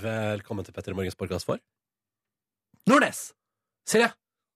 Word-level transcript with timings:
Velkommen 0.00 0.62
til 0.64 0.74
Petter 0.74 0.92
i 0.92 0.94
Morgens 0.94 1.16
podkast 1.18 1.48
for 1.48 1.58
Nordnes! 2.86 3.32
Silje! 3.90 4.06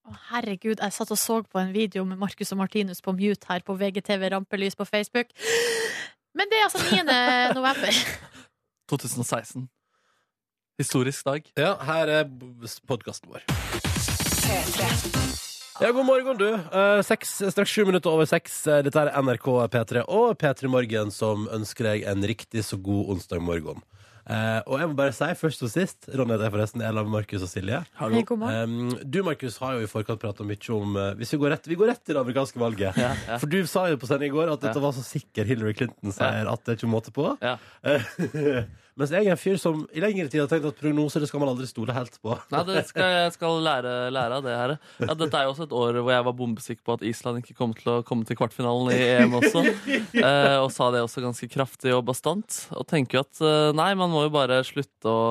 Å, 0.07 0.13
herregud, 0.29 0.79
jeg 0.79 0.95
satt 0.95 1.11
og 1.11 1.19
så 1.19 1.41
på 1.43 1.59
en 1.59 1.73
video 1.75 2.05
med 2.07 2.21
Marcus 2.21 2.53
og 2.55 2.61
Martinus 2.61 3.03
på 3.03 3.11
mute 3.17 3.51
her 3.51 3.65
på 3.67 3.75
VGTV 3.75 4.29
Rampelys 4.31 4.79
på 4.79 4.87
Facebook. 4.87 5.35
Men 6.31 6.47
det 6.47 6.61
er 6.61 6.69
altså 6.69 6.79
9. 6.87 7.03
november. 7.59 8.01
2016. 8.95 9.67
Historisk 10.79 11.27
dag. 11.27 11.51
Ja, 11.59 11.75
her 11.91 12.15
er 12.21 12.25
podkasten 12.87 13.27
vår. 13.35 13.43
Ja, 15.79 15.91
god 15.91 16.05
morgen, 16.05 16.37
du. 16.37 16.49
Eh, 16.53 17.01
seks, 17.05 17.31
straks 17.53 17.71
sju 17.71 17.85
minutter 17.87 18.11
over 18.11 18.27
seks. 18.29 18.59
Eh, 18.67 18.81
Dette 18.85 19.01
er 19.05 19.13
NRK 19.23 19.47
P3 19.71 20.03
og 20.11 20.35
P3 20.41 20.69
Morgen 20.69 21.13
som 21.15 21.47
ønsker 21.53 21.87
deg 21.87 22.03
en 22.11 22.25
riktig 22.27 22.63
så 22.67 22.77
god 22.77 23.13
onsdag 23.15 23.41
morgen. 23.41 23.79
Eh, 24.29 24.59
og 24.69 24.77
jeg 24.77 24.89
må 24.91 24.97
bare 24.99 25.15
si 25.15 25.25
først 25.39 25.63
og 25.65 25.71
sist 25.73 26.05
Ronny 26.13 26.35
heter 26.35 26.45
jeg 26.45 26.53
forresten. 26.53 26.83
Jeg 26.83 26.91
er 26.91 26.97
sammen 26.99 27.09
med 27.09 27.15
Markus 27.17 27.45
og 27.47 27.49
Silje. 27.49 27.79
Hei, 27.97 28.21
god 28.29 28.41
morgen. 28.43 28.75
Um, 28.91 28.99
du, 29.15 29.21
Markus, 29.25 29.57
har 29.63 29.79
jo 29.79 29.87
i 29.87 29.89
forkant 29.89 30.21
prata 30.21 30.45
mye 30.45 30.75
om 30.75 30.93
eh, 31.01 31.09
Hvis 31.21 31.33
vi 31.33 31.39
går 31.41 31.55
rett, 31.55 31.71
vi 31.71 31.79
går 31.79 31.89
rett 31.95 32.03
til 32.05 32.17
det 32.19 32.21
amerikanske 32.21 32.61
valget. 32.61 32.99
Ja, 33.01 33.15
ja. 33.31 33.39
For 33.41 33.49
du 33.49 33.57
sa 33.71 33.87
jo 33.89 33.97
på 34.03 34.11
sending 34.11 34.29
i 34.29 34.35
går 34.35 34.53
at 34.53 34.61
dette 34.67 34.77
Ja. 34.77 34.85
var 34.85 34.93
så 34.99 35.07
sikker 35.07 35.49
Hillary 35.49 35.73
Clinton-seier 35.79 36.51
at 36.51 36.67
det 36.67 36.75
er 36.75 36.81
ikke 36.81 36.91
måte 36.93 37.15
på. 37.15 37.31
Ja. 37.41 37.57
Eh, 37.81 38.05
Mens 38.99 39.13
jeg 39.15 39.23
er 39.23 39.33
en 39.33 39.39
fyr 39.39 39.59
som 39.61 39.85
i 39.95 40.01
lengre 40.03 40.27
tid 40.27 40.41
har 40.43 40.49
tenkt 40.51 40.67
at 40.67 40.79
prognoser 40.81 41.23
det 41.23 41.29
skal 41.29 41.41
man 41.43 41.51
aldri 41.53 41.67
stole 41.69 41.95
helt 41.95 42.17
på. 42.19 42.35
Nei, 42.51 42.63
det 42.67 42.83
skal, 42.89 43.13
jeg 43.15 43.35
skal 43.37 43.61
lære, 43.63 43.93
lære 44.11 44.39
av 44.39 44.47
det 44.47 44.57
her. 44.57 44.73
Ja, 44.99 45.15
dette 45.15 45.39
er 45.39 45.47
jo 45.47 45.53
også 45.53 45.67
et 45.69 45.75
år 45.81 46.01
hvor 46.01 46.11
jeg 46.11 46.27
var 46.27 46.35
bombesikker 46.41 46.83
på 46.87 46.97
at 46.97 47.05
Island 47.07 47.41
ikke 47.41 47.55
kom 47.57 47.75
til 47.77 47.93
å 47.93 47.99
komme 48.07 48.27
til 48.27 48.39
kvartfinalen 48.39 48.91
i 48.95 48.99
EM 49.15 49.39
også. 49.41 49.65
Eh, 50.21 50.57
og 50.59 50.69
sa 50.73 50.89
det 50.93 50.99
også 51.01 51.21
ganske 51.23 51.47
kraftig 51.49 51.93
og 51.95 52.03
bastant. 52.05 52.55
Og 52.77 52.85
tenker 52.89 53.17
jo 53.17 53.23
at 53.23 53.39
eh, 53.45 53.71
nei, 53.77 53.89
man 53.97 54.11
må 54.11 54.25
jo 54.25 54.33
bare 54.33 54.59
slutte 54.67 55.09
å 55.09 55.21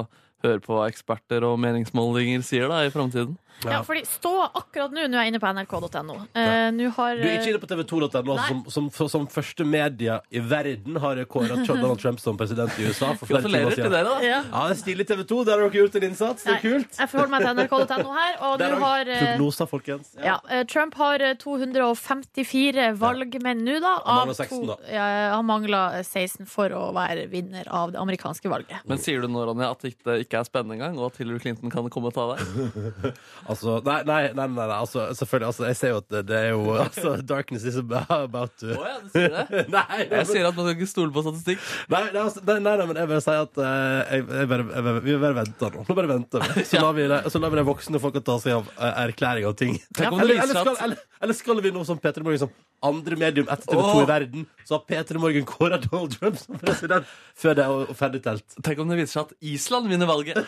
høre 0.45 0.63
på 0.65 0.75
hva 0.77 0.89
eksperter 0.91 1.45
og 1.47 1.59
meningsmålinger 1.63 2.43
sier 2.47 2.71
da 2.73 2.81
i 2.87 2.93
framtiden. 2.93 3.37
Ja, 3.65 3.83
fordi 3.85 4.05
stå 4.09 4.33
akkurat 4.57 4.93
nå, 4.95 5.07
nå 5.11 5.19
er 5.19 5.27
jeg 5.27 5.35
inne 5.35 5.41
på 5.43 5.51
nrk.no. 5.53 6.17
Eh, 6.35 6.71
nå 6.77 6.91
har 6.97 7.17
Du 7.21 7.27
er 7.29 7.37
ikke 7.41 7.51
inne 7.55 7.63
på 7.63 7.71
TV2.no, 7.71 8.09
altså, 8.09 8.35
Nei. 8.37 8.49
som, 8.49 8.63
som, 8.73 8.91
som, 8.95 9.09
som 9.13 9.27
første 9.31 9.67
media 9.69 10.21
i 10.31 10.41
verden 10.41 10.97
har 11.03 11.21
kåra 11.31 11.59
Donald 11.67 12.01
Trump 12.01 12.21
som 12.23 12.39
president 12.41 12.73
i 12.81 12.89
USA. 12.89 13.13
For 13.21 13.27
flere 13.29 13.43
timer 13.45 13.51
Gratulerer 13.51 13.75
til 13.75 13.83
siden. 13.83 13.93
dere, 13.93 14.05
da. 14.09 14.17
ja. 14.25 14.41
Ja, 14.51 14.65
det 14.71 14.77
er 14.77 14.81
stilig 14.83 15.07
TV 15.11 15.25
2. 15.29 15.41
Der 15.49 15.53
har 15.59 15.67
dere 15.67 15.83
gjort 15.83 15.99
en 16.01 16.07
innsats. 16.09 16.45
Det 16.47 16.55
er 16.55 16.59
Nei, 16.59 16.63
kult. 16.65 16.99
Jeg 17.01 17.13
forholder 17.13 17.35
meg 17.37 17.45
til 17.47 17.61
nrk.no 17.61 18.17
her, 18.17 18.39
og 18.49 18.59
Der 18.63 18.75
nå 18.75 18.81
har 18.81 18.89
har 18.91 19.09
eh, 19.13 19.21
Prognoser, 19.25 19.69
folkens. 19.71 20.09
ja, 20.25 20.39
eh, 20.51 20.65
Trump 20.71 20.95
har 20.99 21.23
eh, 21.23 21.35
254 21.41 22.87
valgmenn 22.99 23.61
nå, 23.65 23.77
da. 23.83 23.93
Han 24.05 24.11
av 24.11 24.27
mangler 24.27 24.35
16 24.41 24.67
da. 24.67 24.75
to- 24.81 24.95
Ja, 24.95 25.05
han 25.37 25.47
mangler 25.47 25.99
eh, 26.01 26.05
16 26.07 26.47
for 26.51 26.73
å 26.75 26.87
være 26.97 27.27
vinner 27.31 27.69
av 27.69 27.93
det 27.95 28.01
amerikanske 28.03 28.51
valget. 28.51 28.83
Men 28.89 28.99
sier 28.99 29.21
du 29.23 29.29
nå, 29.31 29.45
Ronny, 29.47 29.65
at 29.69 29.81
det 29.85 29.95
ikke, 29.95 30.17
ikke 30.25 30.41
er 30.41 30.49
spennende 30.49 30.79
engang, 30.79 30.99
og 30.99 31.11
at 31.13 31.21
Hillary 31.23 31.39
Clinton 31.45 31.71
kan 31.73 31.89
komme 31.93 32.11
og 32.11 32.17
ta 32.17 32.27
deg? 32.35 33.15
Altså, 33.51 33.77
nei, 33.87 33.99
nei, 34.07 34.21
nei, 34.37 34.47
nei, 34.47 34.67
nei 34.71 34.77
altså, 34.77 35.07
selvfølgelig. 35.19 35.49
Altså, 35.51 35.65
jeg 35.69 35.79
ser 35.81 35.93
jo 35.93 35.99
at 36.01 36.09
det, 36.15 36.23
det 36.29 36.39
er 36.39 36.49
jo 36.53 36.75
altså, 36.85 37.15
Darkness 37.27 37.67
is 37.67 37.79
about 37.81 38.55
to 38.63 38.71
Å 38.77 38.87
ja, 38.87 38.97
du 39.03 39.11
sier 39.15 39.35
det? 39.35 39.65
Nei, 39.77 39.99
Jeg 40.07 40.29
sier 40.31 40.49
at 40.49 40.57
man 40.59 40.69
skal 40.69 40.77
ikke 40.77 40.91
stole 40.91 41.15
på 41.15 41.25
statistikk. 41.27 41.67
Nei, 41.93 42.03
nei, 42.09 42.23
altså, 42.23 42.45
nei, 42.47 42.59
nei, 42.63 42.77
nei, 42.81 42.89
men 42.93 43.03
jeg 43.03 43.13
vil 43.13 43.23
si 43.27 43.37
at 43.43 43.61
uh, 43.61 43.67
jeg, 43.67 44.25
jeg 44.41 44.51
bare, 44.55 44.69
jeg, 44.71 44.87
bare- 44.89 45.05
vi 45.07 45.19
bare 45.27 45.39
venter 45.41 45.77
nå. 45.77 45.85
Nå 45.89 45.99
bare 46.01 46.13
venter 46.15 46.47
vi. 46.47 46.65
Så 46.71 46.83
lar 46.85 46.97
vi, 46.97 47.07
det- 47.11 47.23
så 47.31 47.43
lar 47.43 47.55
vi 47.55 47.61
de 47.61 47.67
voksne 47.69 48.03
folka 48.03 48.23
ta 48.25 48.39
seg 48.43 48.59
av 48.61 48.73
uh, 48.77 48.91
erklæring 49.07 49.47
av 49.51 49.57
ting. 49.59 49.77
Ja, 49.99 50.11
Eller, 50.11 50.43
eller, 50.45 50.55
skal, 50.55 50.77
eller, 50.87 51.07
eller 51.21 51.37
skal 51.43 51.65
vi 51.65 51.73
nå 51.75 51.87
som 51.89 51.99
Peter 52.01 52.25
Morgan 52.27 52.47
som 52.47 52.55
andre 52.83 53.17
medium 53.17 53.49
etter 53.51 53.67
TV 53.69 53.81
2 53.81 53.89
oh. 53.91 54.03
i 54.03 54.07
verden, 54.09 54.47
så 54.65 54.75
har 54.79 54.85
Peter 54.89 55.19
Morgan 55.21 55.45
kåra 55.49 55.77
Donald 55.83 56.15
Trump 56.17 56.39
som 56.41 56.59
president 56.61 57.05
før 57.37 57.57
det 57.59 57.65
er 57.67 57.95
ferdig 57.99 58.23
telt. 58.25 58.57
Tenk 58.65 58.81
om 58.81 58.89
det 58.89 58.97
viser 59.03 59.19
seg 59.19 59.23
at 59.29 59.33
Island 59.53 59.91
vinner 59.93 60.09
valget. 60.09 60.41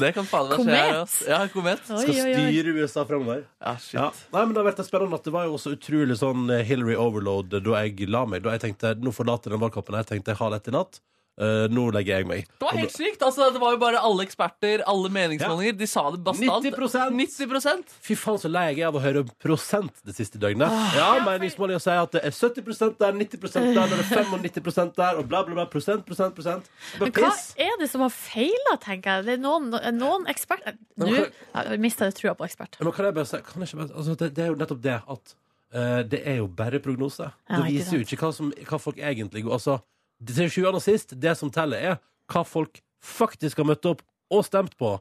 Det 0.00 0.12
kan 0.16 0.24
faen 0.28 0.48
meg 0.48 0.56
skje. 0.56 0.64
Komet. 0.64 0.80
her. 0.80 0.96
Ja, 1.28 1.38
komet. 1.52 1.69
Oi, 1.78 2.02
Skal 2.02 2.10
oi, 2.14 2.32
oi. 2.34 2.46
styre 2.50 2.74
USA 2.80 3.04
framover. 3.08 3.44
Ja, 3.62 3.74
shit. 3.76 3.94
Ja. 3.98 4.08
Nei, 4.34 4.44
men 4.46 4.54
Det 4.54 4.62
har 4.62 4.68
vært 4.72 4.82
spennende 4.86 5.18
at 5.20 5.24
det 5.28 5.32
var 5.34 5.46
jo 5.46 5.54
også 5.58 5.74
utrolig 5.76 6.16
sånn 6.20 6.50
eh, 6.50 6.64
Hillary 6.66 6.96
overload 6.98 7.54
da 7.54 7.82
jeg 7.84 8.08
la 8.10 8.24
meg. 8.26 8.42
Da 8.42 8.56
jeg 8.56 8.64
tenkte 8.66 8.94
nå 9.00 9.12
forlater 9.14 9.54
den 9.54 9.62
valgkampen. 9.62 9.98
Jeg 10.02 10.10
tenkte 10.10 10.34
jeg 10.34 10.40
har 10.42 10.50
dette 10.56 10.72
i 10.72 10.76
natt. 10.76 11.00
Eh, 11.40 11.66
nå 11.72 11.86
legger 11.94 12.20
jeg 12.20 12.28
meg. 12.28 12.48
Det 12.60 12.66
var 12.66 12.76
helt 12.76 12.92
sykt. 12.92 13.22
Altså, 13.24 13.46
det 13.54 13.60
var 13.62 13.72
jo 13.72 13.78
bare 13.80 14.00
alle 14.04 14.26
eksperter, 14.26 14.82
alle 14.90 15.08
meningsmålinger. 15.12 15.76
De 15.78 15.86
sa 15.88 16.02
det 16.12 16.20
bastant. 16.26 16.66
90%. 16.68 17.16
90% 17.16 17.94
Fy 18.04 18.16
faen, 18.18 18.40
så 18.42 18.50
lei 18.52 18.66
jeg 18.70 18.82
er 18.82 18.90
av 18.90 18.98
å 18.98 19.02
høre 19.02 19.22
prosent 19.40 20.02
det 20.04 20.16
siste 20.18 20.40
døgnet. 20.42 20.68
ja, 20.98 21.08
meningsmålinger 21.24 21.80
sier 21.80 22.02
at 22.02 22.12
det 22.12 22.24
er 22.28 22.36
70% 22.36 22.98
der, 23.00 23.16
90 23.16 23.40
der, 23.56 23.94
det 23.94 24.02
er 24.02 24.28
95 24.28 24.92
der, 24.98 25.20
og 25.22 25.30
bla, 25.30 25.40
bla, 25.46 25.56
bla. 25.56 25.66
Prosent, 25.70 26.04
prosent, 26.04 26.36
prosent. 26.36 26.68
Men 27.00 27.14
hva 27.16 27.32
er 27.56 27.76
det 27.80 27.88
som 27.88 28.04
har 28.04 28.12
feila, 28.12 28.76
tenker 28.82 29.20
jeg? 29.20 29.28
Det 29.30 29.38
er 29.38 29.44
noen, 29.44 29.70
noen 29.96 30.28
eksperter 30.30 30.76
Nå 31.00 31.08
jeg 31.10 31.80
mista 31.80 32.08
jeg 32.08 32.18
trua 32.18 32.34
på 32.36 32.44
eksperter. 32.46 32.82
Men 32.84 32.94
kan 32.94 33.08
jeg 33.08 33.16
bare 33.16 33.28
si 33.30 33.40
kan 33.46 33.64
jeg 33.64 33.70
ikke 33.70 33.80
bare, 33.80 33.94
altså, 34.02 34.16
det, 34.20 34.28
det 34.36 34.44
er 34.44 34.52
jo 34.52 34.58
nettopp 34.60 34.82
det 34.84 34.98
at 35.00 35.32
uh, 35.76 36.00
det 36.12 36.20
er 36.28 36.40
jo 36.42 36.50
bare 36.60 36.80
prognose. 36.84 37.30
Ja, 37.30 37.56
det 37.56 37.70
viser 37.70 37.96
jo 37.96 38.04
ikke 38.04 38.20
hva, 38.26 38.32
som, 38.36 38.52
hva 38.68 38.80
folk 38.82 39.00
egentlig 39.00 39.46
går 39.46 39.56
Altså, 39.56 39.78
til 40.26 40.50
sjuende 40.52 40.80
og 40.80 40.84
sist, 40.84 41.14
det 41.16 41.36
som 41.38 41.50
teller, 41.52 41.78
er 41.80 42.00
hva 42.30 42.44
folk 42.46 42.80
faktisk 43.00 43.62
har 43.62 43.68
møtt 43.70 43.86
opp 43.88 44.04
og 44.30 44.44
stemt 44.46 44.76
på. 44.78 44.94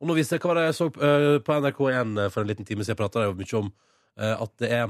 Og 0.00 0.08
nå 0.10 0.16
viser 0.18 0.36
jeg 0.36 0.44
hva 0.44 0.66
jeg 0.66 0.76
så 0.76 0.90
eh, 0.90 1.38
på 1.44 1.56
NRK1 1.62 2.18
for 2.34 2.42
en 2.42 2.50
liten 2.50 2.66
time 2.66 2.84
siden. 2.84 2.92
Jeg 2.92 3.00
prata 3.00 3.28
mye 3.30 3.58
om 3.60 3.70
eh, 3.70 4.34
at 4.34 4.52
det 4.60 4.70
er 4.70 4.86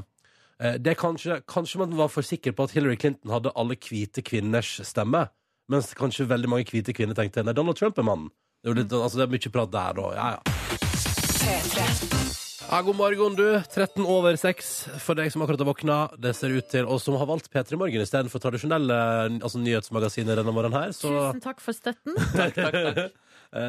eh, 0.59 0.77
det 0.81 0.95
er 0.95 0.99
kanskje, 0.99 1.39
kanskje 1.47 1.83
man 1.83 1.97
var 1.99 2.11
for 2.11 2.25
sikker 2.25 2.55
på 2.55 2.67
at 2.67 2.75
Hillary 2.75 2.97
Clinton 2.99 3.33
hadde 3.33 3.53
alle 3.55 3.77
hvite 3.79 4.25
kvinners 4.25 4.79
stemme, 4.83 5.27
mens 5.71 5.93
kanskje 5.97 6.27
veldig 6.29 6.51
mange 6.51 6.69
hvite 6.71 6.95
kvinner 6.95 7.17
tenkte 7.17 7.45
nei, 7.45 7.55
Donald 7.55 7.79
Trump 7.79 8.01
er 8.01 8.09
mannen. 8.09 8.33
Det 8.61 8.73
er, 8.73 8.81
litt, 8.81 8.93
altså, 8.97 9.21
det 9.21 9.27
er 9.27 9.35
mye 9.37 9.53
prat 9.53 9.75
der 9.77 10.01
og 10.01 10.17
ja, 10.17 10.31
ja. 10.35 10.41
Ja, 12.65 12.81
god 12.81 12.95
morgen, 12.97 13.35
du. 13.37 13.45
13 13.73 14.05
over 14.09 14.35
6 14.41 14.69
for 15.03 15.17
deg 15.17 15.29
som 15.29 15.43
akkurat 15.45 15.61
har 15.61 15.67
våkna. 15.69 15.97
Det 16.17 16.31
ser 16.33 16.55
ut 16.55 16.65
til, 16.71 16.87
og 16.89 16.97
som 17.01 17.13
har 17.19 17.27
valgt 17.29 17.51
P3 17.53 17.77
Morgen 17.77 18.01
istedenfor 18.01 18.41
tradisjonelle 18.41 18.97
altså, 19.37 19.61
nyhetsmagasiner 19.61 20.41
denne 20.41 20.53
morgenen 20.55 20.79
her. 20.79 20.95
Så 20.97 21.11
Tusen 21.13 21.43
takk 21.45 21.61
for 21.61 21.77
støtten. 21.77 22.17
takk, 22.33 22.57
takk, 22.57 22.79
takk. 22.97 23.21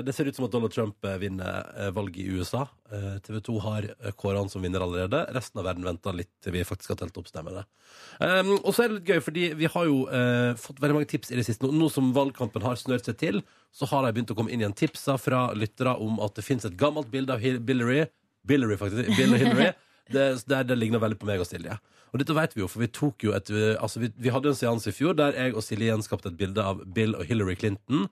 det 0.09 0.17
ser 0.17 0.31
ut 0.31 0.41
som 0.41 0.49
at 0.49 0.57
Donald 0.57 0.73
Trump 0.73 1.05
eh, 1.05 1.19
vinner 1.21 1.69
eh, 1.77 1.93
valget 1.95 2.23
i 2.25 2.41
USA. 2.41 2.65
Eh, 2.89 3.21
TV 3.29 3.39
2 3.51 3.59
har 3.67 3.91
kåra 4.17 4.41
han 4.41 4.51
som 4.51 4.65
vinner 4.65 4.81
allerede. 4.81 5.27
Resten 5.37 5.61
av 5.61 5.69
verden 5.69 5.87
venter 5.87 6.17
litt 6.17 6.33
til 6.41 6.57
vi 6.57 6.65
faktisk 6.65 6.97
har 6.97 7.03
telt 7.05 7.21
opp 7.21 7.29
stemmene. 7.29 7.69
Um, 8.17 8.57
og 8.57 8.73
så 8.73 8.87
er 8.87 8.91
det 8.91 9.03
litt 9.03 9.13
gøy, 9.13 9.25
fordi 9.29 9.49
vi 9.61 9.73
har 9.77 9.89
jo 9.93 10.03
eh, 10.09 10.57
fått 10.57 10.81
veldig 10.81 11.03
mange 11.03 11.13
tips 11.13 11.37
i 11.37 11.43
det 11.43 11.45
siste. 11.45 11.69
Nå, 11.69 11.77
nå 11.77 11.93
som 11.93 12.15
valgkampen 12.17 12.65
har 12.65 12.81
snørt 12.81 13.13
seg 13.13 13.21
til, 13.21 13.45
så 13.77 13.93
har 13.93 14.09
de 14.09 14.17
begynt 14.17 14.33
å 14.33 14.41
komme 14.41 14.57
inn 14.57 14.65
igjen 14.65 14.81
tipsa 14.87 15.21
fra 15.21 15.51
lyttere 15.53 15.99
om 16.01 16.17
at 16.25 16.41
det 16.41 16.49
finnes 16.49 16.65
et 16.65 16.81
gammelt 16.81 17.13
bilde 17.13 17.37
av 17.37 17.45
Hillary 17.45 18.07
Billary, 18.47 18.79
faktisk. 18.81 19.13
Bill 19.17 19.37
Hillary. 19.37 19.73
Det, 20.13 20.25
det, 20.47 20.63
det 20.69 20.79
ligner 20.79 21.03
veldig 21.03 21.19
på 21.19 21.27
meg 21.27 21.41
og 21.43 21.49
Silje. 21.49 21.75
Og 22.15 22.21
dette 22.23 22.35
vet 22.37 22.53
vi 22.55 22.63
jo, 22.63 22.69
for 22.71 22.85
vi 22.85 22.87
tok 22.95 23.25
jo 23.27 23.33
et 23.35 23.51
Altså, 23.75 23.99
vi, 24.05 24.13
vi 24.23 24.31
hadde 24.31 24.53
en 24.53 24.59
seanse 24.59 24.93
i 24.93 24.95
fjor 24.95 25.17
der 25.19 25.35
jeg 25.35 25.57
og 25.57 25.65
Silje 25.67 25.91
gjenskapte 25.91 26.31
et 26.31 26.39
bilde 26.39 26.63
av 26.63 26.85
Bill 26.95 27.17
og 27.19 27.27
Hillary 27.27 27.57
Clinton. 27.59 28.07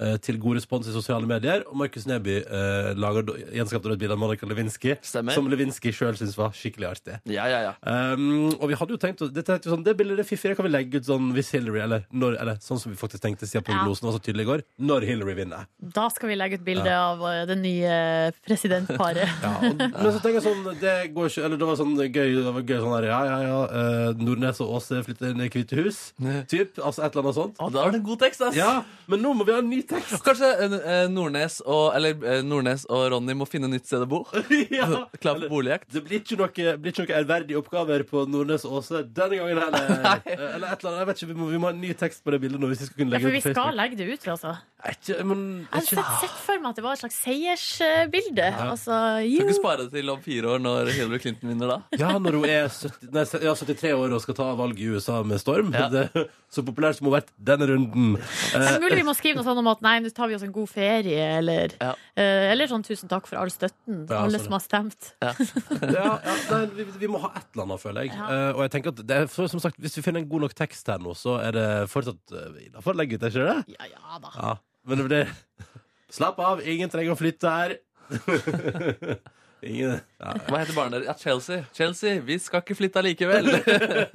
Eh, 0.00 0.16
Til 0.24 0.38
god 0.40 0.58
respons 0.58 0.88
i 0.88 0.94
sosiale 0.94 1.28
medier. 1.28 1.64
Og 1.70 1.76
Markus 1.80 2.06
Neby 2.08 2.36
eh, 2.40 2.90
lager 2.98 3.30
gjenskapte 3.54 3.92
et 3.94 4.02
bilde 4.02 4.16
av 4.16 4.20
Monica 4.20 4.48
Lewinsky. 4.48 4.96
Stemmer. 5.04 5.36
Som 5.36 5.50
Lewinsky 5.52 5.92
sjøl 5.94 6.16
syntes 6.18 6.36
var 6.38 6.54
skikkelig 6.56 6.88
artig. 6.90 7.18
Ja, 7.30 7.46
ja, 7.50 7.60
ja. 7.68 7.74
Um, 7.84 8.50
og 8.56 8.68
vi 8.70 8.78
hadde 8.78 8.94
jo 8.96 9.00
tenkt 9.00 9.22
det, 9.34 9.44
tenkte 9.46 9.72
sånn, 9.72 9.84
det 9.86 9.94
bildet 9.98 10.22
er 10.22 10.28
fiffig, 10.28 10.52
det 10.52 10.58
kan 10.58 10.66
vi 10.66 10.72
legge 10.72 11.00
ut 11.00 11.08
sånn 11.08 11.30
hvis 11.36 11.52
Hillary 11.54 11.82
Eller, 11.84 12.04
når, 12.12 12.36
eller 12.42 12.60
sånn 12.64 12.80
som 12.82 12.92
vi 12.92 12.98
faktisk 12.98 13.24
tenkte 13.24 13.48
siden 13.48 13.64
prognosen 13.66 14.08
var 14.08 14.16
så 14.16 14.22
tydelig 14.22 14.46
i 14.46 14.50
går. 14.50 14.64
Når 14.90 15.06
Hillary 15.08 15.36
vinner. 15.38 15.68
Da 15.96 16.08
skal 16.12 16.32
vi 16.32 16.38
legge 16.38 16.60
ut 16.60 16.66
bilde 16.66 16.94
av 16.96 17.24
eh, 17.30 17.42
det 17.50 17.58
nye 17.60 17.94
presidentparet. 18.46 19.28
Ja, 19.40 19.52
og, 19.64 19.78
men 19.78 20.12
så 20.12 20.20
tenker 20.20 20.36
jeg 20.36 20.44
sånn 20.44 20.78
Det 20.80 20.92
går 21.14 21.30
ikke 21.30 21.42
Eller 21.46 21.58
det 21.60 21.66
var 21.68 21.76
sånn 21.78 21.92
gøy, 21.96 22.32
det 22.34 22.52
var 22.52 22.64
gøy 22.66 22.80
sånn 22.82 22.92
her 22.92 23.06
Ja, 23.08 23.20
ja, 23.24 23.36
ja. 23.46 23.58
Uh, 23.70 24.20
Nordnes 24.20 24.60
og 24.64 24.74
Åse 24.76 25.00
flytter 25.06 25.32
inn 25.32 25.44
i 25.44 25.48
Hvite 25.52 25.78
hus. 25.78 26.00
Typ. 26.50 26.78
Altså 26.78 27.04
et 27.06 27.14
eller 27.14 27.28
annet 27.28 27.38
sånt. 27.38 27.60
Å, 27.60 27.68
da 27.72 27.84
er 27.84 27.94
det 27.94 28.00
en 28.00 28.06
god 28.06 28.20
tekst, 28.22 28.42
ass. 28.44 28.56
Ja, 28.58 28.82
men 29.10 29.22
nå 29.24 29.32
må 29.36 29.46
vi 29.48 29.54
ha 29.54 29.62
en 29.62 29.70
ny 29.70 29.80
tekst. 29.90 30.22
Kanskje 30.26 30.50
eh, 30.64 30.74
eh, 30.94 31.04
Nordnes 31.12 31.58
og, 31.66 31.90
eller, 31.98 32.16
eh, 32.26 32.40
Nordnes 32.46 32.86
og 32.88 33.04
Ronny 33.14 33.36
må 33.38 33.46
finne 33.50 33.68
nytt 33.72 33.86
sted 33.90 34.04
å 34.04 34.08
bo? 34.10 34.22
ja. 34.80 34.86
Klar 35.20 35.40
for 35.42 35.52
boligjakt? 35.52 35.88
Det 35.94 36.02
blir 36.06 36.22
ikke 36.22 36.38
noen 36.40 37.14
ærverdige 37.20 37.58
oppgaver 37.60 38.04
på 38.08 38.24
Nordnes 38.30 38.64
og 38.68 38.78
Åse 38.80 39.02
denne 39.06 39.40
gangen 39.42 39.62
heller. 39.66 40.20
Eh, 40.30 40.36
eller 40.56 40.72
et 40.74 40.82
eller 40.82 40.90
annet. 40.90 41.00
Jeg 41.00 41.06
vet 41.08 41.20
ikke, 41.20 41.28
vi 41.30 41.36
må, 41.40 41.46
vi 41.50 41.58
må 41.60 41.68
ha 41.68 41.72
en 41.74 41.80
ny 41.82 41.90
tekst 41.98 42.22
på 42.24 42.32
det 42.34 42.38
bildet 42.42 42.60
nå 42.62 42.68
hvis 42.70 42.82
vi 42.84 42.86
skal 42.90 42.98
kunne 43.00 43.16
Ja, 43.16 43.18
legge 43.18 43.26
for 43.26 43.30
det 43.30 43.34
vi 43.34 43.40
ut 43.40 43.44
på 43.44 43.50
skal 43.50 43.64
Facebook. 43.64 43.78
legge 43.80 43.96
det 43.98 44.06
ut, 44.10 44.26
altså. 44.34 44.52
Ikke, 44.90 45.16
men, 45.28 45.40
Jeg 45.60 45.74
har 45.74 45.86
sett, 45.90 46.12
sett 46.22 46.36
for 46.46 46.60
meg 46.62 46.70
at 46.70 46.78
det 46.78 46.84
var 46.84 46.94
et 46.96 47.02
slags 47.02 47.18
seiersbilde. 47.24 48.46
Altså, 48.64 48.98
Skal 49.20 49.44
ikke 49.44 49.56
spare 49.58 49.84
det 49.86 49.90
til 49.94 50.12
om 50.12 50.20
fire 50.24 50.52
år 50.54 50.62
når 50.64 50.90
Hillary 50.94 51.20
Clinton 51.22 51.52
vinner 51.52 51.72
da? 51.74 51.78
ja, 52.00 52.12
når 52.22 52.38
hun 52.38 52.46
er 52.48 52.68
70, 52.70 53.10
nei, 53.14 53.24
ja, 53.44 53.54
73 53.58 53.92
år 53.96 54.14
og 54.16 54.22
skal 54.24 54.38
ta 54.38 54.48
valg 54.58 54.80
i 54.80 54.88
USA 54.94 55.20
med 55.26 55.42
storm. 55.42 55.72
Ja. 55.76 55.88
Det, 55.94 56.06
så 56.50 56.62
populært 56.66 56.96
som 56.98 57.06
hun 57.08 57.12
har 57.14 57.20
vært 57.20 57.32
denne 57.50 57.66
runden. 57.70 58.12
Eh, 58.20 58.54
Det 58.54 58.70
er 58.76 58.82
mulig 58.82 59.00
vi 59.00 59.06
må 59.08 59.14
skrive 59.18 59.38
noe 59.40 59.46
sånt 59.46 59.60
om 59.62 59.69
at 59.72 59.82
nei, 59.84 59.96
nå 60.02 60.10
tar 60.14 60.30
vi 60.30 60.36
oss 60.36 60.44
en 60.46 60.52
god 60.54 60.70
ferie, 60.70 61.24
eller, 61.38 61.74
Ja. 61.80 61.92
eh, 62.16 62.50
eller 62.52 62.70
sånn 62.70 62.84
tusen 62.86 63.10
takk 63.10 63.28
for 63.30 63.40
all 63.40 63.50
støtten. 63.52 64.06
Ja, 64.08 64.22
alle 64.24 64.38
sånn, 64.38 64.44
som 64.48 64.56
har 64.56 64.64
stemt. 64.64 65.10
ja, 65.96 66.08
ja, 66.20 66.36
nei, 66.50 66.62
vi, 66.78 66.86
vi 67.04 67.10
må 67.10 67.20
ha 67.22 67.32
et 67.34 67.46
eller 67.54 67.66
annet, 67.66 67.82
føler 67.82 68.06
jeg. 68.06 68.14
Ja. 68.16 68.28
Eh, 68.30 68.50
og 68.54 68.64
jeg 68.66 68.74
tenker 68.76 68.94
at 68.94 69.04
det 69.06 69.20
er, 69.24 69.30
for, 69.30 69.50
som 69.50 69.62
sagt, 69.62 69.78
Hvis 69.80 69.96
vi 69.96 70.04
finner 70.04 70.22
en 70.22 70.28
god 70.30 70.46
nok 70.46 70.56
tekst 70.58 70.88
her 70.90 71.00
nå, 71.02 71.14
så 71.18 71.38
er 71.40 71.54
det 71.56 71.68
fortsatt 71.92 72.34
uh, 72.34 72.58
innafor 72.60 72.94
å 72.94 73.00
legge 73.00 73.16
ut, 73.16 73.22
er 73.24 73.32
ikke 73.32 73.46
det? 73.46 73.76
Ja, 73.78 73.88
ja 73.92 74.20
da. 74.22 74.32
Ja. 74.36 74.56
Men 74.88 75.00
det 75.00 75.06
blir 75.10 75.32
Slapp 76.10 76.40
av, 76.42 76.60
ingen 76.66 76.90
trenger 76.90 77.14
å 77.14 77.18
flytte 77.18 77.50
her. 77.54 77.76
ingen 79.70 80.00
ja. 80.00 80.32
Hva 80.48 80.58
heter 80.58 80.74
barnet 80.74 80.96
deres? 80.96 81.06
Ja, 81.06 81.14
Chelsea. 81.20 81.62
Chelsea, 81.76 82.18
vi 82.26 82.38
skal 82.42 82.64
ikke 82.64 82.74
flytte 82.80 83.04
likevel. 83.06 83.52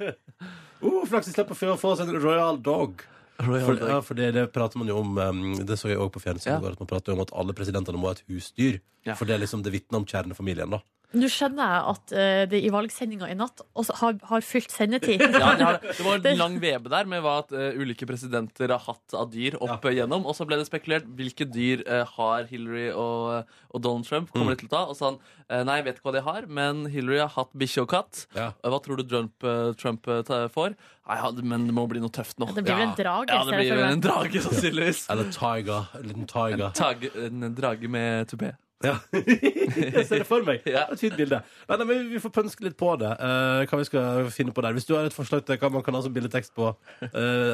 uh, 0.84 1.02
Flaks 1.08 1.30
vi 1.30 1.32
slipper 1.32 1.56
å 1.56 1.78
få 1.80 1.94
oss 1.94 2.02
en 2.04 2.12
royal 2.20 2.60
dog. 2.60 3.00
For, 3.36 3.76
ja, 3.76 4.00
for 4.00 4.16
det, 4.16 4.30
det 4.32 4.46
prater 4.54 4.80
man 4.80 4.88
jo 4.88 4.96
om 5.02 5.18
um, 5.18 5.40
Det 5.68 5.76
så 5.76 5.90
jeg 5.90 5.98
også 6.00 6.14
på 6.14 6.22
fjernsynet 6.24 6.62
Ja. 6.62 6.70
at 6.72 6.80
man 6.80 6.88
prater 6.88 7.12
jo 7.12 7.18
om 7.18 7.24
at 7.26 7.32
alle 7.36 7.52
presidentene 7.52 8.00
må 8.00 8.08
ha 8.08 8.16
et 8.16 8.22
husdyr. 8.30 8.78
Ja. 9.04 9.14
For 9.14 9.28
det 9.28 9.36
er 9.36 9.42
liksom 9.44 9.62
det 9.62 9.74
vitner 9.74 10.00
om 10.00 10.06
kjernefamilien, 10.08 10.72
da. 10.72 10.80
Nå 11.16 11.28
skjønner 11.32 11.70
jeg 11.72 11.92
at 11.92 12.14
eh, 12.16 12.42
det 12.50 12.60
i 12.66 12.70
valgsendinga 12.72 13.28
i 13.32 13.36
natt 13.38 13.62
også 13.78 13.96
har, 14.02 14.16
har 14.30 14.44
fylt 14.44 14.74
sendetid. 14.74 15.22
Ja, 15.36 15.52
det, 15.56 15.66
har, 15.66 15.78
det 15.84 16.04
var 16.04 16.22
en 16.30 16.38
lang 16.38 16.56
vebe 16.62 16.90
der 16.90 17.08
med 17.08 17.20
hva 17.24 17.36
at 17.42 17.52
uh, 17.54 17.76
ulike 17.76 18.06
presidenter 18.08 18.72
har 18.72 18.82
hatt 18.82 19.14
av 19.16 19.28
dyr 19.32 19.56
opp 19.62 19.84
igjennom. 19.88 20.24
Og 20.26 20.36
så 20.36 20.46
ble 20.48 20.58
det 20.60 20.66
spekulert 20.68 21.06
hvilke 21.18 21.46
dyr 21.48 21.84
uh, 21.86 22.02
har 22.16 22.48
Hillary 22.50 22.88
og, 22.92 23.52
og 23.70 23.84
Donald 23.84 24.08
Trump. 24.08 24.32
Kommer 24.32 24.56
de 24.56 24.64
til 24.64 24.70
å 24.70 24.74
ta? 24.74 24.82
Og 24.90 24.98
sa 24.98 25.10
han 25.10 25.18
uh, 25.20 25.62
nei, 25.68 25.78
jeg 25.80 25.86
vet 25.88 26.00
ikke 26.00 26.10
hva 26.10 26.16
de 26.16 26.24
har, 26.26 26.50
men 26.60 26.84
Hillary 26.92 27.22
har 27.22 27.32
hatt 27.36 27.52
bikkje 27.56 27.86
og 27.86 27.90
katt. 27.92 28.24
Ja. 28.36 28.50
Hva 28.64 28.82
tror 28.84 29.00
du 29.00 29.06
Trump, 29.06 29.48
Trump 29.80 30.10
får? 30.54 30.76
Nei, 31.06 31.18
ja, 31.20 31.32
men 31.54 31.68
det 31.68 31.74
må 31.76 31.86
bli 31.90 32.02
noe 32.02 32.12
tøft 32.14 32.40
nå. 32.42 32.50
Det 32.50 32.64
blir 32.66 32.74
vel 32.74 32.88
en 32.88 32.96
drage. 32.98 33.30
Ja, 33.30 33.44
det 33.46 33.60
blir 33.62 33.82
en 33.86 34.04
drage, 34.04 34.42
sannsynligvis. 34.48 35.06
Eller 35.14 35.32
tiger. 35.34 35.90
En 36.00 36.08
liten 36.10 36.30
tiger. 36.30 36.68
En, 36.68 36.78
tag, 36.80 37.10
en 37.28 37.50
drage 37.54 37.90
med 37.92 38.32
tupé. 38.32 38.56
Ja. 38.84 38.98
jeg 39.16 40.04
ser 40.04 40.20
det 40.20 40.26
for 40.28 40.44
meg. 40.44 40.64
Ja. 40.68 40.84
Et 40.92 41.00
fint 41.00 41.16
bilde. 41.16 41.38
Nei, 41.68 41.76
nei, 41.80 41.86
men 41.88 42.08
Vi 42.12 42.20
får 42.20 42.34
pønske 42.34 42.66
litt 42.66 42.76
på 42.80 42.90
det. 43.00 43.12
Uh, 43.20 43.64
hva 43.64 43.80
vi 43.80 43.88
skal 43.88 44.32
finne 44.34 44.52
på 44.56 44.64
der 44.64 44.76
Hvis 44.76 44.88
du 44.88 44.92
har 44.96 45.08
et 45.08 45.16
forslag 45.16 45.46
til 45.46 45.60
hva 45.62 45.70
man 45.72 45.84
kan 45.86 45.96
ha 45.96 46.02
som 46.04 46.12
bildetekst 46.14 46.52
på 46.56 46.72
uh, 46.72 47.06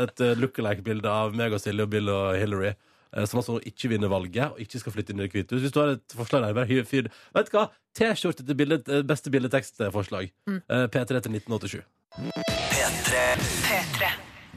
et 0.02 0.24
uh, 0.24 0.32
lookalike-bilde 0.40 1.10
av 1.10 1.36
meg 1.38 1.54
og 1.54 1.62
Silje 1.62 1.86
og 1.86 1.92
Bill 1.92 2.10
og 2.10 2.34
Hillary, 2.40 2.74
uh, 3.14 3.22
som 3.22 3.42
altså 3.42 3.60
ikke 3.68 3.92
vinner 3.94 4.10
valget 4.12 4.50
og 4.50 4.64
ikke 4.64 4.82
skal 4.82 4.96
flytte 4.96 5.14
inn 5.14 5.22
i 5.22 5.28
Det 5.28 5.36
hvite 5.36 5.54
hus 5.54 5.66
Hvis 5.68 5.76
du 5.76 5.80
har 5.84 5.94
et 5.94 6.18
forslag 6.18 6.42
der, 6.46 6.58
bare 6.58 6.70
hyr 6.70 6.88
fyr 6.88 7.06
det. 7.06 7.14
Vet 7.36 7.52
du 7.52 7.56
hva? 7.58 7.68
T-skjorte 7.92 8.44
til 8.46 8.56
bildet, 8.56 8.88
eh, 8.88 9.02
beste 9.04 9.30
bildetekstforslag. 9.30 10.30
Eh, 10.48 10.86
P3 10.88 11.20
til 11.20 11.32
1987. 11.36 11.82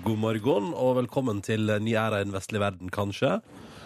God 0.06 0.18
morgen 0.18 0.74
og 0.74 0.96
velkommen 1.02 1.42
til 1.44 1.68
ny 1.82 1.96
æra 2.00 2.22
i 2.22 2.24
den 2.24 2.34
vestlige 2.34 2.64
verden, 2.64 2.90
kanskje. 2.90 3.42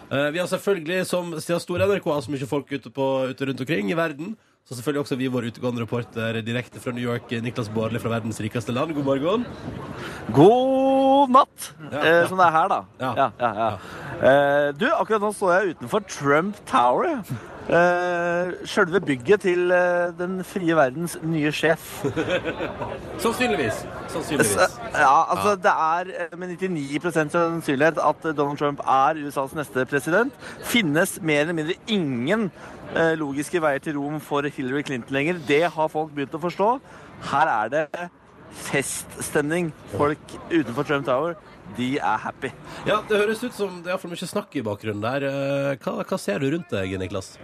Eh, 0.09 0.29
vi 0.33 0.39
har 0.41 0.47
selvfølgelig, 0.49 1.03
som 1.05 1.33
siden 1.37 1.61
store 1.61 1.85
NRK 1.85 2.07
har 2.09 2.21
så 2.25 2.31
mye 2.33 2.47
folk 2.49 2.71
ute, 2.73 2.89
på, 2.93 3.09
ute 3.29 3.45
rundt 3.45 3.59
omkring 3.61 3.91
i 3.91 3.97
verden, 3.97 4.31
så 4.65 4.75
selvfølgelig 4.77 5.01
også 5.03 5.17
vi, 5.17 5.27
vår 5.33 5.47
utegående 5.49 5.81
reporter 5.83 6.39
direkte 6.45 6.81
fra 6.81 6.93
New 6.93 7.05
York, 7.05 7.29
Niklas 7.45 7.69
Baarli 7.73 8.01
fra 8.01 8.11
verdens 8.15 8.41
rikeste 8.41 8.73
land. 8.73 8.93
God 8.97 9.05
morgen. 9.05 9.45
God 10.33 11.29
natt, 11.33 11.71
Ja, 11.91 12.01
eh, 12.01 12.09
ja. 12.21 12.27
som 12.29 12.41
det 12.41 12.47
er 12.49 12.57
her, 12.57 12.67
da. 12.73 12.81
Ja. 12.99 13.13
Ja, 13.17 13.29
ja, 13.39 13.53
ja. 13.61 13.69
Eh, 14.19 14.67
du, 14.77 14.87
akkurat 14.93 15.21
nå 15.21 15.31
står 15.33 15.53
jeg 15.55 15.75
utenfor 15.77 16.05
Trump 16.09 16.59
Tower. 16.69 17.21
Eh, 17.69 18.49
Sjølve 18.65 18.97
bygget 19.05 19.43
til 19.45 19.69
eh, 19.75 20.09
den 20.17 20.39
frie 20.47 20.73
verdens 20.73 21.19
nye 21.21 21.51
sjef. 21.53 21.99
Sannsynligvis. 23.23 23.83
Sannsynligvis. 24.09 24.55
Ja, 24.95 25.11
altså 25.29 25.53
Det 25.61 25.73
er 25.73 26.09
eh, 26.25 26.33
med 26.41 26.55
99 26.57 27.13
sannsynlighet 27.13 28.01
at 28.01 28.25
eh, 28.25 28.33
Donald 28.39 28.57
Trump 28.57 28.81
er 28.81 29.21
USAs 29.21 29.53
neste 29.59 29.85
president. 29.91 30.33
Finnes 30.65 31.19
mer 31.21 31.43
eller 31.45 31.53
mindre 31.59 31.77
ingen 31.93 32.47
eh, 32.95 33.13
logiske 33.21 33.61
veier 33.61 33.85
til 33.85 33.99
rom 34.01 34.17
for 34.23 34.49
Hillary 34.49 34.81
Clinton 34.89 35.13
lenger. 35.19 35.37
Det 35.47 35.61
har 35.75 35.93
folk 35.93 36.15
begynt 36.17 36.33
å 36.33 36.41
forstå. 36.47 36.71
Her 37.29 37.53
er 37.53 37.69
det 37.75 38.09
feststemning. 38.65 39.69
Folk 39.93 40.33
utenfor 40.49 40.89
Trump 40.89 41.05
Tower, 41.05 41.37
de 41.77 41.91
er 42.01 42.17
happy. 42.25 42.49
Ja, 42.89 43.03
Det 43.05 43.21
høres 43.21 43.43
ut 43.45 43.53
som 43.53 43.83
det 43.85 43.93
er 43.93 44.01
for 44.01 44.09
mye 44.09 44.25
snakk 44.33 44.57
i 44.57 44.65
bakgrunnen 44.65 45.05
der. 45.05 45.29
Eh, 45.29 45.77
Hva, 45.85 45.99
hva 46.01 46.17
ser 46.17 46.41
du 46.41 46.49
rundt 46.55 46.73
deg, 46.73 46.97
Niklas? 46.97 47.35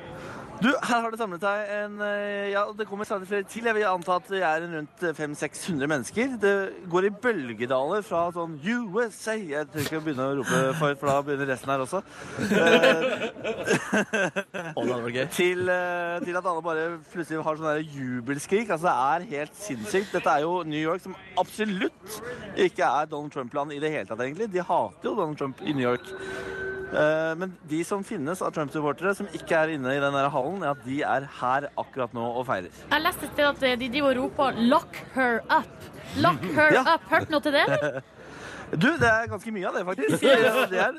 Du, 0.61 0.69
her 0.71 1.01
har 1.03 1.11
det 1.11 1.17
samlet 1.19 1.43
seg 1.43 1.71
en 1.75 1.97
eh, 2.05 2.51
Ja, 2.53 2.61
det 2.77 2.87
kommer 2.87 3.07
stadig 3.07 3.27
flere 3.27 3.43
til. 3.49 3.65
Jeg 3.67 3.75
vil 3.75 3.87
anta 3.89 4.15
at 4.19 4.29
det 4.31 4.41
er 4.45 4.63
rundt 4.63 5.03
500-600 5.03 5.89
mennesker. 5.91 6.35
Det 6.41 6.53
går 6.91 7.09
i 7.09 7.11
bølgedaler 7.25 8.05
fra 8.05 8.21
sånn 8.35 8.55
USA 8.63 9.35
Jeg 9.35 9.67
trenger 9.73 9.89
ikke 9.89 9.99
å 9.99 10.05
begynne 10.05 10.27
å 10.29 10.37
rope 10.39 10.61
for, 10.79 10.95
for 11.01 11.11
da 11.11 11.17
begynner 11.27 11.51
resten 11.51 11.73
her 11.73 11.83
også. 11.83 12.01
Eh, 12.45 12.95
til, 15.35 15.65
eh, 15.71 16.17
til 16.23 16.39
at 16.39 16.49
alle 16.51 16.65
bare 16.65 16.87
plutselig 17.11 17.43
har 17.45 17.59
sånn 17.59 17.95
jubelskrik. 17.95 18.69
Altså, 18.69 18.87
det 18.87 18.95
er 18.95 19.29
helt 19.35 19.59
sinnssykt. 19.59 20.13
Dette 20.15 20.37
er 20.37 20.45
jo 20.45 20.61
New 20.67 20.81
York, 20.81 21.03
som 21.03 21.17
absolutt 21.41 22.21
ikke 22.55 22.87
er 22.87 23.11
Donald 23.11 23.35
Trump-land 23.35 23.75
i 23.75 23.81
det 23.83 23.91
hele 23.91 24.07
tatt, 24.07 24.23
egentlig. 24.23 24.49
De 24.55 24.63
hater 24.63 25.11
jo 25.11 25.17
Donald 25.19 25.41
Trump 25.41 25.65
i 25.65 25.75
New 25.75 25.83
York. 25.83 26.64
Eh, 26.93 27.35
Men 27.35 27.55
de 27.69 27.83
som 27.83 28.03
finnes 28.03 28.41
av 28.41 28.51
Trump-supportere, 28.55 29.15
som 29.17 29.27
ikke 29.33 29.55
er 29.57 29.73
inne 29.75 29.95
i 29.95 29.99
den 29.99 30.13
der 30.13 30.29
hallen, 30.29 30.61
ja, 30.63 30.73
de 30.85 31.01
er 31.03 31.27
her 31.41 31.67
akkurat 31.77 32.13
nå 32.13 32.25
og 32.39 32.45
feirer. 32.47 32.69
Jeg 32.91 33.01
leste 33.01 33.25
et 33.25 33.31
sted 33.33 33.45
at 33.73 33.79
de 33.79 33.89
driver 33.89 34.11
og 34.11 34.23
roper 34.23 34.51
'lock 34.61 34.95
her 35.15 35.39
up'. 35.49 35.89
Lock 36.17 36.41
her 36.57 36.73
Ja. 36.73 36.83
up. 36.95 37.01
Hørte 37.09 37.31
noe 37.31 37.41
til 37.41 37.51
det? 37.53 37.65
Du, 38.75 38.87
det 38.97 39.05
er 39.07 39.27
ganske 39.29 39.51
mye 39.53 39.67
av 39.67 39.73
det, 39.77 39.85
faktisk. 39.85 40.23
Eh, 40.25 40.69
Det 40.69 40.79
er, 40.79 40.91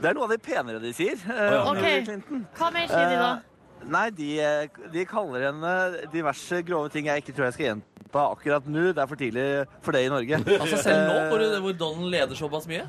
det 0.00 0.08
er 0.10 0.14
noe 0.14 0.24
av 0.24 0.30
det 0.30 0.40
penere 0.42 0.78
de 0.80 0.92
sier. 0.94 1.18
eh, 1.26 1.66
Ok. 1.66 2.22
Hva 2.58 2.70
mer 2.72 2.86
sier 2.86 3.08
de 3.10 3.16
da? 3.18 3.32
Eh, 3.32 3.88
Nei, 3.88 4.10
de, 4.10 4.40
eh, 4.40 4.68
de 4.92 5.04
kaller 5.04 5.48
henne 5.52 6.08
diverse 6.12 6.62
grove 6.66 6.90
ting 6.90 7.06
jeg 7.06 7.22
ikke 7.22 7.34
tror 7.34 7.44
jeg 7.46 7.52
skal 7.54 7.66
gjenta 7.66 8.22
akkurat 8.32 8.66
nå. 8.66 8.92
Det 8.94 8.98
er 9.02 9.06
for 9.06 9.16
tidlig 9.16 9.66
for 9.82 9.92
det 9.92 10.04
i 10.06 10.08
Norge. 10.08 10.34
Altså 10.60 10.76
Selv 10.82 11.06
nå, 11.08 11.14
Eh, 11.14 11.28
hvor, 11.30 11.60
hvor 11.60 11.72
Donald 11.78 12.10
leder 12.10 12.34
såpass 12.34 12.66
mye? 12.70 12.86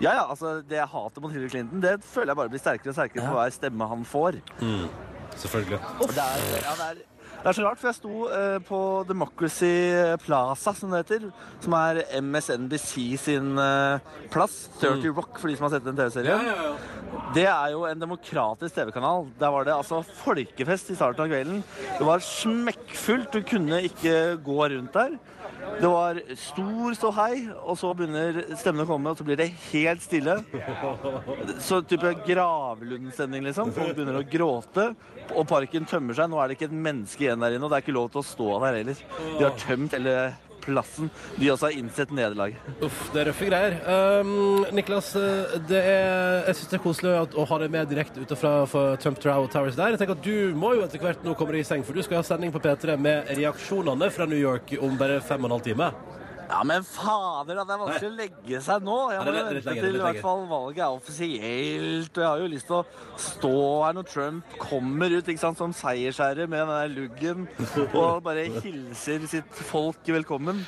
Ja, 0.00 0.14
ja, 0.16 0.24
altså 0.32 0.62
Det 0.64 0.80
hatet 0.80 1.20
mot 1.22 1.32
Hillary 1.32 1.50
Clinton 1.52 1.82
det 1.84 1.98
føler 2.08 2.32
jeg 2.32 2.40
bare 2.40 2.52
blir 2.52 2.62
sterkere 2.62 2.92
og 2.94 2.96
sterkere 2.96 3.26
for 3.26 3.36
hver 3.40 3.54
stemme 3.54 3.88
han 3.90 4.04
får. 4.08 4.40
Selvfølgelig. 5.40 5.78
Og 6.00 6.08
Det 6.08 6.24
er, 6.24 6.44
ja, 6.64 6.72
det 6.80 6.86
er, 6.90 7.02
det 7.40 7.48
er 7.48 7.56
så 7.56 7.62
rart, 7.64 7.78
for 7.80 7.88
jeg 7.88 7.96
sto 7.96 8.14
eh, 8.36 8.56
på 8.68 8.78
Democracy 9.08 9.70
Plaza, 10.20 10.74
som 10.76 10.90
det 10.92 10.98
heter. 11.06 11.22
Som 11.64 11.72
er 11.78 12.02
MSNBC 12.20 12.90
sin 13.22 13.54
eh, 13.56 14.10
plass. 14.32 14.58
30 14.82 15.14
Rock, 15.16 15.38
for 15.40 15.48
de 15.48 15.56
som 15.56 15.64
har 15.68 15.72
sett 15.78 15.86
den 15.86 15.96
TV-serien. 15.96 16.50
Det 17.32 17.46
er 17.48 17.72
jo 17.72 17.86
en 17.88 18.02
demokratisk 18.02 18.74
TV-kanal. 18.76 19.30
Der 19.40 19.54
var 19.54 19.64
det 19.64 19.72
altså 19.72 20.02
folkefest 20.20 20.92
i 20.92 20.98
starten 20.98 21.24
av 21.24 21.32
kvelden. 21.32 21.62
Det 21.96 22.08
var 22.10 22.20
smekkfullt. 22.28 23.32
Du 23.32 23.40
kunne 23.54 23.80
ikke 23.88 24.16
gå 24.44 24.58
rundt 24.74 24.92
der. 25.00 25.16
Det 25.80 25.88
var 25.88 26.20
stor 26.36 26.96
ståhei, 26.96 27.34
og 27.62 27.78
så 27.80 27.92
begynner 27.96 28.42
stemmene 28.58 28.84
å 28.84 28.90
komme, 28.90 29.12
og 29.12 29.20
så 29.20 29.24
blir 29.26 29.38
det 29.40 29.48
helt 29.70 30.04
stille. 30.04 30.36
Så 31.62 31.80
type 31.88 32.12
gravlundstemning, 32.26 33.46
liksom. 33.48 33.72
Folk 33.76 33.94
begynner 33.96 34.20
å 34.20 34.26
gråte, 34.28 34.90
og 35.30 35.48
parken 35.48 35.88
tømmer 35.88 36.16
seg. 36.16 36.30
Nå 36.30 36.40
er 36.40 36.50
det 36.50 36.58
ikke 36.58 36.68
et 36.70 36.78
menneske 36.88 37.26
igjen 37.26 37.40
der 37.44 37.56
inne, 37.56 37.64
og 37.64 37.72
det 37.72 37.80
er 37.80 37.86
ikke 37.86 37.96
lov 37.96 38.12
til 38.12 38.22
å 38.22 38.28
stå 38.30 38.52
der 38.66 38.80
heller. 38.82 39.02
De 39.38 39.42
har 39.46 39.58
tømt 39.60 39.96
hele 39.96 40.16
plassen. 40.70 41.10
De 41.36 41.50
også 41.52 41.68
har 41.68 41.78
innsett 41.78 42.12
nederlaget. 42.14 42.70
Uff, 42.84 43.02
det 43.14 43.22
er 43.22 43.30
røffe 43.30 43.48
greier. 43.48 43.76
Um, 44.24 44.64
Niklas, 44.76 45.12
eh, 45.18 45.56
er, 45.76 46.46
jeg 46.48 46.58
syns 46.58 46.70
det 46.70 46.78
er 46.78 46.84
koselig 46.84 47.14
å 47.36 47.46
ha 47.50 47.60
deg 47.62 47.74
med 47.74 47.90
direkte 47.90 48.22
ute 48.22 48.38
fra 48.38 48.54
Trump 49.02 49.20
Trow 49.22 49.48
Towers 49.50 49.78
der. 49.78 49.94
Jeg 49.94 50.02
tenker 50.02 50.18
at 50.18 50.24
Du 50.24 50.56
må 50.58 50.74
jo 50.76 50.84
etter 50.86 51.02
hvert 51.02 51.24
nå 51.26 51.34
komme 51.38 51.56
deg 51.56 51.64
i 51.64 51.68
seng, 51.68 51.84
for 51.86 51.96
du 51.96 52.04
skal 52.06 52.20
ha 52.20 52.26
sending 52.26 52.52
på 52.54 52.62
P3 52.62 52.96
med 53.00 53.30
reaksjonene 53.38 54.10
fra 54.14 54.28
New 54.30 54.40
York 54.40 54.74
om 54.80 54.96
bare 55.00 55.20
fem 55.24 55.42
og 55.44 55.50
en 55.50 55.58
halv 55.58 55.66
time. 55.66 55.92
Ja, 56.50 56.62
men 56.66 56.82
fader, 56.82 57.54
da, 57.60 57.62
det 57.64 57.74
er 57.76 57.80
vanskelig 57.84 58.08
å 58.10 58.16
legge 58.18 58.60
seg 58.66 58.82
nå. 58.82 58.96
Jeg 59.14 59.22
må 59.22 59.34
vente 59.36 59.74
til 59.76 59.98
i 59.98 60.02
hvert 60.02 60.20
fall 60.24 60.40
valget 60.50 60.82
er 60.82 60.96
offisielt. 60.96 62.10
Og 62.16 62.22
jeg 62.24 62.26
har 62.26 62.42
jo 62.42 62.48
lyst 62.50 62.66
til 62.66 62.78
å 62.80 63.20
stå 63.20 63.52
her 63.84 63.94
når 64.00 64.08
Trump 64.10 64.56
kommer 64.58 65.14
ut 65.14 65.30
ikke 65.30 65.42
sant, 65.44 65.60
som 65.60 65.74
seiersherre 65.76 66.48
med 66.50 66.64
den 66.64 66.72
der 66.74 66.90
luggen 66.96 67.46
og 67.94 68.22
bare 68.26 68.48
hilser 68.64 69.26
sitt 69.30 69.62
folk 69.70 70.02
velkommen. 70.10 70.64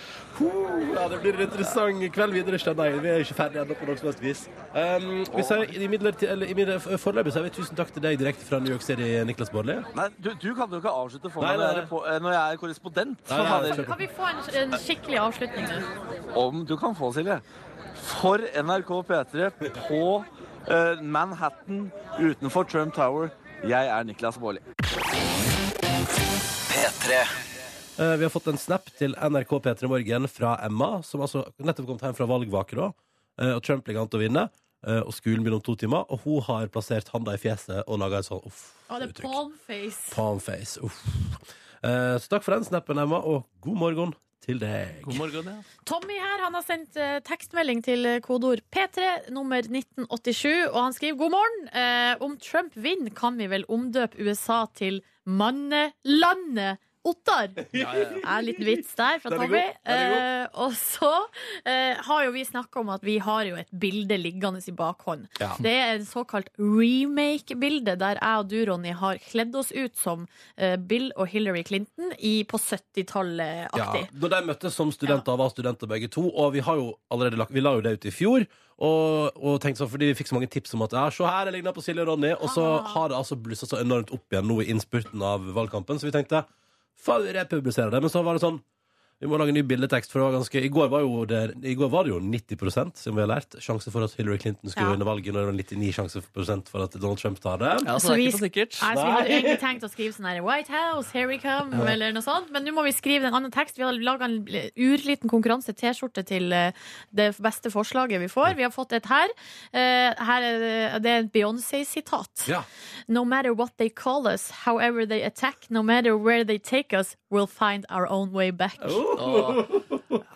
Ja, 0.94 1.08
Det 1.12 1.18
blir 1.22 1.34
en 1.36 1.44
interessant 1.48 2.06
kveld 2.14 2.32
videre, 2.38 2.60
Nei. 2.78 2.88
Vi 3.02 3.08
er 3.10 3.20
ikke 3.24 3.36
ferdige 3.36 3.62
ennå 3.66 3.74
på 3.76 3.86
noe 3.88 3.98
som 3.98 4.08
helst 4.08 4.22
vis. 4.22 4.44
Um, 4.72 5.08
vi 5.34 5.44
sier 5.44 5.66
i 5.82 5.88
midlertid- 5.92 6.30
eller 6.32 6.46
i 6.48 6.54
midler- 6.56 6.80
Foreløpig 7.02 7.32
sier 7.34 7.44
vi 7.44 7.50
tusen 7.58 7.76
takk 7.76 7.90
til 7.92 8.02
deg 8.06 8.18
direkte 8.20 8.46
fra 8.48 8.58
New 8.62 8.72
York 8.72 8.82
City, 8.86 9.10
Niklas 9.28 9.50
Baarli. 9.52 9.76
Nei, 9.98 10.08
du, 10.22 10.30
du 10.40 10.54
kan 10.56 10.70
jo 10.72 10.78
ikke 10.80 10.94
avslutte 10.94 11.30
for 11.34 11.42
meg 11.44 11.58
når 11.58 11.66
jeg 11.74 11.82
er 11.82 11.90
på- 11.90 12.02
eh, 12.08 12.18
når 12.22 12.32
jeg 12.36 12.42
er 12.56 12.62
korrespondent. 12.62 13.18
Nei, 13.28 13.42
nei, 13.42 13.76
nei. 13.76 13.84
Kan 13.92 13.98
vi 14.00 14.08
få 14.16 14.30
en, 14.30 14.42
en 14.62 14.78
skikkelig 14.86 15.20
avslutning? 15.26 15.71
Om 16.34 16.64
du 16.66 16.76
kan 16.80 16.94
få, 16.96 17.12
Silje. 17.12 17.40
For 18.02 18.42
NRK 18.62 18.90
P3 19.08 19.50
på 19.88 20.02
uh, 20.24 21.02
Manhattan 21.02 21.90
utenfor 22.18 22.64
Trump 22.64 22.94
Tower. 22.96 23.30
Jeg 23.68 23.90
er 23.92 24.04
Niklas 24.08 24.38
Baarli. 24.42 24.62
Uh, 28.00 28.14
vi 28.16 28.24
har 28.24 28.32
fått 28.32 28.48
en 28.50 28.58
snap 28.58 28.88
til 28.98 29.14
NRK 29.14 29.52
P3 29.62 29.90
Morgen 29.92 30.28
fra 30.28 30.56
Emma, 30.64 30.96
som 31.06 31.22
altså 31.22 31.44
nettopp 31.62 31.92
kom 31.92 32.02
hjem 32.02 32.16
fra 32.18 32.28
valgvake. 32.30 32.78
da. 32.80 32.90
Eh, 33.40 33.54
og 33.56 33.62
Trump 33.64 33.86
ligger 33.88 34.04
an 34.04 34.12
til 34.12 34.20
å 34.20 34.26
vinne. 34.26 34.48
uh, 34.82 34.98
og 35.06 35.12
skolen 35.14 35.44
begynner 35.44 35.60
om 35.60 35.62
to 35.62 35.76
timer, 35.78 36.08
og 36.10 36.24
hun 36.24 36.40
har 36.42 36.66
plassert 36.74 37.12
handa 37.14 37.36
i 37.36 37.38
fjeset 37.38 37.84
og 37.86 38.00
laga 38.02 38.18
et 38.18 38.26
sånn 38.26 38.40
uff-uttrykk. 38.42 38.98
det 38.98 39.10
uttrykk. 39.12 39.28
palmface. 39.30 40.00
Palmface. 40.16 40.82
Uff. 40.82 40.96
Eh, 41.82 42.16
så 42.18 42.30
takk 42.30 42.44
for 42.46 42.54
den 42.54 42.66
snappen, 42.66 42.98
Emma, 42.98 43.18
og 43.18 43.46
god 43.62 43.78
morgen 43.78 44.12
til 44.42 44.60
deg. 44.62 45.00
God 45.06 45.18
morgen, 45.20 45.50
ja. 45.50 45.76
Tommy 45.88 46.16
her, 46.18 46.44
han 46.44 46.56
har 46.56 46.64
sendt 46.66 46.98
eh, 46.98 47.18
tekstmelding 47.26 47.82
til 47.86 48.06
eh, 48.08 48.20
kodeord 48.24 48.62
P3 48.74 49.30
nummer 49.34 49.62
1987, 49.62 50.68
og 50.72 50.78
han 50.80 50.96
skriver 50.96 51.20
god 51.20 51.34
morgen. 51.36 51.68
Eh, 51.70 52.14
om 52.26 52.36
Trump 52.42 52.74
vinner, 52.74 53.14
kan 53.14 53.38
vi 53.38 53.50
vel 53.52 53.66
omdøpe 53.72 54.18
USA 54.22 54.64
til 54.78 55.02
mannelandet 55.24 56.82
Ottar. 57.04 57.48
Ja, 57.74 57.90
ja, 57.98 58.04
ja. 58.14 58.20
En 58.38 58.44
liten 58.46 58.64
vits 58.68 58.92
der 58.94 59.18
fra 59.22 59.32
Tommy. 59.34 59.58
Eh, 59.90 60.44
og 60.62 60.74
så 60.78 61.08
eh, 61.66 61.98
har 62.06 62.24
jo 62.28 62.30
vi 62.36 62.44
snakka 62.46 62.78
om 62.84 62.92
at 62.94 63.02
vi 63.02 63.16
har 63.18 63.42
jo 63.48 63.56
et 63.58 63.70
bilde 63.74 64.14
liggende 64.20 64.62
i 64.70 64.74
bakhånd. 64.78 65.26
Ja. 65.42 65.50
Det 65.58 65.72
er 65.72 65.96
et 65.96 66.06
såkalt 66.06 66.52
remake-bilde, 66.60 67.96
der 67.98 68.20
jeg 68.20 68.38
og 68.44 68.48
du, 68.52 68.58
Ronny, 68.70 68.92
har 68.94 69.18
kledd 69.24 69.54
oss 69.58 69.72
ut 69.74 69.96
som 69.98 70.26
eh, 70.56 70.76
Bill 70.78 71.10
og 71.16 71.26
Hillary 71.32 71.64
Clinton 71.66 72.12
i, 72.18 72.44
på 72.46 72.60
70-tallet-aktig. 72.62 74.04
Ja, 74.06 74.18
når 74.22 74.34
de 74.36 74.42
møttes 74.52 74.78
som 74.78 74.92
studenter, 74.94 75.36
var 75.40 75.50
studenter 75.52 75.90
begge 75.90 76.10
to, 76.12 76.28
og 76.30 76.54
vi 76.56 76.62
har 76.64 76.78
jo 76.78 76.92
allerede 77.12 77.40
lagt, 77.40 77.54
vi 77.54 77.64
la 77.64 77.74
jo 77.78 77.84
det 77.84 77.96
ut 77.98 78.08
i 78.08 78.14
fjor. 78.14 78.46
Og, 78.82 79.36
og 79.38 79.60
tenkte 79.62 79.82
sånn, 79.82 79.90
fordi 79.92 80.08
vi 80.10 80.16
fikk 80.18 80.30
så 80.32 80.34
mange 80.38 80.48
tips 80.50 80.72
om 80.74 80.82
at 80.86 80.94
ja, 80.96 81.04
se 81.14 81.22
her, 81.28 81.46
jeg 81.50 81.54
ligner 81.58 81.74
på 81.76 81.82
Silje 81.84 82.02
og 82.02 82.08
Ronny. 82.14 82.32
Og 82.38 82.50
så 82.50 82.64
Ah. 82.80 82.88
har 82.94 83.10
det 83.12 83.18
altså 83.18 83.36
blussa 83.38 83.66
så 83.68 83.78
enormt 83.82 84.10
opp 84.14 84.32
igjen 84.34 84.48
nå 84.48 84.56
i 84.64 84.70
innspurten 84.72 85.22
av 85.22 85.44
valgkampen, 85.54 86.00
så 86.00 86.08
vi 86.08 86.14
tenkte 86.14 86.40
faen, 87.00 87.26
jeg 87.34 87.48
publiserer 87.50 87.90
det. 87.90 88.02
Men 88.04 88.12
så 88.12 88.22
var 88.22 88.36
det 88.36 88.44
sånn 88.44 88.60
vi 89.22 89.28
må 89.30 89.38
lage 89.38 89.52
en 89.54 89.58
ny 89.60 89.62
bildetekst, 89.62 90.10
for 90.10 90.18
det 90.18 90.24
var 90.26 90.34
ganske 90.40 90.60
I 90.66 90.68
går 90.74 90.88
var, 90.90 91.00
jo 91.06 91.24
det, 91.30 91.42
i 91.62 91.76
går 91.78 91.88
var 91.92 92.04
det 92.04 92.10
jo 92.10 92.18
90% 92.20 92.96
som 92.98 93.14
vi 93.14 93.22
har 93.22 93.28
lært. 93.30 93.54
Sjanse 93.62 93.92
for 93.94 94.02
at 94.02 94.16
Hillary 94.18 94.38
Clinton 94.42 94.68
skulle 94.72 94.88
Ja. 94.90 94.96
vinne 94.96 95.06
valget, 95.06 95.30
når 95.32 95.46
det 95.46 95.50
var 95.52 95.58
99 95.62 95.92
sjanse 95.94 96.22
for 96.26 96.82
at 96.82 96.96
Donald 96.98 97.18
Trump 97.22 97.38
tar 97.40 97.56
det. 97.62 97.70
ja 97.86 97.94
Så 97.98 98.08
så 98.08 98.08
det 98.08 98.12
er 98.12 98.16
vi- 98.16 98.26
ikke 98.26 98.38
så 98.38 98.44
sikkert. 98.48 98.72
Nei, 98.82 98.94
så 98.96 99.04
vi 99.06 99.12
hadde 99.12 99.30
egentlig 99.30 99.60
tenkt 99.60 99.82
å 99.86 99.90
skrive 99.94 100.12
sånn 100.18 100.26
her 100.26 100.42
White 100.42 100.68
House, 100.68 101.10
here 101.12 101.26
we 101.28 101.38
come, 101.38 101.72
eller 101.86 102.12
noe 102.12 102.22
sånt. 102.22 102.50
Men 102.50 102.64
nå 102.66 102.74
må 102.74 102.82
vi 102.84 102.90
skrive 102.92 103.24
en 103.30 103.34
annen 103.34 103.52
tekst. 103.52 103.76
Vi 103.78 103.84
har 103.84 103.92
laga 103.94 104.24
en 104.24 104.44
urliten 104.76 105.30
konkurranse 105.30 105.72
T-skjorte 105.72 106.24
til 106.26 106.52
eh, 106.52 106.72
det 107.14 107.36
beste 107.38 107.70
forslaget 107.70 108.18
vi 108.18 108.26
får. 108.28 108.56
Vi 108.56 108.62
har 108.64 108.70
fått 108.74 108.92
et 108.92 109.06
her. 109.06 109.28
Eh, 109.72 110.14
her 110.18 110.42
er 110.42 110.98
det, 111.00 111.06
er 111.06 111.18
et 111.20 111.32
Beyoncé-sitat. 111.32 112.48
Ja. 112.48 112.64
No 113.08 113.24
matter 113.24 113.52
what 113.54 113.76
they 113.78 113.88
call 113.88 114.26
us, 114.26 114.50
however 114.66 115.06
they 115.06 115.22
attack, 115.22 115.66
no 115.70 115.82
matter 115.82 116.16
where 116.16 116.44
they 116.44 116.58
take 116.58 116.92
us, 116.92 117.16
we'll 117.30 117.46
find 117.46 117.86
our 117.90 118.06
own 118.10 118.32
way 118.32 118.50
back. 118.50 118.78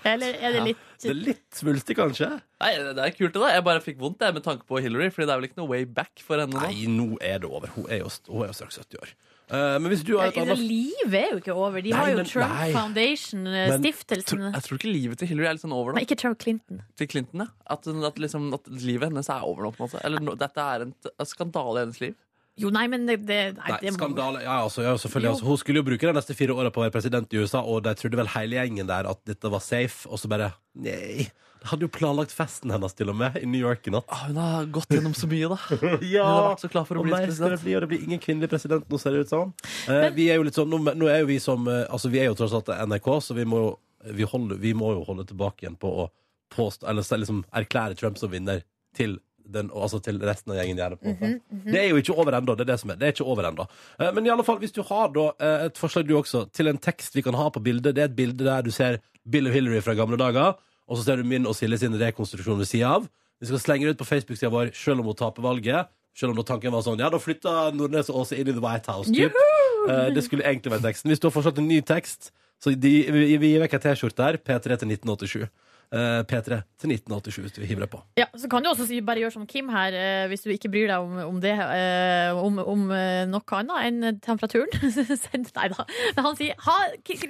Eller 0.06 0.36
er 0.40 0.52
det 0.56 0.62
litt 0.70 0.82
Det 1.02 1.10
er 1.10 1.18
litt 1.18 1.56
svulstig, 1.58 1.96
kanskje? 1.98 2.28
Nei, 2.62 2.72
det 2.78 3.02
er 3.02 3.14
kult, 3.16 3.34
det. 3.34 3.40
da 3.42 3.50
Jeg 3.52 3.64
bare 3.66 3.82
fikk 3.84 3.98
vondt 4.00 4.22
jeg, 4.24 4.34
med 4.36 4.44
tanke 4.46 4.66
på 4.68 4.80
Hillary, 4.82 5.10
Fordi 5.12 5.26
det 5.28 5.34
er 5.34 5.40
vel 5.42 5.48
ikke 5.50 5.60
noe 5.62 5.70
way 5.72 5.84
back 5.84 6.22
for 6.24 6.40
henne 6.40 6.54
nå. 6.56 6.62
Nei, 6.62 6.86
nå 6.90 7.08
er 7.20 7.40
det 7.42 7.50
over. 7.50 7.72
Hun 7.76 7.88
er 7.90 8.00
jo, 8.04 8.12
hun 8.30 8.44
er 8.46 8.52
jo 8.52 8.56
straks 8.60 8.78
70 8.82 9.02
år. 9.02 9.14
Eh, 9.46 9.76
men 9.78 9.92
hvis 9.92 10.00
du 10.02 10.16
har 10.18 10.32
et 10.32 10.38
annet 10.42 10.58
Livet 10.58 11.14
er 11.20 11.28
jo 11.36 11.38
ikke 11.38 11.54
over. 11.54 11.78
De 11.84 11.92
Nei, 11.92 11.98
har 12.00 12.08
jo 12.10 12.16
men- 12.18 12.26
Trump 12.32 12.50
nei. 12.56 12.72
Foundation, 12.74 13.46
eh, 13.46 13.68
Men- 13.70 13.82
stiftelsen. 13.82 14.40
Jeg 14.52 14.62
tror 14.66 14.78
ikke 14.80 14.90
livet 14.92 15.18
til 15.18 15.28
Hillary 15.28 15.46
er 15.46 15.52
litt 15.54 15.62
sånn 15.62 15.72
over 15.76 15.92
nå. 15.92 16.00
Nei, 16.00 16.04
ikke 16.06 16.18
Trump 16.18 16.38
Clinton. 16.42 16.82
Til 16.96 17.06
Clinton, 17.06 17.44
ja. 17.44 17.46
At, 17.70 17.86
at, 17.86 18.16
liksom, 18.18 18.52
at 18.54 18.66
livet 18.66 19.10
hennes 19.10 19.28
er 19.30 19.42
over 19.46 19.62
nå, 19.62 19.70
på 19.76 19.84
en 19.84 19.88
måte. 19.88 20.04
Eller 20.04 20.18
no, 20.20 20.34
dette 20.34 20.58
er 20.58 20.82
en 20.88 20.94
skandale 21.24 21.76
i 21.78 21.84
hennes 21.84 22.00
liv. 22.00 22.14
Jo, 22.56 22.70
nei, 22.72 22.86
men 22.88 23.04
det, 23.04 23.18
det, 23.28 23.40
nei, 23.58 23.68
Nei, 23.68 23.78
det 23.82 23.90
må- 23.92 23.98
skandale. 23.98 24.40
Ja, 24.46 24.62
altså, 24.64 24.80
ja, 24.82 24.94
selvfølgelig. 24.96 25.28
Jo. 25.28 25.32
Altså, 25.36 25.44
hun 25.50 25.58
skulle 25.60 25.82
jo 25.82 25.86
bruke 25.90 26.06
de 26.08 26.12
neste 26.16 26.34
fire 26.38 26.54
åra 26.56 26.70
på 26.72 26.80
å 26.80 26.86
være 26.86 26.94
president 26.94 27.34
i 27.36 27.42
USA, 27.42 27.60
og 27.60 27.82
de 27.84 27.92
trodde 28.00 28.16
vel 28.16 28.30
hele 28.32 28.56
gjengen 28.56 28.88
der 28.88 29.08
at 29.10 29.20
dette 29.28 29.50
var 29.52 29.60
safe, 29.60 30.06
og 30.08 30.18
så 30.22 30.28
bare 30.32 30.52
Nei. 30.76 31.26
De 31.60 31.70
hadde 31.72 31.86
jo 31.86 31.88
planlagt 31.90 32.30
festen 32.36 32.70
hennes 32.70 32.92
til 32.94 33.08
og 33.10 33.16
med 33.18 33.36
i 33.40 33.46
New 33.48 33.58
York 33.60 33.88
i 33.88 33.90
natt. 33.90 34.04
Ah, 34.12 34.26
hun 34.28 34.36
har 34.38 34.66
gått 34.70 34.92
gjennom 34.92 35.14
så 35.16 35.26
mye, 35.26 35.48
da. 35.50 35.56
Ja! 36.04 36.24
Hun 36.28 36.36
har 36.36 36.50
vært 36.52 36.62
så 36.64 36.68
klar 36.70 36.84
for 36.86 36.96
å 36.96 37.00
Og 37.00 37.08
bli 37.08 37.14
mer 37.16 37.24
skal 37.32 37.50
det 37.50 37.56
president. 37.56 37.64
bli, 37.64 37.74
og 37.74 37.80
det 37.82 37.88
blir 37.90 38.04
ingen 38.06 38.20
kvinnelig 38.22 38.50
president 38.52 38.84
nå, 38.92 39.00
ser 39.02 39.16
det 39.16 39.24
ut 39.26 39.32
som. 39.32 39.52
Eh, 39.90 40.08
vi 40.14 40.28
er 40.30 40.36
jo 40.38 40.44
litt 40.46 40.54
sånn, 40.54 40.68
nå, 40.70 40.78
nå 40.94 41.08
er 41.10 41.24
jo 41.24 41.28
vi 41.32 41.38
som 41.42 41.66
eh, 41.72 41.82
Altså, 41.90 42.08
vi 42.12 42.20
er 42.22 42.28
jo 42.30 42.36
tross 42.38 42.54
alt 42.54 42.70
NRK, 42.86 43.08
så 43.24 43.34
vi 43.34 43.44
må 43.48 43.58
jo 43.64 43.70
vi, 44.14 44.28
holde, 44.30 44.60
vi 44.62 44.72
må 44.78 44.92
jo 44.94 45.02
holde 45.08 45.24
tilbake 45.26 45.64
igjen 45.66 45.76
på 45.80 45.90
å 46.04 46.06
påstå 46.54 46.86
Eller 46.92 47.02
så 47.02 47.18
liksom 47.18 47.40
erklære 47.50 47.96
Trump 47.98 48.20
som 48.20 48.30
vinner 48.30 48.62
til 48.94 49.18
den, 49.52 49.70
altså 49.70 50.00
til 50.02 50.18
resten 50.22 50.52
av 50.52 50.58
gjengen 50.58 50.76
gjerne. 50.80 50.96
på 50.96 51.06
Mm 51.06 51.16
-hmm, 51.16 51.40
mm 51.50 51.60
-hmm. 51.60 51.72
Det 51.72 51.80
er 51.84 51.88
jo 51.88 51.96
ikke 51.96 52.14
over 52.14 52.32
ennå. 52.32 52.54
Det 52.54 52.60
er 52.60 52.72
det 52.72 52.80
som 52.80 52.90
er. 52.90 52.94
Det 52.94 53.02
er 53.02 53.12
ikke 53.12 53.24
over 53.24 53.42
ennå. 53.44 53.66
Eh, 54.00 54.14
Men 54.14 54.26
i 54.26 54.30
alle 54.30 54.44
fall, 54.44 54.58
hvis 54.58 54.72
du 54.72 54.82
har 54.82 55.08
da 55.08 55.32
eh, 55.40 55.66
et 55.66 55.78
forslag 55.78 56.08
du 56.08 56.16
også, 56.16 56.52
til 56.52 56.68
en 56.68 56.78
tekst 56.78 57.14
vi 57.14 57.22
kan 57.22 57.34
ha 57.34 57.48
på 57.48 57.60
bildet, 57.60 57.94
det 57.94 57.98
er 57.98 58.04
et 58.04 58.16
bilde 58.16 58.44
der 58.44 58.62
du 58.62 58.70
ser 58.70 58.98
Bill 59.30 59.46
og 59.46 59.52
Hillary 59.52 59.80
fra 59.82 59.94
gamle 59.94 60.16
dager, 60.16 60.54
og 60.88 60.96
så 60.96 61.04
ser 61.04 61.16
du 61.16 61.24
min 61.24 61.46
og 61.46 61.54
Silje 61.54 61.78
sin 61.78 62.00
rekonstruksjon 62.00 62.58
ved 62.58 62.66
sida 62.66 62.86
av. 62.86 63.08
Vi 63.40 63.46
skal 63.46 63.58
slenge 63.58 63.86
det 63.86 63.90
ut 63.90 63.98
på 63.98 64.04
Facebook-sida 64.04 64.50
vår 64.50 64.70
selv 64.74 65.00
om 65.00 65.06
hun 65.06 65.14
taper 65.14 65.42
valget. 65.42 65.86
Selv 66.16 66.30
om 66.30 66.36
da 66.36 66.42
tanken 66.42 66.72
var 66.72 66.80
sånn 66.80 66.98
Ja, 66.98 67.10
da 67.10 67.18
flytta 67.18 67.70
Nordnes 67.76 68.08
og 68.08 68.22
Åse 68.24 68.38
inn 68.38 68.48
i 68.48 68.52
The 68.52 68.60
White 68.64 68.92
House. 68.92 69.12
Typ. 69.12 69.32
Eh, 69.90 70.14
det 70.14 70.24
skulle 70.24 70.44
egentlig 70.44 70.72
være 70.72 70.88
teksten. 70.88 71.10
Hvis 71.10 71.20
du 71.20 71.28
har 71.28 71.34
forslag 71.34 71.54
til 71.54 71.62
en 71.62 71.68
ny 71.68 71.80
tekst, 71.80 72.32
så 72.62 72.72
de, 72.72 72.94
vi, 73.12 73.36
vi 73.36 73.52
gir 73.52 73.60
vekk 73.60 73.76
ei 73.76 73.82
T-skjorte 73.84 74.16
der. 74.16 74.38
P3 74.40 74.78
til 74.80 74.88
1987. 74.88 75.48
Eh, 75.94 76.22
P3 76.26 76.56
til 76.82 76.90
1987 76.90 77.36
hvis 77.44 77.52
du 77.54 77.60
hiver 77.62 77.84
deg 77.84 77.90
på. 77.92 78.00
Ja, 78.18 78.24
så 78.34 78.48
kan 78.50 78.64
du 78.64 78.68
også 78.72 78.88
si, 78.88 78.98
bare 79.06 79.20
gjøre 79.22 79.34
som 79.36 79.44
Kim 79.46 79.68
her, 79.70 79.94
eh, 79.94 80.24
hvis 80.32 80.42
du 80.42 80.50
ikke 80.50 80.70
bryr 80.72 80.88
deg 80.90 80.98
om, 81.04 81.12
om 81.28 81.36
det, 81.40 81.52
eh, 81.54 82.34
om, 82.34 82.58
om 82.58 82.82
noe 82.90 83.58
annet 83.60 83.86
enn 83.86 84.18
temperaturen. 84.24 84.66
Nei 85.56 85.68
da. 85.70 85.86
Men 86.16 86.26
han 86.26 86.38
sier 86.38 86.58
ha, 86.66 86.74
Ki- 87.06 87.20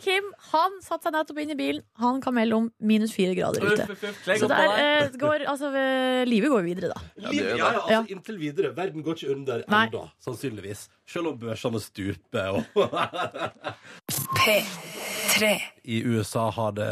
Kim 0.00 0.30
han 0.54 0.78
satte 0.84 1.08
seg 1.08 1.16
nettopp 1.18 1.42
inn 1.44 1.52
i 1.52 1.58
bilen. 1.58 1.84
Han 2.00 2.22
kan 2.24 2.36
melde 2.38 2.56
om 2.56 2.70
minus 2.80 3.12
fire 3.12 3.36
grader 3.36 3.68
ute. 3.68 3.86
Så 4.40 4.48
der 4.48 5.12
går, 5.20 5.44
altså, 5.50 5.70
livet 6.28 6.52
går 6.54 6.64
videre, 6.64 6.94
da. 6.94 7.04
Ja, 7.28 7.34
ja, 7.36 7.56
ja, 7.60 7.72
altså, 7.74 8.00
Inntil 8.14 8.40
videre. 8.40 8.72
Verden 8.76 9.04
går 9.04 9.18
ikke 9.20 9.34
under 9.36 9.62
ennå, 9.68 10.06
sannsynligvis. 10.24 10.88
Selv 11.08 11.30
om 11.30 11.38
børsene 11.40 11.80
stuper 11.80 12.56
og 12.56 12.64
P3. 14.36 15.50
I 15.88 16.02
USA 16.04 16.48
det, 16.76 16.86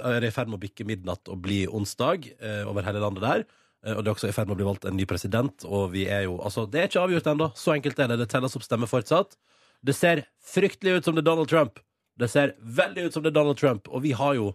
er 0.00 0.20
det 0.22 0.30
i 0.30 0.34
ferd 0.34 0.50
med 0.50 0.58
å 0.58 0.62
bikke 0.62 0.86
midnatt 0.88 1.30
og 1.30 1.42
bli 1.44 1.62
onsdag 1.68 2.30
eh, 2.40 2.62
over 2.68 2.86
hele 2.86 3.02
landet 3.02 3.24
der. 3.24 3.44
Eh, 3.86 3.94
og 3.94 4.02
det 4.02 4.10
er 4.10 4.16
også 4.16 4.30
i 4.30 4.34
ferd 4.34 4.50
med 4.50 4.56
å 4.56 4.60
bli 4.60 4.68
valgt 4.68 4.88
en 4.88 4.96
ny 4.98 5.06
president, 5.08 5.66
og 5.68 5.92
vi 5.94 6.06
er 6.10 6.26
jo 6.26 6.38
Altså, 6.40 6.66
det 6.66 6.80
er 6.80 6.90
ikke 6.90 7.04
avgjort 7.04 7.30
ennå. 7.34 7.50
Så 7.56 7.76
enkelt 7.76 8.00
er 8.00 8.10
det. 8.10 8.18
Det 8.22 8.30
telles 8.32 8.56
opp 8.58 8.66
stemmer 8.66 8.90
fortsatt. 8.90 9.38
Det 9.86 9.94
ser 9.96 10.24
fryktelig 10.44 10.98
ut 10.98 11.06
som 11.08 11.16
det 11.16 11.22
er 11.24 11.30
Donald 11.30 11.48
Trump. 11.48 11.80
Det 12.20 12.28
ser 12.28 12.56
veldig 12.60 13.06
ut 13.06 13.14
som 13.14 13.22
det 13.24 13.30
er 13.32 13.38
Donald 13.38 13.56
Trump, 13.60 13.88
og 13.88 14.02
vi 14.04 14.12
har 14.16 14.34
jo 14.36 14.50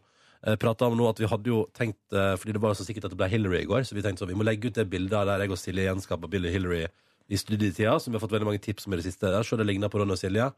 eh, 0.45 0.57
prata 0.61 0.89
om 0.89 0.97
nå 0.97 1.07
at 1.09 1.21
vi 1.21 1.29
hadde 1.31 1.49
jo 1.49 1.63
tenkt 1.73 2.13
eh, 2.13 2.35
Fordi 2.37 2.53
det 2.53 2.61
var 2.61 2.75
så 2.77 2.85
sikkert 2.85 3.07
at 3.07 3.15
det 3.15 3.17
ble 3.17 3.31
Hillary 3.31 3.63
i 3.63 3.69
går, 3.69 3.87
så 3.87 3.97
vi 3.97 4.03
tenkte 4.05 4.21
sånn, 4.21 4.33
vi 4.35 4.37
må 4.37 4.45
legge 4.45 4.69
ut 4.69 4.77
det 4.77 4.85
bildet 4.91 5.25
der 5.25 5.41
jeg 5.41 5.55
og 5.55 5.61
Silje 5.61 5.87
gjenskaper 5.87 6.29
Billy 6.29 6.51
Hillary 6.53 6.85
i 7.25 7.39
studietida, 7.41 7.97
som 7.97 8.13
vi 8.13 8.19
har 8.19 8.21
fått 8.21 8.35
veldig 8.35 8.51
mange 8.51 8.61
tips 8.61 8.85
om 8.85 8.93
i 8.93 8.99
det 8.99 9.07
siste. 9.07 9.31
Der, 9.33 9.41
så 9.41 9.57
det 9.57 9.65
ligner 9.65 9.89
på 9.89 9.97
Ronny 9.97 10.13
og 10.13 10.21
Silje. 10.21 10.51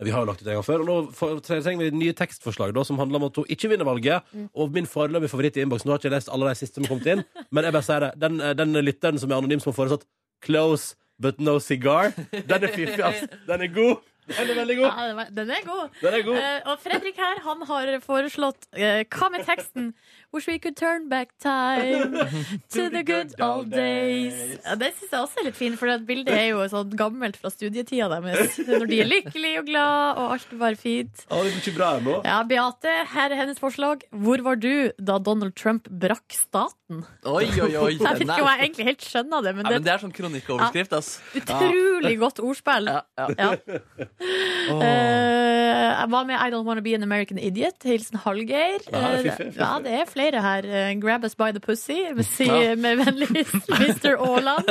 Vi 0.00 0.12
har 0.14 0.22
jo 0.22 0.30
lagt 0.30 0.40
ut 0.40 0.48
en 0.48 0.56
gang 0.56 0.64
før, 0.64 0.82
og 0.82 0.88
nå 0.88 1.40
trenger 1.44 1.82
vi 1.82 1.90
nye 1.92 2.16
tekstforslag 2.16 2.72
da, 2.76 2.84
som 2.88 3.00
handler 3.00 3.20
om 3.20 3.26
at 3.28 3.40
hun 3.40 3.50
ikke 3.52 3.68
vinner 3.72 3.88
valget. 3.88 4.30
Og 4.54 4.72
min 4.72 4.88
foreløpige 4.88 5.32
favoritt 5.32 5.58
i 5.58 5.64
innboksen 5.64 5.90
Nå 5.90 5.94
har 5.94 6.00
jeg 6.00 6.08
ikke 6.08 6.16
lest 6.16 6.32
alle 6.32 6.48
de 6.48 6.60
siste 6.60 6.78
som 6.78 6.86
har 6.86 6.94
kommet 6.94 7.10
inn, 7.12 7.24
men 7.54 7.66
jeg 7.68 7.76
bare 7.76 7.88
sier 7.88 8.06
det. 8.06 8.10
Den, 8.22 8.40
eh, 8.40 8.56
den 8.56 8.80
lytteren 8.80 9.20
som 9.20 9.32
er 9.32 9.40
anonym, 9.40 9.60
som 9.60 9.72
har 9.72 9.78
foreslått 9.82 10.08
'Close 10.40 10.96
but 11.20 11.40
no 11.40 11.58
cigar', 11.60 12.14
den 12.32 12.64
er 12.64 12.72
fiffig, 12.72 13.02
ass. 13.04 13.26
Den 13.46 13.60
er 13.60 13.74
god. 13.74 14.00
Den 14.28 14.50
er 14.52 14.58
veldig 14.60 14.76
god. 14.78 14.86
Ja, 14.86 15.24
den 15.40 15.50
er 15.50 15.66
god. 15.66 15.98
Den 16.00 16.14
er 16.14 16.22
god. 16.26 16.38
Uh, 16.38 16.70
og 16.72 16.82
Fredrik 16.84 17.16
her, 17.18 17.40
han 17.46 17.62
har 17.70 17.92
foreslått 18.04 18.68
uh, 18.76 19.02
Hva 19.10 19.30
med 19.32 19.46
teksten? 19.48 19.92
Wish 20.32 20.46
we 20.46 20.60
could 20.62 20.76
turn 20.76 21.08
back 21.08 21.32
time 21.42 22.14
to 22.74 22.88
the 22.88 23.02
good 23.02 23.34
old 23.42 23.72
days. 23.72 24.36
Ja, 24.62 24.76
det 24.78 24.92
syns 24.94 25.10
jeg 25.10 25.24
også 25.24 25.40
er 25.42 25.46
litt 25.48 25.58
fint, 25.58 25.78
for 25.80 25.90
det 25.90 26.04
bildet 26.06 26.30
er 26.36 26.52
jo 26.52 26.62
sånn 26.70 26.92
gammelt 26.94 27.34
fra 27.40 27.50
studietida 27.50 28.06
deres. 28.12 28.54
Når 28.68 28.86
de 28.86 29.00
er 29.02 29.10
lykkelige 29.10 29.64
og 29.64 29.66
glad, 29.72 30.20
og 30.22 30.36
alt 30.36 30.52
var 30.52 30.60
bare 30.68 30.78
fint. 30.78 31.24
Ja, 31.26 31.40
det 31.42 31.74
bra. 31.74 31.90
Ja, 32.22 32.36
Beate, 32.46 32.94
her 33.10 33.34
er 33.34 33.42
hennes 33.42 33.58
forslag. 33.58 34.06
Hvor 34.14 34.44
var 34.46 34.60
du 34.62 34.92
da 35.02 35.18
Donald 35.18 35.56
Trump 35.58 35.90
brakk 35.90 36.30
staten? 36.36 37.02
Oi, 37.26 37.50
oi, 37.50 37.72
oi. 37.74 37.90
Jeg 37.96 38.06
vet 38.06 38.24
ikke 38.28 38.38
om 38.38 38.52
jeg 38.52 38.64
egentlig 38.68 38.88
helt 38.92 39.08
skjønner 39.10 39.48
det, 39.48 39.56
men 39.58 39.66
Nei, 39.66 39.74
det 39.74 39.80
men 39.80 39.88
det 39.88 39.94
er 39.96 40.04
sånn 40.04 40.14
kronikkoverskrift, 40.14 40.94
er 40.94 41.42
utrolig 41.42 42.16
godt 42.22 42.42
ordspill. 42.46 42.94
Ja, 42.94 43.02
ja. 43.18 43.28
Ja. 43.50 44.09
Eh, 44.20 46.00
jeg 46.00 46.10
var 46.12 46.24
med 46.28 46.36
I 46.36 46.50
Don't 46.52 46.66
Wanna 46.68 46.82
Be 46.84 46.94
an 46.94 47.02
American 47.02 47.38
Idiot. 47.38 47.82
Hilsen 47.84 48.20
Hallgeir. 48.24 48.84
Ja, 48.92 49.16
det 49.16 49.32
er 49.32 50.00
Eh, 50.00 50.00
er 50.00 50.06
flere 50.08 50.40
her. 50.42 50.64
Eh, 50.64 50.94
Grab 51.00 51.24
us 51.24 51.34
by 51.34 51.50
the 51.52 51.60
pussy, 51.60 51.98
med, 52.14 52.98
vennligst 53.04 53.68
Mr. 53.68 54.16
Aaland. 54.18 54.68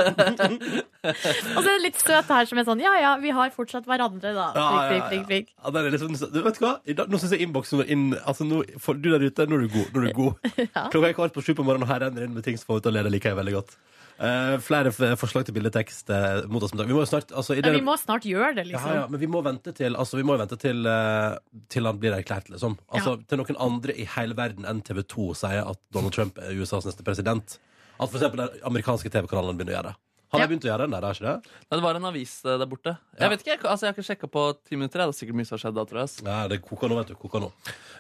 Og 1.56 1.64
så 1.64 1.68
er 1.68 1.76
det 1.78 1.84
litt 1.84 2.00
søt 2.02 2.28
her 2.28 2.48
som 2.50 2.60
er 2.60 2.68
sånn 2.68 2.82
Ja 2.84 2.94
ja, 3.00 3.12
vi 3.22 3.32
har 3.36 3.52
fortsatt 3.56 3.88
hverandre, 3.88 4.34
da. 4.36 4.50
Prikk, 4.90 5.06
prikk, 5.10 5.28
prikk, 5.30 5.92
liksom, 5.94 6.16
du 6.34 6.42
vet 6.44 6.60
hva? 6.60 6.74
Nå 7.08 7.20
syns 7.22 7.36
jeg 7.36 7.48
innboksen 7.48 7.84
går 7.84 7.94
inn 7.94 8.10
altså, 8.24 8.48
nå, 8.48 8.64
for, 8.82 9.00
Du 9.00 9.12
der 9.14 9.24
ute, 9.24 9.48
nå 9.48 9.60
er 9.60 9.68
du 9.68 9.72
god. 9.74 9.94
Nå 9.94 10.02
er 10.02 10.10
du 10.10 10.18
god. 10.18 10.34
Klokka 10.92 11.08
er 11.12 11.16
kvart 11.18 11.36
på 11.36 11.46
sju 11.46 11.54
på 11.56 11.64
morgenen, 11.64 11.88
og 11.88 11.94
her 11.94 12.04
renner 12.06 12.24
det 12.24 12.30
inn 12.30 12.36
med 12.36 12.48
ting 12.48 12.60
som 12.60 12.72
får 12.72 12.80
meg 12.80 12.88
til 12.88 12.92
å 12.94 12.98
le. 12.98 13.06
Det 13.08 13.14
liker 13.16 13.32
jeg 13.34 13.40
veldig 13.40 13.56
godt. 13.60 13.78
Eh, 14.20 14.58
flere 14.60 14.92
forslag 15.16 15.46
til 15.48 15.56
bildetekst 15.56 16.10
uh, 16.12 16.42
mot 16.52 16.64
oss 16.66 16.74
med. 16.76 16.84
Vi 16.90 16.92
må 16.98 17.06
jo 17.06 17.08
snart 17.08 17.30
altså, 17.32 17.54
i 17.56 17.62
Ja, 17.62 17.70
det- 17.70 17.78
vi 17.78 17.86
må 17.86 17.94
snart 17.96 18.26
gjøre 18.28 18.54
det, 18.58 18.66
liksom. 18.68 18.92
ja, 18.94 19.06
men 19.08 19.20
vi 19.22 19.28
må 19.32 19.40
vente 19.46 19.72
til 19.74 19.96
Altså, 19.96 20.18
vi 20.20 20.24
må 20.28 20.36
vente 20.38 20.58
til, 20.60 20.82
uh, 20.86 21.38
til 21.72 21.86
han 21.88 21.98
blir 22.02 22.12
erklært, 22.18 22.50
liksom. 22.52 22.76
Altså, 22.92 23.16
Til 23.30 23.38
noen 23.40 23.56
andre 23.64 23.96
i 23.96 24.04
hele 24.04 24.36
verden 24.36 24.66
enn 24.68 24.82
TV 24.84 25.04
2 25.08 25.30
sier 25.40 25.64
at 25.64 25.80
Donald 25.96 26.12
Trump 26.12 26.38
er 26.38 26.52
USAs 26.52 26.84
neste 26.86 27.02
president. 27.08 27.60
At 28.00 28.10
for 28.12 28.20
eksempel 28.20 28.44
amerikanske 28.68 29.08
TV-kanalene 29.10 29.56
begynner 29.56 29.72
å 29.72 29.78
gjøre 29.80 29.88
det. 29.94 29.96
Har 30.32 30.40
Ja. 30.42 30.46
de 30.46 30.52
begynt 30.54 30.66
å 30.68 30.70
gjøre 30.70 30.84
den 30.86 30.92
der, 30.92 31.02
det 31.02 31.16
ikke 31.16 31.26
det? 31.26 31.50
Nei, 31.72 31.78
det 31.80 31.82
var 31.88 31.96
en 31.96 32.06
avis 32.06 32.46
eh, 32.46 32.58
der 32.60 32.66
borte. 32.68 32.98
Ja. 33.18 33.20
Jeg 33.24 33.30
vet 33.32 33.40
ikke, 33.40 33.50
jeg, 33.56 33.60
altså, 33.64 33.82
jeg 33.88 33.90
har 33.90 33.98
ikke 33.98 34.10
sjekka 34.12 34.28
på 34.30 34.44
ti 34.68 34.76
minutter. 34.76 35.00
Det 35.00 35.08
er 35.08 35.18
sikkert 35.18 35.36
mye 35.40 35.48
som 35.48 35.56
har 35.58 35.64
skjedd 35.64 35.76
da, 35.80 35.86
tror 35.90 36.00
jeg. 36.04 36.24
Nei, 36.28 36.48
det 36.50 36.62
koker 36.62 36.88
nå, 36.92 36.96
vet 37.00 37.08
du. 37.08 37.16
Koker 37.16 37.40
nå. 37.48 37.52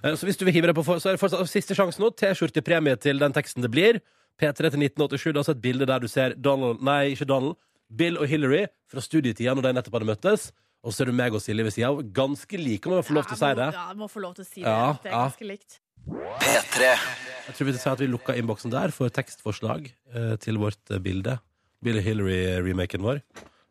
Eh, 0.03 0.11
Så 0.19 0.27
hvis 0.27 0.37
du 0.37 0.43
vil 0.45 0.53
hive 0.53 0.67
deg 0.67 0.75
på, 0.75 0.83
for- 0.85 0.99
så 0.99 1.09
er 1.09 1.15
det 1.15 1.21
fortsatt 1.23 1.47
siste 1.49 1.73
sjanse 1.73 1.97
nå. 1.97 2.11
T-skjortepremie 2.11 2.99
til 2.99 3.17
den 3.17 3.31
teksten 3.33 3.61
det 3.63 3.71
blir. 3.71 4.01
P3 4.39 4.55
til 4.71 4.85
1987. 4.85 5.23
Det 5.29 5.35
er 5.35 5.41
altså 5.43 5.55
et 5.57 5.61
bilde 5.63 5.87
der 5.89 5.99
du 6.03 6.07
ser 6.11 6.35
Donald 6.35 6.81
Nei, 6.85 7.11
ikke 7.15 7.27
Donald. 7.29 7.59
Bill 7.89 8.19
og 8.21 8.27
Hillary 8.29 8.67
fra 8.89 9.01
studietida 9.01 9.55
når 9.57 9.65
de 9.65 9.75
nettopp 9.79 9.99
hadde 9.99 10.09
møttes. 10.11 10.49
Og 10.85 10.93
så 10.95 11.03
er 11.03 11.09
du 11.11 11.17
meg 11.17 11.35
og 11.35 11.41
Silje 11.43 11.65
ved 11.65 11.75
sida 11.75 11.89
av. 11.91 11.99
Ganske 12.15 12.59
like, 12.59 12.87
om 12.87 12.99
jeg 12.99 13.07
får 13.09 13.17
lov 13.17 13.27
til 13.27 13.35
å 13.35 13.39
si 13.41 13.51
det. 13.59 13.69
Ja, 13.75 13.85
jeg 13.89 13.99
må 13.99 14.07
få 14.07 14.23
lov 14.23 14.35
til 14.37 14.45
å 14.45 14.47
si 14.47 14.61
det. 14.61 14.69
Ja, 14.69 14.89
det 15.03 15.11
er 15.11 15.15
ja. 15.15 15.23
ganske 15.27 15.49
likt. 15.49 15.79
Jeg 16.09 17.55
tror 17.57 17.67
vi 17.67 17.73
skal 17.75 17.81
si 17.83 17.91
at 17.91 18.01
vi 18.03 18.09
lukker 18.09 18.39
innboksen 18.39 18.71
der 18.71 18.93
for 18.95 19.11
tekstforslag 19.13 19.89
eh, 19.89 20.35
til 20.41 20.59
vårt 20.61 20.93
eh, 20.93 21.01
bilde. 21.03 21.35
Bill 21.83 21.99
og 21.99 22.05
Hillary-remaken 22.05 23.03
vår. 23.03 23.21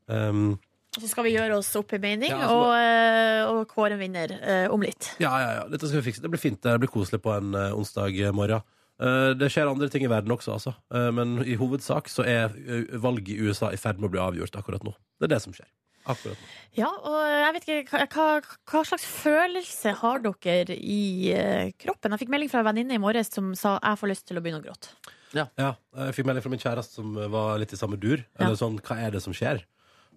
Um, 0.08 0.58
så 0.98 1.08
skal 1.10 1.26
vi 1.26 1.34
gjøre 1.34 1.58
oss 1.60 1.68
opp 1.76 1.92
i 1.92 1.98
mening 2.00 2.30
Ja, 2.32 2.46
så- 2.48 2.54
og, 2.56 2.70
eh, 2.74 3.40
og 3.46 3.68
kåre 3.68 3.92
en 3.94 4.00
vinner 4.00 4.32
eh, 4.40 4.66
om 4.72 4.80
litt. 4.82 5.14
ja, 5.20 5.30
ja, 5.38 5.50
ja. 5.60 5.64
Dette 5.68 5.86
skal 5.86 6.00
vi 6.00 6.10
fikse. 6.10 6.22
Det 6.24 6.30
blir 6.32 6.40
fint. 6.40 6.60
Det 6.60 6.78
blir 6.80 6.90
koselig 6.90 7.20
på 7.22 7.34
en 7.36 7.54
eh, 7.54 7.72
onsdag 7.76 8.16
morgen. 8.34 8.62
Eh, 8.98 9.32
det 9.38 9.50
skjer 9.54 9.70
andre 9.70 9.88
ting 9.92 10.04
i 10.06 10.10
verden 10.10 10.32
også, 10.34 10.56
altså. 10.56 10.74
Eh, 10.94 11.10
men 11.14 11.38
i 11.46 11.56
hovedsak 11.60 12.10
så 12.10 12.26
er 12.26 12.54
eh, 12.64 12.94
valget 12.98 13.34
i 13.36 13.40
USA 13.46 13.70
i 13.74 13.80
ferd 13.80 14.00
med 14.00 14.10
å 14.10 14.14
bli 14.14 14.22
avgjort 14.22 14.58
akkurat 14.58 14.86
nå. 14.86 14.94
Det 15.18 15.28
er 15.28 15.34
det 15.36 15.42
som 15.44 15.54
skjer. 15.54 15.68
Akkurat 16.08 16.38
nå. 16.40 16.50
Ja, 16.78 16.88
og 16.88 17.18
jeg 17.28 17.54
vet 17.54 17.68
ikke, 17.68 18.00
hva, 18.16 18.28
hva, 18.72 18.82
slags 18.88 19.06
følelse 19.06 19.94
har 20.00 20.24
dere 20.24 20.76
i 20.78 21.34
kroppen? 21.78 22.14
Jeg 22.14 22.24
fikk 22.24 22.34
melding 22.34 22.50
fra 22.52 22.62
en 22.64 22.70
venninne 22.70 22.96
i 22.96 23.02
morges 23.02 23.30
som 23.34 23.52
sa 23.58 23.76
jeg 23.76 24.00
får 24.00 24.12
lyst 24.14 24.28
til 24.30 24.40
å 24.40 24.44
begynne 24.44 24.62
å 24.62 24.66
gråte. 24.66 24.94
Ja, 25.36 25.50
jeg 25.60 26.14
fikk 26.16 26.28
melding 26.30 26.44
fra 26.46 26.52
min 26.54 26.62
kjæreste 26.62 27.02
som 27.02 27.18
var 27.34 27.58
litt 27.60 27.74
i 27.74 27.78
samme 27.80 27.98
dur. 28.00 28.22
Eller 28.38 28.54
Ja. 28.56 28.62
sånn, 28.62 28.80
hva 28.80 28.96
er 28.96 29.12
det 29.12 29.20
som 29.22 29.34
skjer? 29.36 29.60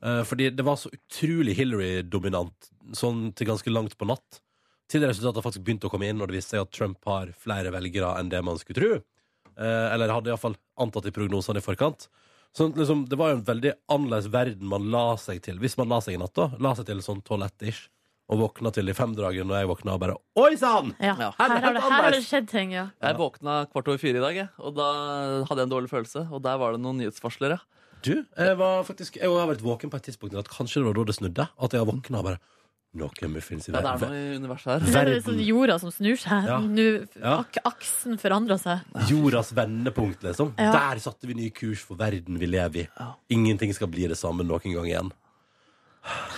Eh, 0.01 0.23
fordi 0.25 0.49
det 0.49 0.65
var 0.65 0.79
så 0.81 0.89
utrolig 0.89 1.53
Hillary-dominant 1.59 2.71
sånn 2.97 3.29
til 3.37 3.51
ganske 3.51 3.73
langt 3.73 3.97
på 3.99 4.07
natt. 4.09 4.41
Til 4.91 5.05
resultatet 5.07 5.45
faktisk 5.45 5.63
begynte 5.63 5.87
å 5.87 5.93
komme 5.93 6.09
inn, 6.11 6.19
og 6.19 6.27
det 6.27 6.35
viste 6.39 6.57
seg 6.57 6.65
at 6.65 6.73
Trump 6.75 6.99
har 7.07 7.31
flere 7.39 7.71
velgere 7.71 8.11
enn 8.19 8.31
det 8.31 8.41
man 8.43 8.59
skulle 8.59 8.81
tro. 8.81 8.99
Eh, 9.55 9.87
eller 9.93 10.11
hadde 10.11 10.31
iallfall 10.33 10.57
antatt 10.83 11.07
i 11.07 11.13
prognosene 11.15 11.61
i 11.61 11.65
forkant. 11.65 12.09
Så 12.51 12.67
liksom, 12.75 13.05
det 13.07 13.15
var 13.19 13.31
jo 13.31 13.37
en 13.39 13.47
veldig 13.47 13.71
annerledes 13.93 14.27
verden 14.33 14.67
man 14.67 14.89
la 14.91 15.13
seg 15.21 15.39
til. 15.45 15.59
Hvis 15.63 15.77
man 15.79 15.91
la 15.93 16.01
seg 16.03 16.17
i 16.17 16.19
natt, 16.19 16.35
da. 16.35 16.49
La 16.59 16.73
seg 16.75 16.89
til 16.89 16.99
sånn 17.05 17.23
12-1-ish. 17.23 17.85
Og 18.31 18.39
våkna 18.39 18.71
til 18.71 18.87
i 18.87 18.93
femdragen, 18.95 19.49
og 19.51 19.57
jeg 19.59 19.67
våkna 19.67 19.95
og 19.97 20.03
bare 20.03 20.13
Oi 20.39 20.53
sann! 20.59 20.93
Ja, 21.03 21.17
Ja. 21.19 21.29
Her, 21.35 21.51
Her 21.51 21.75
er 21.75 21.79
her 21.83 21.95
har 21.97 22.13
det 22.15 22.21
skjedd 22.23 22.47
ting, 22.47 22.71
ja. 22.71 22.85
Jeg 23.03 23.17
våkna 23.19 23.57
kvart 23.71 23.89
over 23.91 23.99
fire 23.99 24.21
i 24.21 24.23
dag, 24.23 24.37
og 24.59 24.75
da 24.77 24.85
hadde 25.49 25.57
jeg 25.59 25.67
en 25.67 25.73
dårlig 25.73 25.91
følelse. 25.91 26.23
Og 26.31 26.39
der 26.45 26.59
var 26.61 26.75
det 26.75 26.79
noen 26.83 27.01
nyhetsvarsler. 27.01 27.57
Ja. 27.57 27.81
Du, 28.01 28.13
jeg 28.23 28.55
var 28.57 28.79
faktisk 28.87 29.19
Jeg 29.19 29.29
har 29.29 29.49
vært 29.51 29.61
våken 29.61 29.91
på 29.91 29.99
et 29.99 30.07
tidspunkt 30.07 30.33
i 30.33 30.39
natt. 30.39 30.47
Kanskje 30.49 30.79
det 30.79 30.87
var 30.87 30.95
da 30.97 31.03
det 31.11 31.17
snudde? 31.19 31.47
At 31.59 31.75
jeg 31.75 31.85
våkna 31.91 32.21
og 32.23 32.27
bare 32.31 32.39
Noen 32.93 33.31
muffins 33.31 33.69
i 33.69 33.71
Ja, 33.71 33.79
det 33.79 33.87
er 33.87 33.97
verden. 34.01 34.09
noe 34.11 34.17
i 34.19 34.37
universet 34.41 34.65
her. 34.67 34.79
Det 34.83 34.89
er 34.89 35.05
Verden. 35.05 35.21
sånn 35.23 35.45
jorda 35.47 35.79
som 35.79 35.91
snur 35.95 36.17
seg. 36.19 36.43
Ja. 36.45 36.57
Nå, 36.59 37.07
Ja. 37.21 37.37
ak 37.39 37.57
aksen 37.63 38.17
forandrer 38.19 38.59
seg. 38.59 38.81
Jordas 39.07 39.53
vendepunkt, 39.53 40.21
liksom. 40.23 40.53
Ja. 40.59 40.71
Der 40.73 40.99
satte 40.99 41.23
vi 41.25 41.33
ny 41.33 41.49
kurs 41.51 41.79
for 41.79 41.95
verden 41.95 42.37
vi 42.37 42.45
lever 42.47 42.75
i. 42.83 42.87
Ja. 42.99 43.13
Ingenting 43.29 43.73
skal 43.73 43.87
bli 43.87 44.07
det 44.07 44.17
samme 44.17 44.43
noen 44.43 44.59
gang 44.75 44.85
igjen. 44.85 45.11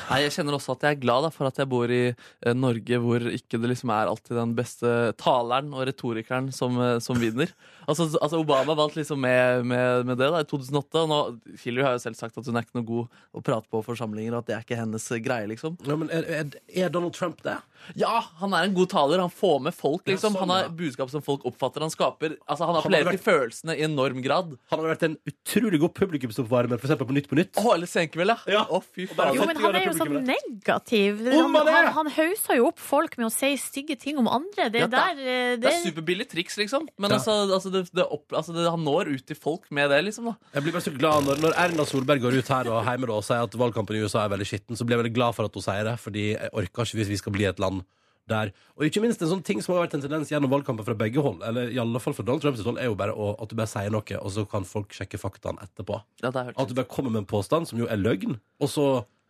Nei, 0.10 0.20
Jeg 0.26 0.34
kjenner 0.36 0.58
også 0.58 0.76
at 0.76 0.84
jeg 0.84 0.98
er 0.98 1.02
glad 1.04 1.24
da, 1.26 1.30
for 1.34 1.48
at 1.48 1.60
jeg 1.62 1.70
bor 1.72 1.92
i 1.92 2.02
eh, 2.12 2.56
Norge 2.58 3.00
hvor 3.00 3.24
ikke 3.32 3.60
det 3.62 3.72
liksom 3.72 3.94
er 3.96 4.12
alltid 4.12 4.36
den 4.36 4.56
beste 4.58 4.90
taleren 5.20 5.72
og 5.72 5.86
retorikeren 5.88 6.52
som, 6.56 6.76
eh, 6.84 6.98
som 7.04 7.20
vinner. 7.20 7.54
Altså, 7.88 8.10
altså 8.20 8.42
Obama 8.42 8.76
vant 8.78 8.96
liksom 8.98 9.22
med, 9.24 9.64
med, 9.68 10.06
med 10.08 10.20
det 10.20 10.30
da, 10.36 10.44
i 10.44 10.50
2008. 10.50 11.04
Og 11.04 11.12
nå, 11.12 11.20
Hillary 11.64 11.88
har 11.88 11.98
jo 11.98 12.04
selv 12.04 12.20
sagt 12.20 12.40
at 12.40 12.48
hun 12.50 12.60
er 12.60 12.68
ikke 12.68 12.80
noe 12.80 12.90
god 12.90 13.22
å 13.34 13.44
prate 13.44 13.72
på 13.72 13.84
forsamlinger, 13.88 14.36
og 14.36 14.44
at 14.44 14.52
det 14.52 14.58
er 14.58 14.66
ikke 14.68 14.80
hennes 14.80 15.08
eh, 15.12 15.24
greie. 15.24 15.48
liksom 15.52 15.80
Ja, 15.88 15.98
men 16.00 16.12
er, 16.14 16.28
er, 16.28 16.58
er 16.84 16.92
Donald 16.94 17.16
Trump 17.16 17.44
det? 17.48 17.58
Ja, 18.00 18.22
han 18.40 18.54
er 18.56 18.68
en 18.68 18.76
god 18.76 18.92
taler. 18.94 19.20
Han 19.24 19.32
får 19.34 19.58
med 19.66 19.76
folk. 19.76 20.04
Ja, 20.06 20.16
liksom 20.16 20.36
sånn, 20.36 20.44
Han 20.44 20.54
har 20.54 20.68
ja. 20.68 20.74
budskap 20.84 21.12
som 21.12 21.24
folk 21.26 21.44
oppfatter. 21.48 21.84
Han 21.84 21.92
skaper, 21.92 22.38
altså 22.48 22.68
han 22.70 22.80
appellerer 22.80 23.10
hadde 23.10 23.20
til 23.20 23.26
følelsene 23.26 23.76
i 23.80 23.84
enorm 23.88 24.22
grad. 24.24 24.54
Han 24.72 24.80
hadde 24.80 24.94
vært 24.94 25.08
en 25.10 25.18
utrolig 25.30 25.82
god 25.84 25.96
publikumsoppvarmer, 25.98 26.80
for 26.80 26.90
eksempel 26.90 27.10
på 27.10 27.18
Nytt 27.18 27.32
på 27.32 27.40
Nytt. 27.40 27.60
Å, 27.60 27.66
eller 27.76 27.90
Senkveld, 27.90 28.36
ja. 28.36 28.60
Ja. 28.60 28.64
Å, 28.68 28.80
fy 28.84 29.08
faen. 29.12 29.36
Jo, 29.38 29.48
men 29.54 29.64
han 29.64 29.76
er 29.80 29.86
jo 29.88 29.94
sånn 29.98 30.18
negativ. 30.28 31.22
Om 31.34 31.56
Han, 31.56 31.68
han 31.68 31.88
han, 31.96 32.10
hauser 32.18 32.58
jo 32.60 32.68
opp 32.72 32.80
folk 32.82 33.18
med 33.18 33.28
å 33.28 33.32
si 33.34 33.52
stygge 33.62 33.98
ting 34.00 34.18
om 34.22 34.28
andre. 34.28 34.70
Det 34.74 34.80
Ja, 34.84 34.86
er- 34.86 34.94
der 34.94 35.12
eh, 35.22 35.56
Det 35.56 35.62
det, 35.62 35.74
er 35.74 35.92
superbillig 35.92 36.28
triks, 36.30 36.58
liksom. 36.58 36.88
Men 36.98 37.12
Ja. 37.12 37.18
altså, 37.18 37.32
altså, 37.52 37.72
det, 37.72 37.84
det 37.94 38.06
opp, 38.10 38.28
altså 38.32 38.54
det, 38.54 38.70
han 38.70 38.84
når 38.84 39.14
ut 39.16 39.26
til 39.26 39.36
folk 39.36 39.70
med 39.72 39.90
det, 39.90 40.04
liksom. 40.06 40.26
da 40.26 40.36
Jeg 40.54 40.64
blir 40.64 40.74
bare 40.74 40.88
så 40.88 40.98
glad 40.98 41.24
når, 41.26 41.42
når 41.42 41.54
Erna 41.58 41.86
Solberg 41.86 42.22
går 42.22 42.38
ut 42.40 42.48
her 42.48 42.68
og 42.70 42.86
hjemme 42.86 43.10
og 43.10 43.24
sier 43.24 43.44
at 43.44 43.52
valgkampen 43.54 43.96
i 43.96 44.04
USA 44.04 44.26
er 44.26 44.30
veldig 44.30 44.48
skitten, 44.48 44.76
så 44.78 44.86
blir 44.86 44.98
jeg 44.98 45.04
veldig 45.06 45.16
glad 45.16 45.36
for 45.36 45.46
at 45.46 45.54
hun 45.54 45.62
sier 45.62 45.84
det, 45.84 46.00
fordi 46.00 46.34
jeg 46.38 46.50
orker 46.54 46.84
ikke 46.84 46.98
hvis 47.02 47.10
vi 47.10 47.18
skal 47.18 47.32
bli 47.34 47.46
et 47.46 47.60
land 47.60 47.84
der. 48.26 48.54
Og 48.80 48.86
ikke 48.88 49.02
minst 49.04 49.22
en 49.22 49.28
sånn 49.28 49.44
ting 49.44 49.60
som 49.62 49.76
har 49.76 49.84
vært 49.84 49.96
en 49.98 50.02
tendens 50.06 50.30
gjennom 50.32 50.48
valgkampen 50.50 50.86
fra 50.88 50.96
begge 50.96 51.20
hold, 51.22 51.42
eller 51.44 51.68
i 51.74 51.78
alle 51.78 52.00
fall 52.00 52.14
fra 52.16 52.24
Donald 52.24 52.42
Trumps 52.42 52.64
hold, 52.64 52.78
er 52.80 52.86
jo 52.88 52.96
bare 52.96 53.12
å, 53.12 53.34
at 53.42 53.50
du 53.52 53.56
bare 53.60 53.68
sier 53.68 53.92
noe, 53.92 54.16
og 54.22 54.32
så 54.32 54.46
kan 54.50 54.64
folk 54.64 54.94
sjekke 54.96 55.20
faktaene 55.20 55.60
etterpå. 55.66 55.98
Ja, 56.24 56.32
At 56.32 56.70
du 56.70 56.74
bare 56.74 56.88
kommer 56.88 57.12
med 57.12 57.26
en 57.26 57.26
påstand 57.28 57.68
som 57.68 57.80
jo 57.80 57.86
er 57.92 57.98
løgn, 58.00 58.40
og 58.62 58.70
så 58.72 58.86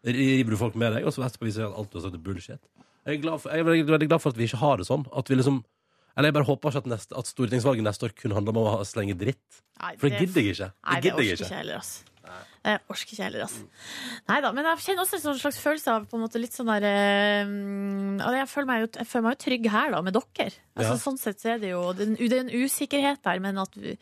river 0.06 0.52
du 0.52 0.58
folk 0.60 0.76
med 0.80 0.98
deg, 0.98 1.06
og 1.08 1.13
så 1.16 1.24
etterpå 1.28 1.48
viser 1.48 1.63
det 1.63 1.70
at 1.72 1.78
alt 1.80 1.92
du 1.92 2.00
har 2.00 2.06
sagt 2.08 2.18
er 2.20 2.24
bullshit. 2.26 2.63
Jeg 3.04 3.18
er, 3.18 3.22
glad 3.24 3.42
for, 3.44 3.52
jeg 3.52 3.63
er 3.63 3.68
veldig, 3.68 4.08
glad 4.08 4.22
for 4.24 4.32
at 4.32 4.39
vi 4.39 4.48
ikke 4.48 4.62
har 4.62 4.80
det 4.80 4.88
sånn. 4.88 5.04
At 5.12 5.28
vi 5.32 5.36
liksom 5.39 5.63
Eller 6.16 6.30
jeg 6.30 6.36
bare 6.38 6.46
håper 6.46 6.70
ikke 6.70 6.82
at, 6.84 6.88
neste, 6.92 7.16
at 7.18 7.28
stortingsvalget 7.28 7.84
neste 7.84 8.06
år 8.06 8.12
kun 8.13 8.36
handler 8.38 8.54
om 8.54 8.68
å 8.70 8.84
slenge 8.86 9.16
dritt. 9.18 9.62
Nei, 9.82 9.96
For 9.98 10.12
det 10.13 10.20
gidder 10.22 10.42
jeg 10.46 10.54
ikke. 10.54 10.68
Nei, 10.86 10.98
Det 11.02 11.13
orker 11.13 11.26
jeg 11.26 11.39
ikke 11.39 11.56
heller, 11.58 11.80
altså. 11.82 12.10
Jeg 12.63 12.80
orker 12.94 13.10
ikke 13.10 13.24
heller, 13.26 13.42
altså. 13.44 13.63
Nei 14.30 14.38
da, 14.46 14.52
men 14.56 14.68
jeg 14.70 14.84
kjenner 14.86 15.04
også 15.04 15.18
en 15.20 15.39
slags 15.42 15.58
følelse 15.60 15.92
av 15.92 16.06
på 16.08 16.16
en 16.16 16.24
måte 16.24 16.39
litt 16.39 16.54
sånn 16.56 16.70
der 16.70 16.86
altså, 16.88 18.36
jeg, 18.38 18.50
føler 18.54 18.70
meg 18.70 18.86
jo, 18.86 18.89
jeg 19.02 19.10
føler 19.10 19.26
meg 19.26 19.36
jo 19.36 19.42
trygg 19.44 19.68
her, 19.74 19.89
da, 19.96 20.04
med 20.06 20.16
dere. 20.20 20.54
Altså, 20.78 20.94
Ja. 20.94 21.00
Sånn 21.02 21.20
sett 21.20 21.42
så 21.44 21.56
er 21.56 21.60
det 21.66 21.74
jo 21.74 21.82
Det 21.98 22.06
er 22.06 22.12
en, 22.13 22.16
det 22.22 22.38
er 22.38 22.46
en 22.46 22.54
usikkerhet 22.63 23.24
der, 23.26 23.42
men 23.44 23.60
at 23.66 23.76
vi, 23.76 23.98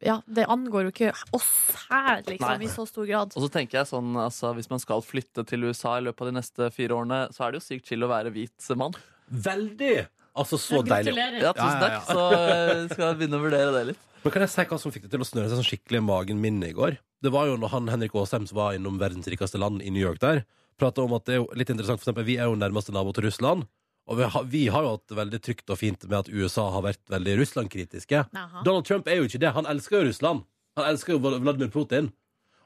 ja, 0.00 0.16
det 0.26 0.46
angår 0.50 0.86
jo 0.86 0.92
ikke 0.92 1.12
oss 1.36 1.50
her, 1.90 2.22
liksom, 2.26 2.62
Nei. 2.62 2.68
i 2.68 2.70
så 2.72 2.86
stor 2.88 3.06
grad. 3.08 3.36
Og 3.36 3.44
så 3.44 3.50
tenker 3.52 3.80
jeg 3.80 3.90
sånn, 3.90 4.14
altså 4.18 4.54
Hvis 4.56 4.70
man 4.72 4.82
skal 4.82 5.04
flytte 5.04 5.44
til 5.48 5.68
USA 5.68 5.98
i 5.98 6.06
løpet 6.06 6.24
av 6.24 6.30
de 6.30 6.36
neste 6.38 6.70
fire 6.74 6.96
årene, 6.96 7.20
så 7.34 7.46
er 7.46 7.52
det 7.52 7.62
jo 7.62 7.66
sykt 7.66 7.90
chill 7.90 8.06
å 8.06 8.10
være 8.12 8.32
hvit 8.34 8.72
mann. 8.80 8.96
Veldig! 9.28 9.94
Altså, 10.32 10.56
så 10.56 10.80
deilig. 10.86 11.12
Ja, 11.42 11.52
tusen 11.52 11.68
Ja, 11.68 11.76
ja, 11.76 11.82
takk. 11.82 12.08
Så 12.08 12.22
eh, 12.38 12.86
skal 12.94 13.06
jeg 13.10 13.20
begynne 13.20 13.40
å 13.40 13.44
vurdere 13.44 13.74
det 13.74 13.84
litt. 13.92 14.08
Men 14.22 14.32
kan 14.32 14.44
jeg 14.44 14.52
si 14.52 14.64
hva 14.70 14.78
som 14.78 14.94
fikk 14.94 15.08
det 15.08 15.12
til 15.16 15.24
å 15.24 15.26
snøre 15.26 15.50
seg 15.50 15.58
sånn 15.58 15.66
skikkelig 15.66 16.00
i 16.00 16.06
magen 16.06 16.40
min 16.40 16.62
i 16.64 16.72
går? 16.76 16.96
Det 17.22 17.30
var 17.34 17.50
jo 17.50 17.58
når 17.60 17.72
han 17.74 17.90
Henrik 17.90 18.14
Asheim 18.18 18.46
var 18.54 18.76
innom 18.76 18.98
verdens 19.00 19.28
rikeste 19.30 19.60
land 19.60 19.82
i 19.82 19.90
New 19.94 20.02
York 20.02 20.22
der, 20.22 20.44
prata 20.80 21.04
om 21.04 21.14
at 21.16 21.26
det 21.26 21.36
er 21.36 21.42
jo 21.42 21.48
litt 21.58 21.70
interessant, 21.70 22.00
for 22.00 22.08
eksempel, 22.08 22.26
vi 22.26 22.38
er 22.40 22.50
jo 22.50 22.58
nærmeste 22.58 22.94
nabo 22.94 23.12
til 23.14 23.26
Russland. 23.28 23.66
Og 24.10 24.18
vi 24.18 24.26
har, 24.34 24.46
vi 24.50 24.62
har 24.74 24.82
jo 24.82 24.96
hatt 24.96 25.12
det 25.12 25.18
veldig 25.18 25.38
trygt 25.44 25.70
og 25.70 25.78
fint 25.78 26.08
med 26.08 26.16
at 26.24 26.30
USA 26.32 26.64
har 26.74 26.82
vært 26.88 27.02
veldig 27.12 27.36
Russland-kritiske. 27.38 28.24
Donald 28.66 28.88
Trump 28.88 29.06
er 29.06 29.20
jo 29.20 29.28
ikke 29.28 29.38
det. 29.44 29.52
Han 29.54 29.68
elsker 29.70 30.00
jo 30.00 30.08
Russland. 30.08 30.42
Han 30.80 30.88
elsker 30.88 31.14
jo 31.14 31.20
Vladimir 31.22 31.70
Putin. 31.70 32.08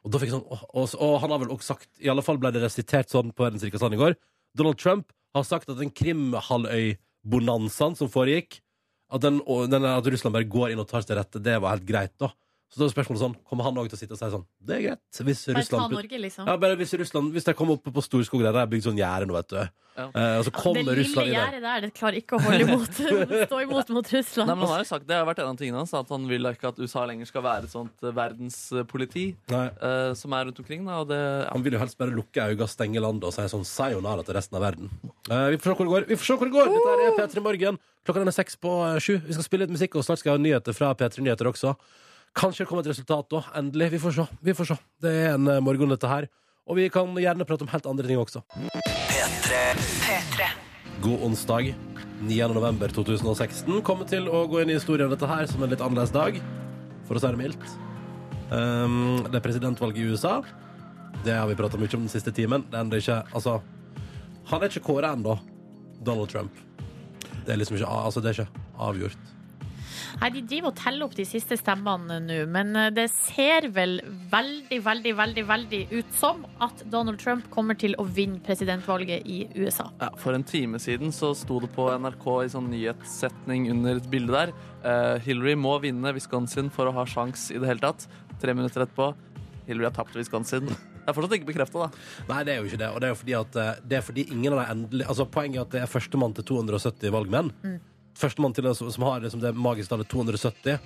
Og 0.06 0.14
da 0.14 0.22
fikk 0.22 0.30
jeg 0.30 0.38
sånn, 0.38 0.48
og, 0.48 0.62
og, 0.70 0.94
og 1.02 1.14
han 1.24 1.34
har 1.34 1.42
vel 1.42 1.52
også 1.52 1.74
sagt, 1.74 1.90
i 1.98 2.08
alle 2.12 2.24
fall 2.24 2.38
ble 2.40 2.54
det 2.54 2.62
resitert 2.62 3.10
sånn 3.12 3.34
på 3.34 3.42
verdens 3.42 3.66
rikeste 3.66 3.84
land 3.84 3.98
i 3.98 4.00
går, 4.00 4.16
Donald 4.56 4.80
Trump 4.80 5.12
har 5.36 5.44
sagt 5.44 5.68
at 5.72 5.80
den 5.80 5.90
Krimhalvøy-bonanzaen 5.92 7.96
som 7.98 8.08
foregikk, 8.12 8.60
at, 9.12 9.20
den, 9.22 9.40
den, 9.70 9.84
at 9.90 10.06
Russland 10.06 10.34
bare 10.38 10.50
går 10.50 10.70
inn 10.72 10.82
og 10.82 10.88
tar 10.90 11.00
seg 11.02 11.08
til 11.10 11.18
rette, 11.20 11.42
det 11.42 11.56
var 11.62 11.70
helt 11.74 11.88
greit, 11.88 12.14
da. 12.22 12.28
Så 12.66 12.80
da 12.82 12.88
er 12.88 12.90
spørsmålet 12.90 13.22
sånn, 13.22 13.34
kommer 13.46 13.66
han 13.68 13.76
òg 13.78 13.86
til 13.88 13.94
å 13.94 14.00
sitte 14.00 14.16
og 14.16 14.18
si 14.18 14.28
sånn 14.32 14.42
Det 14.58 14.74
er 14.74 14.80
greit. 14.88 15.02
Hvis 15.22 15.44
Bare 15.46 15.54
ta 15.54 15.60
Russland 15.60 15.92
Norge, 15.94 16.18
liksom. 16.18 16.48
ja, 16.50 16.56
bare 16.58 16.76
hvis 16.80 16.94
Russland 16.98 17.36
Hvis 17.36 17.46
de 17.46 17.54
kommer 17.54 17.78
opp 17.78 17.86
på 17.94 18.02
Storskog 18.02 18.42
der 18.42 18.56
det 18.56 18.62
er 18.64 18.70
bygd 18.72 18.88
sånn 18.88 18.98
gjerde 18.98 19.28
nå, 19.30 19.36
vet 19.38 19.52
du. 19.52 19.60
Ja. 19.96 20.06
Eh, 20.10 20.32
og 20.36 20.42
så 20.44 20.50
det 20.50 20.54
kommer 20.58 20.82
lille 20.82 20.96
Russland 20.98 21.30
inn 21.30 21.36
der. 21.36 21.38
gjerdet 21.38 21.62
der, 21.64 21.84
det 21.86 21.92
klarer 21.96 22.18
ikke 22.20 22.36
å 22.36 22.42
holde 22.42 22.66
imot. 22.66 22.98
stå 23.48 23.60
imot 23.62 23.92
mot 23.96 24.10
Russland. 24.16 24.50
Nei, 24.50 24.56
men 24.58 24.66
han 24.66 24.74
har 24.74 24.82
jo 24.82 24.88
sagt, 24.90 25.06
Det 25.08 25.16
har 25.16 25.28
vært 25.30 25.40
en 25.44 25.52
av 25.52 25.60
tingene 25.62 25.80
hans, 25.80 25.94
at 25.96 26.12
han 26.12 26.26
vil 26.28 26.50
ikke 26.50 26.72
at 26.74 26.82
USA 26.82 27.06
lenger 27.08 27.30
skal 27.30 27.46
være 27.46 27.70
et 27.70 27.72
sånt 27.72 28.04
eh, 28.04 28.14
verdenspoliti 28.18 29.26
Nei. 29.54 29.64
eh, 29.70 30.10
som 30.18 30.36
er 30.36 30.48
rundt 30.50 30.60
omkring. 30.60 30.84
Da, 30.90 31.00
og 31.04 31.10
det, 31.14 31.22
ja. 31.22 31.48
Han 31.54 31.64
vil 31.64 31.78
jo 31.78 31.82
helst 31.86 32.00
bare 32.02 32.16
lukke 32.18 32.50
øynene, 32.50 32.68
stenge 32.74 33.02
landet 33.06 33.30
og 33.30 33.36
si 33.38 33.46
sånn 33.54 33.64
sayonara 33.68 34.26
til 34.26 34.36
resten 34.36 34.58
av 34.58 34.66
verden. 34.66 34.90
Eh, 35.30 35.52
vi 35.54 35.60
får 35.62 35.70
se 35.70 35.76
hvor 35.78 35.86
det 35.86 35.94
går. 35.94 36.08
Vi 36.10 36.18
får 36.20 36.32
se 36.32 36.40
hvor 36.42 36.50
det 36.50 36.56
går. 36.58 36.74
Dette 36.74 36.96
her 36.96 37.04
er 37.06 37.20
P3 37.22 37.46
Morgen. 37.46 37.80
Klokka 38.06 38.22
den 38.22 38.30
er 38.30 38.36
seks 38.36 38.58
på 38.60 38.74
eh, 38.86 38.98
sju. 39.02 39.14
Vi 39.24 39.34
skal 39.38 39.46
spille 39.48 39.64
litt 39.66 39.74
musikk, 39.74 39.96
og 39.96 40.04
snart 40.06 40.20
skal 40.20 40.34
jeg 40.34 40.38
ha 40.38 40.44
nyheter 40.44 40.76
fra 40.76 40.92
P3 40.98 41.24
Nyheter 41.24 41.48
også. 41.50 41.72
Kanskje 42.36 42.64
det 42.64 42.68
kommer 42.68 42.84
et 42.84 42.90
resultat 42.92 43.30
da. 43.32 43.40
Endelig. 43.56 43.94
Vi 43.94 43.98
får 44.02 44.12
se. 44.12 44.26
Vi 44.44 44.54
får 44.54 44.68
se. 44.68 44.76
Det 45.00 45.12
er 45.22 45.34
en 45.34 45.48
eh, 45.48 45.62
morgen, 45.64 45.88
dette 45.88 46.10
her. 46.10 46.28
Og 46.68 46.76
vi 46.76 46.88
kan 46.92 47.08
gjerne 47.16 47.46
prate 47.48 47.64
om 47.64 47.70
helt 47.72 47.86
andre 47.88 48.08
ting 48.10 48.20
også. 48.20 48.42
P3 50.04 50.50
God 51.04 51.22
onsdag. 51.30 51.72
9. 52.26 52.36
november 52.56 52.92
2016 52.92 53.82
kommer 53.84 54.08
til 54.08 54.28
å 54.32 54.46
gå 54.48 54.62
inn 54.62 54.72
i 54.72 54.76
historien 54.76 55.10
dette 55.12 55.28
her 55.28 55.48
som 55.48 55.64
en 55.64 55.72
litt 55.72 55.82
annerledes 55.84 56.14
dag, 56.14 56.38
for 57.04 57.18
å 57.18 57.20
si 57.20 57.28
det 57.28 57.40
mildt. 57.40 57.66
Um, 58.48 59.24
det 59.26 59.36
er 59.36 59.44
presidentvalget 59.44 60.00
i 60.00 60.08
USA. 60.08 60.38
Det 61.24 61.36
har 61.36 61.48
vi 61.50 61.58
prata 61.58 61.80
mye 61.80 61.92
om 61.92 62.06
den 62.06 62.12
siste 62.12 62.32
timen. 62.32 62.64
Det 62.72 62.80
er 62.80 63.00
ikke 63.00 63.18
Altså, 63.36 63.58
han 64.50 64.62
er 64.62 64.72
ikke 64.72 64.86
kåra 64.88 65.12
ennå, 65.16 65.38
Donald 66.04 66.32
Trump. 66.32 66.56
Det 67.44 67.52
er 67.52 67.60
liksom 67.60 67.76
ikke, 67.76 67.88
altså, 67.88 68.24
det 68.24 68.32
er 68.32 68.42
ikke 68.42 68.64
avgjort. 68.88 69.35
Nei, 70.20 70.30
De 70.34 70.42
driver 70.42 70.72
og 70.72 70.78
teller 70.78 71.06
opp 71.06 71.16
de 71.16 71.26
siste 71.28 71.58
stemmene 71.60 72.18
nå, 72.24 72.38
men 72.52 72.72
eh, 72.76 72.90
det 72.94 73.08
ser 73.14 73.68
vel 73.74 73.98
veldig, 74.32 74.80
veldig, 74.84 75.14
veldig 75.20 75.46
veldig 75.48 75.82
ut 75.92 76.16
som 76.16 76.44
at 76.64 76.84
Donald 76.92 77.20
Trump 77.22 77.48
kommer 77.54 77.78
til 77.78 77.96
å 78.00 78.06
vinne 78.06 78.42
presidentvalget 78.46 79.26
i 79.26 79.42
USA. 79.56 79.88
Ja, 80.02 80.10
for 80.20 80.36
en 80.36 80.46
time 80.46 80.80
siden 80.82 81.14
så 81.14 81.32
sto 81.36 81.60
det 81.62 81.72
på 81.76 81.88
NRK 81.92 82.26
i 82.44 82.50
sånn 82.52 82.70
nyhetssetning 82.72 83.70
under 83.74 84.00
et 84.00 84.10
bilde 84.12 84.34
der. 84.36 84.54
uh, 84.86 85.16
Hillary 85.24 85.54
må 85.58 85.76
vinne 85.82 86.12
Wisconsin 86.16 86.70
for 86.72 86.88
å 86.90 86.94
ha 86.96 87.06
sjans 87.08 87.50
i 87.54 87.60
det 87.60 87.70
hele 87.70 87.82
tatt. 87.82 88.06
Tre 88.42 88.54
minutter 88.56 88.84
etterpå 88.84 89.12
Hillary 89.66 89.88
har 89.88 89.96
tapt 89.96 90.16
Wisconsin. 90.16 90.68
Det 91.06 91.12
er 91.12 91.14
fortsatt 91.14 91.36
ikke 91.38 91.50
bekrefta, 91.52 91.86
da. 91.86 92.06
Nei, 92.30 92.40
det 92.46 92.54
er 92.54 92.62
jo 92.62 92.70
ikke 92.70 92.80
det. 92.82 92.88
Og 92.90 93.02
det 93.02 93.06
er 93.08 93.12
jo 93.12 93.18
fordi 93.20 93.34
at 93.38 93.58
eh, 93.62 93.82
det 93.86 93.98
er 93.98 94.06
fordi 94.06 94.24
ingen 94.34 94.54
av 94.54 94.58
de 94.58 94.64
endelig 94.74 95.06
Altså, 95.06 95.26
poenget 95.30 95.60
er 95.60 95.66
at 95.66 95.74
det 95.76 95.82
er 95.84 95.92
førstemann 95.92 96.34
til 96.34 96.46
270 96.48 97.14
valgmenn. 97.14 97.52
Førstemann 98.16 98.54
til 98.56 98.66
oss 98.70 98.78
som 98.80 98.90
som 98.92 99.04
har 99.08 99.20
liksom 99.24 99.42
det 99.42 99.52
magiske 99.56 99.92
tallet 99.92 100.08
270. 100.08 100.78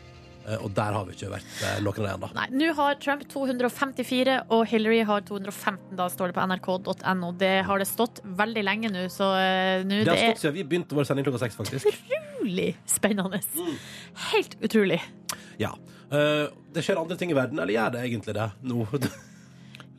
eh, 0.47 0.57
Og 0.65 0.73
der 0.75 0.97
har 0.97 1.05
vi 1.07 1.15
ikke 1.15 1.31
vært 1.31 1.63
eh, 1.63 1.79
noen 1.85 2.01
av 2.01 2.09
dem 2.09 2.25
ennå. 2.27 2.31
Nei, 2.35 2.47
Nå 2.59 2.73
har 2.75 2.99
Trump 3.03 3.23
254, 3.31 4.37
og 4.51 4.67
Hillary 4.67 5.03
har 5.07 5.23
215. 5.29 5.95
Da 6.01 6.09
står 6.11 6.33
det 6.33 6.39
på 6.41 6.47
nrk.no. 6.49 7.33
Det 7.39 7.53
har 7.69 7.79
det 7.79 7.89
stått 7.91 8.21
veldig 8.25 8.65
lenge 8.67 8.91
nå, 8.91 9.07
så 9.13 9.31
eh, 9.39 9.85
nå 9.87 10.03
Det 10.05 10.11
har 10.11 10.23
stått 10.33 10.45
siden 10.47 10.59
vi 10.59 10.67
begynte 10.75 10.99
vår 10.99 11.07
sending 11.07 11.29
klokka 11.29 11.45
seks, 11.47 11.57
faktisk. 11.61 11.87
utrolig 11.87 12.73
spennende. 12.89 13.43
Helt 14.33 14.59
utrolig. 14.61 15.01
Ja. 15.61 15.75
Det 16.11 16.83
skjer 16.83 16.99
andre 16.99 17.15
ting 17.21 17.31
i 17.31 17.37
verden, 17.39 17.61
eller 17.63 17.71
gjør 17.77 17.93
det 17.95 18.07
egentlig 18.09 18.35
det 18.35 18.51
nå? 18.67 18.87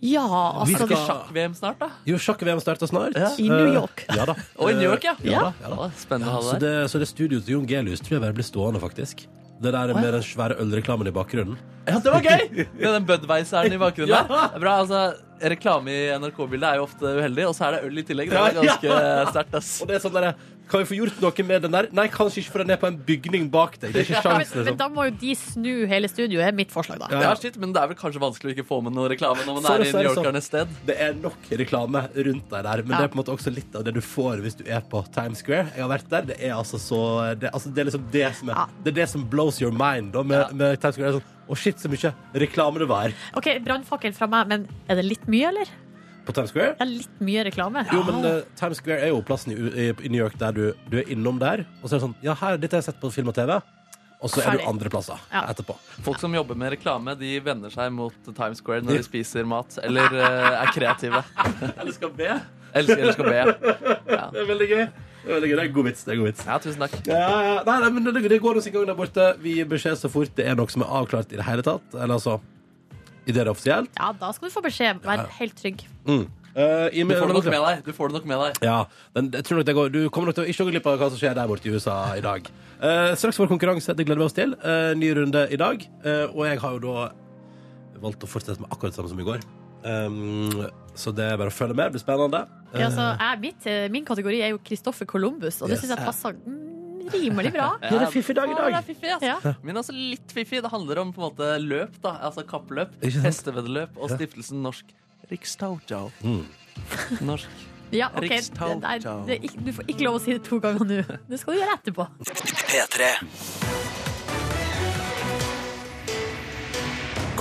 Ja, 0.01 0.23
altså, 0.25 0.65
Vi 0.65 0.73
skal- 0.79 1.03
Sjakk-VM 1.05 1.53
snart, 1.55 1.77
da. 1.79 1.89
Jo, 2.09 2.17
sjakk-VM 2.17 2.59
starter 2.63 2.89
snart. 2.89 3.13
Ja. 3.15 3.29
I 3.37 3.49
New 3.49 3.73
York. 3.73 4.05
Eh, 4.09 4.15
ja 4.17 4.25
da. 4.25 4.35
Og 4.59 4.71
i 4.71 4.73
New 4.73 4.87
York, 4.89 5.03
ja. 5.05 5.13
Ja. 5.21 5.41
da, 5.51 5.53
ja 5.61 5.75
da. 5.75 5.89
Spennende 6.01 6.31
å 6.33 6.41
så, 6.41 6.47
ha 6.53 6.57
det 6.57 6.63
der. 6.65 6.81
det, 6.81 6.89
så 6.91 6.99
det 7.03 7.07
studioet 7.11 7.45
til 7.45 7.59
Jon 7.59 7.67
Gelius 7.69 8.01
tror 8.01 8.17
jeg 8.17 8.23
bare 8.25 8.33
blir 8.39 8.47
stående, 8.47 8.81
faktisk. 8.81 9.27
Det 9.61 9.69
der 9.75 9.91
med 9.93 10.07
den 10.09 10.23
svære 10.25 10.55
ølreklamen 10.57 11.05
i 11.05 11.11
bakgrunnen. 11.13 11.57
Ja, 11.85 11.99
det 12.01 12.09
var 12.15 12.23
gøy! 12.25 12.63
Ja, 12.81 12.95
den 12.95 13.05
Budweiseren 13.05 13.73
i 13.75 13.77
bakgrunnen 13.77 14.09
der. 14.09 14.25
Det 14.25 14.55
er 14.57 14.63
Bra, 14.63 14.73
altså 14.81 15.01
Reklame 15.51 15.93
i 15.93 16.01
NRK-bildet 16.17 16.65
er 16.65 16.79
jo 16.81 16.87
ofte 16.87 17.11
uheldig, 17.17 17.45
og 17.49 17.53
så 17.57 17.67
er 17.67 17.77
det 17.77 17.83
øl 17.91 18.01
i 18.01 18.03
tillegg. 18.05 18.29
Det 18.33 18.41
er 18.41 18.57
ganske 18.57 18.97
sterkt, 19.29 19.55
ass. 19.57 19.69
Og 19.81 19.89
det 19.89 19.95
er 19.99 20.03
sånn 20.03 20.17
der, 20.17 20.27
Kan 20.71 20.79
vi 20.81 20.87
få 20.87 20.95
gjort 20.95 21.17
noe 21.19 21.43
med 21.45 21.61
den 21.65 21.73
der? 21.75 21.87
Nei, 21.91 22.05
kanskje 22.07 22.39
ikke, 22.41 22.51
for 22.53 22.63
den 22.63 22.71
er 22.71 22.77
på 22.79 22.87
en 22.87 22.97
bygning 23.07 23.49
bak 23.51 23.73
deg. 23.81 23.91
Det 23.91 24.01
er 24.01 24.05
ikke 24.07 24.21
Ja, 24.21 24.37
men, 24.37 24.47
men 24.47 24.61
liksom. 24.63 24.77
da 24.79 24.87
må 24.93 25.05
jo 25.09 25.13
de 25.19 25.33
snu 25.35 25.71
hele 25.91 26.07
studioet, 26.07 26.45
er 26.47 26.55
mitt 26.55 26.71
forslag, 26.71 27.01
da. 27.03 27.09
Ja. 27.11 27.19
Ja, 27.27 27.33
shit, 27.35 27.57
men 27.59 27.73
det 27.75 27.81
er 27.83 27.89
vel 27.91 27.97
kanskje 27.99 28.21
vanskelig 28.23 28.53
å 28.53 28.55
ikke 28.55 28.67
få 28.69 28.79
med 28.85 28.95
noe 28.95 29.09
reklame 29.11 29.43
når 29.43 29.57
man 29.59 29.65
så 29.67 29.73
er 29.75 29.83
i 29.83 29.89
si 29.89 29.97
New 29.97 30.07
sånn. 30.07 30.23
Yorkernes 30.23 30.47
sted. 30.47 30.71
Det 30.87 30.95
er 31.07 31.13
nok 31.19 31.51
reklame 31.61 32.05
rundt 32.15 32.47
deg 32.55 32.63
der, 32.69 32.83
men 32.87 32.95
Ja. 32.95 33.01
det 33.01 33.03
er 33.03 33.11
på 33.11 33.19
en 33.19 33.23
måte 33.23 33.35
også 33.35 33.53
litt 33.53 33.75
av 33.75 33.83
det 33.83 33.93
du 33.99 34.01
får 34.01 34.41
hvis 34.47 34.55
du 34.61 34.63
er 34.71 34.81
på 34.95 35.03
Times 35.11 35.43
Square. 35.43 35.67
Jeg 35.75 35.83
har 35.83 35.91
vært 35.91 36.09
der. 36.09 36.21
Det 36.31 36.39
er 36.39 36.55
altså 36.55 36.79
så 36.79 37.01
Det, 37.41 37.51
altså, 37.53 37.69
det 37.73 37.81
er 37.83 37.85
liksom 37.91 38.07
det 38.11 38.25
som 38.39 38.49
er 38.49 38.53
Ja. 38.55 38.65
Det 38.83 38.91
er 38.95 38.97
det 39.03 39.09
som 39.09 39.27
blows 39.27 39.61
your 39.61 39.71
mind 39.75 40.13
da, 40.13 40.23
med, 40.23 40.39
Ja. 40.39 40.49
med 40.53 40.79
Times 40.79 40.95
Square. 40.95 41.11
Det 41.11 41.15
er 41.15 41.19
sånn, 41.19 41.37
Å, 41.51 41.55
shit, 41.57 41.75
så 41.83 41.89
mye 41.91 42.13
reklame 42.33 42.79
det 42.79 42.87
var 42.87 43.11
OK, 43.35 43.47
brannfakkel 43.65 44.13
fra 44.15 44.27
meg, 44.27 44.47
men 44.47 44.67
er 44.87 44.95
det 44.95 45.03
litt 45.03 45.27
mye, 45.27 45.49
eller? 45.51 45.67
På 46.25 46.33
Times 46.37 46.51
Square. 46.53 46.75
Det 46.77 46.85
er 46.85 46.91
litt 46.91 47.21
mye 47.27 47.43
reklame. 47.47 47.83
Jo, 47.91 48.01
men 48.07 48.25
eh, 48.29 48.41
Times 48.59 48.77
Square 48.81 49.01
er 49.07 49.13
jo 49.13 49.21
plassen 49.25 49.53
i, 49.55 49.57
i, 49.57 49.89
i 50.05 50.09
New 50.13 50.21
York 50.21 50.37
der 50.41 50.55
du, 50.57 50.63
du 50.91 50.97
er 51.01 51.09
innom 51.13 51.39
der, 51.41 51.65
og 51.81 51.87
så 51.89 51.95
er 51.95 51.99
det 51.99 52.05
sånn 52.07 52.17
Ja, 52.25 52.35
her, 52.41 52.57
dette 52.61 52.77
har 52.77 52.83
jeg 52.83 52.91
sett 52.91 53.01
på 53.01 53.11
film 53.13 53.31
og 53.33 53.37
TV. 53.37 53.57
Og 54.21 54.29
så 54.29 54.37
er 54.37 54.51
Ferdig. 54.51 54.61
du 54.61 54.69
andre 54.69 54.89
plasser 54.93 55.21
Ja. 55.33 55.39
etterpå. 55.49 55.73
Folk 56.05 56.19
som 56.21 56.33
jobber 56.37 56.53
med 56.53 56.75
reklame, 56.75 57.15
de 57.17 57.39
vender 57.41 57.71
seg 57.73 57.89
mot 57.95 58.13
Times 58.27 58.59
Square 58.61 58.83
når 58.85 58.99
de 58.99 59.05
spiser 59.07 59.47
mat, 59.49 59.79
eller 59.81 60.13
eh, 60.13 60.59
er 60.61 60.69
kreative. 60.75 61.23
Eller 61.81 61.95
skal 61.95 62.11
be. 62.13 62.27
Elsker, 62.77 63.01
eller 63.01 63.15
skal 63.17 63.25
be. 63.27 63.39
Ja. 64.13 64.27
Det 64.31 64.43
er 64.43 64.45
veldig 64.47 64.67
gøy. 64.69 64.83
Det 65.21 65.25
er 65.27 65.33
veldig 65.35 65.49
gøy. 65.49 65.55
Det 65.57 65.63
er 65.63 65.67
en 65.67 65.73
god 65.75 65.87
vits. 65.89 66.03
Det 66.05 66.11
er 66.13 66.15
en 66.15 66.21
god 66.21 66.29
vits. 66.29 66.43
ja, 66.47 66.59
tusen 66.63 66.85
takk. 66.85 66.93
Ja, 67.09 67.17
ja. 67.49 67.55
Nei, 67.67 67.79
nei, 67.83 67.89
men 67.97 68.05
det, 68.07 68.21
det 68.31 68.37
går 68.45 68.59
oss 68.61 68.63
sin 68.69 68.73
gang 68.77 68.85
der 68.87 68.95
borte. 68.95 69.25
Vi 69.41 69.57
gir 69.57 69.67
beskjed 69.73 69.97
så 69.99 70.09
fort 70.13 70.31
det 70.37 70.45
er 70.47 70.55
noe 70.55 70.71
som 70.71 70.85
er 70.85 70.93
avklart 71.01 71.33
i 71.33 71.41
det 71.41 71.45
hele 71.49 71.65
tatt. 71.65 71.83
Eller 71.97 72.15
altså 72.15 72.37
i 73.27 73.31
det 73.31 73.41
er 73.45 73.51
offisielt. 73.51 73.89
Ja, 73.99 74.11
da 74.17 74.31
skal 74.33 74.49
du 74.49 74.53
få 74.53 74.63
beskjed. 74.65 75.01
Vær 75.05 75.27
helt 75.39 75.55
trygg. 75.59 75.83
Mm. 76.07 76.27
Uh, 76.51 76.89
i- 76.91 77.03
Du 77.07 77.13
får 77.15 77.27
det 77.29 77.35
nok 77.37 77.45
med 77.45 77.61
deg. 77.63 77.83
Du 77.85 77.91
får 77.95 78.07
det 78.09 78.13
nok 78.17 78.25
med 78.27 78.39
deg. 78.41 78.57
Ja, 78.67 78.85
men 79.15 79.29
jeg 79.31 79.43
tror 79.47 79.57
nok 79.61 79.65
det 79.65 79.75
går 79.75 79.91
Du 79.93 80.09
kommer 80.09 80.25
nok 80.27 80.35
til 80.35 80.43
å 80.43 80.49
ikke 80.51 80.65
gå 80.67 80.71
glipp 80.73 80.85
av 80.91 80.97
hva 80.99 81.07
som 81.09 81.17
skjer 81.21 81.35
der 81.37 81.47
borte 81.47 81.65
i 81.69 81.71
USA 81.71 82.13
i 82.17 82.19
dag. 82.25 82.49
Uh, 82.81 83.13
straks 83.15 83.37
vår 83.39 83.47
konkurranse. 83.47 83.95
Det 83.95 84.05
gleder 84.05 84.19
vi 84.19 84.25
oss 84.25 84.33
til. 84.35 84.55
Uh, 84.59 84.91
ny 84.99 85.13
runde 85.15 85.45
i 85.53 85.55
dag. 85.55 85.85
Eh, 86.03 86.25
og 86.33 86.43
jeg 86.49 86.59
har 86.59 86.71
jo 86.75 86.79
da 86.79 87.11
valgt 88.01 88.23
å 88.25 88.27
fortsette 88.27 88.59
med 88.59 88.69
akkurat 88.73 88.91
det 88.91 88.97
samme 88.99 89.09
som 89.13 89.19
i 89.21 89.23
går. 89.23 89.39
Um, 89.85 90.67
så 90.97 91.13
det 91.15 91.23
er 91.31 91.37
bare 91.37 91.49
å 91.49 91.55
følge 91.55 91.75
med. 91.77 91.91
Det 91.91 91.99
blir 92.01 92.03
spennende. 92.03 92.41
Ja, 92.73 92.87
altså, 92.89 93.05
jeg, 93.19 93.39
mitt, 93.41 93.65
eh, 93.69 93.87
min 93.93 94.05
kategori 94.05 94.41
er 94.41 94.49
jo 94.55 94.59
Kristoffer 94.65 95.05
Columbus, 95.05 95.61
og 95.61 95.69
det 95.69 95.77
Yes. 95.77 95.85
syns 95.85 95.95
jeg 95.95 96.05
passer 96.05 96.35
rimelig 97.13 97.51
bra. 97.55 97.67
Ja, 97.81 97.89
det 97.89 98.01
er 98.07 98.13
fiffig 98.13 98.35
dag 98.37 98.51
i 98.51 98.55
dag. 98.57 98.69
Ja, 98.75 98.81
fiffig, 98.85 99.09
altså. 99.17 99.33
Ja. 99.49 99.55
Men 99.63 99.81
altså 99.81 99.95
litt 99.95 100.33
fiffig. 100.35 100.61
Det 100.63 100.71
handler 100.71 101.03
om 101.03 101.13
på 101.15 101.21
en 101.23 101.27
måte 101.29 101.51
løp, 101.63 101.97
da. 102.03 102.15
Altså 102.29 102.45
kappløp, 102.47 102.95
hesteveddeløp 103.01 103.99
og 103.99 104.13
stiftelsen 104.15 104.63
Norsk 104.65 104.95
Rikstautjau. 105.31 106.09
Mm. 106.23 106.45
Norsk 107.27 107.67
Ja, 107.91 108.07
okay. 108.15 108.39
Det 108.39 108.63
er, 108.87 108.99
det 109.27 109.35
er 109.35 109.63
Du 109.65 109.73
får 109.75 109.89
ikke 109.91 110.05
lov 110.05 110.15
å 110.15 110.23
si 110.23 110.31
det 110.31 110.45
to 110.47 110.61
ganger 110.63 110.87
nå. 110.87 111.01
Det 111.27 111.39
skal 111.41 111.57
du 111.57 111.59
gjøre 111.59 111.75
etterpå. 111.75 112.07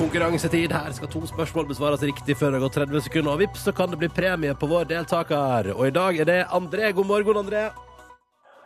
Konkurransetid. 0.00 0.72
Her 0.72 0.90
skal 0.96 1.10
to 1.12 1.22
spørsmål 1.28 1.68
besvares 1.68 2.02
riktig 2.02 2.34
før 2.40 2.54
det 2.54 2.58
har 2.58 2.64
gått 2.66 2.78
30 2.80 3.06
sekunder. 3.06 3.34
Og 3.36 3.44
vips, 3.44 3.62
så 3.68 3.74
kan 3.76 3.92
det 3.92 4.00
bli 4.00 4.08
premie 4.10 4.56
på 4.58 4.70
vår 4.70 4.90
deltaker. 4.90 5.70
Og 5.76 5.86
i 5.86 5.94
dag 5.94 6.18
er 6.18 6.30
det 6.30 6.40
André. 6.56 6.90
God 6.96 7.10
morgen, 7.12 7.44
André. 7.44 7.68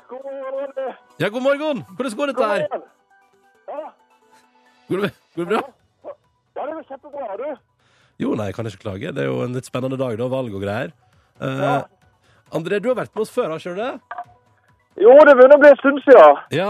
God 0.08 0.24
morgen. 0.24 0.94
Ja, 1.18 1.28
god 1.28 1.42
morgen. 1.42 1.84
Hvordan 1.96 2.16
går 2.18 2.26
dette 2.32 2.48
her? 2.50 2.66
Ja, 3.68 3.92
Går 4.88 5.00
det, 5.06 5.10
går 5.36 5.44
det 5.44 5.48
bra? 5.48 5.60
ja, 6.56 6.66
det 6.66 6.74
går 6.76 6.84
kjempebra, 6.90 7.36
du. 7.40 7.46
Jo, 8.22 8.34
nei, 8.38 8.46
jeg 8.50 8.54
kan 8.58 8.68
ikke 8.68 8.82
klage. 8.84 9.12
Det 9.16 9.22
er 9.24 9.30
jo 9.30 9.38
en 9.46 9.54
litt 9.56 9.66
spennende 9.66 9.96
dag, 9.98 10.16
da. 10.20 10.26
Valg 10.30 10.54
og 10.54 10.62
greier. 10.62 10.92
Eh, 11.40 11.62
Ja. 11.64 11.76
André, 12.54 12.78
du 12.78 12.90
har 12.92 12.98
vært 13.00 13.14
med 13.16 13.22
oss 13.24 13.32
før, 13.34 13.48
har 13.50 13.58
ikke 13.58 13.72
du 13.74 13.80
det? 13.80 14.20
Jo, 15.02 15.14
det 15.26 15.32
begynner 15.34 15.56
å 15.56 15.62
bli 15.62 15.70
en 15.72 15.80
stund 15.80 15.98
siden. 16.04 16.36
Ja. 16.54 16.68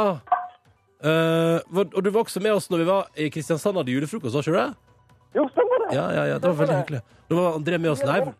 Eh, 1.04 1.58
og 1.74 1.98
du 2.02 2.08
var 2.14 2.22
også 2.22 2.40
med 2.40 2.54
oss 2.54 2.70
når 2.70 2.78
vi 2.80 2.86
var 2.88 3.10
i 3.20 3.26
Kristiansand 3.34 3.76
og 3.76 3.82
hadde 3.82 3.92
julefrokost, 3.92 4.32
har 4.38 4.46
ikke 4.46 4.54
du 4.54 4.60
det? 4.62 5.02
Jo, 5.34 5.44
stemmer 5.52 5.82
det. 5.84 5.90
Ja, 5.98 6.06
ja, 6.14 6.24
ja, 6.30 6.38
det 6.38 6.48
var 6.48 6.56
veldig 6.62 6.78
hyggelig. 6.78 7.02
Da 7.28 7.36
var 7.36 7.58
André 7.58 7.78
med 7.82 7.90
oss 7.90 8.04
live. 8.06 8.32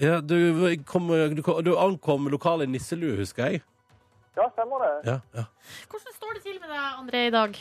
Ja, 0.00 0.20
du, 0.24 0.38
kom, 0.88 1.10
du, 1.34 1.42
kom, 1.42 1.60
du 1.66 1.74
ankom 1.76 2.30
lokalet 2.32 2.70
i 2.70 2.72
Nisselue, 2.72 3.18
husker 3.18 3.50
jeg. 3.50 3.62
Ja, 4.36 4.48
stemmer 4.54 4.82
det. 4.84 4.92
Ja, 5.10 5.16
ja. 5.38 5.44
Hvordan 5.90 6.14
står 6.18 6.32
det 6.38 6.42
til 6.46 6.56
med 6.60 6.70
deg, 6.74 6.86
André, 7.00 7.20
i 7.28 7.34
dag? 7.34 7.58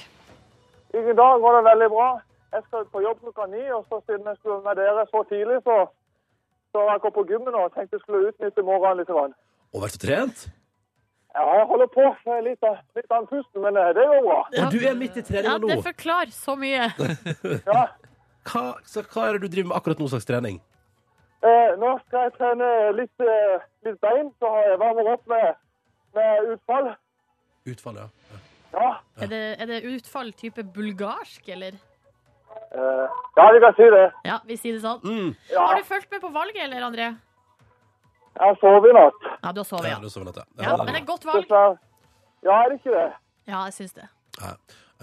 I 0.93 1.13
dag 1.21 1.33
går 1.43 1.57
det 1.57 1.63
veldig 1.71 1.89
bra. 1.93 2.07
Jeg 2.53 2.63
skal 2.67 2.85
på 2.93 3.01
jobb 3.01 3.21
klokka 3.25 3.45
ni, 3.49 3.61
og 3.73 3.85
så 3.89 3.99
siden 4.07 4.27
jeg 4.29 4.37
skulle 4.39 4.59
med 4.65 4.75
dere 4.81 5.05
så 5.09 5.21
tidlig, 5.29 5.59
så, 5.67 5.77
så 6.73 6.83
jeg 6.89 6.99
går 7.05 7.13
på 7.19 7.23
gymmen 7.29 7.55
og 7.57 7.71
tenkte 7.73 7.97
jeg 7.97 8.03
skulle 8.05 8.27
utnytte 8.31 8.65
morgenen 8.67 9.01
litt. 9.01 9.09
grann. 9.13 9.33
Og 9.73 9.81
vært 9.85 9.97
og 9.99 10.03
trent? 10.05 10.43
Ja, 11.33 11.43
jeg 11.57 11.65
holder 11.71 11.87
på 11.89 12.03
Jeg 12.05 12.33
er 12.37 12.43
litt, 12.45 12.65
litt 12.97 13.13
andpusten, 13.17 13.61
men 13.65 13.77
eh, 13.81 13.87
det 13.97 14.03
går 14.09 14.19
bra. 14.27 14.39
Og 14.61 14.75
du 14.75 14.79
er 14.85 14.97
midt 14.99 15.15
i 15.17 15.23
Ja, 15.23 15.25
treninga 15.31 15.55
det 15.63 15.77
nå. 15.79 15.85
forklarer 15.87 16.33
så 16.35 16.53
mye. 16.61 16.89
Ja. 17.73 17.87
Hva, 18.43 18.61
så 18.85 19.01
hva 19.07 19.29
er 19.29 19.37
det 19.37 19.47
du 19.47 19.53
driver 19.55 19.69
med 19.71 19.77
akkurat 19.79 20.01
nå 20.03 20.09
slags 20.11 20.27
trening? 20.29 20.57
Eh, 21.47 21.73
nå 21.79 21.93
skal 22.05 22.27
jeg 22.27 22.33
trene 22.37 22.67
litt, 22.99 23.23
eh, 23.23 23.63
litt 23.87 23.97
bein, 24.03 24.29
så 24.39 24.51
jeg 24.67 24.77
varmer 24.81 25.09
opp 25.15 25.25
med, 25.31 25.55
med 26.17 26.53
utfall. 26.53 26.93
Utfall, 27.69 27.99
ja. 28.03 28.07
ja. 28.33 28.41
Ja, 28.73 28.93
Er 29.21 29.29
det, 29.29 29.41
er 29.61 29.69
det 29.69 29.83
utfall 29.85 30.31
type 30.33 30.63
bulgarsk, 30.63 31.49
eller? 31.53 31.77
Uh, 32.73 33.05
ja, 33.37 33.45
vi 33.53 33.59
kan 33.61 33.75
si 33.77 33.85
det. 33.93 34.07
Ja, 34.25 34.39
vi 34.49 34.57
sier 34.57 34.77
det 34.77 34.81
sånn. 34.81 35.03
Mm. 35.05 35.35
Ja, 35.51 35.67
Har 35.67 35.77
du 35.77 35.85
fulgt 35.85 36.09
med 36.11 36.21
på 36.21 36.31
valget, 36.33 36.63
eller, 36.65 36.81
André? 36.87 37.13
jeg 38.33 38.57
sover 38.61 38.89
i 38.89 38.93
natt. 38.97 39.25
Ja, 39.43 39.51
du 39.53 39.61
har 39.61 39.67
sovet, 39.67 39.89
ja. 39.91 39.97
er 40.01 40.13
sånn 40.13 40.29
at 40.31 40.39
ja. 40.41 40.45
ja, 40.63 40.77
Men 40.81 40.95
det 40.95 41.01
er 41.03 41.05
godt 41.05 41.27
valg. 41.27 41.51
Ja, 42.43 42.55
er 42.63 42.71
det 42.71 42.79
ikke 42.81 42.95
det? 42.95 43.09
Ja, 43.47 43.59
jeg 43.67 43.75
syns 43.77 43.93
det. 43.93 44.07
Ja. 44.39 44.53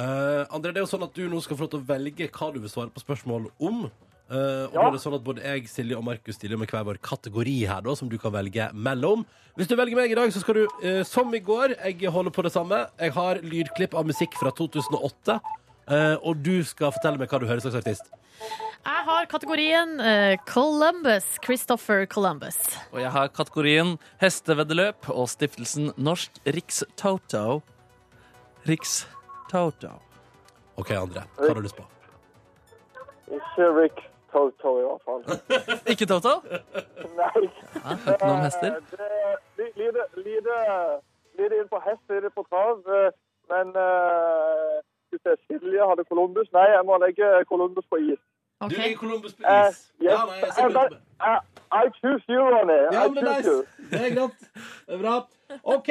Eh, 0.00 0.42
André, 0.50 0.72
det 0.72 0.80
er 0.80 0.86
jo 0.86 0.90
sånn 0.90 1.06
at 1.06 1.14
du 1.16 1.22
nå 1.30 1.40
skal 1.44 1.58
få 1.58 1.66
lov 1.66 1.72
til 1.74 1.82
å 1.82 1.88
velge 1.92 2.28
hva 2.34 2.50
du 2.54 2.58
vil 2.62 2.72
svare 2.72 2.92
på 2.94 3.02
spørsmål 3.02 3.50
om. 3.62 3.84
Eh, 4.30 4.66
og 4.68 4.74
Ja. 4.74 4.82
nå 4.82 4.86
er 4.88 4.92
det 4.92 5.00
sånn 5.02 5.14
at 5.16 5.24
Både 5.24 5.42
jeg, 5.42 5.68
Silje 5.68 5.96
og 5.96 6.04
Markus 6.04 6.36
stiller 6.36 6.56
med 6.56 6.68
hver 6.70 6.84
vår 6.84 6.98
kategori 7.02 7.66
her, 7.66 7.80
da, 7.82 7.94
som 7.94 8.08
du 8.08 8.16
kan 8.16 8.30
velge 8.32 8.70
mellom. 8.72 9.26
Hvis 9.56 9.66
du 9.66 9.74
velger 9.74 9.96
meg 9.96 10.12
i 10.12 10.14
dag, 10.14 10.30
så 10.30 10.40
skal 10.40 10.54
du, 10.54 10.68
uh, 10.84 11.02
som 11.02 11.34
i 11.34 11.40
går, 11.40 11.74
jeg 11.82 12.10
holder 12.10 12.30
på 12.30 12.42
det 12.42 12.52
samme. 12.52 12.88
Jeg 12.98 13.12
har 13.12 13.34
lydklipp 13.42 13.94
av 13.94 14.06
musikk 14.06 14.32
fra 14.38 14.50
2008. 14.52 15.40
uh, 15.90 16.16
og 16.22 16.40
du 16.40 16.62
skal 16.62 16.92
fortelle 16.92 17.18
meg 17.18 17.28
hva 17.28 17.40
du 17.40 17.46
hører 17.46 17.60
slags 17.60 17.74
artist. 17.74 18.06
Jeg 18.86 19.04
har 19.04 19.26
kategorien 19.26 20.00
eh, 20.00 20.36
Columbus. 20.46 21.24
Christopher 21.44 22.06
Columbus. 22.06 22.56
Og 22.92 23.00
jeg 23.02 23.10
har 23.10 23.28
kategorien 23.28 23.98
hesteveddeløp 24.22 25.10
og 25.10 25.28
stiftelsen 25.28 25.92
Norsk 25.98 26.30
Rikstoto. 26.46 27.60
Rikstoto. 28.66 29.90
OK, 30.76 30.94
André. 30.96 31.26
Hva 31.36 31.50
har 31.50 31.58
du 31.58 31.66
lyst 31.66 31.76
på? 31.76 31.84
Ikke 33.30 33.68
Rick 33.76 34.00
Toto 34.32 34.70
i 34.80 34.84
hvert 34.86 35.02
fall. 35.06 35.22
Ikke 35.92 36.06
Toto? 36.12 36.32
Nei. 37.20 37.42
Ja, 37.74 37.96
hørte 38.06 38.24
noe 38.26 38.36
om 38.36 38.44
hester? 38.46 38.76
Eh, 38.76 39.34
Det 39.58 39.66
lite, 39.80 40.04
lite, 40.28 40.56
lite 41.38 41.54
inn 41.60 41.68
på 41.72 41.80
hest, 41.86 42.02
lite 42.14 42.30
på 42.36 42.46
trav. 42.50 42.80
Eh, 43.00 43.10
Men 43.50 43.66
uh, 43.74 44.76
vi 45.10 45.18
se, 45.24 45.32
Silje 45.46 45.82
hadde 45.90 46.04
Columbus. 46.10 46.46
Nei, 46.54 46.68
jeg 46.70 46.84
må 46.86 46.98
legge 47.02 47.26
Columbus 47.50 47.86
på 47.90 47.96
is. 48.12 48.20
Okay. 48.60 48.76
Du 48.76 48.82
legger 48.82 48.98
Columbus 49.00 49.32
på 49.34 49.42
Eh, 49.42 49.68
is. 49.70 49.78
yes. 49.98 50.12
Ja, 50.12 50.18
nei, 50.28 50.36
jeg 50.44 50.52
ser. 50.54 51.00
I, 51.20 51.38
I 51.70 51.82
choose 52.00 52.24
you, 52.28 52.40
Ronny. 52.40 52.78
Ja, 52.92 53.04
men 53.08 53.14
det 53.14 53.22
er 53.22 53.36
nice. 53.36 53.56
Det 53.90 54.00
er 54.00 54.14
greit. 54.16 54.40
Det 54.86 54.94
er 54.96 55.02
bra. 55.02 55.18
OK. 55.64 55.88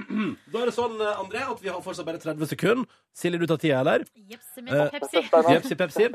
Da 0.52 0.60
er 0.62 0.68
det 0.70 0.74
sånn, 0.76 0.96
eh, 1.00 1.20
André, 1.22 1.40
at 1.50 1.60
vi 1.62 1.68
har 1.72 1.80
fortsatt 1.84 2.06
bare 2.06 2.20
30 2.20 2.46
sekunder. 2.52 2.86
Silje, 3.16 3.40
du 3.40 3.46
tar 3.50 3.58
tida, 3.60 3.80
eller? 3.80 4.04
Jepsi 4.30 4.60
Eh, 4.60 4.64
med 4.66 4.92
Pepsi. 4.94 5.22
Jepsi 5.50 5.76
pepsi. 5.80 6.08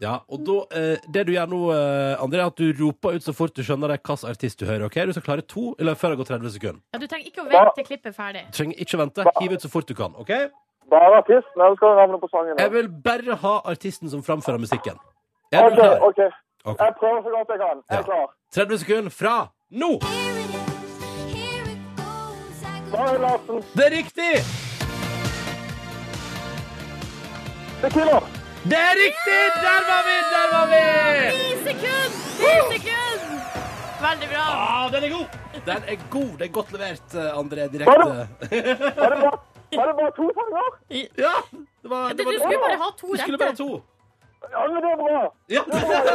Ja, 0.00 0.14
og 0.32 0.44
da, 0.46 0.56
eh, 0.78 0.96
Det 1.12 1.26
du 1.26 1.32
gjør 1.34 1.48
nå, 1.50 1.60
eh, 1.74 2.22
André, 2.24 2.40
er 2.40 2.46
at 2.46 2.56
du 2.56 2.72
roper 2.80 3.18
ut 3.18 3.22
så 3.26 3.34
fort 3.36 3.52
du 3.54 3.62
skjønner 3.62 3.92
hvilken 3.92 4.24
artist 4.30 4.58
du 4.58 4.66
hører. 4.66 4.86
ok? 4.86 4.94
Du 5.06 5.12
skal 5.12 5.22
klare 5.28 5.42
to 5.46 5.74
eller 5.78 5.94
før 5.94 6.14
det 6.14 6.18
går 6.22 6.30
30 6.38 6.50
sekunder. 6.56 6.80
Ja, 6.94 6.98
du 6.98 7.06
trenger 7.06 7.26
ikke 7.26 7.42
å 7.44 7.48
vente 7.50 7.74
til 7.76 7.84
klippet 7.90 8.06
er 8.06 8.16
ferdig. 8.16 8.44
Du 8.50 8.56
trenger 8.62 8.76
ikke 8.80 8.96
å 8.96 9.02
vente. 9.04 9.26
Hiv 9.40 9.52
ut 9.52 9.60
så 9.66 9.70
fort 9.70 9.86
du 9.86 9.94
kan. 9.94 10.14
ok? 10.16 10.30
Bare 10.90 11.18
artisten, 11.20 11.54
eller 11.60 11.76
skal 11.76 11.92
du 11.92 11.96
navnet 12.00 12.20
på 12.22 12.28
sangen? 12.30 12.56
Jeg 12.58 12.72
vil 12.72 12.88
bare 12.88 13.36
ha 13.36 13.60
artisten 13.64 14.08
som 14.10 14.22
framfører 14.22 14.58
musikken. 14.58 14.96
Er 15.52 15.68
du 15.70 15.76
OK, 15.76 15.78
Okay, 15.78 16.24
OK. 16.26 16.32
Ok. 16.64 16.78
Jeg 16.80 16.92
prøver 17.00 17.20
så 17.26 17.30
godt 17.36 17.48
jeg 17.52 17.58
kan. 17.64 17.76
Jeg 17.90 17.96
Ja. 17.96 17.98
er 17.98 18.02
klar. 18.10 18.26
30 18.54 18.78
sekunder 18.78 19.10
fra 19.10 19.36
nå! 19.70 19.90
Mari 22.92 23.18
Larsen, 23.24 23.56
Det 23.76 23.84
er 23.86 23.92
riktig! 24.00 24.32
Tequila. 27.82 28.18
Det 28.70 28.78
er 28.90 28.94
riktig! 29.04 29.40
Der 29.66 29.80
var 29.90 30.00
vi! 30.08 30.16
Der 30.34 30.46
var 30.54 30.64
vi! 30.72 30.84
Ti 31.36 31.46
sekunder! 31.68 32.10
Ti 32.40 32.52
sekunder! 32.72 33.38
Veldig 34.06 34.28
bra. 34.32 34.44
Ah, 34.64 34.84
den 34.92 35.00
er 35.06 35.10
god! 35.16 35.26
Den 35.68 35.80
er 35.92 35.96
god. 36.16 36.30
Det 36.38 36.44
er 36.48 36.52
godt 36.58 36.72
levert, 36.72 37.08
André, 37.40 37.62
direkte. 37.72 37.86
Var 37.86 37.96
det, 38.02 38.28
Var 39.02 39.08
det 39.12 39.18
bare, 39.24 39.38
var 39.78 39.86
det 39.90 39.94
bare 40.00 40.12
to 40.18 40.26
sanger? 40.38 40.68
Ja! 41.24 41.34
Det 41.82 41.90
var, 41.90 42.08
det 42.16 42.24
var, 42.26 42.32
du 42.32 42.38
skulle 42.44 42.62
bare 42.66 42.78
ha 42.84 42.90
to 43.00 43.06
du 43.12 43.18
skulle 43.22 43.38
bare 43.38 43.48
ha 43.48 43.52
rette. 43.52 43.62
to. 43.64 43.82
Ja, 44.48 44.64
men 44.72 44.80
det 44.82 44.90
er 44.90 45.00
bra. 45.00 45.22
Ja, 45.52 45.62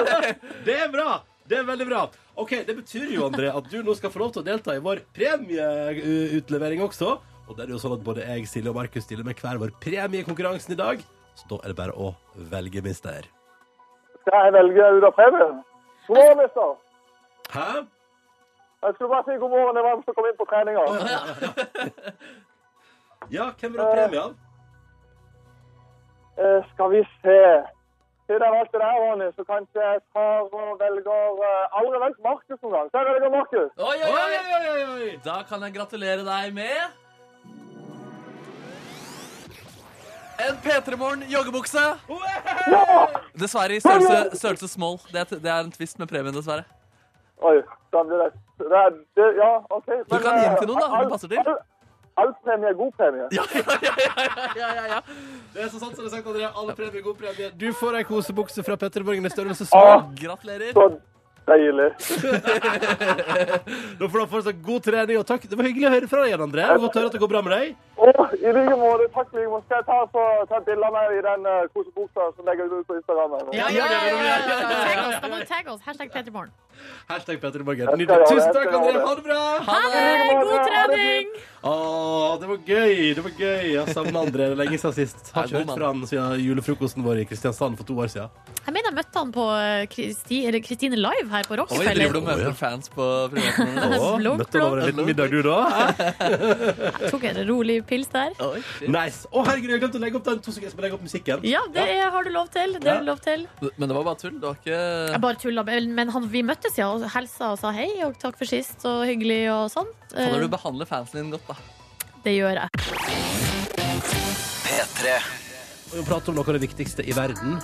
det 0.67 0.75
er 0.81 0.91
bra! 0.93 1.09
Det 1.45 1.59
er 1.59 1.65
veldig 1.67 1.85
bra. 1.85 1.99
Ok, 2.41 2.51
Det 2.65 2.73
betyr 2.79 3.11
jo, 3.13 3.27
André, 3.29 3.51
at 3.53 3.67
du 3.69 3.77
nå 3.85 3.93
skal 3.95 4.09
få 4.09 4.19
lov 4.23 4.31
til 4.33 4.41
å 4.41 4.45
delta 4.47 4.73
i 4.73 4.81
vår 4.81 5.03
premieutlevering 5.13 6.81
også. 6.81 7.11
Og 7.45 7.53
det 7.57 7.67
er 7.67 7.73
jo 7.75 7.77
sånn 7.81 7.93
at 7.93 8.01
både 8.03 8.25
jeg, 8.25 8.47
Silje 8.49 8.71
og 8.71 8.79
Markus 8.79 9.05
stiller 9.05 9.27
med 9.27 9.38
hver 9.38 9.59
vår 9.61 9.75
premie 9.83 10.23
i 10.23 10.25
konkurransen 10.25 10.73
i 10.73 10.79
dag. 10.79 11.03
Så 11.38 11.45
da 11.51 11.59
er 11.61 11.69
det 11.71 11.77
bare 11.77 11.93
å 11.93 12.09
velge, 12.49 12.81
mister. 12.81 13.27
Skal 14.23 14.47
jeg 14.47 14.55
velge 14.57 14.88
ut 14.97 15.05
av 15.05 15.13
premien? 15.19 15.59
God 16.07 16.17
morgen, 16.17 16.41
mister. 16.41 16.73
Hæ? 17.53 17.69
Jeg 18.85 18.97
skulle 18.97 19.11
bare 19.13 19.25
si 19.29 19.38
god 19.43 19.53
morgen. 19.53 19.77
Det 19.77 19.83
var 19.85 20.01
som 20.01 20.17
kom 20.17 20.29
inn 20.31 20.41
på 20.41 20.49
treninga. 20.49 20.83
Ja, 23.33 23.47
hvem 23.57 23.71
vil 23.73 23.81
ha 23.81 23.93
premien? 23.95 24.33
Eh, 26.38 26.59
skal 26.73 26.91
vi 26.91 26.99
se. 27.23 27.38
Siden 28.25 28.41
jeg 28.41 28.53
valgte 28.57 28.79
deg, 28.81 28.93
Ronny, 29.03 29.25
så 29.38 29.43
kanskje 29.45 29.81
jeg 29.85 29.99
tar 30.15 30.47
og 30.59 30.69
velger 30.81 31.41
uh, 31.45 31.77
Aldri 31.79 31.99
valgt 32.03 32.21
Markus 32.25 32.57
noen 32.63 32.73
gang. 32.75 32.88
Så 32.91 32.97
jeg 33.01 33.07
velger 33.11 33.33
Markus. 33.35 33.67
Oi, 33.77 33.97
oi, 34.01 34.13
Oi, 34.19 34.63
oi. 34.75 34.85
oi. 34.95 35.09
Da 35.27 35.35
kan 35.49 35.61
jeg 35.67 35.75
gratulere 35.77 36.23
deg 36.25 36.53
med 36.57 36.77
En 40.45 40.57
P3 40.65 40.97
Morgen 40.99 41.21
joggebukse. 41.31 41.83
Dessverre 43.39 43.77
i 43.77 43.79
størrelse, 43.79 44.17
størrelse 44.41 44.67
small. 44.67 44.97
Det 45.13 45.21
er, 45.21 45.38
det 45.45 45.51
er 45.53 45.61
en 45.63 45.71
twist 45.71 45.99
med 46.01 46.09
premien, 46.11 46.33
dessverre. 46.35 46.65
Oi, 47.45 47.61
da 47.93 48.01
blir 48.09 48.19
det, 48.25 48.27
det, 48.59 48.67
er- 48.81 48.99
det 49.19 49.29
Ja, 49.38 49.51
OK. 49.77 49.88
Du 50.11 50.17
kan 50.25 50.41
gi 50.41 50.49
den 50.49 50.57
til 50.59 50.67
noen, 50.73 50.81
da. 50.83 50.99
Det 51.03 51.11
passer 51.13 51.31
til. 51.31 51.55
All, 52.15 52.28
all 52.28 52.34
premie 52.43 52.69
er 52.69 52.73
god 52.73 52.91
premie. 52.97 53.28
Ja, 53.32 53.43
ja, 53.54 53.63
ja, 53.82 53.93
ja, 53.97 54.36
ja, 54.56 54.69
ja, 54.75 54.86
ja. 54.93 55.01
Det 55.54 55.65
er 55.65 55.67
så 55.69 55.80
sant 55.80 55.95
som 55.95 56.06
det 56.06 56.12
er 56.12 56.15
sagt, 56.17 56.28
André. 56.28 56.47
Alle 56.47 56.75
er 56.99 57.04
god 57.04 57.17
premie. 57.19 57.49
Du 57.60 57.67
får 57.73 57.99
ei 57.99 58.06
kosebukse 58.08 58.63
fra 58.63 58.78
Petter 58.80 59.04
Borgen 59.04 59.25
i 59.25 59.34
størrelse 59.34 59.67
small. 59.67 60.08
Gratulerer. 60.21 60.71
Så 60.75 60.88
deilig. 61.45 61.89
Da 63.99 64.08
får 64.10 64.17
du 64.19 64.25
fortsatt 64.32 64.62
god 64.65 64.82
trening, 64.88 65.19
og 65.19 65.28
takk. 65.28 65.45
Det 65.49 65.58
var 65.60 65.67
hyggelig 65.67 65.88
å 65.89 65.93
høre 65.95 66.10
fra 66.12 66.23
deg 66.23 66.32
igjen, 66.32 66.45
André. 66.47 66.67
Godt 66.82 66.95
å 66.95 66.99
høre 67.01 67.12
at 67.12 67.17
det 67.17 67.21
går 67.23 67.32
bra 67.36 67.41
med 67.45 67.56
deg. 67.56 67.75
Oh, 67.95 68.25
i 68.39 68.54
like 68.58 68.78
måte, 68.80 69.08
takk 69.15 69.36
i 69.36 69.41
like 69.41 69.51
måte. 69.51 69.67
Skal 69.67 69.82
jeg 69.82 69.88
ta, 69.91 69.99
så, 70.15 70.25
ta 70.51 70.62
et 70.62 70.69
bilde 70.71 70.89
av 70.89 70.95
meg 70.95 71.17
i 71.19 71.23
den 71.25 71.47
uh, 71.47 71.62
kosebuksa 71.75 72.32
som 72.36 72.49
legger 72.49 72.71
ut 72.73 72.88
på 72.89 72.97
Instagram? 72.99 73.38
Ja, 73.54 73.67
ja, 73.67 73.67
Ja, 73.75 73.86
ja, 73.86 73.88
ja, 73.91 74.08
ja, 74.08 74.21
ja, 74.23 74.69
ja. 74.91 75.10
ja, 75.19 75.36
du 75.36 75.51
tagge 75.51 75.75
oss. 75.75 75.84
Hashtag 75.86 76.15
Petermorgen. 76.15 76.56
Hashtag 77.09 77.41
Petter 77.41 77.61
Borgen. 77.65 77.85
Jeg 77.85 77.99
Nydelig. 78.01 78.29
Tusen 78.31 78.55
takk, 78.55 78.71
André. 78.73 79.01
Ha 79.05 79.11
det 79.17 79.25
bra. 79.27 79.41
Ha 79.67 79.81
det! 79.93 80.05
God 80.41 80.63
trening! 80.69 81.35
Å, 81.65 81.73
det 82.38 82.47
var 82.49 82.59
gøy. 82.61 82.97
Det 83.17 83.21
var 83.25 83.33
gøy. 83.41 83.69
Jeg 83.73 83.93
savner 83.95 84.19
André. 84.21 84.47
Er 84.51 84.59
lenge 84.59 84.77
siden 84.77 84.93
sist. 84.99 85.31
Har 85.33 85.47
ikke 85.49 85.63
hørt 85.63 85.71
fra 85.73 85.89
han 85.89 86.03
siden 86.09 86.43
julefrokosten 86.43 87.05
vår 87.05 87.23
i 87.23 87.25
Kristiansand 87.29 87.79
for 87.79 87.88
to 87.89 87.97
år 88.03 88.11
siden. 88.13 88.53
Jeg 88.65 88.73
mener 88.73 88.89
jeg 88.89 88.97
møtte 88.97 89.21
han 89.21 89.31
på 89.33 89.45
eh, 89.53 89.85
Kristi, 89.89 90.39
eller 90.49 90.61
Kristine 90.65 90.97
Live 90.97 91.29
her 91.29 91.45
på 91.45 91.53
Oi, 91.53 91.59
Rockefeller. 91.61 91.99
driver 91.99 92.15
du 92.15 92.19
og 92.19 92.27
møter 92.29 92.55
fans 92.57 92.89
på 92.93 93.07
privaten? 93.33 93.73
Møtte 94.41 94.57
han 94.57 94.65
over 94.65 94.81
en 94.81 94.89
liten 94.89 95.09
middag, 95.09 95.33
du, 95.33 95.41
da? 95.45 95.57
Jeg 95.95 97.11
tok 97.13 97.27
en 97.29 97.41
rolig 97.49 97.79
pils 97.89 98.09
der. 98.13 98.33
Nice. 98.89 99.29
Å, 99.29 99.45
herregud, 99.49 99.75
jeg 99.75 99.83
glemte 99.83 100.01
å 100.01 100.03
legge 100.05 100.19
opp 100.21 100.25
den 100.29 100.41
to 100.45 100.53
sekunder. 100.53 100.85
Legge 100.85 100.97
opp 100.97 101.05
musikken. 101.05 101.45
Ja, 101.49 101.61
det 101.73 101.85
er, 101.95 102.09
har 102.13 102.25
du 102.25 102.33
lov 102.33 102.49
til. 102.53 102.77
Det 102.81 102.89
har 102.89 103.05
du 103.05 103.09
lov 103.09 103.21
til. 103.25 103.45
Men 103.77 103.89
det 103.89 103.97
var 103.97 104.09
bare 104.09 104.21
tull. 104.21 104.38
Det 104.41 104.49
var 104.49 104.61
ikke 104.61 105.21
bare 105.25 105.41
tull, 105.41 105.61
men 105.65 106.05
vi 106.05 106.17
han, 106.17 106.29
vi 106.65 106.73
siden 106.73 107.06
og 107.06 107.12
hilsa 107.13 107.51
og 107.54 107.60
sa 107.62 107.71
hei 107.75 107.89
og 108.06 108.17
takk 108.21 108.38
for 108.39 108.49
sist 108.49 108.86
og 108.89 109.06
hyggelig 109.10 109.41
og 109.54 109.65
sånn. 109.73 109.89
Så 110.12 110.28
når 110.32 110.45
du 110.45 110.51
behandler 110.54 110.89
fansen 110.89 111.21
din 111.21 111.34
godt, 111.36 111.49
da. 111.49 111.58
Det 112.25 112.34
gjør 112.34 112.62
jeg. 112.63 112.69
P3. 114.65 115.17
Vi 115.91 115.99
vi 115.99 116.06
prater 116.08 116.34
om 116.34 116.39
noe 116.39 116.47
av 116.49 116.58
det 116.58 116.63
viktigste 116.65 117.06
i 117.06 117.13
verden. 117.15 117.60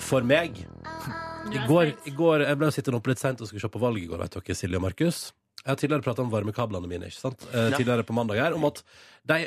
For 0.00 0.24
meg. 0.26 0.62
I 1.54 1.60
går, 1.66 1.92
i 2.06 2.12
går 2.14 2.42
Jeg 2.44 2.58
ble 2.60 2.68
sittende 2.74 2.98
oppe 3.00 3.10
litt 3.10 3.20
seint 3.20 3.40
og 3.40 3.48
skulle 3.48 3.62
se 3.62 3.70
på 3.72 3.80
valget 3.80 4.04
i 4.04 4.10
går, 4.10 4.20
vet 4.20 4.34
dere, 4.36 4.56
Silje 4.56 4.78
og 4.78 4.84
Markus. 4.84 5.20
Jeg 5.60 5.68
har 5.68 5.78
tidligere 5.80 6.04
prata 6.04 6.24
om 6.24 6.30
varmekablene 6.32 6.88
mine 6.88 7.08
ikke 7.10 7.20
sant? 7.20 7.42
Eh, 7.52 7.72
tidligere 7.74 8.04
på 8.08 8.16
mandag 8.16 8.40
her, 8.40 8.56
om 8.56 8.64
at 8.68 8.80
de 9.28 9.42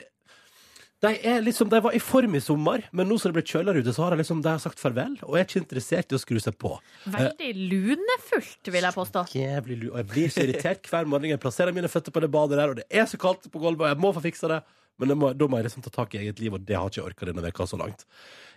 de, 1.04 1.12
er 1.28 1.42
liksom, 1.44 1.70
de 1.72 1.80
var 1.84 1.96
i 1.96 2.00
form 2.00 2.38
i 2.38 2.42
sommer, 2.44 2.86
men 2.96 3.10
nå 3.10 3.18
som 3.20 3.32
det 3.32 3.38
ble 3.38 3.44
kjøligere 3.48 3.84
ute, 3.84 3.96
så 3.96 4.06
har 4.06 4.14
de 4.14 4.22
liksom, 4.22 4.44
de 4.46 4.52
har 4.54 4.62
sagt 4.64 4.80
farvel. 4.82 5.18
Og 5.28 5.36
jeg 5.36 5.44
er 5.44 5.50
ikke 5.50 5.62
interessert 5.62 6.14
i 6.14 6.18
å 6.18 6.22
skru 6.22 6.40
seg 6.44 6.56
på. 6.62 6.72
Veldig 7.12 7.50
lunefullt, 7.60 8.72
vil 8.72 8.88
jeg 8.88 8.96
påstå. 8.96 9.26
Jævlig 9.36 9.80
lu 9.82 9.90
Og 9.92 10.00
jeg 10.00 10.10
blir 10.14 10.32
så 10.32 10.46
irritert 10.46 10.88
hver 10.92 11.10
morgen. 11.10 11.34
Jeg 11.34 11.42
plasserer 11.44 11.76
mine 11.76 11.92
føtter 11.92 12.16
på 12.16 12.24
det 12.24 12.32
badet 12.32 12.60
der, 12.62 12.72
og 12.72 12.80
det 12.80 12.88
er 12.88 13.10
så 13.10 13.20
kaldt 13.20 13.50
på 13.52 13.62
gulvet, 13.62 13.84
og 13.84 13.92
jeg 13.92 14.02
må 14.06 14.14
få 14.16 14.24
fiksa 14.24 14.52
det. 14.56 14.62
Men 15.02 15.12
det 15.12 15.20
må, 15.20 15.34
da 15.36 15.50
må 15.50 15.60
jeg 15.60 15.68
liksom 15.68 15.84
ta 15.84 15.92
tak 15.92 16.16
i 16.16 16.22
eget 16.22 16.40
liv, 16.40 16.56
og 16.56 16.64
det 16.64 16.78
har 16.78 16.88
ikke 16.88 17.02
jeg 17.02 17.10
orka 17.12 17.28
denne 17.28 17.44
veka 17.44 17.68
så 17.68 17.80
langt. 17.82 18.08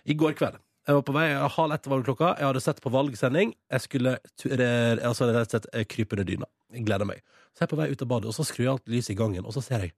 I 0.07 0.15
går 0.15 0.37
kveld 0.37 0.61
jeg 0.87 0.95
var 0.95 1.03
på 1.03 1.13
vei, 1.17 1.25
halv 1.35 1.73
ett 1.75 1.87
var 1.91 1.99
det 1.99 2.07
klokka. 2.07 2.27
Jeg 2.39 2.47
hadde 2.47 2.59
sett 2.63 2.77
på 2.79 2.91
valgsending. 2.93 3.49
Jeg 3.75 3.83
skulle 3.83 4.13
altså, 4.15 5.27
rett 5.27 5.49
og 5.49 5.51
slett 5.51 5.65
eh, 5.75 5.83
krype 5.83 6.15
under 6.15 6.27
dyna. 6.29 6.47
Jeg 6.71 6.85
gleder 6.87 7.09
meg. 7.09 7.19
Så 7.51 7.65
jeg 7.65 7.67
er 7.67 7.71
på 7.73 7.79
vei 7.81 7.87
ut 7.91 8.03
av 8.05 8.11
badet, 8.13 8.31
og 8.31 8.37
så 8.37 8.45
skrur 8.47 8.63
jeg 8.63 8.71
alt 8.71 8.93
lyset 8.93 9.11
i 9.11 9.17
gangen, 9.19 9.43
og 9.43 9.51
så 9.51 9.63
ser 9.65 9.83
jeg 9.83 9.91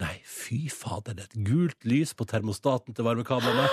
Nei, 0.00 0.14
fy 0.24 0.62
fader, 0.72 1.12
det 1.12 1.26
er 1.26 1.28
et 1.28 1.42
gult 1.44 1.84
lys 1.84 2.14
på 2.16 2.24
termostaten 2.24 2.94
til 2.96 3.04
varmekablene. 3.04 3.66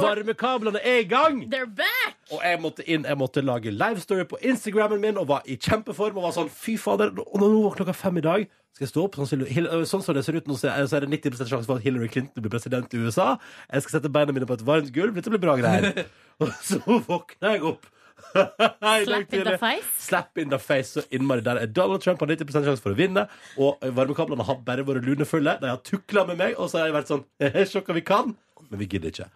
Varmekablene 0.00 0.80
er 0.80 1.02
i 1.02 1.08
gang! 1.10 1.42
They're 1.52 1.68
back! 1.68 2.14
Og 2.32 2.40
jeg 2.40 2.60
måtte 2.62 2.86
inn, 2.88 3.04
jeg 3.04 3.18
måtte 3.20 3.42
lage 3.44 3.72
livestory 3.74 4.24
på 4.30 4.38
Instagrammen 4.48 5.02
min 5.02 5.18
og 5.20 5.28
var 5.28 5.44
i 5.44 5.58
kjempeform 5.60 6.16
og 6.16 6.24
var 6.30 6.36
sånn 6.38 6.48
fy 6.52 6.78
fader. 6.80 7.12
Og 7.26 7.36
nå 7.42 7.50
var 7.66 7.76
klokka 7.76 7.94
fem 7.98 8.16
i 8.22 8.24
dag. 8.24 8.46
Skal 8.74 8.86
jeg 8.86 8.92
stå 8.94 9.04
opp? 9.06 9.18
Sånn, 9.20 9.28
som- 9.28 9.44
øh, 9.44 9.84
sånn 9.86 10.02
som 10.02 10.14
det 10.16 10.24
ser 10.24 10.36
ut 10.40 10.48
nå, 10.48 10.56
så 10.58 10.72
er 10.72 11.00
det 11.04 11.10
90 11.10 11.44
sjanse 11.46 11.66
for 11.68 11.76
at 11.76 11.82
Hillary 11.84 12.08
Clinton 12.08 12.42
blir 12.42 12.50
president 12.50 12.92
i 12.94 12.96
USA. 13.04 13.36
Jeg 13.70 13.82
skal 13.84 14.00
sette 14.00 14.10
beina 14.10 14.32
mine 14.32 14.46
på 14.46 14.54
et 14.56 14.64
varmt 14.66 14.90
gulv. 14.90 15.14
Dette 15.14 15.30
blir 15.30 15.38
bra 15.44 15.54
greier. 15.60 16.06
Og 16.40 16.48
så 16.64 16.80
våkner 16.82 17.58
jeg 17.58 17.62
opp. 17.62 17.86
Slap 18.34 19.34
in 19.34 19.44
the 19.46 19.58
face. 19.58 19.90
Slap 20.06 20.38
in 20.38 20.50
the 20.52 20.58
face 20.62 20.94
så 20.96 21.04
innmari 21.14 21.44
der 21.44 21.60
er 21.62 21.70
Donald 21.70 22.02
Trump 22.04 22.22
har 22.22 22.30
90 22.32 22.54
sjanse 22.54 22.82
for 22.82 22.94
å 22.94 22.98
vinne, 22.98 23.26
og 23.60 23.82
varmekablene 23.96 24.46
har 24.48 24.58
bare 24.66 24.86
vært 24.86 25.06
lunefulle. 25.06 25.58
De 25.62 25.70
har 25.70 25.82
tukla 25.86 26.26
med 26.30 26.40
meg, 26.40 26.56
og 26.58 26.70
så 26.70 26.80
har 26.82 26.90
jeg 26.90 26.96
vært 26.98 27.12
sånn 27.12 27.24
Se 27.74 27.82
hva 27.84 27.96
vi 27.96 28.04
kan, 28.06 28.34
men 28.70 28.80
vi 28.82 28.88
gidder 28.90 29.12
ikke. 29.12 29.28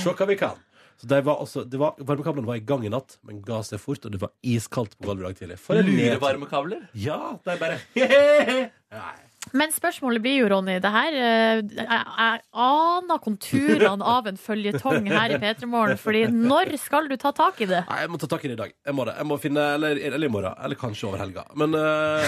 Se 0.00 0.16
hva 0.16 0.28
vi 0.30 0.38
kan. 0.40 0.62
Så 0.96 1.08
de 1.10 1.18
var 1.26 1.42
også, 1.44 1.66
det 1.68 1.76
var, 1.80 1.98
Varmekablene 2.00 2.48
var 2.48 2.56
i 2.56 2.64
gang 2.64 2.86
i 2.88 2.92
natt, 2.92 3.18
men 3.28 3.42
ga 3.44 3.60
seg 3.66 3.80
fort, 3.82 4.06
og 4.08 4.14
det 4.14 4.20
var 4.22 4.32
iskaldt 4.40 4.96
på 4.96 5.10
gulvet 5.10 5.20
i 5.20 5.26
dag 5.28 5.40
tidlig. 5.42 5.58
For 5.60 5.76
en 5.76 5.84
nedtur. 5.90 6.14
Lurevarmekabler? 6.16 6.86
Ja, 6.96 7.18
de 7.44 7.56
bare 7.60 7.80
Nei. 8.96 9.16
Men 9.54 9.70
spørsmålet 9.70 10.22
blir 10.24 10.40
jo, 10.40 10.48
Ronny, 10.50 10.78
det 10.82 10.90
her 10.90 11.14
eh, 11.14 11.60
Jeg, 11.76 11.86
jeg 11.86 12.40
aner 12.66 13.20
konturene 13.22 14.08
av 14.16 14.26
en 14.26 14.38
føljetong 14.40 15.06
her 15.12 15.36
i 15.36 15.38
P3 15.42 15.68
Morgen. 15.70 16.00
Fordi 16.00 16.24
når 16.32 16.72
skal 16.82 17.06
du 17.10 17.14
ta 17.20 17.30
tak 17.36 17.60
i 17.62 17.68
det? 17.70 17.84
Nei, 17.86 18.00
jeg 18.02 18.12
må 18.12 18.18
ta 18.22 18.28
tak 18.32 18.44
i 18.44 18.50
det 18.50 18.56
i 18.56 18.60
dag. 18.64 18.74
Jeg 18.88 18.96
må 18.96 19.06
det. 19.06 19.14
Jeg 19.20 19.28
må 19.30 19.38
finne, 19.42 19.68
eller, 19.76 20.00
eller 20.08 20.26
i 20.26 20.32
morgen. 20.32 20.58
Eller 20.66 20.80
kanskje 20.80 21.08
over 21.10 21.22
helga. 21.22 21.46
Men, 21.54 21.76
uh... 21.78 22.26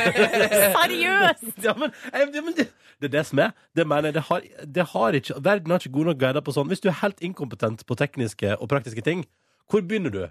Seriøst! 0.76 1.48
ja, 1.66 1.74
men, 1.80 1.96
eh, 2.12 2.26
ja, 2.26 2.44
men 2.44 2.56
det, 2.58 2.68
det 3.00 3.10
er 3.10 3.16
det 3.16 3.24
som 3.30 3.42
er. 3.46 3.56
Det 3.76 3.88
mener 3.88 4.10
jeg. 4.10 4.18
Det 4.18 4.26
har, 4.28 4.46
det 4.76 4.88
har 4.92 5.20
ikke, 5.22 5.40
verden 5.50 5.74
har 5.74 5.82
ikke 5.82 5.96
gode 5.96 6.12
nok 6.12 6.20
guider 6.20 6.44
på 6.44 6.56
sånn. 6.56 6.68
Hvis 6.72 6.84
du 6.84 6.90
er 6.92 7.00
helt 7.00 7.24
inkompetent 7.24 7.86
på 7.88 7.98
tekniske 7.98 8.58
og 8.58 8.70
praktiske 8.72 9.04
ting, 9.06 9.24
hvor 9.70 9.84
begynner 9.86 10.12
du? 10.12 10.22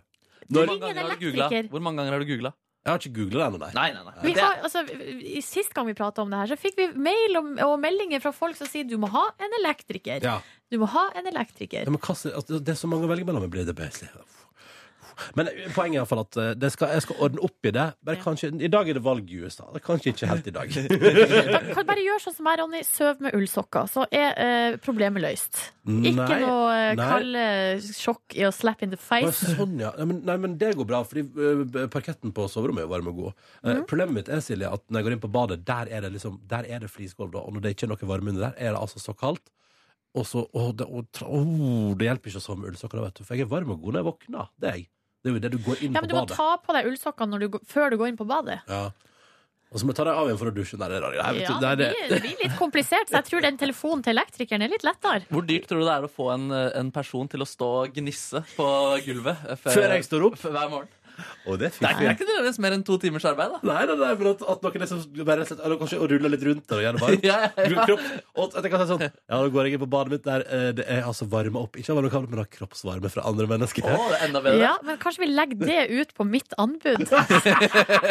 Når? 0.50 0.66
Hvor 0.66 1.82
mange 1.82 2.02
ganger 2.02 2.16
har 2.16 2.22
du 2.22 2.30
googla? 2.30 2.54
Jeg 2.86 2.94
har 2.94 3.00
ikke 3.02 3.12
googla 3.18 3.40
det 3.42 3.48
ennå, 3.50 3.60
nei. 3.60 3.72
Nei, 3.76 3.88
nei, 3.94 4.04
nei. 4.08 4.14
Vi 4.24 4.34
har, 4.40 4.62
altså, 4.64 4.84
i- 4.90 5.42
Sist 5.44 5.74
gang 5.76 5.86
vi 5.90 5.94
prata 5.94 6.22
om 6.24 6.30
det 6.32 6.40
her, 6.40 6.48
så 6.48 6.58
fikk 6.58 6.78
vi 6.80 6.88
mail 6.96 7.36
og, 7.38 7.50
og 7.68 7.76
meldinger 7.84 8.22
fra 8.24 8.32
folk 8.32 8.56
som 8.56 8.68
sier 8.72 8.88
du 8.88 8.96
må 8.98 9.10
ha 9.12 9.26
en 9.38 9.56
elektriker. 9.60 10.24
Ja. 10.24 10.38
Du 10.72 10.78
må 10.80 10.88
ha 10.94 11.10
en 11.20 11.28
elektriker. 11.28 11.84
Ja, 11.84 11.92
men 11.92 12.00
hva, 12.00 12.16
altså, 12.16 12.60
det 12.64 12.70
er 12.74 12.80
så 12.80 12.88
mange 12.88 13.06
å 13.06 13.12
velge 13.12 13.26
mellom. 13.28 13.50
Blir 13.52 13.66
det 13.68 13.76
basically. 13.76 14.24
Men 15.36 15.50
poenget 15.76 15.96
er 15.96 15.98
i 15.98 16.02
hvert 16.04 16.12
fall 16.12 16.22
at 16.24 16.38
eh, 16.44 16.52
det 16.60 16.72
skal, 16.74 16.94
jeg 16.96 17.06
skal 17.06 17.20
ordne 17.28 17.44
opp 17.48 17.70
i 17.70 17.74
det. 17.76 17.86
Bare 18.06 18.22
kanskje, 18.24 18.52
I 18.62 18.70
dag 18.72 18.90
er 18.90 19.00
det 19.00 19.04
valg 19.06 19.30
i 19.34 19.40
USA. 19.44 19.68
Det 19.74 19.82
er 19.82 19.86
kanskje 19.88 20.14
ikke 20.14 20.30
helt 20.32 20.48
i 20.48 20.54
dag. 20.56 20.74
Da 20.74 21.62
kan 21.78 21.88
bare 21.90 22.04
gjøre 22.06 22.24
sånn 22.26 22.38
som 22.38 22.48
meg, 22.50 22.60
Ronny. 22.62 22.82
Søv 22.88 23.22
med 23.26 23.36
ullsokker, 23.38 23.90
så 23.92 24.06
er 24.12 24.40
eh, 24.40 24.78
problemet 24.84 25.24
løst. 25.24 25.60
Ikke 25.90 26.16
Nei. 26.20 26.40
noe 26.44 26.66
eh, 26.76 26.92
Nei. 27.00 27.10
kalde 27.10 27.46
sjokk 27.96 28.36
i 28.38 28.44
å 28.46 28.52
slap 28.54 28.84
in 28.86 28.92
the 28.94 29.00
Å, 29.00 29.04
face. 29.10 29.56
Sånn, 29.58 29.78
ja. 29.82 29.92
Nei 29.98 30.06
men, 30.12 30.22
nei, 30.28 30.38
men 30.46 30.58
det 30.62 30.74
går 30.78 30.88
bra, 30.90 31.04
fordi 31.08 31.24
øh, 31.26 31.64
parketten 31.94 32.34
på 32.36 32.46
soverommet 32.52 32.86
er 32.86 32.92
varm 32.92 33.12
og 33.14 33.22
god. 33.24 33.46
Eh, 33.64 33.70
Mhm. 33.70 33.86
Problemet 33.90 34.14
mitt 34.16 34.30
er, 34.30 34.42
Silje, 34.46 34.68
at 34.70 34.84
når 34.90 35.00
jeg 35.02 35.06
går 35.08 35.14
inn 35.16 35.22
på 35.24 35.30
badet, 35.34 35.62
der 35.66 35.90
er 35.94 36.02
det 36.06 36.10
liksom 36.14 36.36
Der 36.50 36.66
er 36.70 36.80
det 36.84 36.90
flisgolv, 36.92 37.32
da. 37.34 37.40
Og 37.46 37.54
når 37.56 37.64
det 37.66 37.72
ikke 37.76 37.88
er 37.88 37.92
noe 37.94 38.08
varme 38.10 38.30
under 38.34 38.44
der, 38.50 38.54
er 38.58 38.74
det 38.76 38.80
altså 38.82 39.00
så 39.02 39.14
kaldt. 39.18 39.50
Og 40.18 40.26
så 40.26 40.42
Å, 40.58 40.64
det, 40.74 40.86
å, 40.90 41.04
tra- 41.14 41.28
å, 41.30 41.42
det 41.98 42.08
hjelper 42.08 42.32
ikke 42.32 42.42
å 42.42 42.44
sove 42.44 42.62
med 42.64 42.72
ullsokker, 42.72 42.98
da, 43.00 43.08
vet 43.10 43.20
du. 43.20 43.24
For 43.28 43.38
jeg 43.38 43.46
er 43.46 43.52
varm 43.52 43.74
og 43.76 43.82
god 43.84 43.94
når 43.98 44.02
jeg 44.02 44.08
våkner. 44.10 44.48
Det 44.60 44.70
er 44.72 44.78
jeg. 44.80 44.88
Det 45.24 45.30
er 45.30 45.36
jo 45.36 45.40
det 45.44 45.52
du 45.52 45.58
går 45.60 45.82
inn 45.84 45.94
Ja, 45.94 46.00
på 46.00 46.06
men 46.06 46.10
du 46.10 46.16
må 46.16 46.26
badet. 46.26 46.38
ta 46.38 46.58
på 46.64 46.74
deg 46.78 46.86
ullsokkene 46.88 47.30
når 47.36 47.40
du 47.40 47.48
går- 47.58 47.66
før 47.68 47.90
du 47.92 47.98
går 47.98 48.08
inn 48.14 48.18
på 48.18 48.28
badet. 48.28 48.60
Ja. 48.70 48.90
Og 49.70 49.78
så 49.78 49.86
må 49.86 49.94
du 49.94 49.98
ta 50.00 50.04
deg 50.08 50.16
av 50.18 50.26
igjen 50.26 50.38
for 50.40 50.50
å 50.50 50.54
dusje. 50.56 50.78
Nei, 50.80 50.88
det 50.90 50.96
er, 50.98 51.02
nei, 51.02 51.34
vet 51.36 51.42
Ja, 51.44 51.50
du, 51.54 51.60
det 51.62 51.68
er 51.70 51.76
det, 51.78 51.90
det. 52.10 52.22
blir, 52.24 52.38
litt 52.42 52.56
komplisert, 52.58 53.06
så 53.12 53.20
jeg 53.20 53.26
tror 53.28 53.42
den 53.46 53.58
telefonen 53.62 54.02
til 54.02 54.16
elektrikeren 54.18 54.64
er 54.66 54.70
litt 54.72 54.82
lettere. 54.88 55.28
Hvor 55.30 55.46
dyrt 55.46 55.68
tror 55.70 55.84
du 55.84 55.86
det 55.86 55.94
er 55.94 56.08
å 56.08 56.10
få 56.10 56.32
en, 56.34 56.48
eh, 56.52 56.72
en 56.80 56.90
person 56.92 57.28
til 57.30 57.40
å 57.42 57.46
stå 57.46 57.68
og 57.84 57.94
gnisse 57.94 58.42
på 58.56 58.66
gulvet 59.06 59.38
før, 59.62 59.74
Før 59.76 59.94
jeg 59.94 60.04
står 60.08 60.26
opp? 60.26 60.40
hver 60.42 60.70
morgen? 60.72 60.88
Og 61.46 61.60
det 61.60 61.70
er 61.70 61.76
Det 61.80 61.88
er, 61.90 61.96
det 62.00 62.08
er 62.10 62.16
ikke 62.18 62.28
nødvendigvis 62.30 62.60
mer 62.64 62.76
enn 62.78 62.84
to 62.88 62.98
timers 63.02 63.26
arbeid, 63.30 63.56
da. 63.56 63.60
Nei, 63.70 63.82
nei, 63.90 63.96
nei, 64.00 64.12
for 64.20 64.32
at, 64.32 64.44
at 64.54 64.66
noen 64.66 64.84
liksom 64.84 65.26
bare 65.28 65.46
slett, 65.50 65.62
eller 65.66 65.80
kanskje 65.82 66.00
ruller 66.14 66.34
litt 66.34 66.46
rundt 66.48 66.66
der 66.70 66.80
og 66.80 66.86
gjør 66.86 66.98
det 67.00 67.04
varmt. 67.06 67.26
Ja, 67.30 67.38
ja, 67.46 67.50
ja. 67.70 67.86
Kropp, 67.90 68.06
og 68.40 68.56
at 68.58 68.66
jeg 68.66 68.72
kan 68.74 68.84
si 68.84 68.88
sånn 68.94 69.04
Ja, 69.06 69.40
nå 69.40 69.50
går 69.54 69.68
jeg 69.70 69.78
inn 69.78 69.84
på 69.84 69.90
badet 69.92 70.14
mitt 70.16 70.26
der 70.26 70.46
eh, 70.48 70.70
det 70.80 70.86
er 70.90 71.04
altså 71.08 71.28
varma 71.30 71.64
opp. 71.66 71.78
Ikke 71.80 71.96
varme 71.98 72.24
men 72.30 72.46
kroppsvarme 72.56 73.12
fra 73.14 73.26
andre 73.30 73.48
mennesker. 73.52 73.86
Å, 73.86 73.96
det 74.10 74.18
er 74.20 74.26
enda 74.30 74.42
bedre. 74.46 74.62
Ja, 74.64 74.74
men 74.86 75.00
kanskje 75.02 75.24
vi 75.26 75.30
legger 75.32 75.62
det 75.66 75.80
ut 76.00 76.14
på 76.18 76.28
mitt 76.28 76.56
anbud. 76.58 77.06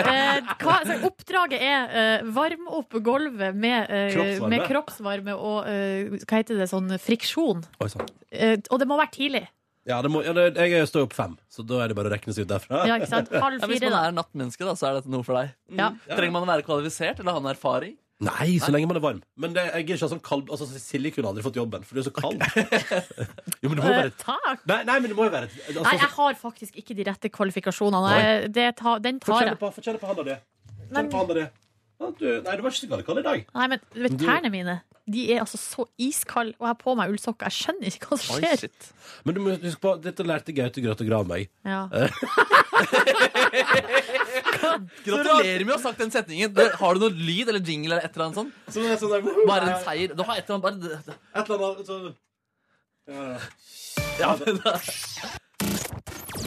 Eh, 0.08 0.38
hva, 0.62 0.78
så 0.86 0.94
oppdraget 1.06 1.60
er 1.64 1.92
eh, 2.00 2.26
varm 2.34 2.68
opp 2.78 2.94
gulvet 3.04 3.56
med, 3.58 3.88
eh, 3.90 4.08
Kroppsvarme. 4.14 4.50
med 4.52 4.64
kroppsvarme 4.68 5.34
og 5.36 5.68
eh, 5.68 6.16
hva 6.22 6.40
heter 6.40 6.58
det, 6.60 6.68
sånn 6.70 6.92
friksjon. 7.02 7.64
Oi, 7.82 7.88
sånn. 7.92 8.08
Eh, 8.30 8.56
og 8.70 8.80
det 8.80 8.88
må 8.88 8.98
være 9.00 9.12
tidlig. 9.14 9.44
Ja, 9.88 10.02
det 10.04 10.10
må, 10.12 10.20
ja 10.26 10.34
det, 10.36 10.50
jeg 10.68 10.88
står 10.90 11.06
opp 11.06 11.14
fem, 11.16 11.38
så 11.48 11.64
da 11.64 11.78
er 11.84 11.88
det 11.88 11.96
bare 11.96 12.10
å 12.10 12.12
rekne 12.12 12.34
seg 12.36 12.44
ut 12.44 12.50
derfra. 12.50 12.82
Ja, 12.86 12.98
ikke 13.00 13.08
sant? 13.08 13.30
Halv 13.32 13.62
Ja, 13.62 13.66
hvis 13.70 13.80
fire, 13.80 13.88
man 13.90 13.96
da. 13.96 14.08
er 14.10 14.16
nattmenneske, 14.18 14.66
da, 14.68 14.74
så 14.76 14.90
er 14.90 14.98
dette 15.00 15.08
noe 15.12 15.24
for 15.24 15.38
deg. 15.40 15.54
Ja. 15.78 15.90
Trenger 16.10 16.34
man 16.34 16.44
å 16.44 16.50
være 16.50 16.66
kvalifisert 16.66 17.22
eller 17.22 17.32
ha 17.38 17.40
en 17.40 17.48
erfaring? 17.54 17.96
Nei, 18.20 18.58
så 18.58 18.72
lenge 18.74 18.88
man 18.90 18.98
er 18.98 19.02
varm. 19.04 19.18
Men 19.38 19.52
det, 19.54 19.62
jeg 19.68 19.74
er 19.78 19.84
ikke 19.94 20.08
sånn 20.10 20.20
kald 20.26 20.48
altså, 20.50 20.66
Silje 20.82 21.12
kunne 21.14 21.30
aldri 21.30 21.44
fått 21.46 21.54
jobben, 21.60 21.84
for 21.86 21.94
det 21.94 22.02
er 22.02 22.08
så 22.08 22.14
kald. 22.16 22.42
jo, 23.62 23.70
men 23.70 23.78
det 23.78 23.84
må 23.84 23.86
jo 23.86 23.92
Eh, 23.94 24.00
være 24.02 24.10
et 24.10 24.18
takk. 24.24 24.64
Nei, 24.66 24.78
nei, 24.88 24.96
men 24.98 25.12
det 25.12 25.16
må 25.18 25.28
jo 25.28 25.32
være 25.36 25.46
et 25.46 25.54
altså, 25.70 25.84
Nei, 25.86 25.92
jeg 26.00 26.10
har 26.16 26.34
faktisk 26.40 26.80
ikke 26.82 26.96
de 26.98 27.06
rette 27.06 27.30
kvalifikasjonene. 27.30 28.10
Nei. 28.10 28.18
Jeg- 28.24 28.52
Det 28.58 28.66
ta, 28.82 28.96
den 28.98 29.20
Få 29.22 29.32
tar 29.32 29.40
kjenne 29.44 29.54
jeg. 29.54 29.60
på, 29.62 29.70
få 29.78 29.84
kjenne 29.86 30.02
på 30.02 30.10
handa 30.10 30.24
di. 30.26 30.36
Men- 30.90 31.10
på 31.14 31.22
handa 31.22 31.34
di. 31.38 31.46
Ja, 31.98 32.10
du, 32.18 32.26
nei, 32.42 32.56
du 32.58 32.62
var 32.62 32.70
ikke 32.70 32.82
så 32.82 32.90
gallekald 32.90 33.18
i 33.18 33.22
dag. 33.26 33.46
Nei, 33.54 33.66
men 33.70 33.80
du 33.94 34.02
vet, 34.02 34.18
tærne 34.18 34.50
mine 34.50 34.80
de 35.08 35.22
er 35.32 35.40
altså 35.42 35.58
så 35.60 35.84
iskalde, 36.00 36.54
og 36.58 36.66
jeg 36.66 36.72
har 36.72 36.78
på 36.82 36.94
meg 36.98 37.12
ullsokker. 37.14 37.48
Jeg 37.48 37.56
skjønner 37.58 37.88
ikke 37.92 38.10
hva 38.10 38.18
som 38.20 38.36
Oi, 38.36 38.40
skjer. 38.42 38.62
shit. 38.66 38.88
Men 39.24 39.36
du 39.36 39.40
må 39.44 39.54
huske 39.56 39.80
på, 39.82 39.94
dette 40.04 40.26
lærte 40.26 40.54
Gaute 40.56 40.84
Grøt 40.84 41.02
og 41.04 41.08
Gran 41.10 41.28
meg. 41.30 41.48
Ja. 41.66 41.82
Gratulerer 45.06 45.64
med 45.64 45.74
å 45.74 45.78
ha 45.78 45.82
sagt 45.82 46.00
den 46.02 46.12
setningen. 46.14 46.52
Det, 46.54 46.68
har 46.78 46.94
du 46.94 47.04
noe 47.06 47.14
lyd 47.14 47.50
eller 47.50 47.62
jingle 47.64 47.96
eller 47.96 48.04
et 48.06 48.14
eller 48.14 48.28
annet 48.28 48.40
sånt? 48.42 48.52
Så 48.68 48.84
det 48.84 48.94
er 48.94 49.00
sånn 49.00 49.14
der, 49.16 49.26
Bare 49.48 49.72
en 49.72 49.84
seier. 49.84 50.14
Du 50.14 50.22
har 50.28 50.40
et 50.40 50.48
eller 50.48 50.56
annet 50.58 50.66
bare 50.68 50.76
Et 51.08 51.44
eller 51.44 51.66
annet 51.72 51.92
sånn 51.92 52.08
ja, 53.08 53.22
ja. 53.24 53.38
Ja, 54.18 54.30
men, 54.36 54.58
da, 54.60 54.72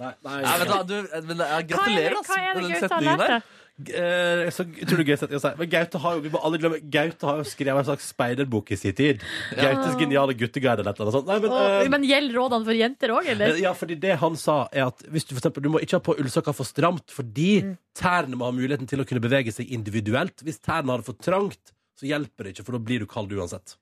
Nei, 0.01 0.11
nei. 0.25 0.35
vet 0.61 0.69
du, 0.69 0.73
du, 0.91 0.97
men, 1.27 1.41
ja, 1.41 1.47
Hva 1.47 1.57
er 1.57 1.63
det, 1.63 1.69
gratulerer, 1.71 2.15
hva 2.21 2.37
er 2.37 2.53
det 2.53 2.61
med 2.61 2.67
den 2.67 2.71
Gaute 2.71 2.77
har 2.77 2.83
setningen 2.85 3.21
lært 3.21 3.33
deg? 3.33 3.41
Eh, 3.89 4.49
så 4.53 4.65
utrolig 4.67 5.07
gøy 5.09 5.17
setning 5.17 5.39
å 5.39 5.41
si. 5.41 5.51
Men 5.57 5.69
Gaute 5.71 5.99
har 6.03 6.15
jo, 6.17 6.21
vi 6.21 6.29
må 6.33 6.41
aldri 6.45 6.59
glemme 6.61 6.79
Gaute 6.93 7.25
har 7.29 7.41
jo 7.41 7.45
skrevet 7.49 7.81
en 7.81 7.87
slags 7.89 8.09
speiderbok 8.13 8.71
i 8.71 8.77
sin 8.77 8.93
tid. 8.97 9.23
Gautes 9.57 9.97
geniale 9.99 10.35
gutteguide 10.37 10.79
eller 10.83 10.91
et 10.93 10.99
eller 11.01 11.09
annet 11.09 11.17
sånt. 11.17 11.27
Nei, 11.31 11.39
men, 11.39 11.51
eh, 11.81 11.89
men 11.95 12.07
gjelder 12.09 12.37
rådene 12.37 12.65
for 12.69 12.73
jenter 12.77 13.15
òg, 13.17 13.29
eller? 13.33 13.55
Ja, 13.61 13.73
fordi 13.73 13.99
det 13.99 14.17
han 14.21 14.35
sa 14.35 14.67
er 14.71 14.87
at 14.91 15.01
hvis 15.09 15.25
du, 15.25 15.33
for 15.35 15.41
eksempel, 15.41 15.63
du 15.63 15.69
må 15.73 15.81
ikke 15.81 15.97
ha 15.97 16.05
på 16.05 16.17
ullsokker 16.21 16.53
for 16.55 16.63
stramt, 16.69 17.09
fordi 17.11 17.61
Mm. 17.63 17.77
tærne 17.97 18.35
må 18.37 18.45
ha 18.45 18.51
muligheten 18.51 18.87
til 18.87 18.99
å 18.99 19.05
kunne 19.07 19.21
bevege 19.21 19.51
seg 19.53 19.69
individuelt. 19.71 20.43
Hvis 20.43 20.59
tærne 20.59 20.89
har 20.93 20.97
det 21.01 21.05
for 21.05 21.13
trangt, 21.13 21.73
så 21.99 22.05
hjelper 22.07 22.43
det 22.45 22.55
ikke, 22.55 22.65
for 22.65 22.71
da 22.73 22.79
blir 22.79 22.99
du 22.99 23.05
kald 23.05 23.29
uansett. 23.31 23.75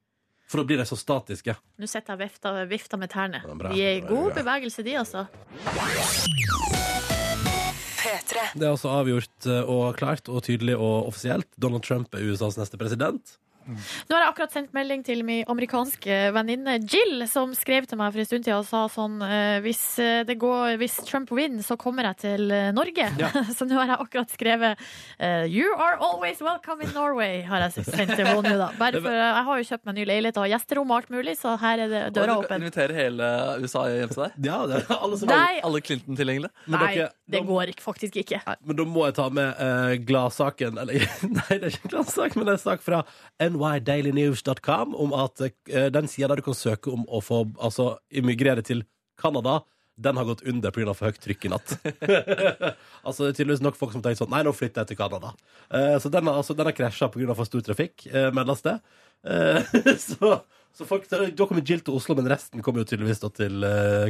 For 0.50 0.58
da 0.58 0.64
blir 0.66 0.78
de 0.78 0.84
så 0.90 0.98
statiske. 0.98 1.56
Nå 1.78 1.88
sitter 1.88 2.16
jeg 2.18 2.18
og 2.18 2.24
vifter, 2.26 2.66
vifter 2.72 2.98
med 2.98 3.10
tærne. 3.12 3.44
Ja, 3.46 3.54
bra. 3.54 3.70
De 3.70 3.82
er 3.86 3.98
i 3.98 4.02
god 4.02 4.34
bevegelse, 4.34 4.84
de, 4.84 4.96
altså. 4.98 5.28
Det 8.56 8.64
er 8.66 8.72
altså 8.72 8.94
avgjort 9.02 9.50
eh, 9.50 9.62
og 9.70 9.98
klart 10.00 10.32
og 10.32 10.42
tydelig 10.48 10.78
og 10.80 11.12
offisielt. 11.12 11.50
Donald 11.60 11.84
Trump 11.88 12.14
er 12.16 12.26
USAs 12.32 12.58
neste 12.60 12.80
president. 12.80 13.38
Nå 13.70 14.16
har 14.16 14.24
jeg 14.24 14.30
akkurat 14.32 14.54
sendt 14.56 14.72
melding 14.74 15.04
til 15.06 15.20
min 15.22 15.44
amerikanske 15.52 16.16
venninne 16.34 16.80
Jill, 16.90 17.20
som 17.30 17.52
skrev 17.54 17.86
til 17.86 18.00
meg 18.00 18.16
for 18.16 18.24
en 18.24 18.26
stund 18.26 18.48
siden 18.48 18.64
og 18.64 18.66
sa 18.66 18.80
sånn 18.90 19.20
eh, 19.22 19.60
hvis, 19.62 19.82
eh, 20.02 20.24
det 20.26 20.40
går, 20.42 20.80
hvis 20.82 20.96
Trump 21.06 21.30
vinner, 21.38 21.62
så 21.62 21.78
kommer 21.78 22.08
jeg 22.10 22.18
til 22.24 22.48
Norge. 22.74 23.12
Norge. 23.20 23.44
så 23.60 23.68
nå 23.70 23.78
har 23.78 23.92
jeg 23.92 24.00
akkurat 24.08 24.34
skrevet 24.34 24.82
You 25.54 25.70
are 25.76 26.00
always 26.02 26.42
welcome 26.42 26.82
in 26.82 26.96
Norway, 26.96 27.44
har 27.46 27.68
jeg 27.68 27.86
sendt 27.92 28.16
til 28.16 28.26
henne 28.26 28.42
nå, 28.42 28.56
da. 28.58 28.72
Bare 28.80 29.04
for 29.04 29.14
jeg 29.20 29.46
har 29.52 29.62
jo 29.62 29.70
kjøpt 29.70 29.86
meg 29.92 30.00
ny 30.00 30.08
leilighet 30.16 30.40
og 30.42 30.48
har 30.48 30.54
gjesterom 30.56 30.90
og 30.96 31.02
alt 31.04 31.14
mulig, 31.14 31.38
så 31.38 31.54
her 31.62 31.86
er 31.86 31.94
det 31.94 32.02
døra 32.02 32.16
døra 32.18 32.26
du 32.26 32.34
kan 32.34 32.46
åpen. 32.48 32.66
invitere 32.66 32.98
hele 33.04 33.30
USA 33.62 33.86
hjem 33.92 34.16
til 34.16 34.26
deg? 34.26 34.42
Ja, 34.50 34.60
det 34.72 34.82
er 34.82 34.98
alle 34.98 35.22
som 35.22 35.36
Alle 35.38 35.84
Clinton 35.86 36.18
tilgjengelig? 36.18 36.50
Men 36.66 36.88
dere- 36.88 37.12
det 37.30 37.42
går 37.46 37.72
ikke, 37.74 37.84
faktisk 37.84 38.20
ikke. 38.24 38.40
Nei, 38.48 38.56
men 38.66 38.78
da 38.80 38.86
må 38.90 39.06
jeg 39.06 39.16
ta 39.20 39.28
med 39.34 39.60
uh, 39.62 39.94
gladsaken 40.08 40.80
Eller 40.82 41.04
nei, 41.38 41.58
det 41.58 41.60
er 41.60 41.74
ikke 41.74 41.86
en 41.86 41.94
gladsak, 41.94 42.38
men 42.38 42.48
det 42.48 42.54
er 42.56 42.58
en 42.58 42.64
sak 42.64 42.86
fra 42.86 43.02
nydailynews.com 43.44 44.96
om 45.06 45.14
at 45.18 45.44
uh, 45.46 45.90
den 45.94 46.10
sida 46.10 46.32
der 46.32 46.42
du 46.42 46.48
kan 46.48 46.58
søke 46.58 46.94
om 46.94 47.06
å 47.06 47.22
få 47.24 47.44
altså, 47.62 47.92
immigrere 48.10 48.66
til 48.66 48.84
Canada, 49.20 49.60
den 50.00 50.18
har 50.18 50.30
gått 50.30 50.46
under 50.48 50.74
pga. 50.74 50.94
for 50.96 51.10
høyt 51.10 51.20
trykk 51.22 51.46
i 51.46 51.52
natt. 51.54 51.74
altså 53.08 53.26
Det 53.26 53.34
er 53.34 53.38
tydeligvis 53.42 53.66
nok 53.66 53.78
folk 53.78 53.94
som 53.94 54.04
tenker 54.06 54.22
sånn 54.22 54.32
Nei, 54.32 54.46
nå 54.48 54.54
flytter 54.56 54.86
jeg 54.86 54.94
til 54.94 55.02
Canada. 55.02 55.34
Uh, 55.68 55.98
så 56.02 56.12
den 56.14 56.30
har, 56.30 56.40
altså, 56.42 56.56
den 56.58 56.70
har 56.72 56.78
krasja 56.78 57.12
pga. 57.14 57.36
for 57.36 57.50
stor 57.50 57.66
trafikk, 57.68 58.08
uh, 58.14 58.30
meldes 58.36 58.66
det. 58.66 58.80
Så 60.00 60.38
så 60.78 60.86
folk, 60.86 61.08
da 61.10 61.46
kommer 61.50 61.66
Jill 61.66 61.82
til 61.84 61.96
Oslo, 61.98 62.14
men 62.16 62.30
resten 62.30 62.62
kommer 62.64 62.84
jo 62.84 62.88
tydeligvis 62.88 63.20
til 63.36 63.66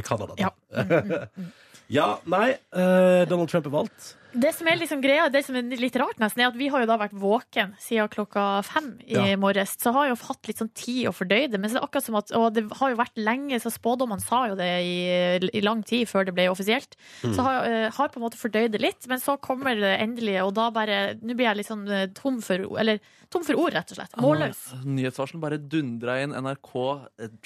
Canada. 0.06 0.36
da. 0.36 0.44
Ja. 0.44 1.48
Ja, 1.90 2.20
nei, 2.24 2.56
Uh, 2.72 3.26
Donald 3.26 3.50
Trump 3.50 3.66
er 3.66 3.72
valgt. 3.72 4.16
Det 4.32 4.52
som 4.54 4.68
er 4.70 4.76
liksom 4.78 5.00
greia, 5.02 5.28
det 5.32 5.42
som 5.46 5.56
er 5.58 5.62
litt 5.80 5.96
rart 5.98 6.18
nesten, 6.22 6.42
er 6.44 6.50
at 6.52 6.56
vi 6.58 6.68
har 6.70 6.84
jo 6.84 6.88
da 6.90 6.96
vært 7.00 7.16
våken 7.18 7.72
siden 7.82 8.08
klokka 8.12 8.62
fem 8.64 8.92
i 9.06 9.14
Ja. 9.16 9.36
morges. 9.40 9.76
Så 9.80 9.92
har 9.92 10.06
jeg 10.06 10.16
jo 10.16 10.26
hatt 10.28 10.46
litt 10.48 10.58
sånn 10.58 10.72
tid 10.74 11.08
å 11.08 11.12
fordøye 11.16 11.50
det. 11.50 11.58
Men 11.60 11.70
så 11.70 11.76
er 11.76 11.80
det 11.80 11.88
akkurat 11.88 12.04
som 12.06 12.18
at, 12.20 12.32
og 12.32 12.54
det 12.54 12.64
har 12.78 12.90
jo 12.90 12.96
vært 13.00 13.16
lenge, 13.18 13.60
så 13.60 13.72
spådommene 13.74 14.22
sa 14.22 14.46
jo 14.48 14.54
det 14.54 14.70
i, 14.84 15.50
i 15.58 15.60
lang 15.64 15.82
tid 15.82 16.06
før 16.08 16.26
det 16.26 16.34
ble 16.34 16.48
offisielt. 16.50 16.94
Mm. 17.24 17.34
Så 17.34 17.42
har, 17.42 17.64
eh, 17.64 17.90
har 17.90 18.08
på 18.08 18.20
en 18.20 18.26
måte 18.28 18.38
fordøyd 18.38 18.70
det 18.72 18.80
litt, 18.82 19.08
men 19.08 19.18
så 19.18 19.38
kommer 19.40 19.74
det 19.78 19.98
endelig, 20.00 20.38
og 20.44 20.54
da 20.54 20.70
bare 20.70 21.00
Nå 21.20 21.34
blir 21.34 21.46
jeg 21.50 21.56
litt 21.56 21.66
sånn 21.68 21.88
eh, 21.90 22.06
tom 22.14 22.40
for 22.40 22.54
Eller 22.78 23.00
tom 23.30 23.44
for 23.46 23.54
ord, 23.54 23.72
rett 23.74 23.90
og 23.92 23.96
slett. 23.98 24.14
Målløs. 24.18 24.60
Nyhetsvarselen 24.84 25.40
bare 25.42 25.58
dundra 25.58 26.16
inn. 26.22 26.32
NRK, 26.34 26.72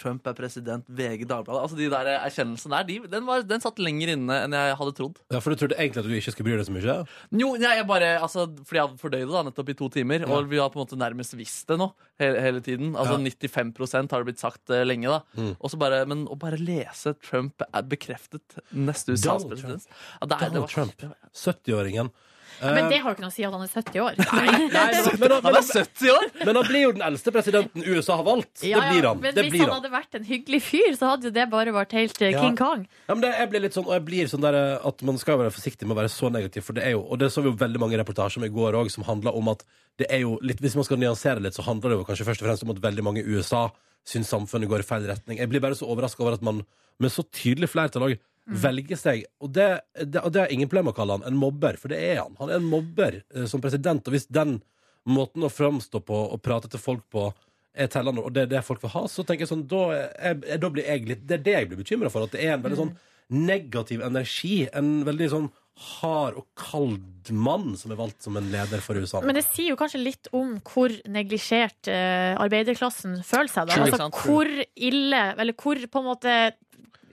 Trump 0.01 0.27
er 0.27 0.33
president, 0.38 0.85
VG, 0.88 1.27
Dagbladet. 1.29 1.61
Altså 1.62 1.77
De 1.77 1.88
der 1.92 2.09
erkjennelsene 2.18 2.79
der, 2.79 2.85
de, 2.88 2.99
den, 3.12 3.27
var, 3.29 3.42
den 3.44 3.61
satt 3.61 3.79
lenger 3.83 4.14
inne 4.16 4.38
enn 4.47 4.57
jeg 4.57 4.77
hadde 4.81 4.94
trodd. 4.97 5.20
Ja, 5.31 5.40
For 5.44 5.53
du 5.53 5.61
trodde 5.61 5.77
egentlig 5.79 6.01
at 6.05 6.09
du 6.09 6.16
ikke 6.16 6.33
skulle 6.35 6.49
bry 6.51 6.57
deg 6.57 6.66
så 6.68 6.73
mye? 6.74 6.96
Jo, 7.40 7.52
nei, 7.60 7.72
jeg 7.78 7.87
bare, 7.88 8.10
altså, 8.22 8.44
fordi 8.66 8.80
jeg 8.80 8.98
fordøyde 9.00 9.00
fordøyd 9.04 9.26
det 9.28 9.34
da, 9.37 9.42
nettopp 9.48 9.70
i 9.72 9.76
to 9.78 9.88
timer, 9.94 10.24
og 10.28 10.48
vi 10.50 10.58
har 10.60 10.68
på 10.74 10.80
en 10.80 10.84
måte 10.84 10.98
nærmest 11.00 11.37
visst 11.38 11.66
det 11.70 11.78
nå 11.80 11.88
hele, 12.20 12.40
hele 12.44 12.60
tiden. 12.66 12.92
Altså 12.96 13.16
Ja. 13.16 13.22
95 13.24 14.10
har 14.12 14.22
det 14.24 14.28
blitt 14.32 14.42
sagt 14.42 14.70
uh, 14.74 14.82
lenge, 14.84 15.08
da. 15.08 15.20
Mm. 15.38 15.54
Og 15.60 15.70
så 15.72 15.78
bare, 15.80 16.02
men 16.10 16.26
å 16.26 16.37
bare 16.38 16.58
lese 16.60 17.14
Trump 17.22 17.62
er 17.70 17.82
bekreftet 17.88 18.58
neste 18.74 19.14
USAs 19.14 19.24
Donald 19.44 19.50
president 19.54 19.87
ja, 19.88 20.26
det 20.26 20.28
det 20.28 20.38
Donald 20.48 20.60
var- 20.66 20.68
Trump. 20.74 20.96
det 21.00 21.08
var- 21.08 21.30
70-åringen. 21.34 22.10
Men 22.60 22.84
Eh, 22.84 22.88
det 22.90 22.98
har 23.02 23.10
jo 23.10 23.14
ikke 23.16 23.24
noe 23.24 23.32
å 23.32 23.34
si 23.34 23.44
at 23.46 23.54
han 23.54 23.62
er 23.64 23.70
70 23.72 24.00
år. 24.04 24.18
Nei, 24.20 24.44
men, 24.74 25.08
men, 25.20 25.34
Han 25.44 25.58
er 25.58 25.66
70 25.66 26.10
år! 26.14 26.26
men 26.44 26.58
han 26.60 26.66
blir 26.68 26.82
jo 26.84 26.92
den 26.96 27.04
eldste 27.06 27.32
presidenten 27.34 27.84
USA 27.86 28.16
har 28.20 28.26
valgt. 28.26 28.62
Ja, 28.62 28.80
det 28.80 28.90
blir 28.94 29.09
han. 29.09 29.20
Men 29.24 29.34
Det 29.34 29.44
hvis 29.46 29.55
blir 29.57 29.64
han 29.64 29.70
han. 29.72 29.80
hadde 29.82 29.92
vært 29.94 30.18
en 30.20 30.26
hyggelig 30.28 30.61
fyr, 30.66 30.90
så 30.98 31.12
hadde 31.14 31.28
jo 31.30 31.34
det 31.34 31.46
bare 31.52 31.74
vært 31.74 31.96
helt 31.98 32.20
eh, 32.22 32.32
Ja. 32.34 32.42
King 32.44 32.59
Kong. 32.59 32.84
Ja, 33.09 33.14
men 33.14 33.24
det, 33.26 33.32
jeg 33.38 33.50
blir 33.52 33.64
litt 33.66 33.78
sånn, 33.78 33.88
og 33.88 33.96
jeg 33.98 34.05
blir 34.11 34.30
sånn 34.30 34.44
der 34.44 34.59
eh, 34.61 34.86
at 34.90 35.07
man 35.07 35.18
skal 35.20 35.40
være 35.42 35.55
forsiktig 35.55 35.88
med 35.88 35.96
å 35.96 36.00
være 36.02 36.12
så 36.12 36.30
negativ, 36.32 36.66
for 36.68 36.76
det 36.78 36.84
er 36.88 36.94
jo, 36.96 37.02
og 37.05 37.18
det 37.22 37.30
så 37.34 37.42
vi 37.44 37.50
jo 37.52 37.57
veldig 37.64 37.82
mange 37.82 37.98
reportasjer 38.00 38.42
om 38.42 38.46
i 38.48 38.52
går 38.55 38.78
òg, 38.82 38.90
som 38.92 39.07
handla 39.09 39.32
om 39.34 39.50
at 39.55 39.64
det 40.00 40.09
er 40.11 40.24
jo 40.24 40.36
litt, 40.42 40.61
hvis 40.62 40.74
man 40.78 40.86
skal 40.86 40.98
nyansere 40.98 41.42
litt, 41.44 41.55
så 41.55 41.62
handler 41.66 41.92
det 41.94 41.98
jo 42.00 42.07
kanskje 42.09 42.26
først 42.26 42.42
og 42.42 42.48
fremst 42.48 42.64
om 42.66 42.72
at 42.74 42.80
veldig 42.82 43.05
mange 43.07 43.22
i 43.22 43.26
USA 43.36 43.68
syns 44.05 44.28
samfunnet 44.32 44.68
går 44.68 44.82
i 44.82 44.86
feil 44.86 45.07
retning. 45.09 45.38
Jeg 45.40 45.48
blir 45.52 45.62
bare 45.64 45.76
så 45.78 45.86
overraska 45.88 46.24
over 46.24 46.36
at 46.36 46.42
man 46.44 46.64
med 47.00 47.11
så 47.14 47.22
tydelig 47.34 47.70
flertall 47.72 48.09
òg 48.11 48.16
velger 48.45 48.99
seg 49.01 49.22
Og 49.40 49.53
det, 49.57 49.66
det, 50.05 50.20
og 50.20 50.32
det 50.34 50.42
har 50.42 50.51
ingen 50.53 50.68
problem 50.68 50.90
å 50.92 50.97
kalle 50.97 51.16
han 51.16 51.24
en 51.30 51.38
mobber, 51.40 51.78
for 51.80 51.88
det 51.88 52.01
er 52.11 52.18
han. 52.22 52.34
Han 52.40 52.51
er 52.53 52.59
en 52.61 52.68
mobber 52.68 53.22
eh, 53.34 53.47
som 53.49 53.62
president, 53.64 54.05
og 54.07 54.12
hvis 54.16 54.26
den 54.28 54.59
måten 55.09 55.45
å 55.45 55.51
framstå 55.53 56.01
på 56.05 56.18
og 56.34 56.42
prate 56.45 56.68
til 56.72 56.80
folk 56.80 57.03
på 57.12 57.30
er 57.74 57.88
tellende, 57.90 58.22
og 58.22 58.30
det 58.36 58.45
er 58.47 58.53
det 58.53 58.61
folk 58.64 58.80
vil 58.84 58.92
ha, 58.95 59.03
så 59.11 59.24
tenker 59.26 59.45
jeg 59.45 59.51
sånn, 59.51 59.64
da, 59.68 59.80
er, 60.14 60.38
er- 60.47 60.61
da 60.62 60.68
blir 60.70 60.86
jeg 60.86 61.09
litt 61.09 61.24
Det 61.26 61.40
er 61.40 61.42
det 61.49 61.55
jeg 61.57 61.68
blir 61.72 61.80
bekymra 61.82 62.12
for, 62.12 62.28
at 62.28 62.36
det 62.36 62.45
er 62.47 62.55
en 62.55 62.62
veldig 62.64 62.78
sånn 62.78 62.92
negativ 63.34 64.03
energi. 64.05 64.68
En 64.76 64.99
veldig 65.09 65.28
sånn 65.32 65.49
hard 65.99 66.36
og 66.38 66.45
kald 66.55 67.32
mann 67.34 67.72
som 67.80 67.90
er 67.90 67.99
valgt 67.99 68.22
som 68.22 68.36
en 68.38 68.47
leder 68.53 68.78
for 68.84 68.95
USA. 69.01 69.24
Men 69.26 69.34
det 69.34 69.42
sier 69.49 69.72
jo 69.72 69.78
kanskje 69.80 69.99
litt 70.05 70.28
om 70.36 70.53
hvor 70.70 70.92
neglisjert 71.11 71.88
eh, 71.90 72.36
arbeiderklassen 72.38 73.16
føler 73.26 73.51
seg. 73.51 73.72
Da. 73.72 73.80
Altså, 73.82 74.07
hvor 74.22 74.47
ille, 74.76 75.22
eller 75.34 75.57
hvor 75.59 75.80
på 75.90 76.03
en 76.05 76.07
måte 76.12 76.36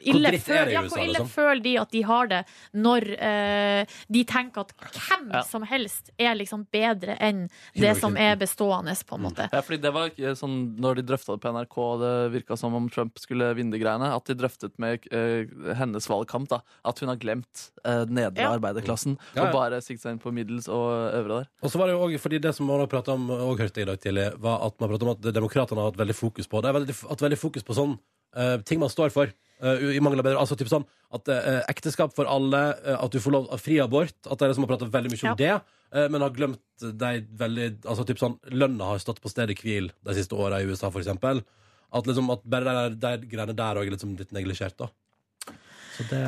ille, 0.05 0.29
dritt 0.31 0.47
er 0.49 0.65
føl, 0.65 0.71
ja, 0.73 0.81
hvor 0.87 0.99
ille 1.01 1.13
liksom? 1.19 1.29
føler 1.33 1.61
de 1.63 1.73
at 1.81 1.91
de 1.91 2.01
har 2.07 2.27
det 2.31 2.39
når 2.73 3.05
eh, 3.17 3.85
de 4.07 4.23
tenker 4.25 4.61
at 4.65 4.73
hvem 4.81 5.29
Ja. 5.31 5.41
som 5.47 5.63
helst 5.63 6.11
er 6.19 6.35
liksom 6.35 6.65
bedre 6.71 7.15
enn 7.19 7.47
det 7.75 7.95
som 7.99 8.17
er 8.17 8.35
bestående, 8.35 8.95
på 9.07 9.15
en 9.15 9.21
måte. 9.27 9.49
Ja, 9.53 9.61
fordi 9.61 9.81
det 9.81 9.91
var 9.93 10.09
ikke 10.11 10.33
sånn 10.35 10.75
Når 10.81 10.95
de 10.95 11.03
drøfta 11.11 11.35
det 11.35 11.41
på 11.43 11.51
NRK, 11.53 11.77
og 11.77 11.99
det 12.01 12.11
virka 12.33 12.57
som 12.57 12.73
om 12.77 12.89
Trump 12.89 13.17
skulle 13.19 13.53
vinne 13.55 13.71
de 13.71 13.79
greiene, 13.79 14.11
at 14.15 14.25
de 14.25 14.35
drøftet 14.35 14.77
med 14.81 15.05
uh, 15.13 15.73
hennes 15.77 16.07
valgkamp 16.09 16.49
da 16.49 16.61
at 16.85 16.99
hun 16.99 17.09
har 17.09 17.17
glemt 17.21 17.71
uh, 17.85 18.05
nedre 18.09 18.41
Ja. 18.41 18.51
arbeiderklassen 18.55 19.17
Ja, 19.35 19.43
ja. 19.43 19.47
og 19.49 19.53
bare 19.53 19.81
seg 19.81 19.99
inn 20.05 20.19
på 20.19 20.31
middels 20.33 20.67
og 20.71 21.13
øvre 21.13 21.41
der. 21.41 21.49
Og 21.61 21.69
så 21.71 21.77
var 21.79 21.87
det 21.87 21.95
jo 21.95 22.01
også, 22.07 22.19
fordi 22.23 22.39
det 22.41 22.55
som 22.55 22.65
man 22.67 22.79
har 22.79 22.87
pratet 22.87 23.13
om, 23.13 23.29
og 23.29 23.59
hørte 23.59 23.79
jeg 23.81 23.87
i 23.87 23.91
dag 23.91 23.99
tidlig, 24.01 24.27
var 24.41 24.65
at 24.65 24.79
man 24.79 24.89
pratet 24.89 25.03
om 25.07 25.13
at 25.15 25.33
demokratene 25.33 25.81
har 25.81 25.91
hatt 25.91 25.99
veldig 26.01 26.15
fokus 26.15 26.47
på 26.47 26.61
det. 26.61 26.69
er 26.69 26.79
veldig, 26.79 26.95
hatt 27.09 27.21
veldig 27.21 27.37
fokus 27.39 27.63
på 27.63 27.73
sånn 27.77 27.97
eh, 28.36 28.57
ting 28.67 28.82
man 28.82 28.91
står 28.91 29.13
for. 29.13 29.32
Uh, 29.61 29.91
i 29.93 29.99
mangel 30.01 30.17
av 30.17 30.25
bedre, 30.25 30.41
altså 30.41 30.55
typ 30.57 30.71
sånn 30.71 30.88
At 31.13 31.27
uh, 31.29 31.59
ekteskap 31.69 32.15
for 32.17 32.25
alle, 32.25 32.61
uh, 32.82 32.95
at 32.95 33.13
du 33.13 33.19
får 33.21 33.34
lov 33.36 33.51
fri 33.61 33.75
abort 33.77 34.15
At 34.25 34.39
det 34.39 34.47
er 34.47 34.49
liksom 34.55 34.65
har 34.65 34.71
pratet 34.71 34.89
veldig 34.89 35.11
mye 35.11 35.19
om 35.21 35.27
Ja. 35.29 35.59
det, 35.91 36.07
men 36.09 36.25
har 36.25 36.34
glemt 36.34 36.82
de 36.82 37.11
veldig 37.38 37.67
Altså 37.86 38.07
typ 38.09 38.17
sånn 38.17 38.39
Lønna 38.49 38.88
har 38.89 39.03
stått 39.03 39.21
på 39.21 39.29
stedet 39.29 39.59
hvil 39.61 39.91
de 39.93 40.15
siste 40.17 40.34
åra 40.34 40.63
i 40.63 40.65
USA, 40.65 40.89
for 40.89 41.03
eksempel. 41.03 41.43
At, 41.93 42.09
liksom, 42.09 42.34
at 42.34 42.41
bare 42.41 42.73
de, 42.89 42.95
de 43.05 43.29
greiene 43.29 43.53
der 43.53 43.77
òg 43.77 43.86
er 43.86 43.93
liksom 43.93 44.15
litt 44.17 44.34
neglisjert, 44.34 44.82
da. 44.82 44.89
Så 45.93 46.07
det 46.09 46.23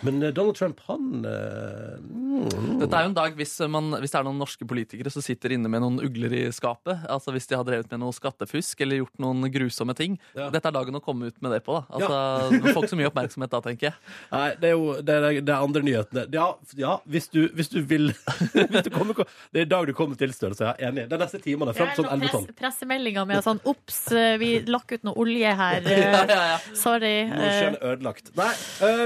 Men 0.00 0.22
eh, 0.22 0.32
Donald 0.34 0.56
Trump, 0.56 0.80
han 0.86 1.24
eh, 1.24 1.98
mm, 1.98 2.78
Dette 2.82 2.94
er 2.94 3.06
jo 3.06 3.10
en 3.10 3.16
dag 3.16 3.34
hvis, 3.38 3.54
man, 3.70 3.90
hvis 3.98 4.12
det 4.14 4.20
er 4.20 4.26
noen 4.26 4.38
norske 4.40 4.66
politikere 4.68 5.10
som 5.12 5.24
sitter 5.24 5.56
inne 5.56 5.70
med 5.70 5.82
noen 5.82 5.98
ugler 6.04 6.34
i 6.36 6.42
skapet. 6.54 7.04
Altså 7.10 7.34
Hvis 7.34 7.48
de 7.50 7.58
har 7.58 7.66
drevet 7.66 7.90
med 7.92 8.02
noe 8.02 8.14
skattefusk 8.14 8.84
eller 8.84 9.02
gjort 9.02 9.22
noen 9.22 9.48
grusomme 9.52 9.96
ting. 9.98 10.18
Ja. 10.38 10.48
Dette 10.54 10.70
er 10.70 10.76
dagen 10.76 10.98
å 10.98 11.02
komme 11.04 11.30
ut 11.30 11.38
med 11.44 11.56
det 11.56 11.62
på. 11.66 11.80
da 11.80 11.98
Altså 11.98 12.62
får 12.72 12.82
ikke 12.82 12.92
så 12.92 13.00
mye 13.00 13.10
oppmerksomhet 13.10 13.54
da, 13.54 13.62
tenker 13.64 13.90
jeg. 13.90 13.96
Nei, 14.36 14.48
det 14.60 14.70
er 14.70 14.76
jo 14.76 14.94
det 15.02 15.16
er, 15.18 15.28
det 15.40 15.54
er 15.54 15.66
andre 15.68 15.84
nyhetene. 15.86 16.26
Ja, 16.34 16.48
ja 16.78 16.94
hvis, 17.08 17.30
du, 17.34 17.40
hvis 17.58 17.72
du 17.72 17.80
vil 17.82 18.10
hvis 18.54 18.86
du 18.86 18.92
kommer, 18.94 19.24
Det 19.52 19.64
er 19.64 19.66
i 19.66 19.70
dag 19.70 19.88
du 19.88 19.94
kommer 19.96 20.18
til 20.20 20.34
størrelse. 20.34 20.68
ja. 20.68 20.90
enig. 20.90 21.08
Det 21.08 21.18
er 21.18 21.24
neste 21.24 21.42
timene. 21.42 21.74
Fram 21.76 21.92
til 21.94 22.04
sånn 22.04 22.12
11 22.14 22.28
press, 22.28 22.48
pressemeldinger 22.62 23.28
med 23.28 23.44
sånn 23.44 23.60
Ops, 23.68 24.00
eh, 24.14 24.36
vi 24.40 24.50
lakk 24.68 24.94
ut 24.94 25.04
noe 25.06 25.18
olje 25.20 25.52
her. 25.58 25.84
eh, 25.98 26.68
Sorry. 26.78 27.14
Nå 27.28 27.42
Nordsjøen 27.42 27.76
er 27.78 27.92
ødelagt. 27.92 28.32
Nei, 28.38 28.50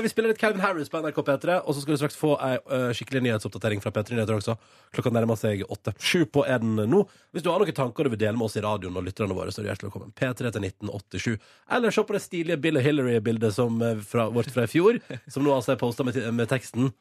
vi 0.04 0.10
spiller 0.12 0.32
litt 0.32 0.40
Calvin 0.42 0.62
Harris 0.62 0.81
på 0.90 1.00
NRK 1.02 1.20
P3, 1.26 1.58
og 1.62 1.74
så 1.74 1.82
skal 1.82 1.94
du 1.94 2.00
straks 2.00 2.18
få 2.18 2.32
ei 2.42 2.56
øh, 2.58 2.88
skikkelig 2.96 3.22
nyhetsoppdatering 3.26 3.82
fra 3.84 3.92
P3 3.94 4.16
Nyheter 4.16 4.38
også. 4.38 4.56
Klokka 4.94 5.12
nærmer 5.14 5.38
seg 5.38 5.62
åtte. 5.68 5.94
Sju 6.02 6.24
på 6.26 6.42
er 6.48 6.62
den 6.64 6.80
nå. 6.90 7.04
Hvis 7.30 7.44
du 7.44 7.50
har 7.52 7.62
noen 7.62 7.76
tanker 7.76 8.08
du 8.08 8.12
vil 8.14 8.22
dele 8.24 8.34
med 8.38 8.48
oss 8.48 8.58
i 8.58 8.64
radioen 8.64 8.96
og 8.98 9.06
lytterne 9.06 9.36
våre, 9.36 9.52
så 9.52 9.60
er 9.60 9.68
du 9.68 9.70
hjertelig 9.70 9.90
velkommen. 9.90 10.16
P3 10.18 10.50
til 10.50 10.66
1987. 10.70 11.30
Eller 11.76 11.94
se 11.94 12.06
på 12.08 12.16
det 12.16 12.24
stilige 12.24 12.60
Bill 12.64 12.80
og 12.80 12.86
Hillary-bildet 12.88 13.62
fra, 14.08 14.26
vårt 14.34 14.50
fra 14.54 14.66
i 14.66 14.72
fjor, 14.72 14.98
som 15.30 15.46
nå 15.46 15.54
altså 15.54 15.76
er 15.76 15.80
posta 15.82 16.06
med, 16.08 16.18
med 16.34 16.50
teksten 16.50 16.92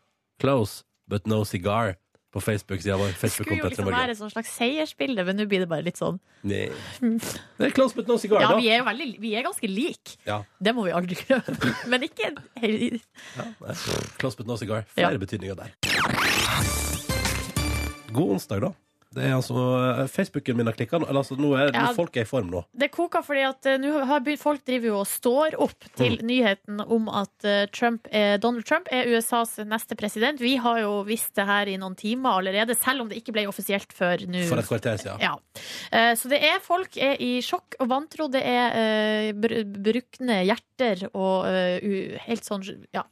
'Close 0.41 0.83
but 1.07 1.27
no 1.27 1.43
cigar' 1.43 1.95
på 2.31 2.39
Facebook-sida 2.41 2.95
vår. 2.97 3.11
Facebook 3.19 3.47
skulle 3.47 3.59
jo 3.59 3.69
liksom 3.71 3.89
være 3.91 4.13
et 4.13 4.19
sånn 4.19 4.31
slags 4.31 4.51
seiersbilde, 4.55 5.25
men 5.27 5.35
nå 5.41 5.45
blir 5.51 5.59
det 5.65 5.69
bare 5.71 5.83
litt 5.83 5.99
sånn 5.99 6.19
Nei. 6.47 6.69
Det 7.59 7.67
er 7.67 7.73
'Close 7.75 7.95
but 7.95 8.07
no 8.07 8.17
cigar', 8.17 8.41
Ja, 8.41 8.53
da. 8.53 8.59
vi 8.59 8.69
er 8.71 8.83
veldig, 8.87 9.09
vi 9.19 9.33
er 9.35 9.43
ganske 9.43 9.67
like. 9.67 10.15
Ja. 10.25 10.41
Det 10.63 10.73
må 10.75 10.85
vi 10.87 10.91
aldri 10.95 11.15
glemme. 11.19 11.57
Men 11.91 12.03
ikke 12.07 12.31
Ja. 12.61 13.73
Close 14.17 14.37
but 14.37 14.47
no 14.47 14.55
cigar. 14.57 14.85
Ja. 14.95 15.09
Flere 15.09 15.19
betydninger 15.19 15.55
der. 15.55 15.75
God 18.11 18.37
onsdag, 18.37 18.61
da. 18.61 18.71
Det 19.11 19.25
er 19.27 19.33
altså 19.35 19.59
eh, 19.99 20.05
Facebooken 20.07 20.55
min 20.55 20.69
har 20.69 20.75
klikka 20.77 20.99
nå. 21.01 21.07
Altså, 21.11 21.35
nå 21.35 21.49
er 21.59 21.73
Ja. 21.75 21.87
folk 21.93 22.15
er 22.15 22.21
i 22.23 22.29
form 22.29 22.49
nå. 22.53 22.61
Det 22.73 22.87
koker 22.93 23.23
fordi 23.27 23.41
at 23.43 23.65
eh, 23.67 23.77
nå 23.77 24.05
har 24.07 24.21
begynt, 24.23 24.39
folk 24.39 24.63
driver 24.65 24.87
jo 24.87 24.99
og 25.01 25.07
står 25.07 25.57
opp 25.59 25.83
til 25.99 26.17
Mm. 26.21 26.25
nyheten 26.29 26.79
om 26.87 27.09
at 27.09 27.43
eh, 27.43 27.65
Trump 27.75 28.07
er, 28.11 28.37
Donald 28.37 28.63
Trump 28.65 28.87
er 28.91 29.09
USAs 29.11 29.57
neste 29.67 29.97
president. 29.99 30.39
Vi 30.39 30.55
har 30.63 30.79
jo 30.79 31.03
visst 31.03 31.35
det 31.35 31.45
her 31.45 31.67
i 31.67 31.75
noen 31.77 31.95
timer 31.99 32.39
allerede, 32.39 32.75
selv 32.79 33.01
om 33.01 33.09
det 33.11 33.19
ikke 33.21 33.33
ble 33.35 33.45
offisielt 33.51 33.91
før 33.91 34.23
nå. 34.31 34.45
For 34.47 34.57
et 34.63 34.69
kvarter 34.71 34.97
siden. 34.97 35.19
Ja. 35.19 35.35
Eh, 35.91 36.15
Så 36.15 36.29
det 36.29 36.41
er 36.43 36.59
folk 36.63 36.95
er 36.97 37.17
i 37.19 37.41
sjokk 37.41 37.75
og 37.81 37.89
vantro. 37.91 38.29
Det 38.31 38.41
er 38.45 38.71
uh, 38.71 39.33
br 39.33 39.63
brukne 39.65 40.41
hjerter 40.47 41.09
og 41.13 41.45
uh, 41.51 42.17
helt 42.27 42.43
sånn 42.47 42.63
Ja. 42.93 43.03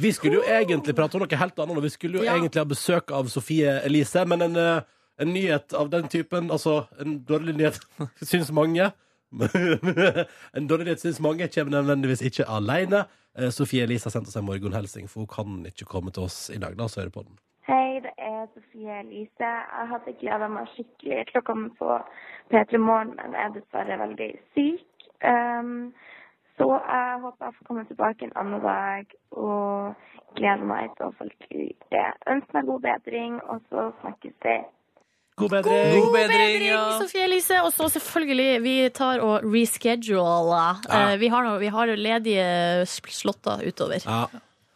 Vi 0.00 0.10
skulle 0.12 0.40
jo 0.40 0.42
egentlig 0.42 0.94
prate 0.96 1.14
om 1.16 1.22
noe 1.22 1.38
helt 1.38 1.58
annet. 1.58 1.76
og 1.76 1.82
Vi 1.82 1.88
skulle 1.94 2.18
jo 2.18 2.24
Ja. 2.24 2.34
egentlig 2.36 2.60
ha 2.60 2.64
besøk 2.64 3.10
av 3.12 3.26
Sofie 3.28 3.80
Elise, 3.84 4.24
men 4.26 4.42
en, 4.42 4.56
eh, 4.56 4.80
en 5.18 5.28
nyhet 5.32 5.72
av 5.74 5.90
den 5.90 6.08
typen, 6.08 6.50
altså 6.50 6.86
en 7.00 7.20
dårlig 7.24 7.54
nyhet, 7.56 7.78
syns 8.22 8.50
mange. 8.52 8.92
en 10.54 10.66
dårlig 10.68 10.86
nyhet 10.86 11.00
syns 11.00 11.20
mange, 11.20 11.48
kommer 11.48 11.72
nødvendigvis 11.82 12.22
ikke 12.22 12.46
alene. 12.48 13.04
Eh, 13.38 13.50
Sofie 13.50 13.82
Elise 13.82 14.06
har 14.06 14.10
sendt 14.14 14.28
oss 14.28 14.36
en 14.36 14.46
morgenhelsing, 14.46 15.08
for 15.10 15.20
hun 15.20 15.26
kan 15.30 15.66
ikke 15.66 15.86
komme 15.90 16.10
til 16.14 16.22
oss 16.24 16.50
i 16.50 16.58
dag. 16.58 16.76
La 16.78 16.84
oss 16.84 16.96
høre 16.96 17.10
på 17.10 17.22
den. 17.26 17.38
Hei, 17.66 18.00
det 18.04 18.12
er 18.18 18.46
Sofie 18.54 18.98
Elise. 19.00 19.38
Jeg 19.40 19.88
hadde 19.90 20.12
gleda 20.20 20.48
meg 20.52 20.68
skikkelig 20.74 21.26
til 21.30 21.40
å 21.40 21.44
komme 21.46 21.70
på 21.78 21.96
P3 22.52 22.78
Morgen, 22.78 23.14
men 23.16 23.32
jeg 23.32 23.46
er 23.48 23.54
dessverre 23.60 23.98
veldig 24.02 24.30
syk. 24.54 25.08
Um, 25.24 25.92
så 26.58 26.68
jeg 26.78 27.20
håper 27.24 27.46
jeg 27.48 27.54
får 27.58 27.66
komme 27.68 27.84
tilbake 27.88 28.26
en 28.28 28.36
annen 28.40 28.62
dag 28.62 29.14
og 29.32 29.94
gleder 30.38 30.66
meg 30.68 30.92
til 30.98 31.08
å 31.08 31.12
fall 31.18 31.32
til 31.48 31.68
det. 31.94 32.06
Ønsker 32.30 32.58
meg 32.58 32.68
god 32.70 32.80
bedring, 32.86 33.36
og 33.50 33.60
så 33.70 33.88
snakkes 34.02 34.34
vi. 34.46 34.56
God 35.34 35.50
bedring! 35.50 35.96
God 35.98 36.12
bedring, 36.14 36.62
ja. 36.68 36.80
Sofie 37.00 37.24
Elise. 37.26 37.58
Og 37.66 37.72
så 37.74 37.88
selvfølgelig, 37.96 38.50
vi 38.62 38.74
tar 38.94 39.22
og 39.24 39.46
rescheduler. 39.50 40.78
Ja. 40.86 41.00
Eh, 41.10 41.16
Vi, 41.18 41.30
har 41.32 41.42
noe, 41.46 41.58
vi 41.58 41.70
har 41.74 41.90
ledige 41.98 42.86
slåtter 42.86 43.64
utover. 43.66 43.98
Ja, 44.06 44.28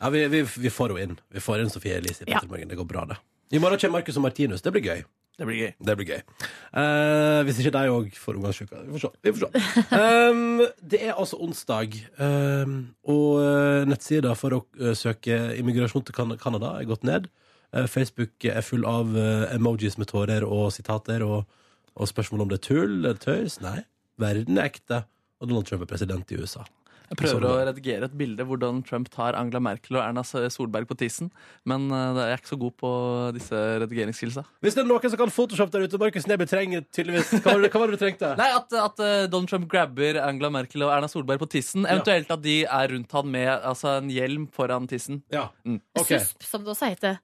ja 0.03 0.11
vi, 0.11 0.25
vi, 0.35 0.43
vi 0.43 0.71
får 0.75 0.97
henne 0.97 1.13
inn. 1.13 1.21
Vi 1.31 1.43
får 1.43 1.63
inn 1.63 1.71
Sofie 1.71 1.99
Elise 2.01 2.25
i 2.27 2.31
Ja. 2.33 2.41
Petter 2.41 2.51
Morgen. 2.51 2.69
Det 2.69 2.79
går 2.81 2.91
bra, 2.91 3.05
det. 3.07 3.21
I 3.55 3.63
morgen 3.63 3.79
kommer 3.79 4.01
Markus 4.01 4.19
og 4.19 4.27
Martinus. 4.27 4.63
Det 4.63 4.75
blir 4.75 4.83
gøy. 4.91 5.05
Det 5.39 5.47
blir 5.47 5.59
gøy. 5.61 5.73
Det 5.87 5.95
blir 6.01 6.09
gøy. 6.09 6.23
Eh, 6.83 7.41
hvis 7.47 7.61
ikke 7.63 7.71
de 7.77 7.83
òg 7.95 8.09
får 8.19 8.39
omgangssjuke. 8.41 8.81
Vi 8.89 8.97
får 8.97 9.05
se. 9.05 9.11
Vi 9.23 9.33
får 9.37 9.45
se. 9.45 9.83
Um, 9.95 10.65
det 10.83 10.99
er 11.07 11.13
altså 11.15 11.39
onsdag, 11.45 11.95
um, 12.19 12.73
og 13.07 13.39
nettsida 13.87 13.93
nettsider 13.93 14.35
for 14.41 14.57
å 14.57 14.65
uh, 14.83 14.95
søke 14.99 15.39
immigrasjon 15.61 16.03
til 16.09 16.17
Kan- 16.17 16.35
Canada 16.43 16.73
er 16.81 16.89
gått 16.91 17.07
ned. 17.07 17.29
Uh, 17.71 17.87
Facebook 17.87 18.49
er 18.51 18.67
full 18.67 18.83
av 18.89 19.15
uh, 19.15 19.47
emojis 19.55 19.95
med 20.01 20.11
tårer 20.11 20.43
og 20.43 20.73
sitater 20.75 21.23
og, 21.23 21.47
og 21.95 22.11
spørsmål 22.11 22.43
om 22.47 22.51
det 22.51 22.59
er 22.59 22.67
tull 22.67 22.99
eller 22.99 23.23
tøys. 23.23 23.61
Nei, 23.63 23.85
verden 24.19 24.59
er 24.59 24.73
ekte. 24.73 25.05
Og 25.39 25.47
Donald 25.53 25.69
Trump 25.71 25.85
er 25.87 25.93
president 25.93 26.35
i 26.35 26.41
USA. 26.43 26.65
Jeg 27.09 27.19
prøver 27.23 27.41
Sånn 27.41 27.47
å 27.49 27.67
redigere 27.71 28.09
et 28.09 28.17
bilde 28.21 28.45
hvor 28.45 28.61
Donald 28.61 28.85
Trump 28.89 29.09
tar 29.13 29.37
Angela 29.39 29.61
Merkel 29.65 29.97
og 29.97 30.03
Erna 30.05 30.25
Solberg 30.27 30.89
på 30.91 30.97
tissen, 31.01 31.31
men 31.69 31.87
eh, 31.89 32.19
jeg 32.21 32.35
er 32.35 32.43
ikke 32.43 32.53
så 32.53 32.59
god 32.61 32.75
på 32.83 32.91
disse 33.37 33.63
redigeringsskillsa. 33.85 34.45
Hvis 34.65 34.77
det 34.77 34.83
er 34.85 34.89
noen 34.91 35.09
som 35.09 35.21
kan 35.23 35.33
Photoshop 35.33 35.73
der 35.73 35.87
ute, 35.89 36.01
Markus 36.03 36.29
Neby 36.29 36.49
trenger 36.51 36.85
tydeligvis 36.93 37.33
Hva 37.39 37.55
var 37.55 37.65
det, 37.65 37.73
hva 37.73 37.83
var 37.83 37.93
det 37.93 37.99
du 37.99 38.03
trengte? 38.05 38.33
Nei, 38.41 38.49
at, 38.59 38.77
at 38.85 39.05
eh, 39.05 39.25
Donald 39.33 39.53
Trump 39.53 39.69
grabber 39.73 40.21
Angela 40.25 40.53
Merkel 40.59 40.85
og 40.87 40.93
Erna 40.95 41.09
Solberg 41.11 41.41
på 41.43 41.51
tissen. 41.57 41.87
Eventuelt 41.89 42.31
at 42.35 42.45
de 42.45 42.59
er 42.67 42.93
rundt 42.93 43.17
han 43.17 43.33
med 43.33 43.49
altså, 43.57 43.99
en 44.03 44.13
hjelm 44.13 44.49
foran 44.55 44.89
tissen. 44.91 45.23
Ja, 45.33 45.49
Mm. 45.69 45.81
Okay. 45.99 46.19
SUSP, 46.23 46.45
som 46.47 46.63
det 46.65 46.71
også 46.73 46.89
heter. 46.93 47.19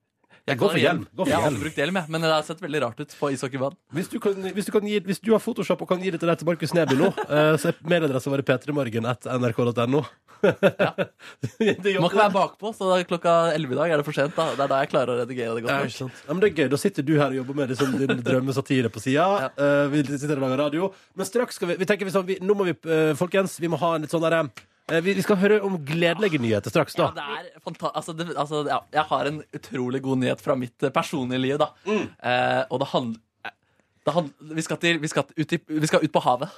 Jeg 0.44 0.58
Gå 0.60 0.68
for 0.68 0.76
hjelm. 0.76 1.06
Gå 1.16 1.24
for 1.24 1.30
jeg 1.30 1.38
har 1.38 1.46
hjelm. 1.46 1.54
aldri 1.54 1.64
brukt 1.64 1.78
hjelm, 1.80 1.96
jeg, 1.96 2.10
men 2.12 2.20
det 2.20 2.28
har 2.28 2.42
sett 2.44 2.58
veldig 2.60 2.80
rart 2.82 2.98
ut 3.00 3.14
på 3.16 3.30
ishockeybanen. 3.32 3.78
Hvis 3.96 4.10
du, 4.12 4.18
kan, 4.20 4.34
hvis, 4.52 4.66
du 4.68 4.72
kan 4.74 4.84
gi, 4.90 4.98
hvis 5.06 5.20
du 5.24 5.30
har 5.32 5.40
Photoshop 5.40 5.80
og 5.80 5.88
kan 5.88 6.02
gi 6.04 6.10
det 6.12 6.20
til 6.20 6.28
deg 6.28 6.36
til 6.42 6.48
Markus 6.50 6.74
Neby 6.76 6.98
nå, 7.00 7.08
eh, 7.32 7.54
så 7.62 7.70
er 7.70 7.78
mailadressen 7.88 8.34
vår 8.34 8.42
p3morgen.nrk.no. 8.50 10.02
Det 10.44 11.94
Må 11.96 12.10
ikke 12.10 12.18
være 12.20 12.34
bakpå, 12.34 12.74
så 12.76 12.90
da 12.90 12.98
klokka 13.08 13.32
11 13.54 13.72
i 13.72 13.78
dag 13.78 13.94
er 13.94 14.02
det 14.02 14.04
for 14.04 14.12
sent. 14.16 14.36
da 14.36 14.50
Det 14.52 14.66
er 14.66 14.72
da 14.74 14.82
jeg 14.82 14.90
klarer 14.92 15.14
å 15.14 15.16
redigere 15.22 15.54
det 15.56 15.62
Ja, 15.64 15.78
godt. 15.78 15.88
ikke 15.88 15.96
sant. 16.02 16.20
Ja, 16.26 16.34
men 16.36 16.42
det 16.44 16.50
er 16.50 16.58
gøy. 16.60 16.68
Da 16.74 16.80
sitter 16.82 17.06
du 17.08 17.14
her 17.16 17.30
og 17.32 17.38
jobber 17.40 17.58
med 17.62 17.72
det 17.72 17.78
som 17.80 17.96
din 17.96 18.20
drømmesatire 18.28 18.90
på 18.92 19.00
sida. 19.00 19.24
Ja. 19.46 19.48
vi 19.88 20.04
sitter 20.10 20.36
og 20.36 20.44
lager 20.44 20.60
radio. 20.66 20.90
Men 21.16 21.24
straks 21.30 21.56
skal 21.56 21.72
vi, 21.72 21.78
vi 21.80 21.88
tenker 21.88 22.04
vi 22.04 22.12
sånn, 22.12 22.28
vi, 22.28 22.36
Nå 22.44 22.52
må 22.58 22.68
vi, 22.68 22.76
eh, 22.92 23.14
folkens, 23.16 23.56
vi 23.64 23.72
må 23.72 23.80
ha 23.80 23.94
en 23.96 24.04
litt 24.04 24.12
sånn 24.12 24.24
derre 24.26 24.44
eh, 24.44 24.64
vi, 24.92 25.14
vi 25.16 25.22
skal 25.24 25.38
høre 25.40 25.60
om 25.64 25.78
gledelige 25.86 26.38
nyheter 26.42 26.72
straks, 26.72 26.96
da. 26.98 27.08
Ja, 27.08 27.14
det 27.16 27.54
er 27.56 27.62
fanta 27.64 27.88
altså, 27.96 28.12
det, 28.16 28.26
altså, 28.36 28.64
ja, 28.68 28.82
jeg 28.92 29.06
har 29.08 29.30
en 29.30 29.38
utrolig 29.56 30.02
god 30.04 30.20
nyhet 30.20 30.42
fra 30.44 30.56
mitt 30.60 30.84
eh, 30.84 30.92
personlige 30.92 31.40
liv. 31.40 31.56
Da. 31.60 31.70
Mm. 31.88 32.02
Eh, 32.04 32.62
og 32.68 32.82
det 32.82 32.90
handler 32.92 33.20
hand, 34.12 34.30
vi, 34.40 34.96
vi, 35.00 35.08
ut 35.36 35.52
vi 35.66 35.88
skal 35.88 36.04
ut 36.04 36.12
på 36.12 36.20
havet. 36.20 36.52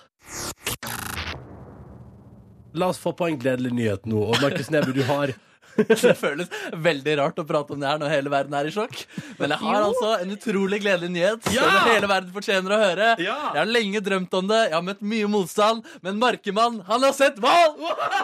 La 2.77 2.91
oss 2.91 2.99
få 2.99 3.13
på 3.17 3.29
en 3.31 3.39
gledelig 3.39 3.73
nyhet 3.73 4.09
nå. 4.11 4.19
Og 4.27 4.41
Markus 4.43 4.73
Neby, 4.75 4.91
du 4.97 5.05
har 5.07 5.33
Det 6.07 6.15
føles 6.19 6.49
veldig 6.73 7.15
rart 7.21 7.39
å 7.43 7.45
prate 7.47 7.75
om 7.75 7.81
det 7.83 7.89
her 7.91 7.99
når 8.01 8.13
hele 8.13 8.31
verden 8.33 8.55
er 8.59 8.69
i 8.69 8.73
sjokk. 8.75 9.03
Men 9.39 9.53
jeg 9.55 9.59
har 9.63 9.79
Jo. 9.81 9.89
altså 9.91 10.11
en 10.23 10.35
utrolig 10.37 10.81
gledelig 10.85 11.11
nyhet 11.15 11.51
Ja! 11.55 11.67
som 11.67 11.91
hele 11.91 12.11
verden 12.11 12.33
fortjener 12.35 12.75
å 12.77 12.81
høre. 12.81 13.09
Ja! 13.23 13.37
Jeg 13.55 13.61
har 13.63 13.71
lenge 13.71 14.01
drømt 14.07 14.37
om 14.41 14.49
det, 14.51 14.61
jeg 14.71 14.77
har 14.79 14.87
møtt 14.89 15.03
mye 15.03 15.29
motstand, 15.33 15.85
men 16.07 16.19
Markemann, 16.23 16.81
han 16.89 17.07
har 17.07 17.13
sett 17.17 17.39
hval! 17.43 17.77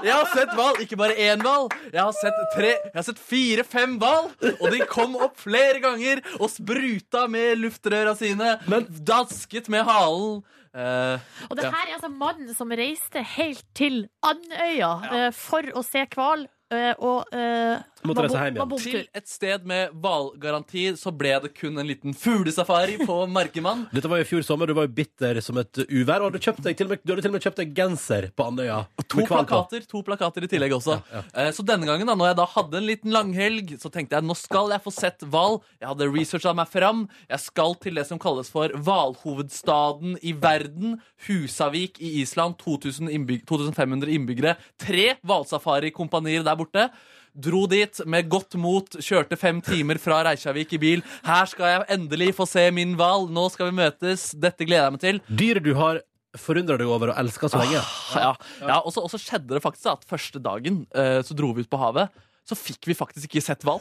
Jeg 0.03 0.13
har 0.17 0.31
sett 0.33 0.55
hval, 0.59 0.81
ikke 0.85 0.99
bare 1.01 1.19
én 1.29 1.43
hval. 1.45 1.69
Jeg 1.93 2.01
har 2.03 2.15
sett 2.17 2.41
tre, 2.57 2.73
jeg 2.89 2.97
har 2.99 3.07
sett 3.11 3.21
fire-fem 3.23 3.99
hval, 4.03 4.31
og 4.59 4.67
de 4.73 4.81
kom 4.91 5.15
opp 5.21 5.37
flere 5.43 5.81
ganger 5.85 6.23
og 6.39 6.49
spruta 6.53 7.27
med 7.31 7.61
luftrøra 7.63 8.17
sine, 8.19 8.57
Men- 8.69 8.89
dasket 9.05 9.69
med 9.73 9.85
halen. 9.89 10.43
Uh, 10.73 11.21
Og 11.51 11.57
det 11.59 11.67
Ja. 11.67 11.71
her 11.71 11.89
er 11.91 11.95
altså 11.99 12.09
mannen 12.09 12.55
som 12.57 12.71
reiste 12.73 13.21
helt 13.35 13.63
til 13.77 14.07
Andøya 14.25 14.93
eh, 15.13 15.31
for 15.37 15.61
å 15.77 15.83
se 15.85 16.07
hval. 16.15 16.47
Eh, 16.73 16.95
og 16.99 17.27
eh, 17.33 17.77
Måtte 18.09 18.25
reise 18.25 18.39
hjem 18.43 18.57
igjen. 18.59 18.83
til 18.83 19.09
et 19.15 19.29
sted 19.31 19.65
med 19.69 19.93
hvalgaranti 20.03 20.85
så 20.99 21.13
ble 21.15 21.35
det 21.45 21.53
kun 21.55 21.79
en 21.79 21.87
liten 21.87 22.15
fuglesafari 22.19 22.97
på 23.07 23.17
Merkemann. 23.37 23.85
Dette 23.95 24.11
var 24.11 24.19
jo 24.23 24.27
i 24.27 24.29
fjor 24.33 24.43
sommer, 24.47 24.67
du 24.67 24.75
var 24.75 24.89
jo 24.89 24.93
bitter 24.97 25.41
som 25.45 25.59
et 25.63 25.83
uvær. 25.89 26.25
Og 26.27 26.33
du, 26.35 26.39
kjøpte 26.43 26.65
deg 26.67 26.77
til 26.79 26.89
og 26.89 26.95
med, 26.97 27.03
du 27.05 27.13
hadde 27.15 27.23
til 27.27 27.31
og 27.33 27.37
med 27.37 27.47
kjøpt 27.47 27.61
deg 27.63 27.75
genser 27.79 28.29
på 28.35 28.47
Andøya. 28.51 28.81
To 29.07 29.21
hval 29.23 29.27
på. 29.29 29.37
plakater, 29.37 29.87
to 29.91 30.03
plakater 30.07 30.47
i 30.47 30.51
tillegg 30.51 30.75
også. 30.79 30.99
Eh, 31.35 31.51
Så 31.55 31.63
denne 31.67 31.87
gangen, 31.87 32.07
da 32.11 32.17
når 32.19 32.33
jeg 32.33 32.41
da 32.43 32.49
hadde 32.57 32.81
en 32.83 32.89
liten 32.91 33.15
langhelg, 33.15 33.75
så 33.83 33.91
tenkte 33.93 34.19
jeg 34.19 34.27
nå 34.27 34.37
skal 34.39 34.75
jeg 34.75 34.83
få 34.83 34.93
sett 34.95 35.23
hval. 35.31 35.61
Jeg 35.81 35.91
hadde 35.93 36.11
researcha 36.11 36.55
meg 36.59 36.69
fram. 36.73 37.07
Jeg 37.31 37.45
skal 37.47 37.77
til 37.83 37.95
det 38.01 38.07
som 38.11 38.19
kalles 38.23 38.51
for 38.51 38.69
hvalhovedstaden 38.83 40.19
i 40.23 40.33
verden. 40.35 40.99
Husavik 41.29 42.01
i 42.03 42.21
Island. 42.23 42.59
2000 42.63 43.09
innbygg 43.13 43.47
2500 43.49 44.11
innbyggere. 44.13 44.57
Tre 44.81 45.13
hvalsafarikompanier 45.23 46.45
der 46.47 46.57
borte. 46.59 46.89
Dro 47.33 47.63
dit 47.65 48.01
med 48.05 48.29
godt 48.29 48.59
mot, 48.61 48.99
kjørte 49.01 49.39
fem 49.41 49.63
timer 49.65 49.97
fra 50.01 50.19
Reykjavik 50.27 50.75
i 50.77 50.81
bil. 50.83 51.05
Her 51.25 51.47
skal 51.49 51.71
jeg 51.71 51.87
endelig 51.97 52.35
få 52.37 52.45
se 52.49 52.67
min 52.77 52.93
hval. 52.99 53.25
Nå 53.33 53.47
skal 53.55 53.71
vi 53.71 53.79
møtes. 53.79 54.31
Dette 54.37 54.67
gleder 54.69 54.91
jeg 54.91 54.95
meg 54.97 55.05
til. 55.05 55.21
Dyret 55.33 55.65
du 55.65 55.73
har 55.79 56.03
forundra 56.37 56.77
deg 56.81 56.89
over 56.89 57.13
og 57.13 57.23
elska 57.23 57.49
så 57.49 57.61
lenge. 57.61 57.81
Ja, 58.17 58.35
ja 58.61 58.77
og, 58.83 58.93
så, 58.93 59.05
og 59.05 59.13
så 59.13 59.21
skjedde 59.21 59.57
det 59.57 59.63
faktisk 59.65 59.89
at 59.95 60.05
første 60.09 60.41
dagen 60.45 60.85
eh, 60.97 61.21
så 61.25 61.37
dro 61.37 61.55
vi 61.57 61.65
ut 61.65 61.73
på 61.73 61.81
havet. 61.81 62.13
Så 62.49 62.57
fikk 62.59 62.89
vi 62.91 62.95
faktisk 62.99 63.29
ikke 63.31 63.43
sett 63.45 63.63
hval. 63.63 63.79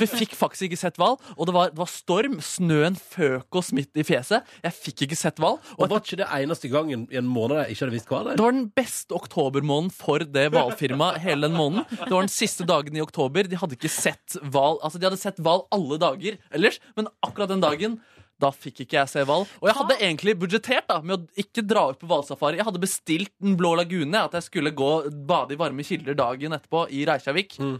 Vi 0.00 0.06
fikk 0.10 0.32
faktisk 0.34 0.66
ikke 0.66 0.78
sett 0.80 0.96
hval, 0.98 1.14
Og 1.36 1.46
det 1.46 1.54
var, 1.54 1.70
det 1.70 1.78
var 1.78 1.90
storm. 1.90 2.40
Snøen 2.42 2.96
føk 2.98 3.54
oss 3.60 3.70
midt 3.76 3.94
i 4.00 4.04
fjeset. 4.06 4.46
Jeg 4.64 4.74
fikk 4.74 5.04
ikke 5.06 5.18
sett 5.18 5.38
hval. 5.38 5.60
Og 5.78 5.84
Og 5.84 5.92
var 5.92 6.02
ikke 6.02 6.18
det 6.18 6.26
eneste 6.40 6.70
gangen 6.72 7.06
i 7.10 7.20
en 7.20 7.28
måned 7.30 7.60
jeg 7.62 7.76
ikke 7.76 7.84
hadde 7.86 7.96
visst 7.96 8.10
hva 8.10 8.22
det 8.26 8.36
det 8.40 8.44
var 8.46 8.56
den 8.56 8.68
beste 8.74 9.14
oktobermåneden 9.14 9.92
for 9.94 10.22
det 10.24 10.48
hvalfirmaet 10.54 11.20
hele 11.22 11.46
den 11.46 11.56
måneden. 11.58 11.86
Det 12.02 12.10
var 12.10 12.26
den 12.26 12.32
siste 12.34 12.66
dagen 12.66 12.96
i 12.98 13.02
oktober. 13.04 13.46
De 13.46 13.58
hadde 13.60 13.78
ikke 13.78 13.90
sett 13.92 14.38
hval 14.42 14.78
Altså, 14.82 14.98
de 14.98 15.06
hadde 15.06 15.20
sett 15.20 15.38
hval 15.42 15.66
alle 15.74 15.98
dager 16.00 16.38
ellers, 16.54 16.80
men 16.96 17.08
akkurat 17.22 17.50
den 17.52 17.62
dagen 17.62 18.00
da 18.40 18.48
fikk 18.54 18.86
ikke 18.86 18.96
jeg 18.96 19.10
se 19.12 19.22
hval. 19.28 19.44
Og 19.60 19.68
jeg 19.68 19.76
hadde 19.76 19.96
egentlig 20.00 20.32
budsjettert 20.40 20.86
da, 20.88 21.00
med 21.04 21.18
å 21.18 21.42
ikke 21.42 21.60
dra 21.68 21.82
ut 21.92 21.98
på 22.00 22.08
hvalsafari. 22.08 22.56
Jeg 22.56 22.64
hadde 22.64 22.80
bestilt 22.80 23.32
Den 23.36 23.56
blå 23.60 23.74
lagune, 23.76 24.16
at 24.16 24.32
jeg 24.38 24.46
skulle 24.46 24.72
gå 24.72 24.88
bade 25.28 25.52
i 25.52 25.60
varme 25.60 25.84
kilder 25.84 26.16
dagen 26.16 26.56
etterpå 26.56 26.86
i 26.88 27.02
Reykjavik. 27.08 27.58
Eh, 27.60 27.74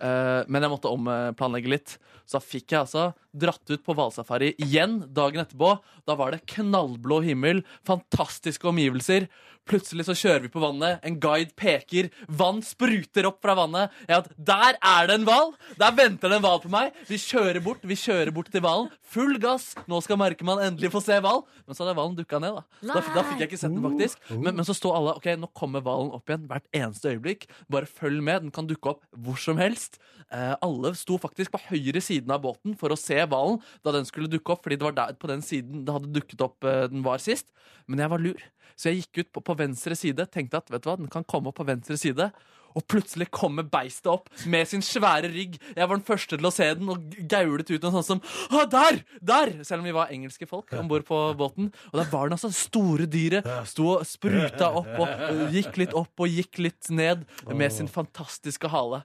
men 0.00 0.60
jeg 0.60 0.70
måtte 0.72 0.90
omplanlegge 0.92 1.70
litt. 1.72 1.94
Så 2.26 2.36
da 2.36 2.44
fikk 2.44 2.74
jeg 2.74 2.82
altså 2.82 3.04
dratt 3.38 3.72
ut 3.72 3.84
på 3.84 3.96
hvalsafari 3.96 4.54
igjen 4.62 5.00
dagen 5.16 5.42
etterpå. 5.44 5.76
Da 6.08 6.16
var 6.18 6.32
det 6.34 6.44
knallblå 6.52 7.20
himmel, 7.26 7.62
fantastiske 7.86 8.68
omgivelser. 8.70 9.28
Plutselig 9.66 10.04
så 10.06 10.14
kjører 10.14 10.44
vi 10.44 10.50
på 10.54 10.60
vannet, 10.62 11.00
en 11.02 11.16
guide 11.18 11.50
peker, 11.58 12.06
vann 12.30 12.60
spruter 12.62 13.26
opp 13.26 13.40
fra 13.42 13.56
vannet. 13.58 13.94
Jeg 14.06 14.20
at, 14.20 14.28
Der 14.38 14.76
er 14.78 15.08
det 15.10 15.16
en 15.18 15.26
hval! 15.26 15.50
Der 15.80 15.96
venter 15.96 16.30
det 16.30 16.38
en 16.38 16.44
hval 16.44 16.60
på 16.62 16.70
meg. 16.70 16.94
Vi 17.08 17.18
kjører 17.18 17.58
bort 17.64 17.82
vi 17.82 17.96
kjører 17.98 18.30
bort 18.34 18.52
til 18.54 18.62
hvalen. 18.62 18.92
Full 19.10 19.40
gass! 19.42 19.72
Nå 19.90 19.98
skal 20.06 20.20
Merkemann 20.22 20.62
endelig 20.62 20.92
få 20.94 21.02
se 21.02 21.18
hval. 21.18 21.42
Men 21.66 21.74
så 21.74 21.82
hadde 21.82 21.96
hvalen 21.98 22.14
dukka 22.14 22.38
ned. 22.42 22.60
Da. 22.60 22.92
Da, 22.92 23.02
da 23.16 23.26
fikk 23.26 23.42
jeg 23.42 23.50
ikke 23.50 23.58
sett 23.64 23.74
den, 23.74 23.82
faktisk. 23.82 24.22
Men, 24.36 24.52
men 24.54 24.68
så 24.68 24.76
sto 24.78 24.94
alle 24.94 25.16
ok, 25.18 25.32
nå 25.42 25.50
kommer 25.58 25.82
hvalen 25.82 26.14
opp 26.14 26.30
igjen 26.30 26.46
hvert 26.46 26.70
eneste 26.70 27.16
øyeblikk. 27.16 27.48
Bare 27.66 27.90
følg 27.90 28.22
med. 28.22 28.46
Den 28.46 28.54
kan 28.54 28.70
dukke 28.70 28.94
opp 28.94 29.02
hvor 29.18 29.40
som 29.42 29.58
helst. 29.58 29.98
Eh, 30.30 30.54
alle 30.62 30.94
sto 30.98 31.18
faktisk 31.22 31.56
på 31.56 31.64
høyre 31.72 32.02
siden 32.02 32.30
av 32.34 32.46
båten 32.46 32.78
for 32.78 32.94
å 32.94 32.98
se 32.98 33.18
hvalen 33.30 33.60
da 33.84 33.94
den 33.96 34.08
skulle 34.08 34.30
dukke 34.30 34.54
opp, 34.54 34.64
fordi 34.64 34.78
det 34.80 34.88
var 34.88 34.96
der 34.96 35.16
på 35.20 35.30
den 35.30 35.44
siden 35.44 35.84
det 35.86 35.94
hadde 35.94 36.12
dukket 36.14 36.44
opp 36.46 36.66
eh, 36.66 36.86
den 36.92 37.04
var 37.06 37.22
sist. 37.22 37.50
Men 37.86 38.02
jeg 38.02 38.12
var 38.12 38.22
lur, 38.22 38.44
så 38.76 38.90
jeg 38.90 39.04
gikk 39.04 39.22
ut 39.22 39.32
på, 39.36 39.44
på 39.50 39.58
venstre 39.58 39.96
side, 39.98 40.28
tenkte 40.32 40.60
at 40.60 40.72
vet 40.72 40.84
du 40.84 40.90
hva, 40.90 40.98
den 41.00 41.12
kan 41.12 41.26
komme 41.28 41.52
opp 41.52 41.60
på 41.60 41.68
venstre 41.68 41.98
side. 42.00 42.30
Og 42.76 42.84
plutselig 42.90 43.28
kommer 43.34 43.66
beistet 43.66 44.08
opp 44.12 44.28
med 44.50 44.68
sin 44.68 44.84
svære 44.84 45.30
rygg. 45.32 45.56
Jeg 45.76 45.88
var 45.88 45.96
den 45.96 46.06
første 46.06 46.36
til 46.36 46.48
å 46.48 46.52
se 46.54 46.68
den 46.76 46.90
og 46.92 47.16
gaulet 47.30 47.70
ut 47.72 47.86
noe 47.86 47.94
sånt 47.96 48.08
som 48.08 48.22
Å, 48.52 48.64
der! 48.70 49.00
Der! 49.24 49.52
Selv 49.66 49.82
om 49.82 49.88
vi 49.88 49.94
var 49.96 50.12
engelske 50.12 50.48
folk 50.48 50.74
om 50.76 50.90
bord 50.90 51.06
på 51.08 51.20
båten. 51.38 51.70
Og 51.92 52.00
der 52.00 52.10
var 52.12 52.28
den 52.28 52.36
altså 52.36 52.50
store 52.54 53.08
dyret. 53.10 53.48
Sto 53.68 53.88
og 53.96 54.04
spruta 54.08 54.70
opp 54.76 54.92
og 55.00 55.54
gikk 55.54 55.80
litt 55.80 55.96
opp 55.96 56.22
og 56.22 56.32
gikk 56.32 56.60
litt 56.62 56.90
ned 56.92 57.24
med 57.48 57.72
sin 57.74 57.88
fantastiske 57.90 58.68
hale. 58.72 59.02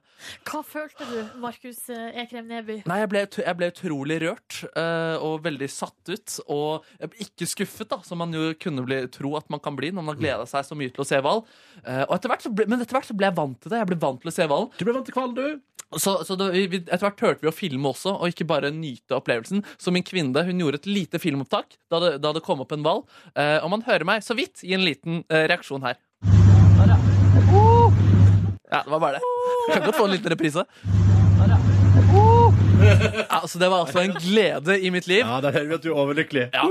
Hva 0.48 0.62
følte 0.66 1.06
du, 1.08 1.16
Markus 1.42 1.84
Ekrem 1.90 2.50
Neby? 2.50 2.82
Nei, 2.88 2.98
jeg 3.02 3.10
ble, 3.12 3.24
jeg 3.46 3.58
ble 3.58 3.70
utrolig 3.72 4.18
rørt 4.26 4.60
eh, 4.68 5.16
og 5.22 5.42
veldig 5.46 5.70
satt 5.72 6.12
ut. 6.12 6.36
Og 6.52 7.08
ikke 7.24 7.48
skuffet, 7.48 7.88
da, 7.92 8.00
som 8.06 8.20
man 8.22 8.34
jo 8.36 8.52
kunne 8.60 8.84
bli, 8.86 9.02
tro 9.12 9.34
at 9.38 9.48
man 9.52 9.62
kan 9.62 9.76
bli 9.78 9.92
når 9.92 10.02
man 10.04 10.14
har 10.14 10.20
gleda 10.20 10.48
seg 10.50 10.66
så 10.68 10.78
mye 10.78 10.92
til 10.92 11.04
å 11.04 11.08
se 11.08 11.20
hval. 11.22 11.44
Eh, 11.82 12.04
men 12.04 12.78
etter 12.80 12.96
hvert 12.98 13.08
så 13.08 13.16
ble 13.16 13.30
jeg 13.30 13.38
vant 13.38 13.61
til 13.64 13.72
det. 13.72 13.78
Jeg 13.82 13.90
ble 13.92 13.98
vant 14.02 14.20
til 14.22 14.30
å 14.30 14.34
se 14.34 14.46
hvalen. 14.50 14.70
Du 14.78 14.84
ble 14.88 14.94
vant 14.96 15.06
til 15.08 15.14
hvalen, 15.16 15.36
du. 15.38 15.60
Så, 16.00 16.14
så 16.24 16.36
da, 16.40 16.46
vi, 16.54 16.62
vi- 16.72 16.78
etter 16.86 17.02
hvert 17.04 17.18
turte 17.20 17.44
vi 17.44 17.50
å 17.50 17.54
filme 17.54 17.90
også, 17.90 18.14
og 18.16 18.30
ikke 18.32 18.46
bare 18.48 18.70
nyte 18.72 19.12
opplevelsen. 19.18 19.60
Så 19.76 19.92
min 19.92 20.04
kvinne 20.08 20.40
hun 20.46 20.62
gjorde 20.62 20.80
et 20.80 20.88
lite 20.88 21.20
filmopptak 21.20 21.76
da 21.92 22.00
det, 22.00 22.12
da 22.24 22.32
det 22.32 22.42
kom 22.46 22.62
opp 22.64 22.72
en 22.72 22.82
hval. 22.86 23.02
Eh, 23.36 23.58
og 23.60 23.68
man 23.74 23.84
hører 23.88 24.08
meg 24.08 24.24
så 24.24 24.34
vidt 24.38 24.64
i 24.64 24.72
en 24.76 24.86
liten 24.86 25.20
eh, 25.28 25.44
reaksjon 25.52 25.84
her. 25.84 26.00
Ja, 28.72 28.80
det 28.86 28.90
var 28.90 29.00
bare 29.04 29.18
det. 29.18 29.24
Kan 29.74 29.84
godt 29.84 29.98
få 30.00 30.06
en 30.08 30.14
liten 30.16 30.32
reprise. 30.32 30.64
Altså, 33.32 33.58
det 33.58 33.68
var 33.70 33.84
altså 33.86 34.02
en 34.04 34.14
glede 34.16 34.78
i 34.80 34.90
mitt 34.94 35.06
liv. 35.10 35.22
Ja, 35.24 35.40
der 35.44 35.54
hører 35.54 35.68
vi 35.70 35.74
at 35.78 35.84
du 35.84 35.90
er 35.92 36.00
overlykkelig. 36.02 36.48
Ja. 36.54 36.64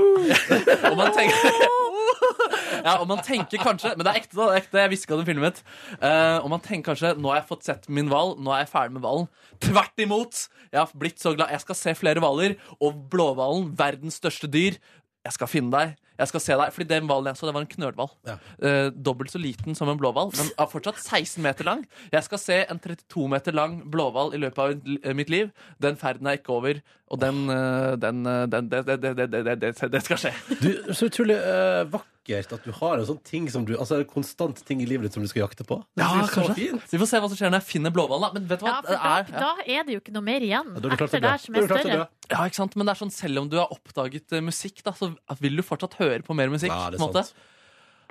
og 0.90 0.96
man 1.00 1.14
tenker 1.16 1.52
Ja, 2.82 2.96
og 2.98 3.06
man 3.06 3.20
tenker 3.22 3.60
kanskje 3.62 3.92
Men 3.94 4.06
det 4.06 4.12
er 4.12 4.18
ekte, 4.22 4.34
da. 4.36 4.46
Det 4.48 4.54
er 4.54 4.60
ekte, 4.62 4.80
Jeg 4.80 4.92
hviska 4.94 5.14
at 5.14 5.20
den 5.20 5.28
filmen 5.28 5.58
Eh, 6.02 6.38
og 6.42 6.48
man 6.50 6.62
tenker 6.64 6.92
kanskje 6.92 7.12
Nå 7.20 7.30
har 7.30 7.40
jeg 7.42 7.48
fått 7.50 7.66
sett 7.68 7.88
min 7.92 8.08
hval. 8.10 8.34
Nå 8.42 8.52
er 8.54 8.64
jeg 8.64 8.72
ferdig 8.72 8.96
med 8.96 9.04
hvalen. 9.04 9.28
Tvert 9.62 10.02
imot! 10.02 10.46
Jeg 10.72 10.80
har 10.80 10.94
blitt 10.98 11.20
så 11.20 11.34
glad. 11.36 11.52
Jeg 11.52 11.62
skal 11.62 11.78
se 11.78 11.94
flere 11.98 12.22
hvaler. 12.22 12.56
Og 12.80 12.96
blåhvalen, 13.12 13.70
verdens 13.78 14.18
største 14.22 14.48
dyr. 14.50 14.78
Jeg 15.22 15.36
skal 15.36 15.50
finne 15.50 15.70
deg. 15.74 15.94
Jeg 16.18 16.30
skal 16.30 16.44
se 16.44 16.56
deg. 16.60 16.72
Fordi 16.74 16.88
den 16.90 17.08
hvalen 17.10 17.30
jeg 17.30 17.40
så, 17.40 17.48
det 17.48 17.54
var 17.56 17.64
en 17.64 17.72
knølhval. 17.72 18.10
Ja. 18.28 18.36
Eh, 18.62 18.88
dobbelt 18.92 19.32
så 19.32 19.40
liten 19.42 19.76
som 19.78 19.90
en 19.90 20.00
blåhval, 20.00 20.32
men 20.36 20.50
er 20.52 20.70
fortsatt 20.70 21.00
16 21.00 21.42
meter 21.44 21.68
lang. 21.68 21.86
Jeg 22.12 22.26
skal 22.28 22.42
se 22.42 22.58
en 22.64 22.82
32 22.82 23.28
meter 23.32 23.56
lang 23.56 23.80
blåhval 23.92 24.34
i 24.36 24.42
løpet 24.42 24.62
av 24.62 25.16
mitt 25.18 25.32
liv. 25.32 25.52
Den 25.82 25.98
ferden 26.00 26.28
er 26.30 26.40
ikke 26.40 26.56
over. 26.56 26.82
Og 27.12 27.20
den, 27.20 27.42
eh, 27.52 27.92
den, 28.00 28.22
eh, 28.24 28.46
den 28.48 28.68
det, 28.72 28.78
det, 28.88 28.96
det, 29.02 29.12
det, 29.20 29.42
det, 29.44 29.56
det, 29.60 29.72
det 29.92 30.00
skal 30.06 30.16
skje. 30.22 30.30
Du, 30.62 30.70
så 30.96 31.10
utrolig 31.10 31.36
uh, 31.36 31.82
vakkert 31.92 32.54
at 32.56 32.64
du 32.64 32.70
har 32.78 32.96
en 32.96 33.04
sånn 33.04 33.18
ting 33.26 33.50
som 33.52 33.66
du 33.68 33.74
Altså 33.76 33.98
en 34.00 34.06
konstant 34.08 34.62
ting 34.64 34.80
i 34.80 34.86
livet 34.88 35.04
ditt 35.08 35.18
som 35.18 35.24
du 35.24 35.28
skal 35.28 35.42
jakte 35.44 35.66
på. 35.68 35.76
Det 35.92 36.06
Ja, 36.06 36.22
så 36.24 36.40
kanskje. 36.40 36.56
fint. 36.56 36.86
Vi 36.94 37.00
får 37.02 37.10
se 37.10 37.20
hva 37.20 37.28
som 37.28 37.36
skjer 37.42 37.52
når 37.52 37.60
jeg 37.60 37.68
finner 37.68 37.92
blåhvalen. 37.92 38.24
da. 38.30 38.40
Men 38.40 38.48
vet 38.48 38.62
du 38.62 38.64
hva? 38.64 38.78
Ja, 38.78 38.80
for 38.86 38.96
da, 38.96 39.12
er, 39.12 39.28
ja. 39.28 39.44
da 39.44 39.76
er 39.76 39.84
det 39.90 39.98
jo 39.98 40.04
ikke 40.06 40.16
noe 40.16 40.26
mer 40.30 40.48
igjen 40.48 40.72
Ja, 40.72 40.80
er 40.88 40.96
etter 40.96 41.24
der 41.28 41.44
som 41.44 41.54
er 41.54 41.60
det 41.60 41.68
klart 41.68 41.84
å 41.84 41.88
større. 41.90 42.08
ja, 42.32 42.42
ikke 42.48 42.60
sant? 42.62 42.76
Men 42.80 42.88
det 42.88 42.96
er 42.96 43.02
sånn, 43.04 43.14
selv 43.20 43.44
om 43.44 43.52
du 43.52 43.58
har 43.60 43.76
oppdaget 43.76 44.38
musikk, 44.40 44.80
da, 44.86 44.96
så 44.96 45.12
vil 45.42 45.60
du 45.60 45.66
fortsatt 45.66 46.00
høre 46.00 46.24
på 46.24 46.38
mer 46.38 46.48
musikk. 46.54 46.72
Ja, 46.72 46.88
det 46.94 47.02
er 47.02 47.04
måte. 47.04 47.26
sant. 47.28 47.48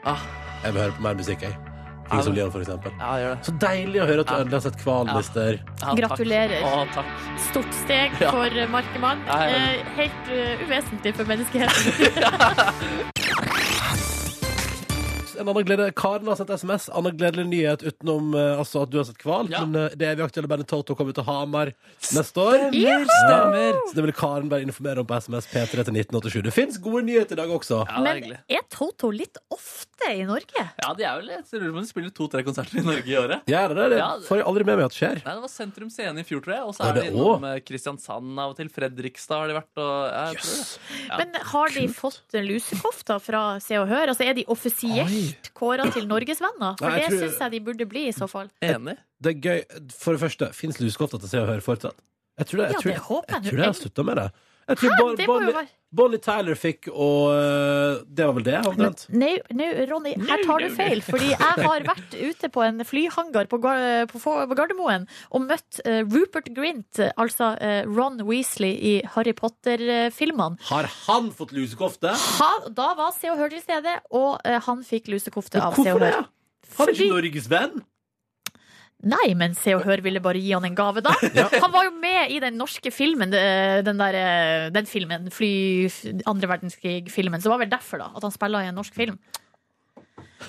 Ah, 0.06 0.22
Jeg 0.64 0.74
vil 0.76 0.82
høre 0.86 0.98
på 1.00 1.10
mer 1.10 1.18
musikk, 1.18 1.48
jeg. 1.50 1.71
Kings 2.12 2.28
of 2.28 2.36
Leon, 2.36 2.52
for 2.52 2.62
eksempel. 2.66 2.92
ja, 3.00 3.12
gjør 3.22 3.36
det. 3.36 3.46
Så 3.48 3.54
deilig 3.66 4.02
å 4.04 4.08
høre 4.10 4.26
at 4.26 4.32
du 4.32 4.36
endelig 4.36 4.58
har 4.60 4.66
sett 4.68 4.84
hvalen, 4.86 5.12
mister. 5.18 5.60
Gratulerer. 6.02 6.66
Å, 6.68 6.86
takk. 6.96 7.12
Stort 7.50 7.74
steg 7.84 8.18
Ja. 8.22 8.32
for 8.36 8.50
Markemann. 8.76 9.24
Ja, 9.28 9.40
ja. 9.48 9.62
Eh, 9.72 9.92
helt 10.02 10.32
eh, 10.36 10.66
uvesentlig 10.68 11.16
for 11.16 11.26
menneskeheten. 11.32 11.84
En 15.42 15.50
annen 15.52 15.66
glede, 15.66 15.88
Karen 15.98 16.28
har 16.30 16.38
sendt 16.40 16.52
SMS. 16.54 16.88
Annen 16.94 17.16
gledelig 17.18 17.48
nyhet 17.50 17.84
utenom 17.88 18.34
eh, 18.38 18.60
altså 18.62 18.84
at 18.86 18.92
du 18.94 19.00
har 19.02 19.08
sett 19.10 19.18
Kval. 19.22 19.50
Ja. 19.52 19.64
Men 19.66 19.88
eh, 19.88 19.96
det 19.98 20.08
evig 20.12 20.26
aktuelle 20.28 20.50
bandet 20.52 20.70
Toto 20.72 20.96
kommer 20.98 21.16
til 21.18 21.26
Hamar 21.28 21.72
neste 22.16 22.44
år. 22.44 22.68
Juhu! 22.76 23.06
Stemmer. 23.10 23.80
Så 23.90 23.98
det 23.98 24.06
vil 24.08 24.14
Karen 24.18 24.52
bare 24.52 24.66
informere 24.66 25.02
om 25.04 25.10
på 25.10 25.18
SMS 25.22 25.50
P3 25.52 25.72
til 25.88 25.98
1987. 25.98 26.42
Det 26.48 26.54
fins 26.56 26.78
gode 26.82 27.04
nyheter 27.08 27.36
i 27.38 27.42
dag 27.42 27.54
også. 27.58 27.82
Ja, 27.82 27.88
det 27.88 27.98
er 27.98 28.06
Men 28.06 28.20
hyggelig. 28.22 28.40
er 28.60 28.68
Toto 28.72 29.10
litt 29.16 29.42
ofte 29.52 30.12
i 30.16 30.24
Norge? 30.26 30.64
Ja, 30.82 30.94
de 30.98 31.06
er 31.06 31.18
vel 31.20 31.28
litt 31.32 31.52
lurer 31.54 31.72
på 31.74 31.82
om 31.82 31.86
de 31.86 31.90
spiller 31.92 32.14
to-tre 32.18 32.44
konserter 32.48 32.80
i 32.82 32.86
Norge 32.86 33.06
i 33.12 33.18
året. 33.20 33.44
Gjør 33.52 33.76
det 33.78 33.90
det? 33.96 34.00
Det 34.02 34.28
får 34.30 34.42
jeg 34.42 34.48
aldri 34.52 34.68
med 34.70 34.80
meg 34.82 34.88
at 34.88 34.98
skjer. 34.98 35.20
Nei, 35.26 35.36
Det 35.38 35.44
var 35.48 35.52
Sentrum 35.54 35.92
Scene 35.94 36.24
i 36.24 36.28
fjor, 36.28 36.42
tror 36.46 36.56
jeg. 36.56 36.64
Og 36.70 36.76
så 36.78 36.84
Ja, 36.86 36.90
er 36.90 36.98
det 37.00 37.04
det 37.08 37.12
innom 37.14 37.46
eh, 37.50 37.58
Kristiansand 37.66 38.40
av 38.46 38.54
og 38.54 38.58
til. 38.62 38.70
Fredrikstad 38.72 39.42
har 39.44 39.52
de 39.52 39.58
vært. 39.60 39.72
Og, 39.82 39.92
ja, 40.08 40.24
jeg 40.32 40.42
tror 40.42 40.56
det. 40.62 40.68
Ja. 41.12 41.20
Men 41.22 41.38
har 41.52 41.76
de 41.76 41.86
fått 41.98 42.38
lusekofta 42.52 43.20
fra 43.22 43.44
Se 43.64 43.78
og 43.82 43.88
Hør? 43.92 44.12
Altså, 44.14 44.26
er 44.28 44.38
de 44.38 44.46
offisielt 44.52 45.31
offisielt 45.32 45.54
kåra 45.58 45.88
til 45.94 46.08
norgesvenner. 46.08 46.78
For 46.78 46.88
Nei, 46.88 47.00
jeg 47.00 47.10
det 47.10 47.20
tror- 47.20 47.28
syns 47.30 47.40
jeg 47.40 47.52
de 47.52 47.60
burde 47.60 47.86
bli, 47.90 48.08
i 48.08 48.12
så 48.14 48.28
fall. 48.30 48.50
Enig. 48.62 48.98
Det 49.22 49.36
er 49.36 49.40
gøy. 49.42 49.92
For 49.92 50.14
det 50.14 50.22
første, 50.22 50.54
fins 50.54 50.78
lusekofta 50.80 51.20
til 51.20 51.30
Se 51.30 51.40
og 51.42 51.48
Hør 51.48 51.62
fortsatt? 51.62 51.96
Jeg 52.38 52.48
tror 52.48 52.58
det, 52.58 52.66
jeg 52.68 52.74
Ja, 52.74 52.80
tror, 52.82 52.92
det 52.92 53.02
håper 53.02 53.32
jeg 53.32 53.36
jeg 53.36 53.42
nå. 53.44 53.50
tror 53.50 53.58
det 53.58 53.66
har 53.66 53.74
slutta 53.82 54.04
med 54.06 54.16
det. 54.18 54.32
Jeg 54.72 54.82
tror 54.82 54.92
Hæ, 54.96 54.98
Bon- 55.04 55.16
det 55.20 55.28
må 55.28 55.36
jo 55.36 55.40
Bonnie, 55.40 55.54
være 55.60 55.68
Bonnie 55.92 56.22
Tyler 56.24 56.56
fikk, 56.56 56.88
og 56.94 57.34
øh, 57.36 57.98
det 58.08 58.24
var 58.24 58.36
vel 58.38 58.46
det, 58.48 58.54
omtrent? 58.70 59.02
Nei, 59.12 59.34
nei, 59.52 59.66
Ronny, 59.90 60.14
her 60.24 60.44
tar 60.48 60.62
du 60.64 60.70
feil. 60.78 61.02
Fordi 61.04 61.34
jeg 61.34 61.58
har 61.68 61.84
vært 61.84 62.16
ute 62.16 62.48
på 62.54 62.64
en 62.64 62.80
flyhangar 62.88 63.50
på, 63.52 63.60
Gar- 63.66 64.06
på, 64.08 64.22
Få- 64.24 64.38
på 64.48 64.56
Gardermoen 64.56 65.04
og 65.36 65.44
møtt 65.50 65.82
eh, 65.84 66.00
Rupert 66.08 66.48
Grint, 66.56 67.02
eh, 67.04 67.12
altså 67.20 67.52
eh, 67.60 67.82
Ron 67.92 68.22
Weasley 68.24 68.72
i 68.72 68.94
Harry 69.18 69.34
Potter-filmene. 69.36 70.56
Har 70.72 70.88
han 71.10 71.28
fått 71.36 71.52
lusekofte? 71.52 72.16
Da 72.72 72.88
var 72.96 73.12
Se 73.20 73.28
og 73.34 73.38
Hør 73.44 73.52
til 73.52 73.62
stede, 73.66 73.98
og 74.16 74.40
eh, 74.48 74.62
han 74.64 74.84
fikk 74.88 75.12
lusekofte 75.12 75.60
av 75.60 75.76
Se 75.76 75.82
og 75.92 76.00
hvorfor 76.00 76.06
det? 76.08 76.14
Hør. 76.16 76.30
Han 76.72 76.88
er 76.88 76.94
Fordi- 76.94 77.04
ikke 77.04 77.16
Norges 77.18 77.50
venn? 77.52 77.82
Nei, 79.02 79.34
men 79.38 79.56
Se 79.58 79.74
og 79.74 79.82
Hør 79.88 80.04
ville 80.06 80.22
bare 80.22 80.38
gi 80.42 80.52
han 80.54 80.66
en 80.68 80.76
gave, 80.78 81.02
da. 81.02 81.14
Han 81.64 81.74
var 81.74 81.88
jo 81.88 81.94
med 81.98 82.34
i 82.36 82.40
den 82.44 82.58
norske 82.60 82.92
filmen, 82.94 83.32
den, 83.34 83.98
der, 83.98 84.18
eh, 84.18 84.66
den 84.74 84.90
filmen, 84.90 85.30
fly, 85.34 85.52
andre 86.30 86.52
verdenskrig-filmen. 86.52 87.42
Så 87.42 87.50
det 87.50 87.54
var 87.56 87.64
vel 87.64 87.72
derfor, 87.72 88.04
da, 88.04 88.12
at 88.16 88.28
han 88.28 88.34
spiller 88.36 88.68
i 88.68 88.70
en 88.70 88.78
norsk 88.78 88.94
film. 88.98 89.18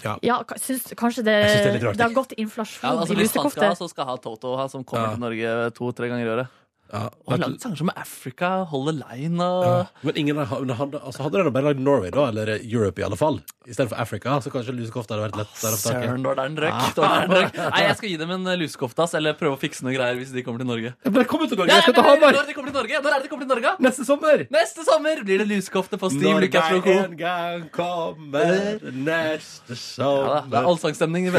Ja. 0.03 0.17
ja 0.25 0.39
syns, 0.57 0.89
kanskje 0.99 1.25
det, 1.27 1.37
syns 1.49 1.65
det 1.67 1.93
det, 1.93 2.01
har 2.01 2.15
gått 2.17 2.33
inflasjon 2.41 2.81
Ja, 2.89 2.95
altså, 3.03 3.15
i 3.15 3.21
hvis 3.21 3.35
han 3.37 3.51
skal, 3.53 3.69
lusekofte. 3.69 3.77
så 3.79 3.89
skal 3.93 4.09
ha 4.09 4.17
Toto, 4.25 4.55
han 4.57 4.71
som 4.73 4.85
kommer 4.85 5.11
Ja. 5.11 5.15
til 5.15 5.25
Norge 5.25 5.71
to-tre 5.77 6.09
ganger 6.09 6.27
i 6.27 6.33
året. 6.33 6.59
Ja, 6.93 7.07
Og 7.25 7.39
lagd 7.41 7.63
sanger 7.63 7.79
som 7.81 7.91
Africa, 7.97 8.49
Holde 8.69 8.93
Line 8.99 9.41
og 9.41 9.63
ja. 9.65 9.77
Men 10.05 10.19
ingen 10.21 10.37
har, 10.37 10.51
hadde, 10.53 11.01
altså 11.01 11.25
hadde 11.25 11.39
dere 11.39 11.53
bare 11.55 11.71
lagd 11.71 11.81
Norway, 11.81 12.11
da, 12.13 12.27
eller 12.29 12.51
Europe 12.61 13.01
i 13.01 13.05
alle 13.07 13.17
fall, 13.17 13.39
istedenfor 13.65 13.97
Africa, 14.03 14.35
så 14.45 14.53
kanskje 14.53 14.75
lusekofta 14.77 15.17
hadde 15.17 15.31
vært 15.31 15.39
lettere 15.41 15.73
å 15.73 15.81
få 15.81 15.89
tak 15.89 16.03
i. 16.03 16.11
Søren, 16.11 16.27
da 16.27 16.35
er 16.35 16.41
den 16.43 16.59
røk. 16.61 16.83
Er 16.83 16.93
den 16.99 17.33
røk. 17.33 17.57
Nei, 17.73 17.83
jeg 17.87 17.97
skal 18.01 18.13
gi 18.13 18.19
dem 18.21 18.35
en 18.37 18.51
eh, 18.53 18.59
lusekofte, 18.61 19.07
eller 19.17 19.39
prøve 19.41 19.57
å 19.57 19.61
fikse 19.63 19.87
noe 19.87 19.95
greier 19.97 20.19
hvis 20.21 20.35
de 20.37 20.45
kommer 20.45 20.61
til 20.65 20.69
Norge. 20.69 20.93
Men 21.07 21.17
det 21.17 21.25
kommer 21.31 21.49
til 21.49 21.61
Norge! 21.63 21.73
Jeg 21.73 21.87
skal 21.87 21.97
men 21.97 22.03
til 22.03 22.09
Hamar! 22.11 22.37
Når 22.37 22.51
de 22.51 22.57
kommer 22.59 22.75
til 22.75 22.79
Norge? 22.83 23.01
Når 23.07 23.17
er 23.17 23.17
det 23.17 23.25
de 23.25 23.33
kommer 23.33 23.47
til 23.47 23.53
Norge? 23.55 23.73
Neste 23.89 24.07
sommer! 24.11 24.45
Neste 24.59 24.87
sommer 24.91 25.25
blir 25.25 25.43
det 25.43 25.49
lusekofte 25.49 26.01
på 26.03 26.13
Stiv 26.13 26.29
Når 26.29 26.45
Lykke 26.45 26.67
jeg 26.69 26.97
en 27.07 27.17
gang 27.23 27.67
kommer 27.73 28.85
neste 28.93 29.73
Ja, 29.73 29.81
sommer 29.81 30.51
det 30.53 30.61
er 30.61 30.69
allsangstemning 30.75 31.31
i 31.31 31.35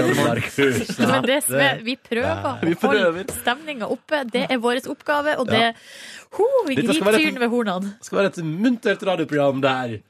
det 1.53 1.61
er, 1.61 1.81
vi 1.85 1.95
prøver 1.99 2.33
å 2.33 2.57
holde 3.13 3.25
stemninga 3.37 3.89
oppe. 3.93 4.23
Det 4.33 4.45
er 4.49 4.61
vår 4.63 4.81
oppgave, 4.89 5.35
og 5.43 5.51
det 5.51 5.67
ho, 6.37 6.47
Vi 6.67 6.79
griper 6.79 7.19
tyren 7.19 7.37
ved 7.43 7.53
hornene. 7.53 7.93
Det 7.99 8.09
skal 8.09 8.21
være 8.23 8.33
et 8.33 8.41
muntert 8.47 9.05
radioprogram 9.11 9.61
der. 9.63 10.01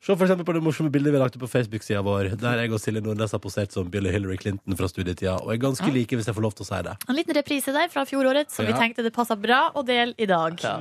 Se 0.00 0.14
for 0.16 0.24
eksempel 0.24 0.46
på 0.48 0.54
det 0.56 0.62
morsomme 0.64 0.88
bildet 0.88 1.12
vi 1.12 1.18
har 1.18 1.26
lagt 1.26 1.34
på 1.36 1.48
Facebook-sida 1.50 2.00
vår, 2.00 2.30
der 2.40 2.62
jeg 2.62 2.72
og 2.72 2.80
Silje 2.80 3.02
Nordnes 3.04 3.34
har 3.36 3.40
posert 3.44 3.74
som 3.76 3.90
Billy 3.92 4.08
Hillary 4.08 4.38
Clinton 4.40 4.76
fra 4.78 4.88
studietida, 4.88 5.34
og 5.44 5.52
er 5.52 5.58
ganske 5.60 5.90
like, 5.92 6.16
hvis 6.16 6.30
jeg 6.30 6.36
får 6.38 6.44
lov 6.46 6.54
til 6.56 6.64
å 6.64 6.68
si 6.70 6.78
det. 6.86 6.94
En 7.04 7.18
liten 7.18 7.36
reprise 7.36 7.74
der 7.76 7.92
fra 7.92 8.06
fjoråret 8.08 8.48
som 8.48 8.64
vi 8.64 8.72
tenkte 8.72 9.04
det 9.04 9.12
passa 9.12 9.36
bra 9.36 9.66
å 9.76 9.84
dele 9.84 10.16
i 10.16 10.28
dag. 10.30 10.56
Ja. 10.64 10.78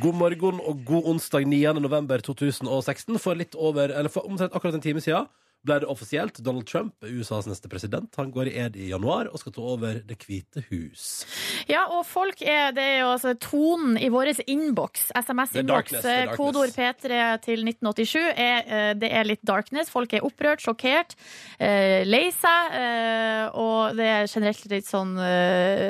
God 0.00 0.16
morgen 0.22 0.64
og 0.64 0.80
god 0.88 1.12
onsdag 1.12 1.44
9. 1.52 1.60
november 1.84 2.24
2016. 2.24 3.20
For 3.20 3.36
litt 3.36 3.60
over, 3.60 3.92
eller 3.92 4.08
for 4.08 4.24
omtrent 4.24 4.56
akkurat 4.56 4.80
en 4.80 4.84
time 4.88 5.04
siden 5.04 5.28
ble 5.66 5.78
det 5.82 5.88
offisielt. 5.90 6.40
Donald 6.42 6.66
Trump 6.66 7.04
er 7.04 7.12
USAs 7.14 7.46
neste 7.46 7.70
president. 7.70 8.10
Han 8.18 8.32
går 8.34 8.50
i 8.50 8.54
ed 8.64 8.76
i 8.76 8.88
januar 8.90 9.30
og 9.30 9.38
skal 9.42 9.54
ta 9.54 9.64
over 9.74 10.00
Det 10.06 10.18
hvite 10.26 10.64
hus. 10.70 11.24
Ja, 11.70 11.84
og 11.94 12.04
folk 12.08 12.42
er, 12.42 12.72
det 12.74 12.82
er 12.82 12.98
jo 13.02 13.12
altså 13.12 13.34
tonen 13.38 13.96
i 14.00 14.10
vår 14.12 14.32
innboks, 14.50 15.10
SMS-innboks, 15.18 15.94
kodeord 16.38 16.72
P3 16.74 17.20
til 17.44 17.62
1987, 17.66 18.18
er, 18.32 18.66
eh, 18.66 18.92
det 18.98 19.10
er 19.12 19.28
litt 19.28 19.42
darkness. 19.46 19.90
Folk 19.92 20.12
er 20.16 20.26
opprørt, 20.26 20.62
sjokkert, 20.64 21.14
eh, 21.58 22.02
lei 22.08 22.24
seg, 22.34 22.76
eh, 22.78 23.44
og 23.58 23.96
det 23.98 24.08
er 24.08 24.30
generelt 24.30 24.66
litt 24.72 24.88
sånn 24.88 25.14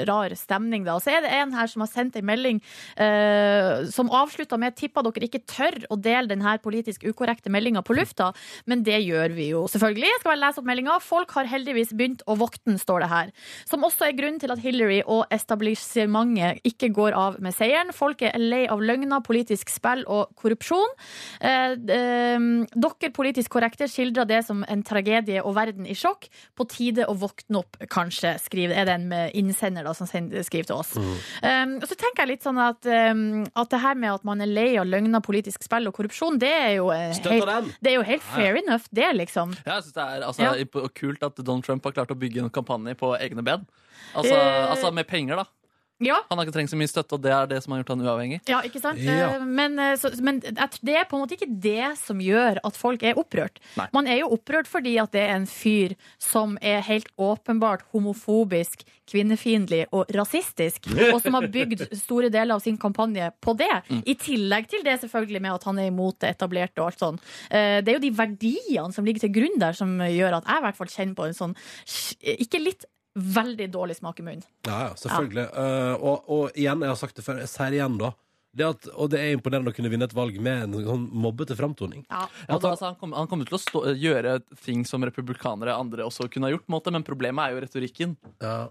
rar 0.08 0.34
stemning, 0.36 0.84
da. 0.84 0.96
Og 0.96 1.04
så 1.04 1.16
er 1.16 1.24
det 1.24 1.32
en 1.36 1.52
her 1.56 1.70
som 1.70 1.84
har 1.84 1.90
sendt 1.90 2.16
en 2.18 2.26
melding 2.26 2.60
som 3.92 4.10
avslutta 4.10 4.58
med 4.58 4.76
'tippa 4.76 5.02
dere 5.02 5.28
ikke 5.28 5.44
tør 5.46 5.76
å 5.90 6.00
dele 6.00 6.28
denne 6.28 6.58
politisk 6.62 7.04
ukorrekte 7.04 7.50
meldinga 7.50 7.82
på 7.82 7.96
lufta', 7.96 8.34
men 8.66 8.82
det 8.82 9.00
gjør 9.04 9.34
vi 9.34 9.48
jo 9.50 9.61
selvfølgelig. 9.70 10.08
Jeg 10.08 10.20
skal 10.20 10.32
bare 10.32 10.42
lese 10.42 10.62
opp 10.62 10.68
meldinga. 10.68 10.98
Folk 11.04 11.34
har 11.36 11.50
heldigvis 11.50 11.94
begynt 11.96 12.24
å 12.26 12.36
våkne, 12.40 12.78
står 12.80 13.04
det 13.04 13.10
her. 13.12 13.32
Som 13.68 13.86
også 13.86 14.08
er 14.08 14.16
grunnen 14.18 14.40
til 14.42 14.54
at 14.54 14.62
Hillary 14.62 15.00
og 15.02 15.24
etablissementet 15.34 16.62
ikke 16.68 16.92
går 16.94 17.16
av 17.18 17.38
med 17.44 17.56
seieren. 17.56 17.92
Folk 17.96 18.24
er 18.26 18.38
lei 18.40 18.64
av 18.70 18.82
løgner, 18.82 19.22
politisk 19.24 19.72
spill 19.72 20.04
og 20.10 20.32
korrupsjon. 20.38 20.96
Eh, 21.40 21.76
eh, 21.76 22.48
dere 22.72 23.12
politisk 23.14 23.52
korrekte 23.52 23.88
skildrer 23.90 24.28
det 24.28 24.42
som 24.46 24.64
en 24.68 24.84
tragedie 24.86 25.42
og 25.42 25.56
verden 25.58 25.86
i 25.86 25.96
sjokk. 25.98 26.28
På 26.58 26.66
tide 26.68 27.06
å 27.08 27.16
våkne 27.18 27.62
opp, 27.62 27.78
kanskje, 27.92 28.36
skriver, 28.42 28.76
er 28.78 28.88
det 28.88 28.98
en 28.98 29.12
innsender 29.38 29.86
da, 29.86 29.94
som 29.96 30.08
skriver 30.08 30.68
til 30.68 30.76
oss. 30.76 30.94
Um, 30.96 31.76
og 31.80 31.86
så 31.88 31.96
tenker 31.98 32.24
jeg 32.24 32.32
litt 32.34 32.46
sånn 32.46 32.60
at, 32.62 32.86
um, 33.12 33.42
at 33.58 33.72
det 33.72 33.80
her 33.82 33.98
med 33.98 34.14
at 34.14 34.26
man 34.28 34.42
er 34.44 34.50
lei 34.50 34.68
av 34.80 34.88
løgner, 34.88 35.22
politisk 35.24 35.64
spill 35.66 35.88
og 35.90 35.96
korrupsjon, 35.96 36.38
det 36.42 36.52
er 36.52 36.74
jo, 36.78 36.90
eh, 36.94 37.12
helt, 37.12 37.72
det 37.82 37.92
er 37.92 37.98
jo 37.98 38.06
helt 38.06 38.26
fair 38.32 38.58
enough, 38.60 38.88
det, 38.94 39.08
liksom. 39.18 39.51
Ja, 39.66 39.74
jeg 39.78 39.82
synes 39.86 39.94
det 39.96 40.02
er 40.02 40.26
altså, 40.26 40.88
kult 40.94 41.22
at 41.22 41.36
Donald 41.46 41.64
Trump 41.66 41.84
har 41.84 41.92
klart 41.96 42.10
å 42.14 42.18
bygge 42.18 42.42
en 42.44 42.50
kampanje 42.50 42.94
på 42.98 43.12
egne 43.18 43.44
ben. 43.46 43.66
Altså, 44.14 44.34
Eh. 44.34 44.70
altså 44.70 44.92
med 44.94 45.06
penger, 45.06 45.36
da. 45.42 45.44
Ja, 46.02 46.18
Han 46.30 46.38
har 46.38 46.46
ikke 46.46 46.56
trengt 46.58 46.72
så 46.72 46.78
mye 46.80 46.90
støtte, 46.90 47.14
og 47.16 47.22
det 47.22 47.32
er 47.32 47.46
det 47.50 47.60
som 47.64 47.72
har 47.74 47.82
gjort 47.82 47.92
han 47.94 48.04
uavhengig. 48.06 48.40
ja 48.50 48.60
ikke 48.66 48.80
sant? 48.82 48.98
Ja. 49.02 49.36
Eh, 49.36 49.44
Men, 49.46 49.78
eh, 49.78 49.94
så, 49.96 50.10
men 50.22 50.40
det 50.40 50.96
er 50.96 51.04
på 51.08 51.16
en 51.16 51.22
måte 51.24 51.36
ikke 51.38 51.50
det 51.62 51.96
som 51.98 52.18
gjør 52.18 52.58
at 52.64 52.76
folk 52.76 53.02
er 53.06 53.14
opprørt. 53.20 53.60
Nei. 53.78 53.86
Man 53.92 54.06
er 54.10 54.18
jo 54.22 54.32
opprørt 54.36 54.66
fordi 54.70 54.96
at 55.02 55.12
det 55.14 55.22
er 55.28 55.36
en 55.36 55.46
fyr 55.46 55.94
som 56.18 56.58
er 56.60 56.80
helt 56.86 57.08
åpenbart 57.18 57.82
homofobisk, 57.92 58.82
kvinnefiendtlig 59.12 59.86
og 59.92 60.08
rasistisk, 60.14 60.86
og 61.12 61.18
som 61.20 61.34
har 61.36 61.46
bygd 61.52 61.82
store 61.98 62.30
deler 62.32 62.54
av 62.54 62.62
sin 62.64 62.78
kampanje 62.80 63.28
på 63.44 63.54
det. 63.58 63.68
Mm. 63.90 64.02
I 64.08 64.14
tillegg 64.14 64.68
til 64.70 64.84
det 64.86 64.94
selvfølgelig 65.02 65.42
med 65.42 65.52
at 65.56 65.64
han 65.68 65.78
er 65.82 65.90
imot 65.90 66.18
det 66.22 66.30
etablerte 66.36 66.80
og 66.80 66.86
alt 66.92 67.02
sånn. 67.02 67.18
Eh, 67.50 67.80
Det 67.82 67.92
er 67.92 67.98
jo 67.98 68.04
de 68.06 68.14
verdiene 68.16 68.92
som 68.94 69.04
ligger 69.04 69.20
til 69.26 69.34
grunn 69.34 69.58
der, 69.60 69.72
som 69.76 69.98
gjør 69.98 70.38
at 70.38 70.48
jeg 70.48 70.62
i 70.62 70.64
hvert 70.66 70.76
fall 70.80 70.92
kjenner 70.94 71.14
på 71.18 71.26
en 71.28 71.34
sånn 71.36 71.54
ikke 72.24 72.62
litt 72.62 72.84
veldig 73.14 73.68
dårlig 73.72 73.98
smak 73.98 74.20
i 74.20 74.26
munnen. 74.26 74.44
Ja, 74.66 74.88
ja, 74.88 74.92
selvfølgelig. 74.98 75.48
Uh, 75.52 75.94
og, 76.00 76.28
og 76.32 76.58
igjen, 76.58 76.84
jeg 76.84 76.94
har 76.94 77.00
sagt 77.00 77.18
det 77.18 77.24
før, 77.26 77.42
jeg 77.42 77.50
sier 77.52 77.72
det 77.72 77.80
igjen 77.80 77.98
da. 78.00 78.12
Det 78.52 78.66
at, 78.68 78.86
og 79.00 79.08
det 79.14 79.20
er 79.20 79.30
imponerende 79.32 79.72
å 79.72 79.76
kunne 79.76 79.88
vinne 79.88 80.04
et 80.04 80.14
valg 80.16 80.36
med 80.44 80.66
en 80.66 80.74
sånn 80.84 81.06
mobbete 81.24 81.56
framtoning. 81.56 82.04
Ja. 82.10 82.26
Ja, 82.44 82.58
altså, 82.58 82.90
han, 82.90 82.98
kom, 83.00 83.14
kommer 83.30 83.48
til 83.48 83.56
å 83.56 83.60
stå, 83.62 83.82
gjøre 83.96 84.36
ting 84.60 84.84
som 84.88 85.04
republikanere 85.08 85.76
andre 85.76 86.04
også 86.04 86.28
kunne 86.32 86.50
ha 86.50 86.52
gjort, 86.52 86.68
måte, 86.72 86.92
men 86.92 87.06
problemet 87.06 87.46
er 87.46 87.56
jo 87.56 87.62
retorikken. 87.64 88.16
Ja. 88.44 88.68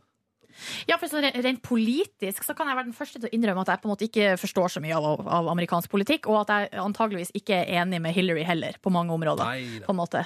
Ja, 0.85 0.97
for 0.99 1.07
sånn 1.09 1.25
Rent 1.31 1.61
politisk 1.63 2.43
så 2.45 2.53
kan 2.57 2.69
jeg 2.69 2.77
være 2.77 2.89
den 2.89 2.97
første 2.97 3.21
til 3.21 3.29
å 3.29 3.33
innrømme 3.33 3.63
at 3.63 3.71
jeg 3.71 3.81
på 3.81 3.87
en 3.87 3.93
måte 3.93 4.07
ikke 4.09 4.33
forstår 4.41 4.73
så 4.75 4.83
mye 4.83 4.97
av, 4.99 5.23
av 5.39 5.49
amerikansk 5.53 5.89
politikk, 5.93 6.27
og 6.29 6.43
at 6.43 6.53
jeg 6.53 6.83
antageligvis 6.83 7.33
ikke 7.39 7.61
er 7.63 7.81
enig 7.81 8.01
med 8.03 8.13
Hillary 8.13 8.43
heller, 8.45 8.77
på 8.83 8.93
mange 8.93 9.15
områder. 9.15 9.47
Nei. 9.47 9.81
På 9.85 9.95
en 9.95 10.01
måte. 10.01 10.25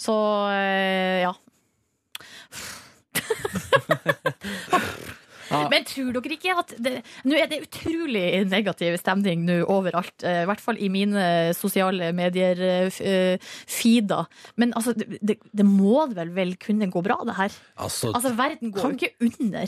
Så 0.00 0.14
eh, 0.54 1.26
ja. 1.26 1.34
Men 5.54 5.84
tror 5.88 6.12
dere 6.16 6.34
ikke 6.36 6.54
at 6.60 6.74
det, 6.82 6.92
Nå 7.28 7.34
er 7.38 7.46
det 7.50 7.62
utrolig 7.66 8.24
negativ 8.50 8.92
stemning 9.00 9.38
nå 9.46 9.56
overalt, 9.70 10.18
eh, 10.26 10.42
i 10.44 10.48
hvert 10.48 10.62
fall 10.62 10.78
i 10.82 10.88
mine 10.92 11.24
sosiale 11.56 12.12
medier-feeder. 12.16 14.24
Men 14.60 14.68
altså, 14.78 14.92
det, 14.96 15.36
det, 15.44 15.66
må 15.66 16.06
vel 16.14 16.30
vel 16.36 16.56
kunne 16.60 16.90
gå 16.92 17.00
bra, 17.04 17.16
det 17.28 17.36
her? 17.38 17.52
Altså, 17.76 18.12
Altså, 18.14 18.30
verden 18.38 18.72
går 18.74 18.88
jo 18.88 18.94
ikke 18.98 19.16
under. 19.28 19.66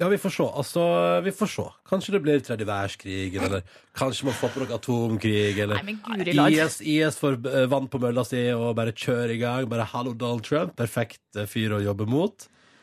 ja, 0.00 0.06
vi 0.08 0.18
får 0.18 0.30
se. 0.34 0.42
Altså, 0.62 0.82
vi 1.24 1.32
får 1.36 1.48
se. 1.54 1.66
Kanskje 1.88 2.12
det 2.16 2.22
blir 2.24 2.38
tredje 2.44 2.66
verdenskrig, 2.66 3.34
eller 3.36 3.60
kanskje 3.98 4.26
man 4.28 4.38
får 4.38 4.50
på 4.54 4.60
noe 4.62 4.74
atomkrig, 4.78 5.56
eller 5.64 5.76
Nei, 5.82 5.94
guri. 6.02 6.32
IS, 6.56 6.74
IS 6.80 7.16
får 7.20 7.34
eh, 7.46 7.70
vann 7.70 7.88
på 7.92 7.98
mølla 8.02 8.22
si 8.26 8.42
og 8.56 8.76
bare 8.78 8.92
kjører 8.96 9.30
i 9.36 9.42
gang. 9.42 9.62
Bare 9.70 9.86
'hallo, 9.92 10.10
Donald 10.14 10.44
Trump'. 10.48 10.74
Perfekt 10.76 11.22
eh, 11.36 11.46
fyr 11.46 11.70
å 11.78 11.84
jobbe 11.84 12.06
mot. 12.10 12.36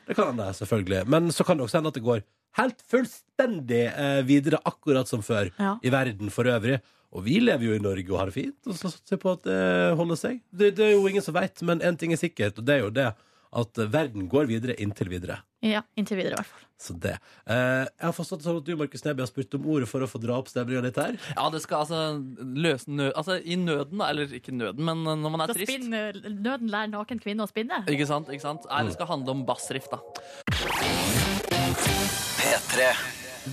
Det 0.09 0.15
kan 0.17 0.31
hende, 0.33 0.49
selvfølgelig. 0.57 1.03
Men 1.13 1.29
så 1.35 1.45
kan 1.45 1.57
det 1.59 1.67
også 1.67 1.77
hende 1.79 1.91
at 1.93 1.97
det 1.99 2.03
går 2.07 2.23
helt 2.57 2.79
fullstendig 2.89 3.83
eh, 3.93 4.21
videre, 4.25 4.57
akkurat 4.65 5.07
som 5.07 5.21
før, 5.21 5.51
Ja. 5.61 5.75
i 5.85 5.91
verden 5.93 6.31
for 6.33 6.49
øvrig. 6.49 6.79
Og 7.13 7.23
vi 7.25 7.39
lever 7.41 7.63
jo 7.65 7.73
i 7.77 7.81
Norge 7.81 8.09
og 8.13 8.19
har 8.19 8.25
det 8.29 8.35
fint, 8.35 8.57
og 8.69 8.73
så 8.77 8.89
satser 8.91 9.15
vi 9.17 9.21
på 9.23 9.31
at 9.37 9.43
det 9.47 9.95
holder 9.97 10.17
seg. 10.19 10.41
Det, 10.53 10.75
det 10.77 10.85
er 10.85 10.91
jo 10.93 11.07
ingen 11.09 11.23
som 11.25 11.33
veit, 11.37 11.61
men 11.65 11.81
én 11.81 11.97
ting 11.97 12.11
er 12.13 12.21
sikkert, 12.21 12.57
og 12.61 12.65
det 12.67 12.75
er 12.75 12.83
jo 12.83 12.89
det 12.93 13.07
at 13.51 13.77
eh, 13.81 13.89
verden 13.89 14.29
går 14.29 14.49
videre 14.49 14.75
inntil 14.81 15.09
videre. 15.11 15.39
Ja, 15.65 15.81
inntil 15.99 16.17
videre, 16.21 16.37
i 16.37 16.39
hvert 16.39 16.47
fall. 16.47 16.65
Så 16.79 16.93
det. 17.03 17.17
Eh, 17.49 17.83
jeg 17.83 18.05
har 18.05 18.15
forstått 18.15 18.45
sånn 18.45 18.61
at 18.61 18.67
du, 18.67 18.75
Markus 18.79 19.03
Neby, 19.03 19.25
har 19.25 19.31
spurt 19.31 19.57
om 19.57 19.67
ordet 19.73 19.89
for 19.91 20.05
å 20.05 20.07
få 20.07 20.21
dra 20.23 20.37
opp 20.39 20.47
stemninga 20.51 20.85
litt 20.85 20.99
her. 21.01 21.17
Ja, 21.33 21.49
det 21.51 21.61
skal 21.65 21.83
altså 21.83 21.99
løse 22.39 22.87
nød... 22.87 23.11
Altså, 23.19 23.39
i 23.43 23.59
nøden, 23.59 23.99
da, 23.99 24.09
eller 24.13 24.31
ikke 24.39 24.55
nøden, 24.55 24.85
men 24.87 25.03
når 25.03 25.35
man 25.35 25.43
er 25.43 25.53
trist. 25.53 25.73
Spinne, 25.73 26.03
nøden 26.39 26.71
lærer 26.71 26.93
naken 26.95 27.19
kvinne 27.19 27.43
å 27.43 27.51
spinne. 27.51 27.83
Ikke 27.91 28.07
sant? 28.09 28.31
ikke 28.31 28.45
sant? 28.45 28.67
Nei, 28.71 28.85
det 28.87 28.95
skal 28.95 29.11
handle 29.11 29.35
om 29.35 29.45
bassriff, 29.49 29.91
da. 29.91 29.99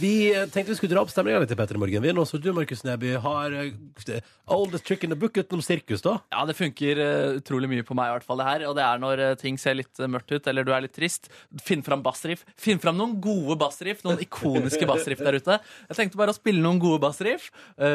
Vi 0.01 0.35
eh, 0.35 0.47
tenkte 0.49 0.73
vi 0.73 0.77
skulle 0.77 0.93
dra 0.93 1.03
opp 1.05 1.11
stemninga 1.13 1.39
litt 1.41 1.53
i 1.55 1.57
Petter 1.57 1.79
i 1.79 1.81
morgen. 1.81 2.03
Vi, 2.03 2.13
så 2.29 2.39
du, 2.43 2.51
Markus 2.53 2.83
Neby, 2.85 3.15
har 3.23 3.55
eh, 3.57 4.19
oldest 4.53 4.85
trick 4.85 5.05
in 5.07 5.13
the 5.13 5.17
book 5.17 5.37
utenom 5.39 5.63
sirkus, 5.65 6.03
da. 6.05 6.19
Ja, 6.35 6.43
det 6.49 6.57
funker 6.59 7.01
eh, 7.01 7.37
utrolig 7.39 7.71
mye 7.71 7.85
på 7.87 7.97
meg, 7.97 8.11
i 8.11 8.17
hvert 8.17 8.27
fall 8.27 8.43
det 8.43 8.49
her. 8.49 8.65
Og 8.69 8.75
det 8.77 8.85
er 8.85 9.01
når 9.01 9.23
ting 9.41 9.57
ser 9.61 9.79
litt 9.79 10.01
mørkt 10.13 10.35
ut, 10.35 10.51
eller 10.51 10.67
du 10.67 10.73
er 10.75 10.85
litt 10.85 10.95
trist. 10.97 11.31
Finn 11.65 11.85
fram 11.87 12.03
bassriff. 12.05 12.43
Finn 12.61 12.83
fram 12.83 12.99
noen 12.99 13.15
gode 13.25 13.57
bassriff, 13.63 14.03
noen 14.05 14.21
ikoniske 14.27 14.89
bassriff 14.91 15.23
der 15.25 15.39
ute. 15.39 15.59
Jeg 15.87 16.01
tenkte 16.01 16.21
bare 16.21 16.35
å 16.35 16.37
spille 16.37 16.65
noen 16.65 16.83
gode 16.83 17.01
bassriff. 17.07 17.49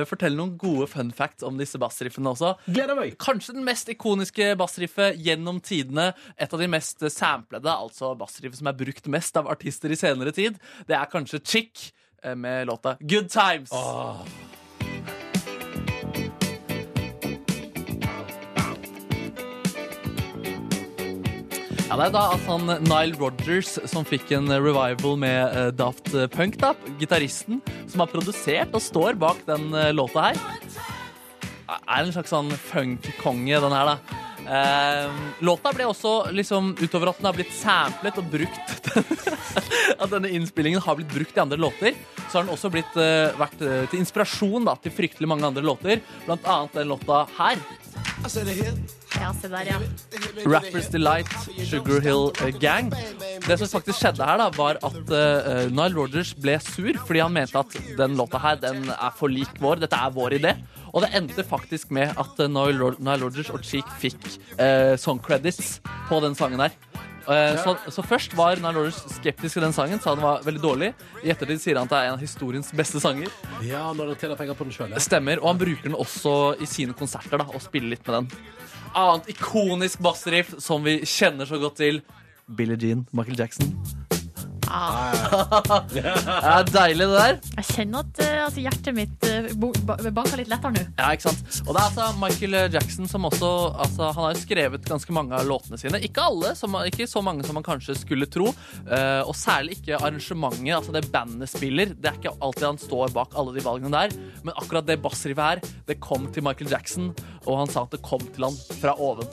fortelle 0.10 0.40
noen 0.40 0.56
gode 0.62 0.88
fun 0.90 1.14
facts 1.16 1.46
om 1.46 1.60
disse 1.60 1.80
bassriffene 1.82 2.34
også. 2.34 2.56
Gleder 2.72 2.98
meg. 2.98 3.18
Kanskje 3.22 3.58
den 3.60 3.68
mest 3.68 3.92
ikoniske 3.94 4.54
bassriffet 4.60 5.20
gjennom 5.22 5.62
tidene. 5.62 6.12
Et 6.40 6.50
av 6.50 6.66
de 6.66 6.72
mest 6.72 7.06
samplede, 7.14 7.70
altså 7.70 8.16
bassriffet 8.18 8.64
som 8.64 8.72
er 8.72 8.80
brukt 8.82 9.12
mest 9.12 9.38
av 9.38 9.52
artister 9.52 9.94
i 9.94 10.00
senere 10.00 10.34
tid. 10.36 10.58
Det 10.90 10.98
er 10.98 11.12
kanskje 11.12 11.44
Chick 11.46 11.91
med 12.36 12.68
låta 12.68 12.98
Good 13.00 13.30
Times. 13.30 13.70
Ja, 21.92 21.98
Det 22.00 22.06
er 22.08 22.14
da 22.16 22.22
at 22.38 22.46
han 22.48 22.70
Nile 22.88 23.18
Rodgers 23.20 23.74
som 23.92 24.06
fikk 24.08 24.30
en 24.38 24.48
revival 24.48 25.18
med 25.20 25.58
eh, 25.60 25.72
Daft 25.76 26.08
Punk. 26.32 26.56
da, 26.62 26.72
Gitaristen 27.02 27.60
som 27.92 28.00
har 28.06 28.12
produsert 28.14 28.72
og 28.78 28.84
står 28.86 29.20
bak 29.20 29.42
den 29.50 29.74
eh, 29.76 29.90
låta 29.92 30.30
her. 30.30 30.40
Er 31.68 32.06
en 32.06 32.14
slags 32.16 32.32
sånn 32.32 32.52
funk-konge, 32.52 33.60
den 33.64 33.76
her, 33.76 33.92
da. 33.92 34.22
Eh, 34.42 35.12
låta 35.46 35.74
ble 35.76 35.86
også, 35.86 36.32
liksom, 36.34 36.74
utover 36.82 37.12
at 37.12 37.20
den 37.22 37.30
har 37.30 37.38
blitt 37.38 37.54
samplet 37.54 38.18
og 38.18 38.32
brukt 38.32 38.88
At 40.02 40.10
denne 40.10 40.32
innspillingen 40.34 40.82
har 40.82 40.98
blitt 40.98 41.12
brukt 41.14 41.38
i 41.38 41.44
andre 41.44 41.60
låter, 41.62 41.94
så 42.26 42.40
har 42.40 42.48
den 42.48 42.56
også 42.56 42.72
blitt, 42.74 42.96
eh, 42.98 43.30
vært 43.38 43.62
eh, 43.62 43.84
til 43.92 44.02
inspirasjon 44.02 44.66
da, 44.66 44.76
til 44.82 44.94
fryktelig 44.96 45.30
mange 45.30 45.46
andre 45.46 45.64
låter. 45.66 46.02
Blant 46.26 46.48
annet 46.50 46.80
den 46.80 46.90
låta 46.90 47.26
her. 47.38 47.62
Ja, 49.22 49.34
se 49.38 49.48
der, 49.52 49.68
ja. 49.68 49.78
Rappers 50.46 50.88
Delight, 50.90 51.32
Sugar 51.68 52.02
Hill 52.02 52.32
eh, 52.42 52.54
Gang. 52.62 52.90
Det 53.46 53.58
som 53.60 53.70
faktisk 53.70 54.00
skjedde 54.00 54.26
her, 54.26 54.40
da, 54.42 54.48
var 54.56 54.80
at 54.82 55.12
uh, 55.12 55.68
Nile 55.70 55.94
Rodgers 55.98 56.32
ble 56.38 56.56
sur 56.64 56.98
fordi 57.08 57.22
han 57.22 57.34
mente 57.36 57.60
at 57.60 57.76
den 57.98 58.16
låta 58.18 58.42
her 58.42 58.60
den 58.62 58.88
er 58.94 59.14
for 59.18 59.32
lik 59.32 59.60
vår. 59.62 59.84
Dette 59.84 60.00
er 60.00 60.14
vår 60.16 60.38
idé. 60.40 60.56
Og 60.92 61.06
det 61.06 61.12
endte 61.16 61.44
faktisk 61.48 61.92
med 61.96 62.12
at 62.20 62.40
eh, 62.44 62.50
Nile, 62.52 62.80
Ro- 62.82 62.98
Rodgers 63.26 63.52
og 63.54 63.64
Cheek 63.64 63.88
fikk 64.02 64.20
eh, 64.60 64.98
song 65.00 65.22
credits 65.24 65.80
på 66.10 66.20
den 66.24 66.36
sangen 66.36 66.60
der. 66.60 66.76
Eh, 67.22 67.56
så, 67.62 67.76
så 67.94 68.04
først 68.04 68.34
var 68.36 68.60
Nile 68.60 68.74
Rodgers 68.80 69.00
skeptisk 69.16 69.56
til 69.56 69.64
den 69.64 69.76
sangen, 69.76 70.02
sa 70.04 70.16
den 70.18 70.26
var 70.26 70.44
veldig 70.44 70.64
dårlig. 70.64 70.92
I 71.24 71.32
ettertid 71.32 71.62
sier 71.64 71.80
han 71.80 71.88
at 71.88 71.94
det 71.94 72.00
er 72.02 72.10
en 72.12 72.18
av 72.18 72.26
historiens 72.26 72.72
beste 72.76 73.00
sanger. 73.04 73.32
Ja, 73.64 73.86
når 73.96 74.14
han 74.14 74.22
tjener 74.24 74.40
penger 74.42 74.58
på 74.60 74.68
den 74.68 74.76
selv, 74.76 74.98
ja. 74.98 75.04
stemmer, 75.06 75.40
og 75.44 75.54
han 75.54 75.62
bruker 75.62 75.88
den 75.88 75.96
også 76.00 76.36
i 76.60 76.68
sine 76.70 76.98
konserter 76.98 77.40
da, 77.40 77.48
og 77.52 77.64
spiller 77.64 77.94
litt 77.94 78.04
med 78.10 78.18
den. 78.20 78.32
Annet 78.98 79.30
ikonisk 79.32 80.02
bassriff 80.04 80.56
som 80.60 80.84
vi 80.84 80.98
kjenner 81.08 81.48
så 81.48 81.62
godt 81.62 81.80
til. 81.80 82.02
Billie 82.52 82.76
Jean, 82.76 83.06
Michael 83.16 83.40
Jackson. 83.40 83.70
Ah, 84.72 85.82
Det 85.92 86.02
er 86.06 86.64
deilig, 86.72 87.08
det 87.12 87.18
der. 87.18 87.38
jeg 87.58 87.66
kjenner 87.72 88.06
at 88.06 88.22
eh, 88.24 88.38
altså, 88.46 88.62
hjertet 88.64 88.96
mitt 88.96 89.26
eh, 89.28 89.50
bo- 89.60 89.74
ba- 89.88 89.98
banker 90.16 90.40
litt 90.40 90.52
lettere 90.52 90.72
nå. 90.78 90.84
Ja, 91.00 91.10
ikke 91.16 91.26
sant? 91.28 91.44
Og 91.66 91.74
det 91.76 91.82
er 91.82 91.88
altså 91.90 92.06
Michael 92.22 92.56
Jackson 92.74 93.10
som 93.12 93.28
også 93.28 93.50
altså, 93.84 94.08
Han 94.16 94.28
har 94.30 94.34
jo 94.36 94.42
skrevet 94.46 94.88
ganske 94.88 95.16
mange 95.16 95.36
av 95.38 95.46
låtene 95.50 95.80
sine. 95.82 96.00
Ikke 96.08 96.24
alle, 96.24 96.54
som, 96.60 96.78
ikke 96.88 97.08
så 97.12 97.24
mange 97.26 97.44
som 97.48 97.58
man 97.60 97.68
kanskje 97.68 97.98
skulle 98.00 98.30
tro. 98.32 98.48
eh, 98.88 99.22
og 99.28 99.36
særlig 99.38 99.80
ikke 99.82 100.00
arrangementet, 100.00 100.74
altså 100.80 100.96
det 100.96 101.06
bandet 101.14 101.52
spiller. 101.52 101.92
Det 101.98 102.12
er 102.14 102.20
ikke 102.22 102.36
alltid 102.42 102.70
han 102.72 102.82
står 102.82 103.14
bak 103.16 103.36
alle 103.38 103.56
de 103.58 103.66
valgene 103.66 103.92
der. 103.94 104.16
Men 104.46 104.56
akkurat 104.56 104.88
det 104.88 105.02
bassrivet 105.04 105.44
her, 105.44 105.64
det 105.88 106.00
kom 106.04 106.30
til 106.32 106.44
Michael 106.48 106.72
Jackson, 106.72 107.12
og 107.46 107.58
han 107.66 107.72
sa 107.72 107.84
at 107.88 107.92
det 107.98 108.02
kom 108.06 108.24
til 108.36 108.48
han 108.48 108.58
fra 108.82 108.96
oven. 109.02 109.28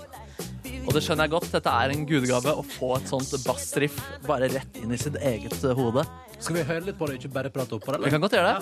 Og 0.89 0.95
det 0.97 1.03
skjønner 1.05 1.27
jeg 1.27 1.35
godt. 1.35 1.51
Dette 1.53 1.73
er 1.83 1.93
en 1.93 2.07
gudegave 2.09 2.55
å 2.57 2.62
få 2.64 2.95
et 2.97 3.11
sånt 3.11 3.35
bassriff 3.45 3.99
bare 4.27 4.49
rett 4.53 4.81
inn 4.81 4.95
i 4.95 5.01
sitt 5.01 5.19
eget 5.21 5.59
eh, 5.61 5.77
hode. 5.77 6.05
Skal 6.39 6.61
vi 6.61 6.64
høre 6.69 6.87
litt 6.87 6.99
på 6.99 7.09
det, 7.11 7.19
ikke 7.19 7.35
bare 7.35 7.51
prate 7.53 7.77
opp 7.77 7.85
på 7.85 7.93
det? 7.93 8.01
Vi 8.07 8.12
kan 8.14 8.23
godt 8.23 8.37
gjøre 8.39 8.55
det. 8.57 8.59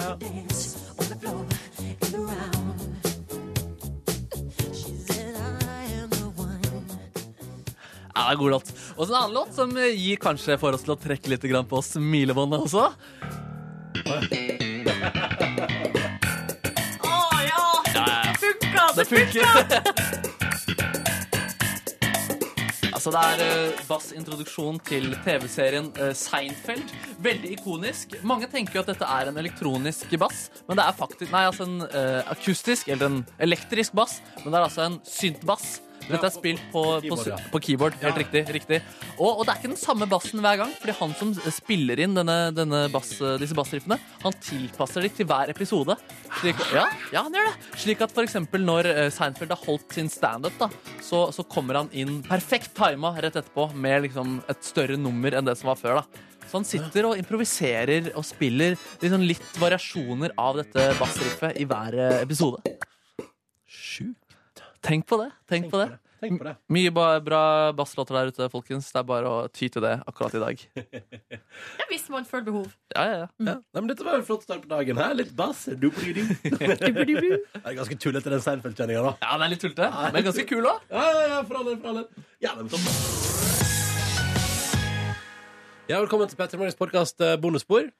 Ja, 8.16 8.22
det 8.24 8.32
er 8.32 8.38
god 8.40 8.50
låt. 8.56 8.70
Og 8.96 9.02
så 9.04 9.12
en 9.12 9.18
annen 9.20 9.36
låt 9.36 9.52
som 9.54 9.74
gir 9.76 10.16
kanskje 10.22 10.56
for 10.58 10.74
oss 10.74 10.86
til 10.86 10.96
å 10.96 11.00
trekke 11.00 11.34
litt 11.34 11.44
på 11.68 11.82
smilebåndet 11.84 12.64
også. 12.64 12.88
Å 17.06 17.18
ja! 17.44 17.66
Funka! 18.40 18.88
Det 18.96 19.04
funker. 19.12 20.25
Altså, 23.06 23.38
det 23.38 23.46
er 23.46 23.70
uh, 23.70 23.82
bassintroduksjon 23.86 24.78
til 24.86 25.14
TV-serien 25.24 25.90
eh, 26.00 26.12
Seinfeld. 26.16 26.90
Veldig 27.22 27.52
ikonisk. 27.54 28.16
Mange 28.26 28.48
tenker 28.50 28.78
jo 28.78 28.82
at 28.82 28.90
dette 28.90 29.06
er 29.06 29.30
en 29.30 29.38
elektronisk 29.38 30.10
bass, 30.18 30.46
men 30.66 30.78
det 30.78 30.86
er 30.86 30.96
faktisk 30.96 31.32
Nei, 31.34 31.44
altså 31.46 31.66
en 31.66 31.82
uh, 31.84 32.22
akustisk, 32.32 32.88
eller 32.88 33.10
en 33.10 33.18
elektrisk 33.42 33.94
bass, 33.96 34.20
men 34.42 34.50
det 34.50 34.58
er 34.58 34.66
altså 34.66 34.86
en 34.86 34.98
syntbass. 35.06 35.80
Dette 36.06 36.28
er 36.28 36.34
spilt 36.34 36.62
på, 36.72 36.82
på, 37.04 37.18
keyboard, 37.18 37.46
på 37.52 37.60
keyboard. 37.66 37.96
Helt 38.02 38.20
riktig. 38.22 38.42
riktig. 38.54 38.80
Og, 39.16 39.30
og 39.30 39.42
det 39.44 39.54
er 39.54 39.60
ikke 39.60 39.72
den 39.72 39.80
samme 39.80 40.08
bassen 40.10 40.42
hver 40.44 40.60
gang, 40.62 40.74
fordi 40.80 40.96
han 41.00 41.14
som 41.18 41.32
spiller 41.54 42.02
inn 42.04 42.16
denne, 42.16 42.36
denne 42.56 42.84
bass, 42.92 43.14
disse 43.40 43.56
bassriffene, 43.56 43.98
han 44.22 44.38
tilpasser 44.44 45.06
de 45.06 45.12
til 45.18 45.28
hver 45.28 45.52
episode. 45.52 45.98
Slik, 46.40 46.60
ja, 46.74 46.86
ja, 47.14 47.24
han 47.26 47.34
gjør 47.34 47.50
det. 47.50 47.56
Slik 47.86 48.04
at 48.06 48.22
eksempel 48.26 48.64
når 48.66 48.90
eh, 48.92 49.10
Seinfeld 49.14 49.54
har 49.54 49.64
holdt 49.66 49.96
sin 49.96 50.10
standup, 50.12 50.66
så, 51.04 51.26
så 51.34 51.46
kommer 51.50 51.82
han 51.82 51.92
inn 51.96 52.20
perfekt 52.26 52.74
tima 52.76 53.14
rett 53.16 53.36
etterpå 53.36 53.70
med 53.74 54.06
liksom 54.08 54.40
et 54.50 54.64
større 54.66 54.98
nummer 55.00 55.34
enn 55.36 55.46
det 55.46 55.56
som 55.58 55.72
var 55.72 55.80
før. 55.80 56.02
da. 56.02 56.26
Så 56.46 56.60
han 56.60 56.66
sitter 56.66 57.08
og 57.08 57.20
improviserer 57.20 58.12
og 58.14 58.26
spiller 58.26 58.76
liksom 59.02 59.24
litt 59.26 59.56
variasjoner 59.60 60.36
av 60.38 60.60
dette 60.62 60.90
bassriffet 61.00 61.58
i 61.58 61.66
hver 61.68 61.98
eh, 61.98 62.20
episode. 62.22 62.62
Tenk 64.86 65.06
på 65.06 65.16
det. 65.18 65.30
Tenk, 65.50 65.66
på 65.70 65.78
det. 65.80 65.96
Tenk 66.22 66.38
på 66.38 66.46
det. 66.46 66.52
Mye 66.70 66.90
bra 66.94 67.72
basslåter 67.76 68.14
der 68.14 68.30
ute, 68.30 68.46
folkens. 68.52 68.88
Det 68.94 69.00
er 69.00 69.06
bare 69.08 69.30
å 69.30 69.38
ty 69.50 69.66
til 69.72 69.82
det 69.82 69.96
akkurat 70.06 70.36
i 70.38 70.42
dag. 70.42 70.66
Ja, 71.76 71.84
hvis 71.90 72.04
man 72.12 72.26
føler 72.28 72.44
behov. 72.46 72.66
Ja, 72.94 73.02
ja, 73.02 73.16
ja. 73.18 73.26
Ja. 73.40 73.54
Nei, 73.58 73.80
men 73.80 73.88
dette 73.90 74.04
var 74.06 74.18
en 74.18 74.24
flott 74.26 74.44
start 74.46 74.62
på 74.62 74.70
dagen. 74.70 74.98
her 75.00 75.14
Litt 75.16 75.32
bass. 75.36 75.64
Du-du-du. 75.66 76.22
Det 76.46 77.62
er 77.62 77.76
ganske 77.78 77.96
tullete, 77.98 78.30
den 78.30 78.42
Seinfeld-kjenninga, 78.44 79.02
da. 79.08 79.12
Ja, 79.24 79.32
den 79.34 79.46
er 79.46 79.52
litt 79.54 79.64
tullete, 79.64 79.88
men 80.14 80.26
ganske 80.28 80.46
kul 80.48 80.68
òg. 80.70 80.84
Ja, 80.92 81.06
ja, 81.16 81.24
ja, 81.34 81.40
for 81.48 81.60
all 81.60 81.70
del, 81.70 81.78
for 81.82 81.92
all 81.92 81.98
del. 82.02 82.26
Ja, 82.44 82.54
men 82.58 82.70
topp. 82.70 82.86
Ja, 85.86 85.98
velkommen 86.02 86.30
til 86.30 86.38
Petter 86.38 86.60
Morgens 86.62 86.78
podkast 86.78 87.26
Bonusspor, 87.42 87.90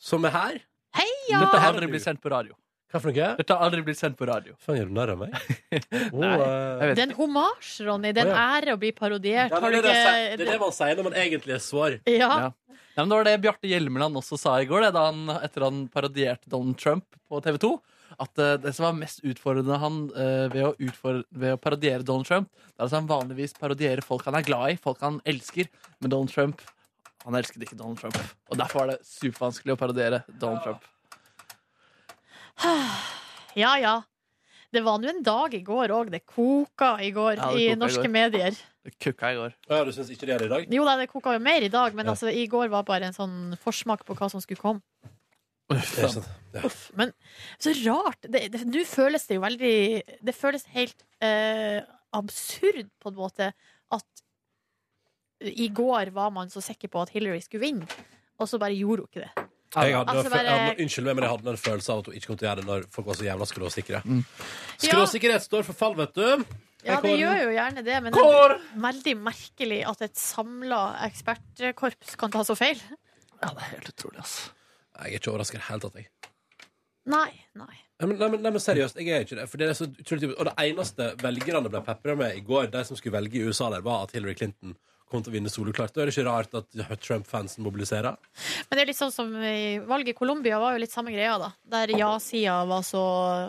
som 0.00 0.28
er 0.28 0.36
her. 0.36 0.60
Heia! 1.00 1.40
Dette 1.46 1.64
her 1.64 1.80
blitt 1.88 2.04
sendt 2.04 2.22
på 2.24 2.32
radio. 2.32 2.56
Hva 2.94 3.00
for 3.02 3.10
noe? 3.10 3.28
Dette 3.40 3.54
har 3.56 3.66
aldri 3.66 3.82
blitt 3.82 3.98
sendt 3.98 4.14
på 4.20 4.26
radio. 4.30 4.52
Faen, 4.62 4.76
gjør 4.78 4.90
du 4.92 4.94
narr 4.94 5.10
av 5.16 5.22
meg? 5.24 5.32
Oh, 6.14 6.20
vet 6.22 6.94
Det 6.94 7.02
er 7.02 7.08
en 7.08 7.14
homasj, 7.18 7.70
Ronny. 7.88 8.12
Det 8.14 8.22
er 8.22 8.28
en 8.30 8.36
Å, 8.36 8.42
ære 8.54 8.76
å 8.76 8.78
bli 8.78 8.92
parodiert. 8.94 9.50
ja, 9.50 9.58
det, 9.58 9.70
er 9.70 9.74
det, 9.74 9.80
det, 9.88 9.94
er- 10.04 10.36
det 10.38 10.46
er 10.46 10.52
det 10.52 10.60
man 10.62 10.74
sier 10.76 10.94
når 11.00 11.08
man 11.08 11.16
egentlig 11.24 11.56
er 11.56 11.64
sår. 11.64 11.96
Ja. 12.06 12.28
Ja. 12.44 12.52
Ja, 12.94 13.02
det 13.02 13.10
var 13.10 13.26
det 13.26 13.32
Bjarte 13.42 13.66
Hjelmeland 13.66 14.14
også 14.20 14.38
sa 14.38 14.52
i 14.62 14.68
går, 14.70 14.84
det, 14.86 14.92
da 14.94 15.08
han, 15.08 15.24
etter 15.42 15.64
han 15.66 15.80
parodierte 15.90 16.46
Donald 16.52 16.78
Trump 16.78 17.18
på 17.26 17.40
TV 17.42 17.58
2. 17.64 17.72
At 18.22 18.38
eh, 18.38 18.52
det 18.62 18.70
som 18.76 18.84
var 18.86 18.94
mest 18.94 19.24
utfordrende 19.26 19.80
han 19.82 19.96
eh, 20.14 20.44
ved, 20.52 20.60
å 20.68 20.70
utfordre, 20.78 21.24
ved 21.34 21.56
å 21.56 21.58
parodiere 21.58 22.06
Donald 22.06 22.28
Trump, 22.30 22.46
det 22.70 22.78
er 22.78 22.86
at 22.86 22.94
han 22.94 23.10
vanligvis 23.10 23.56
parodierer 23.58 24.06
folk 24.06 24.22
han 24.30 24.38
er 24.38 24.46
glad 24.46 24.76
i, 24.76 24.78
folk 24.78 25.02
han 25.02 25.18
elsker. 25.26 25.66
Men 25.98 26.14
Donald 26.14 26.30
Trump 26.30 26.62
han 27.24 27.34
elsket 27.40 27.66
ikke 27.66 27.80
Donald 27.80 27.98
Trump. 27.98 28.20
Og 28.52 28.60
derfor 28.62 28.84
var 28.84 28.92
det 28.94 29.00
supervanskelig 29.08 29.74
å 29.74 29.80
parodiere 29.80 30.22
Donald 30.30 30.62
Trump. 30.62 30.86
ja, 33.64 33.76
ja. 33.78 33.94
Det 34.74 34.82
var 34.82 34.98
nå 34.98 35.08
en 35.12 35.22
dag 35.22 35.54
i 35.54 35.60
går 35.62 35.92
òg. 35.94 36.08
Det 36.10 36.24
koka 36.26 36.96
i 37.04 37.12
går 37.14 37.36
Ja, 37.38 37.50
det 37.52 37.60
i 37.60 37.68
koka 37.68 37.74
i 37.74 37.76
norske 37.78 38.02
går. 38.08 38.10
medier. 38.16 38.56
Det 38.84 38.94
kukka 39.00 39.30
i 39.32 39.36
går. 39.38 39.52
Ja, 39.70 39.84
du 39.86 39.92
syns 39.94 40.10
ikke 40.10 40.26
det 40.26 40.34
er 40.34 40.38
det 40.42 40.48
i 40.48 40.52
dag? 40.54 40.66
Jo 40.74 40.84
da, 40.88 40.96
det 40.98 41.06
koka 41.12 41.32
jo 41.36 41.42
mer 41.44 41.62
i 41.62 41.70
dag, 41.72 41.94
men 41.94 42.06
Ja. 42.06 42.12
altså, 42.12 42.28
i 42.32 42.46
går 42.50 42.68
var 42.72 42.82
bare 42.84 43.06
en 43.06 43.14
sånn 43.16 43.56
forsmak 43.62 44.04
på 44.04 44.16
hva 44.18 44.28
som 44.30 44.40
skulle 44.42 44.60
komme. 44.60 44.82
Det 45.70 45.78
er 46.04 46.08
sant. 46.12 46.26
Ja. 46.52 46.60
Uff, 46.66 46.90
men 46.94 47.12
så 47.58 47.72
rart. 47.86 48.20
Det- 48.20 48.50
det- 48.52 48.66
Nå 48.66 48.84
føles 48.84 49.26
det 49.26 49.36
jo 49.36 49.40
veldig 49.40 50.02
Det 50.22 50.34
føles 50.34 50.66
helt 50.66 51.02
eh, 51.22 51.80
absurd, 52.12 52.90
på 53.00 53.08
en 53.08 53.14
måte, 53.16 53.52
at 53.90 54.04
i 55.40 55.68
går 55.68 56.10
var 56.12 56.30
man 56.30 56.48
så 56.48 56.60
sikker 56.62 56.88
på 56.88 57.00
at 57.02 57.08
Hillary 57.10 57.40
skulle 57.40 57.60
vinne, 57.62 57.88
og 58.38 58.46
så 58.48 58.58
bare 58.58 58.76
gjorde 58.76 59.00
hun 59.02 59.08
ikke 59.08 59.24
det. 59.24 59.43
Jeg 59.74 59.96
hadde, 59.96 60.14
Altså, 60.14 60.30
jeg 60.30 60.50
hadde, 60.50 60.82
unnskyld 60.84 61.08
meg, 61.08 61.16
men 61.18 61.26
jeg 61.26 61.32
hadde 61.34 61.50
en 61.54 61.60
følelse 61.60 61.94
av 61.94 62.02
at 62.02 62.10
hun 62.10 62.18
ikke 62.18 62.30
kom 62.30 62.38
til 62.38 62.46
å 62.46 62.50
gjøre 62.50 62.62
det 62.62 62.68
når 62.68 62.86
folk 62.94 63.08
var 63.10 63.18
så 63.18 63.26
jævla 63.26 63.48
skråsikre. 63.50 64.02
Mm. 64.04 64.22
Skråsikkerhet 64.84 65.46
står 65.46 65.66
for 65.66 65.78
fall, 65.78 65.96
vet 65.98 66.14
du. 66.18 66.44
Ja, 66.84 66.98
det 67.00 67.14
gjør 67.16 67.38
jo 67.40 67.52
gjerne 67.54 67.84
det, 67.84 68.00
men 68.04 68.12
det 68.12 68.24
er 68.28 68.58
veldig 68.84 69.14
merkelig 69.24 69.80
at 69.88 70.04
et 70.04 70.20
samla 70.20 70.82
ekspertkorps 71.06 72.18
kan 72.20 72.34
ta 72.34 72.44
så 72.44 72.56
feil. 72.58 72.80
Ja, 73.40 73.50
det 73.50 73.56
er 73.56 73.70
helt 73.72 73.88
utrolig, 73.94 74.20
ass. 74.20 74.36
Jeg 74.94 75.16
er 75.16 75.18
ikke 75.18 75.32
overrasket 75.32 75.58
i 75.58 75.62
det 75.62 75.68
hele 75.70 75.84
tatt, 75.86 75.98
jeg. 76.02 76.10
Nei, 77.10 77.30
nei. 77.58 77.72
Nei, 78.00 78.08
men, 78.08 78.16
nei, 78.18 78.28
men, 78.32 78.40
nei, 78.42 78.52
men 78.54 78.62
seriøst, 78.62 78.98
jeg 79.00 79.12
er 79.14 79.24
ikke 79.24 79.38
det. 79.38 79.44
For 79.50 79.60
det 79.60 79.68
er 79.70 79.76
så 79.78 79.86
utrolig 79.86 80.24
typisk. 80.24 80.38
Og 80.40 80.48
det 80.48 80.54
eneste 80.64 81.08
velgerne 81.20 81.70
ble 81.70 81.82
pepra 81.86 82.16
med 82.18 82.36
i 82.36 82.42
går, 82.44 82.68
de 82.72 82.82
som 82.88 82.98
skulle 82.98 83.16
velge 83.16 83.38
i 83.38 83.44
USA 83.48 83.68
der, 83.72 83.84
var 83.86 84.06
at 84.06 84.14
Hillary 84.16 84.34
Clinton 84.38 84.74
kom 85.14 85.22
til 85.24 85.32
å 85.32 85.36
vinne 85.38 85.52
soleklart. 85.52 85.94
Da 85.94 86.02
er 86.02 86.10
det 86.10 86.14
ikke 86.16 86.26
rart 86.26 86.56
at 86.58 87.00
Trump-fansen 87.06 87.62
mobiliserer. 87.64 88.18
Men 88.68 88.74
det 88.76 88.82
er 88.84 88.90
litt 88.90 88.98
sånn 88.98 89.14
som 89.14 89.30
i 89.38 89.78
valget 89.86 90.12
i 90.12 90.18
Colombia 90.18 90.58
var 90.62 90.74
jo 90.74 90.82
litt 90.82 90.92
samme 90.94 91.14
greia, 91.14 91.36
da. 91.40 91.52
Der 91.76 91.94
ja-sida 91.94 92.60
var 92.68 92.82
så 92.86 93.04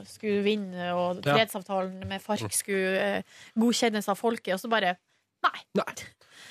skulle 0.10 0.46
vinne, 0.46 0.92
og 0.96 1.24
fredsavtalen 1.26 2.06
med 2.10 2.22
FARC 2.24 2.48
skulle 2.56 3.02
eh, 3.20 3.40
godkjennes 3.60 4.08
av 4.14 4.22
folket, 4.22 4.54
og 4.56 4.62
så 4.64 4.72
bare 4.72 4.96
Nei. 5.46 5.60
Nei. 5.78 5.92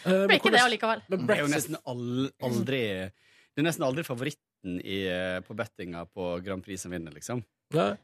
Eh, 0.04 0.10
Det 0.10 0.26
ble 0.28 0.36
ikke 0.38 0.50
det 0.54 0.60
allikevel. 0.62 1.00
Men 1.10 1.24
Det 1.26 1.34
er 1.38 1.40
jo 1.42 1.48
nesten 1.50 1.78
al- 1.90 2.28
aldri 2.46 2.82
Det 3.08 3.62
er 3.62 3.66
nesten 3.66 3.82
aldri 3.86 4.04
favoritten 4.64 4.80
i, 4.80 5.06
eh, 5.06 5.40
på 5.40 5.54
bettinga 5.54 6.06
på 6.06 6.42
Grand 6.44 6.64
Prix 6.64 6.82
som 6.82 6.90
vinner, 6.90 7.12
liksom. 7.12 7.44
Nei. 7.74 7.96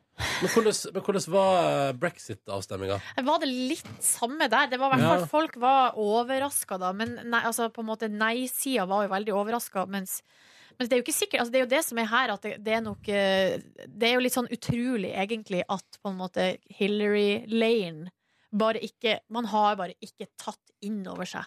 Men 0.42 0.50
hvordan, 0.52 0.74
men 0.92 1.02
hvordan 1.02 1.32
var 1.32 1.88
eh, 1.88 1.92
brexit-avstemminga? 1.96 3.00
Var 3.24 3.38
det 3.40 3.48
litt 3.48 4.02
samme 4.02 4.48
der? 4.48 4.68
Det 4.68 4.78
var 4.78 4.92
i 4.94 5.00
hvert 5.00 5.20
Ja. 5.20 5.26
Folk 5.26 5.56
var 5.56 5.94
overraska, 5.96 6.78
da. 6.78 6.92
Men 6.92 7.18
nei, 7.24 7.42
altså, 7.42 7.70
på 7.70 7.80
en 7.80 7.88
måte 7.88 8.08
nei-sida 8.08 8.86
var 8.86 9.04
jo 9.06 9.14
veldig 9.14 9.32
overraska, 9.34 9.86
mens 9.86 10.22
men 10.78 10.88
det 10.88 10.94
er 10.94 11.00
jo 11.00 11.04
ikke 11.04 11.12
sikkert, 11.12 11.40
altså 11.40 11.52
det 11.52 11.58
er 11.58 11.64
jo 11.66 11.74
det 11.76 11.84
som 11.84 11.98
er 11.98 12.06
her, 12.08 12.30
at 12.32 12.40
det, 12.42 12.64
det 12.64 12.72
er 12.72 12.80
nok 12.80 13.08
eh, 13.12 13.60
Det 13.84 14.06
er 14.08 14.14
jo 14.14 14.22
litt 14.24 14.32
sånn 14.32 14.48
utrolig, 14.48 15.10
egentlig, 15.12 15.60
at 15.68 15.98
på 16.00 16.08
en 16.08 16.16
måte 16.16 16.56
Hillary 16.72 17.44
Lane 17.52 18.08
bare 18.50 18.80
ikke 18.80 19.18
Man 19.28 19.44
har 19.52 19.76
bare 19.76 19.92
ikke 20.00 20.30
tatt 20.40 20.72
inn 20.80 21.02
over 21.06 21.28
seg 21.28 21.44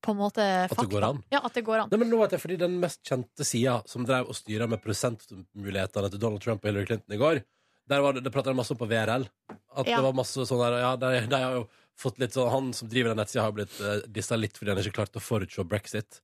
på 0.00 0.12
en 0.14 0.18
måte 0.20 0.44
det 0.68 0.86
går 0.90 1.04
an? 1.06 1.22
Ja, 1.32 1.40
at 1.44 1.54
det 1.56 1.62
går 1.66 1.82
an. 1.84 1.90
Nei, 1.92 1.98
men 2.02 2.10
nå 2.12 2.20
vet 2.22 2.32
jeg, 2.36 2.40
fordi 2.42 2.56
Den 2.60 2.78
mest 2.82 3.02
kjente 3.06 3.44
sida 3.46 3.80
som 3.90 4.04
drev 4.08 4.30
og 4.32 4.36
styra 4.38 4.68
med 4.70 4.80
prosentmulighetene 4.84 6.10
til 6.12 6.22
Donald 6.22 6.42
Trump 6.44 6.64
og 6.64 6.70
Hillary 6.70 6.88
Clinton 6.88 7.16
i 7.16 7.20
går, 7.20 7.42
der 7.90 8.00
var 8.04 8.14
det, 8.14 8.22
det 8.24 8.32
pratet 8.32 8.52
de 8.54 8.58
masse 8.60 8.72
om 8.74 8.78
på 8.80 8.88
VRL. 8.90 9.26
At 9.76 9.86
Ja. 9.88 9.96
det 9.98 10.04
var 10.06 10.16
masse 10.16 10.46
sånn 10.46 10.62
der, 10.62 10.78
ja, 10.80 10.96
de, 10.96 11.12
de 11.26 11.40
har 11.42 11.56
jo 11.60 11.68
fått 12.00 12.18
litt 12.22 12.32
sånn 12.32 12.50
Han 12.50 12.72
som 12.76 12.88
driver 12.88 13.12
den 13.12 13.18
nettsida, 13.20 13.44
har 13.44 13.52
blitt 13.56 13.76
uh, 13.82 14.00
dissa 14.08 14.36
litt 14.38 14.56
fordi 14.56 14.72
han 14.72 14.80
ikke 14.82 14.96
klarte 15.00 15.20
å 15.20 15.24
forutse 15.24 15.64
brexit. 15.68 16.20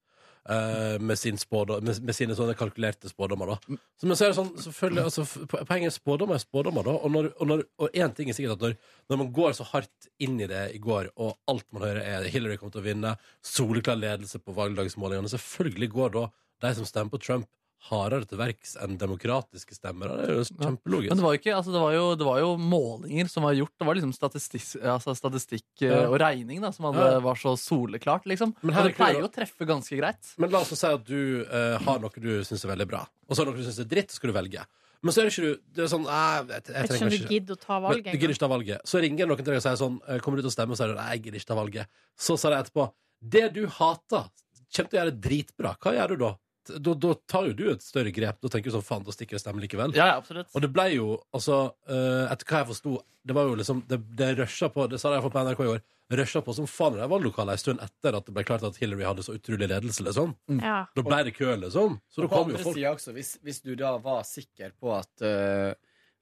Eh, 0.48 0.98
med, 1.00 1.18
sin 1.18 1.36
spådom, 1.38 1.84
med, 1.84 2.00
med 2.02 2.14
sine 2.16 2.34
sånne 2.38 2.54
kalkulerte 2.58 3.08
spådommer. 3.10 3.46
da 3.46 3.76
så, 4.00 4.06
Men 4.06 4.16
så 4.16 4.24
er 4.26 4.32
det 4.32 4.38
sånn, 4.38 4.52
selvfølgelig 4.66 5.04
altså, 5.04 5.24
Poenget 5.66 5.90
er 5.92 5.96
spådommer 5.98 6.34
er 6.34 6.44
spådommer. 6.44 6.84
da 6.84 6.90
Og 6.96 7.10
når- 7.10 7.32
og 7.40 7.46
når- 7.46 7.64
og 7.78 7.90
en 7.94 8.12
ting 8.14 8.28
er 8.30 8.34
sikkert 8.34 8.52
at 8.52 8.60
når, 8.60 8.76
når 9.10 9.16
man 9.18 9.32
går 9.32 9.50
så 9.58 9.64
hardt 9.64 10.08
inn 10.20 10.40
i 10.40 10.46
det 10.46 10.74
i 10.74 10.78
går, 10.78 11.10
og 11.16 11.36
alt 11.48 11.64
man 11.72 11.82
hører 11.82 12.02
er 12.02 12.28
Hillary 12.28 12.56
kommer 12.56 12.72
til 12.72 12.82
å 12.82 12.88
vinne, 12.88 13.16
soleklar 13.42 13.96
ledelse 13.98 14.38
på 14.38 14.54
valgdagsmålingene 14.54 15.28
Selvfølgelig 15.28 15.90
går 15.90 16.12
da 16.12 16.26
de 16.60 16.74
som 16.74 16.84
stemmer 16.84 17.10
på 17.10 17.20
Trump, 17.20 17.46
hardere 17.86 18.26
til 18.26 18.38
verks 18.40 18.72
enn 18.82 18.96
demokratiske 18.98 19.76
stemmer. 19.76 20.10
Det 20.10 20.24
er 20.26 20.38
jo 20.40 20.44
kjempelogisk. 20.48 21.10
Men 21.12 21.20
det 21.20 21.24
var, 21.26 21.34
ikke, 21.38 21.52
altså 21.54 21.74
det, 21.74 21.82
var 21.82 21.92
jo, 21.94 22.06
det 22.18 22.26
var 22.26 22.38
jo 22.42 22.48
målinger 22.58 23.28
som 23.30 23.46
var 23.46 23.54
gjort. 23.54 23.74
Det 23.78 23.86
var 23.86 23.98
liksom 23.98 24.14
statistikk, 24.16 24.64
altså 24.82 25.14
statistikk 25.14 25.66
eh, 25.86 25.92
Ja. 25.92 26.00
og 26.08 26.16
regning 26.20 26.64
da, 26.64 26.72
som 26.74 26.88
hadde, 26.88 27.04
Ja. 27.12 27.20
var 27.20 27.38
så 27.38 27.52
soleklart. 27.60 28.26
Liksom. 28.26 28.56
Men 28.62 28.74
Og 28.74 28.76
her 28.80 28.88
det 28.88 28.94
er 28.94 28.98
pleier 28.98 29.20
jo 29.22 29.28
å 29.28 29.34
treffe 29.34 29.68
ganske 29.68 30.00
greit. 30.00 30.32
Men 30.38 30.50
la 30.50 30.64
oss 30.64 30.72
si 30.74 30.86
at 30.86 31.04
du 31.06 31.44
eh, 31.46 31.76
har 31.86 32.00
noe 32.02 32.10
du 32.26 32.32
syns 32.42 32.64
er 32.64 32.74
veldig 32.74 32.88
bra, 32.90 33.04
og 33.06 33.36
så 33.36 33.44
har 33.44 33.52
noe 33.52 33.60
du 33.60 33.64
syns 33.68 33.78
er 33.84 33.88
dritt, 33.92 34.10
så 34.10 34.18
skal 34.18 34.32
du 34.32 34.38
velge. 34.40 34.66
Men 35.04 35.12
så 35.12 35.20
er 35.20 35.28
det 35.28 35.34
ikke 35.36 35.46
du 35.46 35.60
det 35.76 35.84
er 35.84 35.90
sånn, 35.92 36.06
jeg, 36.08 36.46
jeg, 36.48 36.62
Jeg 36.72 36.88
trenger 36.88 37.12
ikke 37.12 37.28
du 37.28 37.34
gidder 37.36 37.54
å 37.54 37.60
ta 37.60 37.76
Men 37.84 37.98
du 38.02 38.10
gidder 38.16 38.32
ikke 38.32 38.42
ta 38.42 38.48
valget. 38.50 38.80
Så 38.88 39.00
ringer 39.04 39.28
noen 39.28 39.36
til 39.38 39.52
deg 39.52 39.60
og 39.60 39.62
sier 39.66 39.76
sånn 39.78 39.98
eh, 40.08 40.18
Kommer 40.24 40.40
du 40.40 40.42
til 40.46 40.50
å 40.50 40.54
stemme? 40.56 40.72
Og 40.72 40.78
så 40.78 40.82
sier 40.82 40.94
du 40.94 40.98
nei, 40.98 41.10
jeg 41.12 41.22
gidder 41.26 41.38
ikke 41.42 41.50
ta 41.52 41.58
valget. 41.60 41.90
Så 42.16 42.36
sa 42.40 42.50
de 42.50 42.56
etterpå 42.58 42.86
Det 43.20 43.44
du 43.54 43.60
hater, 43.76 44.24
kommer 44.72 44.90
til 44.90 44.96
å 44.96 44.98
gjøre 44.98 45.12
det 45.14 45.20
dritbra. 45.28 45.74
Hva 45.78 45.92
gjør 45.94 46.14
du 46.16 46.16
da? 46.24 46.32
Da, 46.68 46.94
da 46.94 47.14
tar 47.28 47.48
jo 47.50 47.56
du 47.56 47.64
et 47.72 47.84
større 47.84 48.12
grep. 48.14 48.38
Da 48.42 48.50
tenker 48.52 48.70
du 48.70 48.76
sånn 48.76 48.86
faen, 48.86 49.04
da 49.06 49.14
stikker 49.14 49.38
jeg 49.38 49.44
stemmen 49.44 49.64
likevel. 49.64 49.94
Ja, 49.96 50.14
absolutt. 50.16 50.50
Og 50.54 50.64
det 50.64 50.70
ble 50.74 50.88
jo, 50.94 51.10
altså 51.36 51.60
eh, 51.88 52.24
Etter 52.32 52.48
hva 52.50 52.62
jeg 52.62 52.70
forsto, 52.72 52.96
det 53.26 53.36
var 53.36 53.48
jo 53.48 53.58
liksom 53.58 53.84
Det, 53.90 53.98
det 54.18 54.32
rusha 54.40 54.70
på, 54.72 54.86
det 54.90 55.00
sa 55.02 55.10
de 55.10 55.18
iallfall 55.18 55.34
på 55.34 55.44
NRK 55.46 55.62
i 55.64 55.70
går, 55.72 55.84
rusha 56.20 56.42
på 56.46 56.54
som 56.54 56.68
faen 56.70 56.94
i 56.94 57.00
de 57.02 57.08
valglokalene 57.10 57.56
en 57.56 57.62
stund 57.62 57.82
etter 57.82 58.18
at 58.18 58.28
det 58.28 58.34
ble 58.36 58.44
klart 58.46 58.66
at 58.66 58.78
Hillary 58.78 59.06
hadde 59.08 59.24
så 59.26 59.34
utrolig 59.34 59.66
ledelse, 59.72 60.04
liksom. 60.06 60.36
Ja. 60.60 60.84
Da 60.94 61.04
ble 61.06 61.22
det 61.26 61.34
kø, 61.34 61.50
liksom. 61.64 61.98
Så 62.12 62.22
da 62.22 62.30
kom 62.30 62.52
jo 62.54 62.62
folk. 62.62 62.78
også, 62.92 63.14
hvis, 63.16 63.36
hvis 63.42 63.62
du 63.64 63.74
da 63.78 63.96
var 64.02 64.22
sikker 64.28 64.76
på 64.78 64.94
at, 64.94 65.10
uh, 65.26 65.72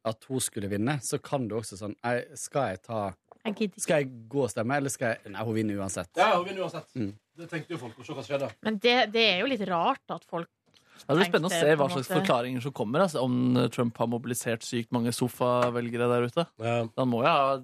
at 0.09 0.31
hun 0.31 0.41
skulle 0.41 0.73
vinne, 0.73 0.97
så 1.05 1.21
kan 1.21 1.49
du 1.49 1.59
også 1.59 1.79
sånn 1.81 1.97
Skal 2.39 2.73
jeg 2.73 2.83
ta 2.89 3.03
Jeg 3.45 3.57
gidder 3.59 3.77
ikke. 3.77 3.85
Skal 3.85 4.03
jeg 4.03 4.11
gå 4.33 4.43
og 4.47 4.51
stemme, 4.53 4.77
eller 4.81 4.93
skal 4.93 5.13
jeg 5.13 5.33
Nei, 5.35 5.45
hun 5.45 5.57
vinner 5.59 5.81
uansett. 5.85 6.11
Ja, 6.17 6.31
hun 6.39 6.47
vinner 6.49 6.65
uansett. 6.65 6.91
Mm. 6.97 7.13
Det 7.41 7.49
tenkte 7.51 7.75
jo 7.75 7.81
folk, 7.81 7.97
og 7.99 8.07
se 8.07 8.15
hva 8.15 8.23
som 8.23 8.31
skjedde. 8.31 8.51
Men 8.65 8.79
det, 8.83 8.95
det 9.15 9.25
er 9.33 9.43
jo 9.43 9.49
litt 9.51 9.65
rart 9.69 10.15
at 10.15 10.25
folk 10.31 10.49
Ja, 10.49 11.11
det 11.11 11.17
blir 11.19 11.29
spennende 11.29 11.51
å 11.51 11.55
se 11.55 11.75
hva 11.81 11.89
slags 11.91 12.13
forklaringer 12.13 12.65
som 12.65 12.75
kommer. 12.77 13.05
Altså, 13.05 13.25
om 13.27 13.59
Trump 13.75 13.99
har 14.01 14.09
mobilisert 14.13 14.65
sykt 14.65 14.95
mange 14.95 15.13
sofavelgere 15.13 16.09
der 16.13 16.29
ute. 16.31 16.47
Ja. 16.63 16.77
Da 16.95 17.07
må 17.09 17.25
jeg 17.27 17.35
ha 17.35 17.59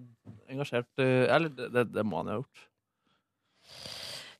engasjert 0.50 1.02
eh, 1.02 1.28
Eller 1.30 1.54
det, 1.54 1.70
det, 1.76 1.86
det 1.94 2.04
må 2.04 2.20
han 2.20 2.32
jo 2.32 2.34
ha 2.34 2.42
gjort. 2.42 2.66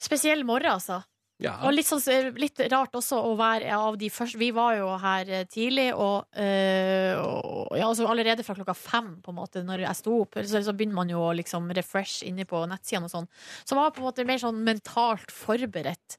Spesiell 0.01 0.45
morgen, 0.49 0.75
altså. 0.75 1.03
Ja. 1.41 1.55
Og 1.65 1.73
litt, 1.73 1.89
sånn, 1.89 2.03
litt 2.37 2.61
rart 2.69 2.97
også 2.99 3.17
å 3.25 3.33
være 3.39 3.73
av 3.73 3.97
de 4.01 4.11
første 4.13 4.39
Vi 4.41 4.51
var 4.53 4.75
jo 4.77 4.91
her 5.01 5.31
eh, 5.33 5.47
tidlig, 5.49 5.89
og, 5.95 6.29
øh, 6.37 7.15
og 7.17 7.79
ja, 7.79 7.87
altså 7.87 8.09
allerede 8.11 8.45
fra 8.45 8.57
klokka 8.59 8.75
fem, 8.77 9.15
på 9.25 9.33
en 9.33 9.39
måte, 9.39 9.63
når 9.65 9.87
jeg 9.87 10.01
sto 10.03 10.19
opp, 10.27 10.37
så, 10.45 10.61
så 10.67 10.75
begynner 10.77 10.99
man 11.01 11.13
jo 11.13 11.23
å 11.25 11.33
liksom 11.39 11.71
refresh 11.77 12.27
inne 12.29 12.45
på 12.49 12.61
nettsidene 12.69 13.09
og 13.09 13.15
sånn. 13.15 13.31
Så 13.65 13.79
var 13.79 13.95
på 13.95 14.05
en 14.05 14.11
måte 14.11 14.27
mer 14.29 14.43
sånn 14.43 14.61
mentalt 14.67 15.33
forberedt 15.33 16.19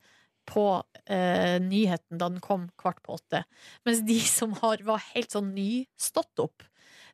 på 0.50 0.66
øh, 0.82 1.58
nyheten 1.62 2.18
da 2.18 2.32
den 2.32 2.42
kom 2.42 2.66
kvart 2.82 3.04
på 3.06 3.20
åtte. 3.20 3.44
Mens 3.86 4.02
de 4.08 4.18
som 4.26 4.58
har, 4.64 4.82
var 4.88 5.06
helt 5.12 5.34
sånn 5.34 5.54
nystått 5.54 6.42
opp, 6.42 6.66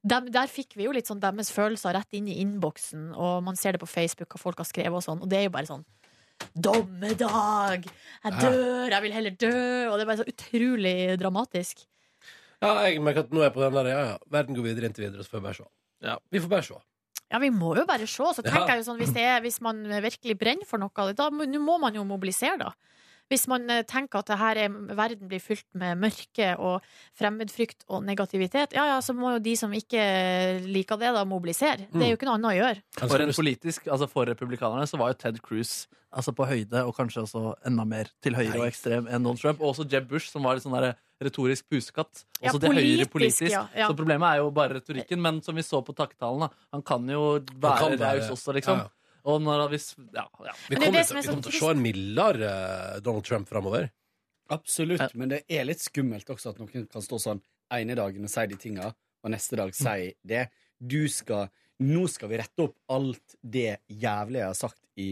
dem, 0.08 0.30
der 0.32 0.48
fikk 0.48 0.78
vi 0.78 0.86
jo 0.86 0.94
litt 0.96 1.10
sånn 1.10 1.20
deres 1.20 1.52
følelser 1.52 1.98
rett 1.98 2.16
inn 2.16 2.30
i 2.32 2.40
innboksen, 2.40 3.12
og 3.18 3.44
man 3.44 3.58
ser 3.60 3.76
det 3.76 3.84
på 3.84 3.90
Facebook 3.90 4.32
hva 4.32 4.40
folk 4.40 4.64
har 4.64 4.70
skrevet 4.70 4.96
og 4.96 5.04
sånn, 5.04 5.24
og 5.26 5.32
det 5.32 5.42
er 5.42 5.48
jo 5.50 5.56
bare 5.58 5.68
sånn 5.68 5.84
Dommedag! 6.58 7.86
Jeg 8.24 8.34
dør! 8.42 8.90
Jeg 8.92 9.02
vil 9.06 9.14
heller 9.16 9.36
dø! 9.38 9.54
Og 9.92 9.98
det 9.98 10.04
er 10.06 10.10
bare 10.10 10.20
så 10.22 10.28
utrolig 10.32 10.96
dramatisk. 11.22 11.84
Ja, 12.64 12.72
jeg 12.88 13.02
merker 13.06 13.26
at 13.28 13.34
nå 13.36 13.44
er 13.44 13.50
jeg 13.50 13.56
på 13.58 13.62
den 13.62 13.76
der 13.78 13.90
Ja, 13.92 14.00
ja, 14.12 14.18
verden 14.34 14.58
går 14.58 14.66
videre 14.66 14.90
inntil 14.90 15.06
videre, 15.08 15.24
så 15.26 15.30
får 15.36 15.40
vi 15.42 15.46
bare 15.48 15.60
se. 15.60 15.68
Ja. 16.08 16.16
Vi 16.34 16.42
får 16.42 16.50
bare 16.56 16.66
se. 16.66 16.80
Ja, 17.28 17.42
vi 17.44 17.50
må 17.54 17.74
jo 17.78 17.86
bare 17.90 18.08
se. 18.08 18.32
Så 18.34 18.42
tenker 18.46 18.64
Ja. 18.66 18.68
jeg 18.76 18.82
jo 18.82 18.88
sånn, 18.92 19.02
hvis, 19.02 19.14
det 19.14 19.24
er, 19.28 19.42
hvis 19.46 19.60
man 19.62 19.84
virkelig 19.86 20.38
brenner 20.40 20.66
for 20.66 20.82
noe, 20.82 21.14
da 21.14 21.30
nå 21.30 21.60
må 21.62 21.78
man 21.80 21.94
jo 21.94 22.04
mobilisere, 22.08 22.58
da. 22.58 22.72
Hvis 23.28 23.48
man 23.52 23.70
eh, 23.70 23.84
tenker 23.84 24.22
at 24.22 24.30
det 24.32 24.38
her 24.40 24.60
er, 24.64 24.70
verden 24.96 25.28
blir 25.28 25.42
fylt 25.44 25.66
med 25.76 26.00
mørke 26.00 26.54
og 26.64 26.86
fremmedfrykt 27.20 27.84
og 27.92 28.06
negativitet, 28.08 28.76
ja 28.78 28.86
ja, 28.94 28.98
så 29.04 29.16
må 29.18 29.34
jo 29.36 29.44
de 29.44 29.56
som 29.60 29.74
ikke 29.76 30.02
liker 30.68 31.00
det, 31.02 31.14
da 31.18 31.26
mobilisere. 31.28 31.90
Det 31.92 32.04
er 32.06 32.14
jo 32.14 32.18
ikke 32.20 32.30
noe 32.30 32.38
annet 32.40 32.54
å 32.54 32.58
gjøre. 32.58 32.84
For 33.04 33.24
en 33.26 33.34
politisk, 33.36 33.88
altså 33.92 34.08
for 34.12 34.30
republikanerne 34.32 34.88
så 34.88 35.00
var 35.02 35.12
jo 35.14 35.20
Ted 35.26 35.42
Cruz 35.44 35.88
altså 36.18 36.32
på 36.34 36.48
høyde, 36.48 36.82
og 36.88 36.96
kanskje 36.96 37.26
også 37.26 37.42
enda 37.68 37.84
mer 37.86 38.08
til 38.24 38.38
høyre 38.38 38.62
og 38.62 38.68
ekstrem 38.70 39.10
enn 39.12 39.26
Donald 39.26 39.42
Trump. 39.42 39.60
Og 39.62 39.74
også 39.74 39.86
Jeb 39.92 40.08
Bush, 40.10 40.32
som 40.32 40.46
var 40.48 40.56
litt 40.58 40.64
sånn 40.66 40.74
derre 40.78 40.96
retorisk 41.22 41.66
pusekatt. 41.70 42.24
Ja, 42.40 42.52
Også 42.52 42.62
til 42.62 42.72
høyre 42.78 43.08
politisk, 43.10 43.12
politisk. 43.14 43.52
ja, 43.52 43.66
ja. 43.76 43.88
Så 43.90 43.98
problemet 43.98 44.28
er 44.30 44.42
jo 44.44 44.52
bare 44.56 44.78
retorikken. 44.80 45.20
Men 45.22 45.42
som 45.46 45.58
vi 45.58 45.66
så 45.66 45.82
på 45.86 45.96
takketalen, 45.98 46.46
da, 46.48 46.50
han 46.74 46.86
kan 46.86 47.10
jo 47.10 47.24
være 47.58 47.98
være- 47.98 48.00
raus 48.22 48.32
også, 48.38 48.56
liksom. 48.56 48.86
Og 49.28 49.42
når 49.44 49.60
han 49.66 49.72
hvis 49.74 49.90
Ja, 50.16 50.24
ja. 50.46 50.54
Vi 50.70 50.78
Men 50.78 50.80
det 50.80 50.88
er 50.88 50.88
kommer, 50.88 50.98
det 50.98 51.08
til, 51.08 51.18
er 51.18 51.20
vi 51.20 51.24
så 51.26 51.30
kommer 51.32 51.44
til 51.44 51.50
å 51.50 51.52
trist. 51.52 51.64
se 51.66 51.72
en 51.76 51.82
mildere 51.84 52.52
eh, 52.96 53.00
Donald 53.04 53.26
Trump 53.28 53.50
framover. 53.50 53.90
Absolutt, 54.50 55.02
Ja. 55.04 55.10
men 55.20 55.30
det 55.34 55.42
er 55.52 55.66
litt 55.68 55.82
skummelt 55.84 56.30
også 56.32 56.54
at 56.54 56.60
noen 56.62 56.88
kan 56.88 57.04
stå 57.04 57.20
sånn 57.20 57.42
ene 57.76 57.96
dagen 58.00 58.24
og 58.24 58.32
si 58.32 58.46
de 58.48 58.56
tinga, 58.56 58.94
og 59.24 59.32
neste 59.34 59.58
dag 59.60 59.74
si 59.76 60.14
det. 60.24 60.48
Du 60.80 61.08
skal 61.12 61.50
Nå 61.80 62.08
skal 62.10 62.30
vi 62.32 62.38
rette 62.40 62.64
opp 62.64 62.74
alt 62.90 63.36
det 63.44 63.82
jævlige 63.92 64.40
jeg 64.42 64.48
har 64.50 64.56
sagt 64.58 64.80
i 64.98 65.12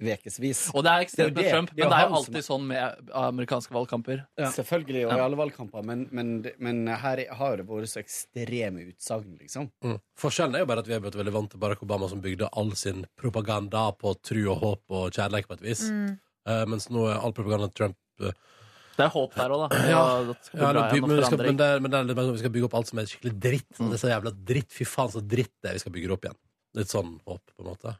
ukevis. 0.00 0.62
Og 0.74 0.84
det 0.84 0.92
er 0.92 1.04
ekstremt 1.04 1.36
med. 1.36 1.48
Trump, 1.50 1.72
men 1.76 1.92
det 1.92 1.98
er 1.98 2.06
jo 2.06 2.18
alltid 2.20 2.46
sånn 2.46 2.66
med 2.70 3.10
amerikanske 3.20 3.74
valgkamper. 3.74 4.22
Selvfølgelig, 4.56 5.04
og 5.08 5.14
i 5.16 5.24
alle 5.24 5.40
valgkamper, 5.40 5.84
men, 5.86 6.06
men, 6.16 6.32
men 6.62 6.82
her 6.90 7.24
har 7.38 7.60
det 7.60 7.66
vært 7.68 7.92
så 7.92 8.00
ekstreme 8.02 8.86
utsagn, 8.88 9.36
liksom. 9.40 9.70
Mm. 9.84 9.98
Forskjellen 10.20 10.56
er 10.56 10.64
jo 10.64 10.70
bare 10.70 10.84
at 10.84 10.90
vi 10.90 10.96
er 10.96 11.04
blitt 11.04 11.18
veldig 11.20 11.34
vant 11.36 11.52
til 11.52 11.62
Barack 11.62 11.84
Obama, 11.86 12.08
som 12.10 12.22
bygde 12.24 12.50
all 12.60 12.72
sin 12.78 13.04
propaganda 13.20 13.90
på 14.00 14.14
tru 14.24 14.42
og 14.46 14.64
håp 14.64 15.00
og 15.00 15.10
kjærlighet, 15.16 15.50
på 15.50 15.58
et 15.60 15.66
vis. 15.70 15.86
Mm. 15.90 16.16
Uh, 16.48 16.64
mens 16.72 16.88
nå 16.92 17.04
er 17.10 17.20
all 17.20 17.36
propaganda 17.36 17.68
Trump 17.76 17.98
uh, 18.24 18.32
Det 18.96 19.04
er 19.04 19.10
håp 19.12 19.34
der 19.36 19.52
òg, 19.52 19.66
da. 19.66 19.80
Ja. 19.92 20.04
Ja, 20.56 20.70
ja, 20.72 20.84
og 20.88 21.08
men, 21.08 21.24
skal, 21.24 21.42
men, 21.44 21.58
det 21.60 21.72
men 21.84 21.92
det 21.92 21.98
er 21.98 22.08
litt 22.08 22.16
mer 22.16 22.28
sånn 22.28 22.38
vi 22.38 22.44
skal 22.44 22.54
bygge 22.54 22.70
opp 22.70 22.78
alt 22.80 22.90
som 22.90 23.00
er 23.02 23.10
skikkelig 23.10 23.34
dritt. 23.48 23.72
Mm. 23.76 23.90
Det 23.90 23.98
er 23.98 24.02
så 24.04 24.12
jævla 24.14 24.32
dritt. 24.52 24.70
Fy 24.74 24.86
faen, 24.88 25.12
så 25.12 25.24
dritt 25.24 25.52
det 25.60 25.72
er 25.72 25.76
vi 25.76 25.82
skal 25.84 25.94
bygge 25.94 26.10
det 26.10 26.16
opp 26.16 26.28
igjen. 26.28 26.40
Litt 26.80 26.92
sånn 26.92 27.18
håp, 27.26 27.42
på 27.50 27.64
en 27.64 27.68
måte. 27.68 27.94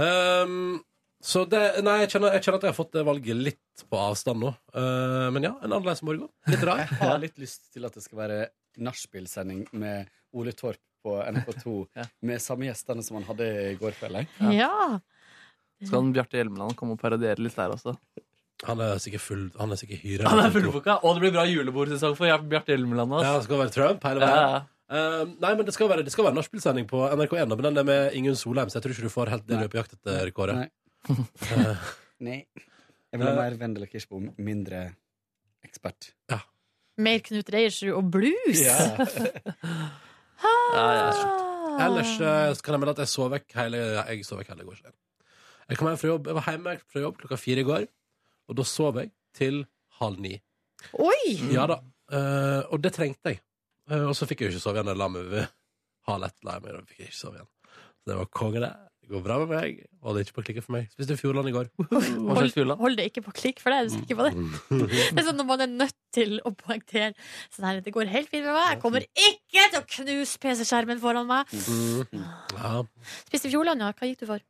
Ehm, 0.00 0.80
så 1.20 1.42
det 1.48 1.60
Nei, 1.84 1.98
jeg 2.02 2.10
kjenner, 2.14 2.32
jeg 2.36 2.42
kjenner 2.46 2.58
at 2.60 2.64
jeg 2.64 2.72
har 2.72 2.76
fått 2.78 2.92
det 2.96 3.02
valget 3.04 3.36
litt 3.36 3.84
på 3.90 3.98
avstand 4.00 4.40
nå. 4.40 4.54
Eh, 4.72 5.26
men 5.34 5.44
ja, 5.44 5.52
en 5.60 5.68
annerledes 5.72 6.00
morgen. 6.06 6.28
Litt 6.48 6.62
rar. 6.64 6.80
Jeg 6.90 7.00
har 7.00 7.20
litt 7.20 7.36
lyst 7.40 7.68
til 7.74 7.84
at 7.88 7.94
det 7.96 8.02
skal 8.04 8.18
være 8.22 8.38
nachspiel-sending 8.80 9.66
med 9.80 10.08
Ole 10.36 10.52
Torp 10.56 10.80
på 11.04 11.18
NRK2 11.24 11.74
Ja. 12.00 12.04
med 12.28 12.40
samme 12.44 12.68
gjestene 12.68 13.04
som 13.04 13.16
han 13.20 13.28
hadde 13.28 13.46
i 13.72 13.76
går 13.80 13.96
kveld. 14.00 14.24
Ja. 14.40 14.50
Ja. 14.56 14.98
Skal 15.80 16.02
han 16.02 16.10
Bjarte 16.16 16.36
Hjelmeland 16.40 16.76
komme 16.76 16.96
og 16.96 17.00
parodiere 17.00 17.40
litt 17.40 17.56
der 17.56 17.72
også? 17.76 17.94
Han 18.68 18.80
er 18.84 18.98
sikkert 19.00 19.22
full 19.24 19.46
Han 19.56 19.72
er 19.72 19.78
sikkert 19.80 20.02
hyra. 20.04 20.28
Han 20.28 20.42
er 20.42 20.50
fullboka, 20.52 20.98
og 21.00 21.16
det 21.16 21.22
blir 21.24 21.32
bra 21.38 21.46
julebordsesong 21.48 22.16
for 22.18 22.44
Bjarte 22.50 22.74
Hjelmeland. 22.76 23.14
Ja, 23.24 23.38
det 23.38 23.46
skal 23.48 23.62
være 23.62 23.72
Trump 23.76 24.04
hele 24.08 24.20
veien. 24.24 24.44
ja. 24.56 24.60
Eh, 24.90 25.20
nei, 25.38 25.52
men 25.54 25.62
det 25.68 25.70
skal 25.76 25.86
være, 25.86 26.02
det 26.02 26.10
skal 26.10 26.24
være 26.26 26.34
nachspielsending 26.34 26.88
på 26.90 27.04
NRK1, 27.14 27.46
men 27.52 27.60
den 27.62 27.76
er 27.78 27.84
med 27.86 28.14
Ingunn 28.18 28.34
Solheim, 28.34 28.66
så 28.72 28.80
jeg 28.80 28.82
tror 28.88 28.94
ikke 28.96 29.04
du 29.06 29.12
får 29.14 29.30
helt 29.30 29.44
det 29.46 29.60
du 29.60 29.62
er 29.62 29.70
på 29.70 29.78
jakt 29.78 29.92
etter, 29.94 30.32
Kåre. 30.34 30.56
Nei. 30.58 30.64
Eh, 31.08 31.88
Nei. 32.26 32.40
Jeg 33.10 33.18
vil 33.18 33.26
ha 33.26 33.34
mer 33.34 33.56
Vendela 33.58 33.88
Kirsbo, 33.90 34.20
mindre 34.38 34.84
ekspert. 35.66 36.12
Mer 37.00 37.22
Knut 37.24 37.48
Reiersrud 37.52 37.96
og 37.96 38.10
blues. 38.12 38.64
Ja. 38.64 38.78
Ja, 40.40 40.84
ja. 40.96 41.06
Ellers 41.84 42.12
eh, 42.16 42.52
så 42.56 42.64
kan 42.64 42.72
jeg 42.72 42.80
melde 42.80 42.94
at 42.94 43.02
jeg 43.02 43.10
sov 43.12 43.26
vekk 43.34 43.52
hele 43.58 43.80
Jeg 43.82 44.24
sov 44.24 44.38
vekk 44.40 44.52
hele 44.54 44.64
går. 44.64 44.78
Jeg 45.68 45.78
kom 45.78 45.90
hjem 45.90 45.98
fra 46.00 46.08
jobb 46.10 46.30
Jeg 46.30 46.36
var 46.38 46.46
hjemme 46.48 46.74
fra 46.92 47.02
jobb 47.02 47.18
klokka 47.20 47.38
fire 47.40 47.60
i 47.60 47.66
går, 47.66 47.84
og 48.48 48.56
da 48.56 48.64
sov 48.64 48.96
jeg 49.02 49.10
til 49.36 49.60
halv 50.00 50.22
ni. 50.22 50.32
Oi! 50.96 51.34
Ja 51.52 51.66
da. 51.68 51.80
Uh, 52.10 52.62
og 52.72 52.80
det 52.82 52.94
trengte 52.96 53.34
jeg. 53.34 53.42
Uh, 53.90 54.08
og 54.08 54.14
så 54.18 54.26
fikk 54.26 54.42
jeg 54.42 54.50
jo 54.50 54.56
ikke 54.56 54.64
sove 54.64 54.80
igjen. 54.80 54.90
Jeg 54.94 55.00
la 55.02 55.08
meg 55.12 55.28
ved 55.30 55.44
halv 56.10 56.26
ett. 56.30 56.38
La 56.46 56.56
jeg 56.56 56.66
da 56.72 56.80
fikk 56.88 57.02
jeg 57.04 57.10
ikke 57.12 57.20
sove 57.20 57.38
igjen. 57.38 57.50
Så 58.00 58.10
det 58.10 58.18
var 58.22 58.30
konge, 58.40 58.64
det. 58.64 58.72
Det 59.10 59.16
går 59.16 59.22
bra 59.24 59.36
med 59.42 59.48
meg. 59.50 59.78
Holder 60.06 60.22
ikke 60.22 60.36
på 60.36 60.42
klikket 60.46 60.62
for 60.62 60.76
meg. 60.76 60.84
Spiste 60.94 61.16
Fjordland 61.18 61.50
i 61.50 61.52
går. 61.56 61.66
Da? 61.90 62.74
Hold 62.78 62.94
det 62.94 63.08
ikke 63.10 63.24
på 63.26 63.32
klikk 63.34 63.58
for 63.58 63.74
deg, 63.74 63.80
er 63.80 63.88
du 63.88 63.94
sikker 63.96 64.18
på 64.20 64.26
det? 64.28 64.30
Mm. 64.38 64.52
Det 64.86 65.18
er 65.18 65.24
sånn 65.26 65.40
når 65.40 65.48
man 65.48 65.64
er 65.64 65.72
nødt 65.72 65.96
til 66.14 66.36
å 66.46 66.52
poengtere 66.54 67.08
sånn 67.50 67.66
her, 67.66 67.80
Det 67.82 67.90
går 67.96 68.06
helt 68.12 68.30
fint 68.30 68.46
med 68.46 68.54
meg. 68.54 68.68
Jeg 68.76 68.80
kommer 68.84 69.06
ikke 69.08 69.64
til 69.72 69.80
å 69.80 69.82
knuse 69.96 70.38
PC-skjermen 70.44 71.02
foran 71.02 71.26
meg. 71.26 71.50
Mm. 71.50 72.22
Ja. 72.54 72.84
Spiste 73.24 73.50
Fjordland, 73.50 73.82
ja. 73.82 73.88
Hva 73.98 74.10
gikk 74.12 74.22
du 74.22 74.28
for? 74.30 74.44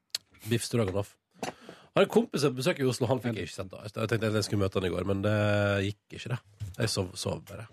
Biff 0.50 0.68
stroganoff. 0.68 1.14
Har 1.46 2.04
en 2.04 2.12
kompis 2.12 2.44
som 2.44 2.52
besøker 2.60 2.84
i 2.84 2.90
Oslo. 2.92 3.08
Han 3.08 3.24
fikk 3.24 3.40
jeg 3.40 3.48
ikke 3.48 3.56
sendt. 3.62 3.72
da. 3.72 3.80
Jeg 3.88 4.12
tenkte 4.12 4.30
jeg 4.36 4.48
skulle 4.50 4.66
møte 4.66 4.76
han 4.76 4.90
i 4.90 4.92
går, 4.92 5.08
men 5.08 5.24
det 5.24 5.34
gikk 5.88 6.18
ikke, 6.20 6.34
det. 6.36 6.68
Jeg 6.82 6.92
sov, 6.98 7.08
sov 7.16 7.40
bare. 7.48 7.64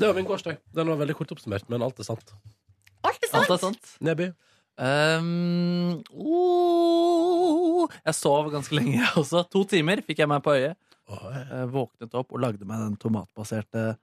Det 0.00 0.08
var 0.08 0.16
min 0.16 0.32
gårsdag. 0.32 0.56
Den 0.72 0.88
var 0.88 1.04
veldig 1.04 1.20
kort 1.20 1.36
oppsummert, 1.36 1.68
men 1.68 1.84
alt 1.84 2.00
er 2.00 2.08
sant. 2.08 2.32
Alt 3.04 3.20
er 3.20 3.28
sant? 3.28 3.44
Alt 3.44 3.58
er 3.58 3.64
sant! 3.68 3.84
sant. 3.84 3.94
Neby. 4.08 4.32
Um, 4.78 6.00
oh, 6.18 7.84
jeg 8.04 8.14
sov 8.18 8.48
ganske 8.52 8.74
lenge, 8.76 9.00
også. 9.20 9.44
To 9.52 9.62
timer 9.70 10.02
fikk 10.06 10.22
jeg 10.24 10.30
meg 10.30 10.42
på 10.44 10.54
øyet. 10.56 10.76
Oh, 11.08 11.26
jeg- 11.30 11.48
Jeg 11.52 11.68
våknet 11.74 12.14
opp 12.14 12.32
og 12.32 12.40
lagde 12.40 12.64
meg 12.64 12.78
den 12.80 12.96
tomatbaserte 12.96 13.96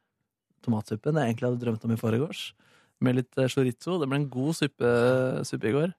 tomatsuppen 0.64 1.18
jeg 1.18 1.32
egentlig 1.34 1.50
hadde 1.50 1.64
drømt 1.66 1.86
om 1.86 1.92
i 1.92 1.98
forgårs. 1.98 2.54
Med 3.02 3.16
litt 3.18 3.38
eh, 3.42 3.48
chorizo. 3.50 3.98
Det 4.00 4.08
ble 4.08 4.16
en 4.22 4.30
god 4.30 4.54
suppe, 4.54 4.92
suppe 5.50 5.66
i 5.68 5.72
går. 5.74 5.94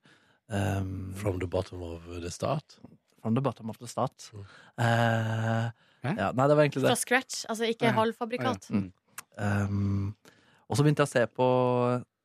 Um, 0.49 1.13
From 1.19 1.39
the 1.41 1.47
bottom 1.49 1.83
of 1.83 2.03
the 2.23 2.31
start. 2.31 2.79
from 3.23 3.35
the 3.35 3.41
bottom 3.41 3.71
of 3.71 3.79
the 3.79 3.87
start. 3.87 4.31
Mm. 4.35 4.45
Uh, 4.83 5.71
ja, 6.19 6.33
nei, 6.35 6.47
det 6.49 6.57
var 6.57 6.65
egentlig 6.65 6.83
det. 6.83 6.89
Fra 6.91 6.97
scratch, 6.99 7.45
altså 7.49 7.69
ikke 7.71 7.87
Ja. 7.87 7.93
halvfabrikat. 7.93 8.67
Mm. 8.71 8.93
Um, 9.39 10.17
og 10.69 10.77
så 10.77 10.83
begynte 10.83 11.05
jeg 11.05 11.07
å 11.07 11.13
se 11.13 11.27
på 11.27 11.47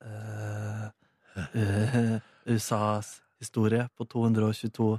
uh, 0.06 0.90
eh, 1.54 2.20
USAs 2.48 3.18
historie 3.42 3.86
på 3.98 4.08
222 4.10 4.96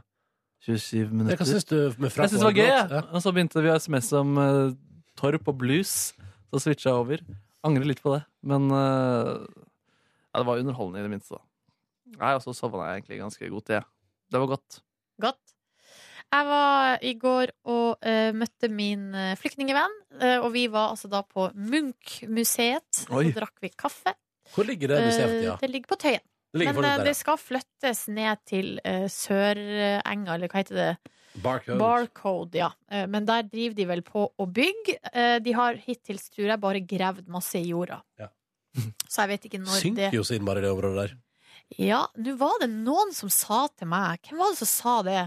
27 0.65 1.13
minutter. 1.13 1.39
Hva 1.39 1.47
syns 1.47 1.69
du 1.69 1.77
med 1.99 2.11
Jeg 2.11 2.31
synes 2.33 2.41
det 2.41 2.47
var 2.49 2.57
gøy, 2.57 2.67
jeg. 2.67 2.87
Ja. 2.91 3.03
Og 3.15 3.23
så 3.23 3.33
begynte 3.35 3.63
vi 3.63 3.71
å 3.71 3.77
SMS 3.79 4.11
om 4.19 4.39
uh, 4.41 4.73
Torp 5.19 5.51
og 5.51 5.59
blues. 5.61 5.93
Så 6.51 6.63
switcha 6.65 6.91
jeg 6.91 6.99
over. 6.99 7.23
Angrer 7.67 7.87
litt 7.87 8.03
på 8.03 8.17
det. 8.17 8.25
Men 8.47 8.67
uh, 8.73 9.39
ja, 9.39 10.41
det 10.41 10.47
var 10.49 10.63
underholdende 10.63 11.03
i 11.03 11.07
det 11.07 11.13
minste. 11.13 11.39
da. 11.39 11.45
Nei, 12.19 12.33
Og 12.39 12.43
så 12.43 12.57
sovna 12.57 12.89
jeg 12.91 13.03
egentlig 13.03 13.21
ganske 13.23 13.53
god 13.53 13.69
tid. 13.71 13.89
Det 14.29 14.43
var 14.43 14.51
godt. 14.57 14.81
Godt. 15.23 15.55
Jeg 16.29 16.45
var 16.45 17.05
i 17.09 17.13
går 17.17 17.53
og 17.73 18.03
uh, 18.05 18.31
møtte 18.37 18.69
min 18.69 19.13
flyktningevenn, 19.41 19.95
uh, 20.21 20.39
og 20.43 20.51
vi 20.57 20.67
var 20.73 20.91
altså 20.93 21.09
da 21.13 21.23
på 21.25 21.49
Munch-museet. 21.55 23.05
Så 23.07 23.23
drakk 23.37 23.55
vi 23.65 23.71
kaffe. 23.73 24.13
Hvor 24.55 24.67
ligger 24.69 24.93
det 24.93 25.07
museet? 25.07 25.39
Ja. 25.45 25.55
Det 25.61 25.71
ligger 25.71 25.95
på 25.95 26.01
Tøyen. 26.03 26.25
Det 26.55 26.65
Men 26.65 26.79
eh, 26.81 26.97
der. 26.97 27.05
det 27.05 27.15
skal 27.19 27.37
flyttes 27.41 28.07
ned 28.09 28.41
til 28.49 28.79
uh, 28.81 29.05
Sørenga, 29.13 30.35
eller 30.35 30.49
hva 30.49 30.63
heter 30.63 30.79
det? 30.79 31.15
Barcode. 31.45 31.79
Barcode, 31.79 32.59
ja. 32.59 32.71
Eh, 32.91 33.05
men 33.11 33.27
der 33.29 33.45
driver 33.47 33.77
de 33.77 33.87
vel 33.91 34.03
på 34.07 34.25
å 34.33 34.47
bygge. 34.49 34.97
De 35.45 35.55
har 35.55 35.77
hittil, 35.85 36.19
tror 36.33 36.49
jeg, 36.55 36.61
bare 36.63 36.81
gravd 36.81 37.29
masse 37.31 37.61
i 37.61 37.69
jorda. 37.69 38.01
Ja. 38.19 38.31
Så 39.09 39.25
jeg 39.25 39.33
vet 39.35 39.49
ikke 39.49 39.61
når 39.61 39.75
det 39.75 39.83
Synker 39.83 40.15
jo 40.17 40.25
så 40.27 40.37
innmari 40.37 40.63
det 40.65 40.71
området 40.73 41.05
der. 41.05 41.17
Ja, 41.79 42.07
nå 42.17 42.35
var 42.41 42.61
det 42.63 42.71
noen 42.73 43.11
som 43.13 43.29
sa 43.33 43.67
til 43.77 43.91
meg 43.91 44.23
Hvem 44.25 44.39
var 44.41 44.55
det 44.55 44.61
som 44.63 44.71
sa 44.71 44.95
det? 45.05 45.25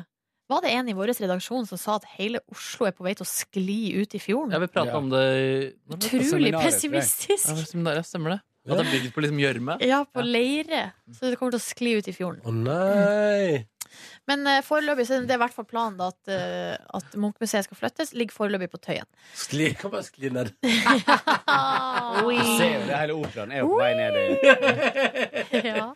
Var 0.52 0.64
det 0.66 0.72
en 0.74 0.90
i 0.90 0.96
vår 0.98 1.14
redaksjon 1.14 1.68
som 1.70 1.80
sa 1.80 1.96
at 2.00 2.08
hele 2.18 2.42
Oslo 2.52 2.88
er 2.90 2.96
på 2.96 3.06
vei 3.06 3.14
til 3.16 3.24
å 3.24 3.30
skli 3.30 3.94
ut 4.02 4.16
i 4.18 4.20
fjorden? 4.20 4.52
Ja, 4.52 4.60
vi 4.60 4.68
prata 4.68 4.92
Ja. 4.92 4.98
om 4.98 5.08
det? 5.14 5.78
Utrolig 5.88 6.52
pessimistisk. 6.58 7.54
Ja, 7.54 8.02
stemmer 8.04 8.36
det? 8.36 8.42
At 8.68 8.78
det 8.78 8.86
er 8.86 8.92
bygd 8.94 9.14
på 9.16 9.22
liksom 9.26 9.40
gjørme? 9.42 9.76
Ja, 9.82 10.04
på 10.06 10.22
leire. 10.22 10.92
Så 11.18 11.30
det 11.32 11.38
kommer 11.40 11.56
til 11.56 11.62
å 11.62 11.66
skli 11.66 11.96
ut 11.98 12.08
i 12.08 12.14
fjorden. 12.14 12.44
Å 12.46 12.52
nei! 12.54 13.66
Men 14.30 14.46
uh, 14.48 14.60
foreløpig 14.64 15.04
så 15.10 15.18
er 15.18 15.26
det 15.28 15.36
i 15.36 15.40
hvert 15.42 15.56
fall 15.56 15.66
planen 15.68 15.98
da, 16.00 16.12
at, 16.14 16.30
uh, 16.32 17.00
at 17.00 17.18
Munchmuseet 17.20 17.66
skal 17.68 17.80
flyttes. 17.80 18.14
Ligger 18.16 18.38
foreløpig 18.38 18.70
på 18.72 18.80
Tøyen. 18.86 19.10
Skli, 19.36 19.72
kan 19.82 19.92
bare 19.92 20.06
skli 20.08 20.30
ned. 20.32 20.54
Du 20.62 22.38
ser 22.58 22.70
jo 22.78 22.86
det 22.88 22.96
hele 23.02 23.16
operaen 23.18 23.52
er 23.52 23.64
jo 23.64 23.72
på 23.74 23.82
vei 23.82 23.92
ned 23.98 24.14
i 24.22 25.62
ja. 25.72 25.90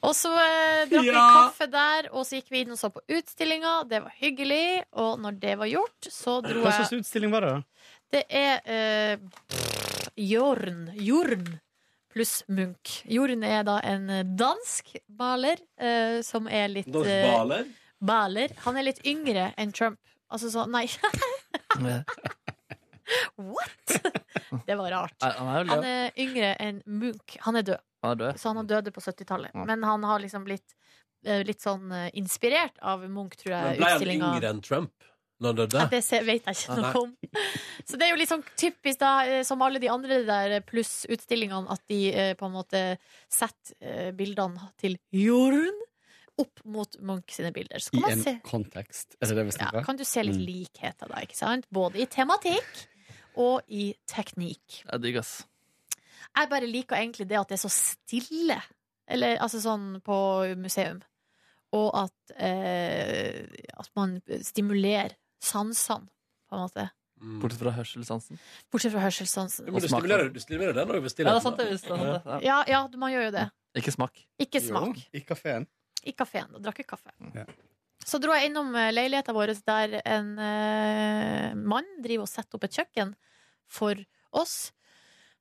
Og 0.00 0.14
så 0.16 0.30
eh, 0.40 0.82
drakk 0.90 1.04
vi 1.04 1.12
Ja. 1.12 1.24
kaffe 1.36 1.66
der, 1.72 2.08
og 2.16 2.24
så 2.24 2.38
gikk 2.38 2.48
vi 2.52 2.62
inn 2.64 2.72
og 2.72 2.78
så 2.80 2.88
på 2.92 3.02
utstillinga. 3.12 3.74
Det 3.88 4.00
var 4.04 4.14
hyggelig. 4.20 4.82
Og 5.00 5.18
når 5.20 5.36
det 5.42 5.56
var 5.60 5.68
gjort, 5.70 6.08
så 6.08 6.38
dro 6.44 6.62
Hva 6.64 6.72
jeg 6.72 6.78
slags 6.82 6.94
utstilling 7.02 7.32
var 7.34 7.44
det? 7.46 7.52
da? 7.52 7.62
Det 8.10 8.22
er 8.34 8.54
eh, 8.64 9.16
Jorn. 10.16 10.88
Jorn 10.98 11.46
pluss 12.10 12.40
Munch. 12.50 13.02
Jorn 13.06 13.44
er 13.46 13.62
da 13.68 13.76
en 13.86 14.08
dansk 14.36 14.96
baler 15.06 15.60
eh, 15.78 16.18
som 16.26 16.48
er 16.50 16.66
litt 16.72 16.88
Norsk 16.90 17.10
eh, 17.10 17.28
baler. 17.30 17.68
baler. 18.02 18.56
Han 18.66 18.80
er 18.80 18.88
litt 18.88 19.04
yngre 19.06 19.52
enn 19.60 19.70
Trump. 19.76 20.00
Altså 20.30 20.50
sånn 20.50 20.70
Nei, 20.70 20.86
what?! 23.36 24.02
Det 24.66 24.74
var 24.74 24.90
rart. 24.90 25.14
Han 25.22 25.48
er 25.48 25.64
Han 25.70 25.84
er 25.86 26.10
yngre 26.18 26.52
enn 26.62 26.82
Munch. 26.86 27.36
Han 27.46 27.56
er 27.58 27.62
død, 27.66 27.80
Han 28.04 28.12
er 28.12 28.16
død. 28.24 28.38
så 28.40 28.52
han 28.54 28.66
døde 28.66 28.90
på 28.94 29.00
70-tallet. 29.02 29.50
Ja. 29.54 29.64
Men 29.66 29.82
han 29.86 30.04
har 30.06 30.20
liksom 30.22 30.44
blitt 30.46 30.74
eh, 31.26 31.42
litt 31.46 31.62
sånn 31.62 31.90
eh, 31.92 32.10
inspirert 32.18 32.78
av 32.82 33.02
Munch, 33.08 33.36
tror 33.40 33.56
Men 33.56 33.76
ble 33.78 33.92
han 33.94 34.02
yngre 34.16 34.50
enn 34.54 34.62
Trump 34.62 34.92
når 35.40 35.60
han 35.64 35.76
Ja, 35.80 35.86
det 35.92 36.02
se- 36.04 36.20
vet 36.26 36.44
jeg 36.46 36.56
ikke 36.56 36.72
Ah, 36.76 36.80
noe 36.80 37.02
om. 37.02 37.12
Så 37.88 37.96
det 37.98 38.06
er 38.06 38.10
jo 38.12 38.18
litt 38.20 38.28
sånn 38.30 38.44
typisk, 38.60 38.98
da, 39.00 39.12
eh, 39.26 39.42
som 39.48 39.62
alle 39.64 39.80
de 39.82 39.88
andre 39.88 40.20
der 40.28 40.60
pluss-utstillingene, 40.68 41.70
at 41.72 41.80
de 41.88 42.00
eh, 42.12 42.34
på 42.36 42.46
en 42.46 42.52
måte 42.58 42.82
setter 43.32 43.74
eh, 43.80 44.10
bildene 44.16 44.70
til 44.80 44.98
jorden 45.12 45.78
opp 46.40 46.62
mot 46.64 46.94
Munch 47.04 47.34
sine 47.36 47.50
bilder. 47.52 47.82
Så 47.84 47.92
I 47.96 48.00
man 48.00 48.12
en 48.12 48.22
se 48.24 48.34
kontekst. 48.46 49.16
Er 49.20 49.28
det 49.28 49.36
det 49.36 49.44
vi 49.44 49.52
ja, 49.52 49.58
snakker 49.58 49.78
om? 49.82 49.84
kan 49.84 49.96
du 50.00 50.04
se 50.08 50.22
litt 50.24 50.38
Mm. 50.40 50.46
likheter, 50.46 51.08
da, 51.08 51.20
ikke 51.26 51.36
sant? 51.36 51.66
Både 51.72 52.00
i 52.00 52.06
tematikk 52.06 52.86
og 53.36 53.62
i 53.68 53.90
teknikk. 54.08 54.82
Jeg 54.86 55.00
digger 55.04 55.20
ass. 55.20 55.44
Jeg 56.36 56.48
bare 56.48 56.66
liker 56.70 56.96
egentlig 56.96 57.26
det 57.28 57.36
at 57.40 57.48
det 57.48 57.58
er 57.58 57.68
så 57.68 57.72
stille. 57.72 58.60
Eller 59.10 59.36
altså 59.42 59.58
sånn 59.60 60.00
på 60.06 60.16
museum. 60.56 61.00
Og 61.72 61.90
at, 61.94 62.32
eh, 62.40 63.44
at 63.78 63.90
man 63.96 64.20
stimulerer 64.42 65.12
sansene, 65.40 66.08
på 66.50 66.56
en 66.56 66.64
måte. 66.66 66.86
Mm. 67.20 67.40
Bortsett 67.42 67.60
fra 67.60 67.72
hørselssansen. 67.76 68.38
Bortsett 68.72 68.92
fra 68.94 69.02
hørselssansen. 69.04 69.66
Ja, 69.66 69.72
men 69.74 69.82
du 69.84 69.88
stimulerer, 69.88 70.30
du 70.32 70.40
stimulerer 70.40 70.76
den 70.78 70.88
òg 70.88 71.02
ved 71.04 71.18
Ja, 71.20 71.26
det 71.28 71.34
er 71.36 71.40
sant, 71.44 71.58
det. 71.60 71.66
visst, 71.70 71.84
det 71.84 71.92
er 71.92 71.98
sant, 72.00 72.24
det. 72.30 72.38
Ja. 72.46 72.62
Ja, 72.68 72.80
man 72.96 73.12
gjør 73.12 73.26
jo 73.28 73.34
det. 73.36 73.46
Ikke 73.76 73.92
smak. 73.92 74.22
Ikke 74.40 74.60
smak. 74.64 74.96
Jo, 74.96 75.18
I 75.20 75.20
kafeen. 75.28 75.66
I 76.08 76.12
kafeen. 76.16 76.48
Drakk 76.64 76.80
jeg 76.80 76.88
kaffe. 76.88 77.12
Ja. 77.36 77.44
Så 78.00 78.18
dro 78.18 78.32
jeg 78.32 78.48
innom 78.48 78.72
eh, 78.74 78.88
leiligheta 78.94 79.34
vår 79.36 79.52
der 79.68 79.98
en 80.00 80.30
uh, 80.40 81.54
mann 81.68 81.84
driver 82.00 82.24
og 82.24 82.30
setter 82.32 82.56
opp 82.56 82.64
et 82.64 82.78
kjøkken 82.78 83.12
for 83.68 84.00
oss. 84.32 84.72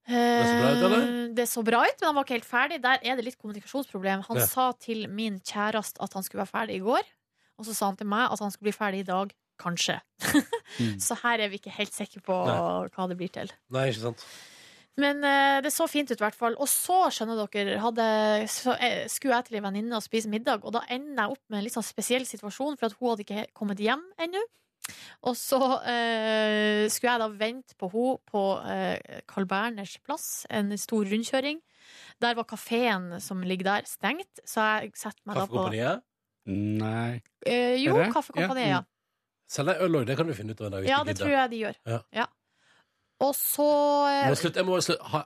Det 0.09 0.19
så 0.19 0.55
bra 0.59 0.69
ut, 0.73 0.83
eller? 0.83 1.03
Eh, 1.05 1.33
Det 1.37 1.45
så 1.47 1.63
bra 1.63 1.79
ut, 1.85 1.95
men 2.01 2.07
han 2.09 2.15
var 2.17 2.25
ikke 2.27 2.37
helt 2.39 2.49
ferdig. 2.49 2.81
Der 2.83 2.99
er 3.03 3.15
det 3.15 3.25
litt 3.25 3.37
kommunikasjonsproblem. 3.39 4.23
Han 4.27 4.37
Ja. 4.37 4.45
sa 4.45 4.71
til 4.73 5.07
min 5.07 5.39
kjæreste 5.39 6.01
at 6.03 6.13
han 6.13 6.23
skulle 6.23 6.43
være 6.43 6.51
ferdig 6.51 6.75
i 6.75 6.83
går, 6.83 7.03
og 7.59 7.65
så 7.65 7.73
sa 7.73 7.85
han 7.87 7.95
til 7.97 8.07
meg 8.07 8.31
at 8.31 8.39
han 8.39 8.51
skulle 8.51 8.71
bli 8.71 8.77
ferdig 8.77 8.99
i 8.99 9.09
dag. 9.09 9.33
Kanskje. 9.59 9.99
Mm. 10.79 10.95
så 11.07 11.17
her 11.23 11.43
er 11.43 11.51
vi 11.51 11.59
ikke 11.59 11.75
helt 11.75 11.95
sikre 11.95 12.23
på 12.25 12.37
Nei. 12.47 12.61
hva 12.95 13.09
det 13.11 13.19
blir 13.19 13.33
til. 13.33 13.51
Nei, 13.75 13.89
ikke 13.91 14.09
sant. 14.09 14.25
Men 14.99 15.23
eh, 15.23 15.57
det 15.63 15.71
så 15.71 15.87
fint 15.87 16.09
ut, 16.11 16.17
i 16.17 16.23
hvert 16.25 16.37
fall. 16.37 16.55
Og 16.59 16.67
så, 16.67 17.05
skjønner 17.13 17.39
dere, 17.53 17.79
hadde, 17.83 18.05
så, 18.51 18.75
eh, 18.75 19.05
skulle 19.11 19.37
jeg 19.37 19.47
til 19.47 19.59
en 19.59 19.67
venninne 19.69 19.99
og 19.99 20.03
spise 20.03 20.31
middag, 20.31 20.65
og 20.67 20.75
da 20.75 20.83
ender 20.91 21.23
jeg 21.23 21.35
opp 21.37 21.43
med 21.47 21.59
en 21.59 21.67
litt 21.67 21.75
sånn 21.75 21.87
spesiell 21.87 22.27
situasjon, 22.27 22.79
for 22.79 22.89
at 22.89 22.97
hun 22.99 23.13
hadde 23.13 23.27
ikke 23.27 23.45
kommet 23.57 23.83
hjem 23.83 24.03
ennå. 24.19 24.43
Og 25.29 25.35
så 25.37 25.59
eh, 25.85 26.85
skulle 26.89 27.13
jeg 27.13 27.21
da 27.21 27.29
vente 27.29 27.75
på 27.79 27.89
henne 27.93 28.19
på 28.29 28.43
eh, 28.65 29.23
Carl 29.29 29.47
Berners 29.49 29.97
plass, 30.05 30.29
en 30.49 30.73
stor 30.79 31.07
rundkjøring. 31.09 31.61
Der 32.23 32.37
var 32.37 32.47
kafeen 32.49 33.17
som 33.23 33.41
ligger 33.45 33.71
der, 33.71 33.89
stengt, 33.89 34.41
så 34.47 34.65
jeg 34.79 34.93
setter 34.99 35.21
meg 35.25 35.37
da 35.39 35.45
på 35.45 35.57
Kaffekompaniet? 35.57 36.05
Nei 36.49 37.19
eh, 37.45 37.75
Jo? 37.81 37.97
Kaffekompaniet, 38.13 38.71
Ja, 38.71 38.81
mm. 39.49 39.53
Selger 39.55 39.81
øl 39.85 39.97
òg? 39.99 40.05
Det 40.07 40.15
kan 40.19 40.29
du 40.29 40.33
finne 40.37 40.53
ut 40.53 40.61
av 40.61 40.67
en 40.69 40.75
dag. 40.77 40.83
hvis 40.85 40.91
Ja, 40.91 40.99
du 41.01 41.09
det 41.09 41.15
gidder. 41.15 41.25
tror 41.25 41.35
jeg 41.35 41.49
de 41.49 41.61
gjør. 41.63 41.79
Ja. 41.89 41.99
Ja. 42.21 42.27
Og 43.25 43.35
så 43.35 43.67
Jeg 44.07 44.23
eh, 44.23 44.29
må 44.29 44.39
slutte. 44.39 44.61
Jeg 44.61 44.67
må 44.69 44.79
slutte. 44.85 45.09
Ha. 45.13 45.23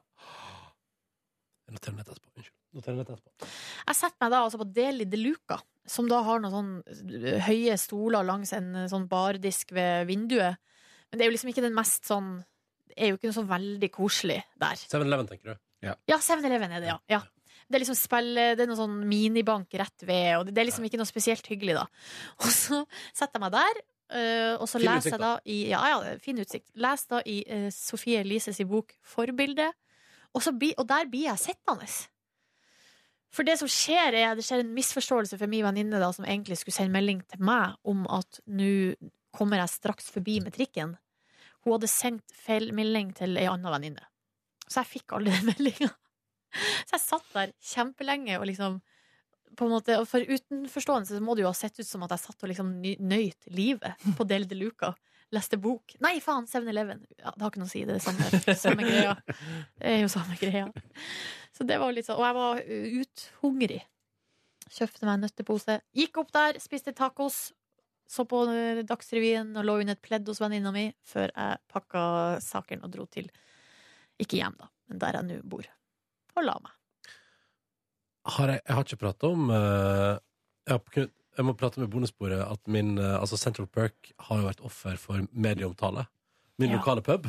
Jeg 1.68 1.76
noterer 1.78 2.00
etterpå. 2.04 2.32
Unnskyld. 2.38 2.58
Noterer 2.74 3.04
etterpå. 3.04 3.50
Setter 3.94 4.24
meg 4.24 4.34
da 4.34 4.40
altså 4.48 4.60
på 4.62 4.70
Deli 4.74 5.06
de 5.06 5.20
Luca, 5.22 5.60
som 5.86 6.08
da 6.10 6.24
har 6.26 6.42
noen 6.42 6.56
sånn 6.56 6.72
eh, 7.22 7.38
høye 7.46 7.76
stoler 7.78 8.26
langs 8.26 8.54
en 8.58 8.72
eh, 8.84 8.88
sånn 8.92 9.06
bardisk 9.12 9.76
ved 9.78 10.08
vinduet. 10.10 10.58
Men 11.12 11.20
det 11.20 11.26
er 11.26 11.30
jo 11.30 11.36
liksom 11.36 11.52
ikke 11.54 11.66
den 11.68 11.76
mest 11.78 12.08
sånn 12.10 12.40
Det 12.90 12.96
er 12.98 13.12
jo 13.12 13.18
ikke 13.20 13.30
noe 13.30 13.38
så 13.38 13.46
veldig 13.50 13.90
koselig 13.94 14.40
der. 14.62 14.82
7-Eleven, 14.90 15.30
tenker 15.30 15.54
du? 15.54 15.62
Ja, 15.84 16.18
7-Eleven 16.22 16.74
er 16.78 16.82
det, 16.84 16.90
ja. 16.92 16.98
ja. 17.12 17.22
Det 17.68 17.78
er 17.78 17.82
liksom 17.84 17.98
spill, 17.98 18.36
det 18.38 18.62
er 18.62 18.70
noe 18.70 18.78
sånn 18.78 19.00
minibank 19.10 19.74
rett 19.82 20.04
ved, 20.06 20.28
og 20.38 20.46
det 20.46 20.54
det 20.54 20.62
er 20.62 20.68
liksom 20.70 20.86
ikke 20.86 21.00
noe 21.02 21.10
spesielt 21.10 21.48
hyggelig, 21.50 21.74
da. 21.80 21.86
Og 22.44 22.50
så 22.54 22.84
setter 23.16 23.40
jeg 23.40 23.44
meg 23.46 23.56
der, 23.56 23.82
øh, 24.14 24.62
og 24.62 24.70
så 24.70 24.80
Fin 24.80 24.88
leser 24.88 24.98
utsikt, 24.98 25.14
jeg 25.14 25.22
da 25.22 25.32
i 25.46 25.58
Ja, 25.70 25.84
ja, 25.90 26.18
fin 26.22 26.40
utsikt. 26.40 26.68
Les 26.76 27.06
da 27.10 27.22
i 27.26 27.38
uh, 27.50 27.70
Sofie 27.74 28.20
Elises 28.22 28.62
bok 28.70 28.94
'Forbilde', 29.04 29.72
og, 30.34 30.42
så 30.42 30.52
bli, 30.52 30.74
og 30.78 30.90
der 30.90 31.10
blir 31.10 31.30
jeg 31.30 31.40
sittende. 31.40 31.88
For 33.34 33.46
det 33.46 33.58
som 33.60 33.70
skjer, 33.70 34.14
er 34.14 34.36
det 34.38 34.46
skjer 34.46 34.62
en 34.62 34.74
misforståelse 34.76 35.38
for 35.42 35.50
min 35.50 35.66
venninne 35.66 36.02
da, 36.02 36.12
som 36.14 36.26
egentlig 36.26 36.60
skulle 36.62 36.76
sende 36.76 36.94
melding 36.94 37.24
til 37.30 37.42
meg 37.42 37.74
om 37.84 38.06
at 38.14 38.42
nå 38.46 38.94
kommer 39.34 39.58
jeg 39.58 39.74
straks 39.74 40.12
forbi 40.14 40.40
med 40.44 40.54
trikken. 40.54 40.96
Hun 41.64 41.78
hadde 41.78 41.90
sendt 41.90 42.36
feil 42.38 42.70
melding 42.76 43.14
til 43.18 43.38
ei 43.42 43.48
anna 43.50 43.74
venninne. 43.74 44.06
Så 44.68 44.84
jeg 44.84 44.92
fikk 45.00 45.16
aldri 45.18 45.34
den 45.34 45.50
meldinga. 45.52 45.90
Så 46.86 46.98
jeg 46.98 47.06
satt 47.08 47.30
der 47.34 47.54
kjempelenge 47.74 48.38
og 48.38 48.46
liksom 48.50 48.82
på 49.58 49.66
en 49.68 49.74
måte, 49.76 49.98
For 50.10 50.24
utenforstående 50.24 51.10
så 51.10 51.22
må 51.24 51.36
det 51.36 51.46
jo 51.46 51.52
ha 51.52 51.58
sett 51.58 51.80
ut 51.80 51.88
som 51.88 52.04
at 52.06 52.14
jeg 52.16 52.24
satt 52.26 52.46
og 52.46 52.52
liksom 52.52 52.76
nøyt 52.82 53.50
livet 53.54 54.06
på 54.18 54.28
Del 54.30 54.48
de 54.50 54.60
Luca. 54.60 54.94
Leste 55.34 55.58
bok. 55.58 55.96
Nei, 56.04 56.20
faen! 56.22 56.46
7-Eleven. 56.46 57.00
Ja, 57.18 57.32
det 57.34 57.42
har 57.42 57.50
ikke 57.50 57.64
noe 57.64 57.70
å 57.70 57.72
si. 57.72 57.82
Det 57.90 57.96
er 57.98 58.04
samme, 58.06 58.28
samme 58.66 58.86
greia. 58.86 59.16
Det 59.80 59.96
er 59.96 60.04
jo 60.04 60.12
samme 60.14 60.38
greia. 60.38 60.68
Så 61.58 61.66
det 61.66 61.80
var 61.82 61.94
litt 61.94 62.06
sånn 62.06 62.20
Og 62.20 62.28
jeg 62.28 62.36
var 62.38 62.62
uthungrig. 63.02 63.80
Kjøpte 64.74 65.08
meg 65.08 65.16
en 65.16 65.26
nøttepose. 65.26 65.80
Gikk 65.98 66.22
opp 66.22 66.32
der, 66.36 66.60
spiste 66.62 66.94
tacos. 66.98 67.48
Så 68.10 68.28
på 68.30 68.44
uh, 68.46 68.84
Dagsrevyen 68.86 69.56
og 69.58 69.66
lå 69.66 69.80
under 69.82 69.98
et 69.98 70.04
pledd 70.06 70.28
hos 70.30 70.42
venninna 70.44 70.74
mi 70.76 70.86
før 71.08 71.32
jeg 71.32 71.62
pakka 71.72 72.04
sakene 72.44 72.86
og 72.86 72.94
dro 72.94 73.08
til 73.10 73.30
Ikke 74.22 74.38
hjem, 74.38 74.58
da, 74.60 74.70
men 74.92 75.02
der 75.02 75.18
jeg 75.18 75.30
nå 75.30 75.42
bor. 75.50 75.66
Og 76.38 76.46
la 76.46 76.58
meg. 76.62 76.76
Har 78.26 78.48
jeg, 78.54 78.62
jeg 78.68 78.76
har 78.76 78.84
ikke 78.88 78.98
prata 79.02 79.28
om 79.28 79.50
eh, 79.52 80.14
jeg, 80.68 80.72
har 80.72 80.80
kun, 80.94 81.10
jeg 81.38 81.46
må 81.46 81.54
prate 81.60 81.80
med 81.82 81.90
bonussporet 81.92 82.40
at 82.46 82.62
min 82.72 82.98
eh, 82.98 83.20
altså 83.20 83.38
Central 83.38 83.68
Perk 83.68 84.14
har 84.30 84.40
jo 84.40 84.48
vært 84.48 84.62
offer 84.64 84.96
for 85.02 85.26
medieomtale. 85.34 86.06
Min 86.62 86.70
Ja. 86.72 86.78
lokale 86.78 87.02
pub. 87.04 87.28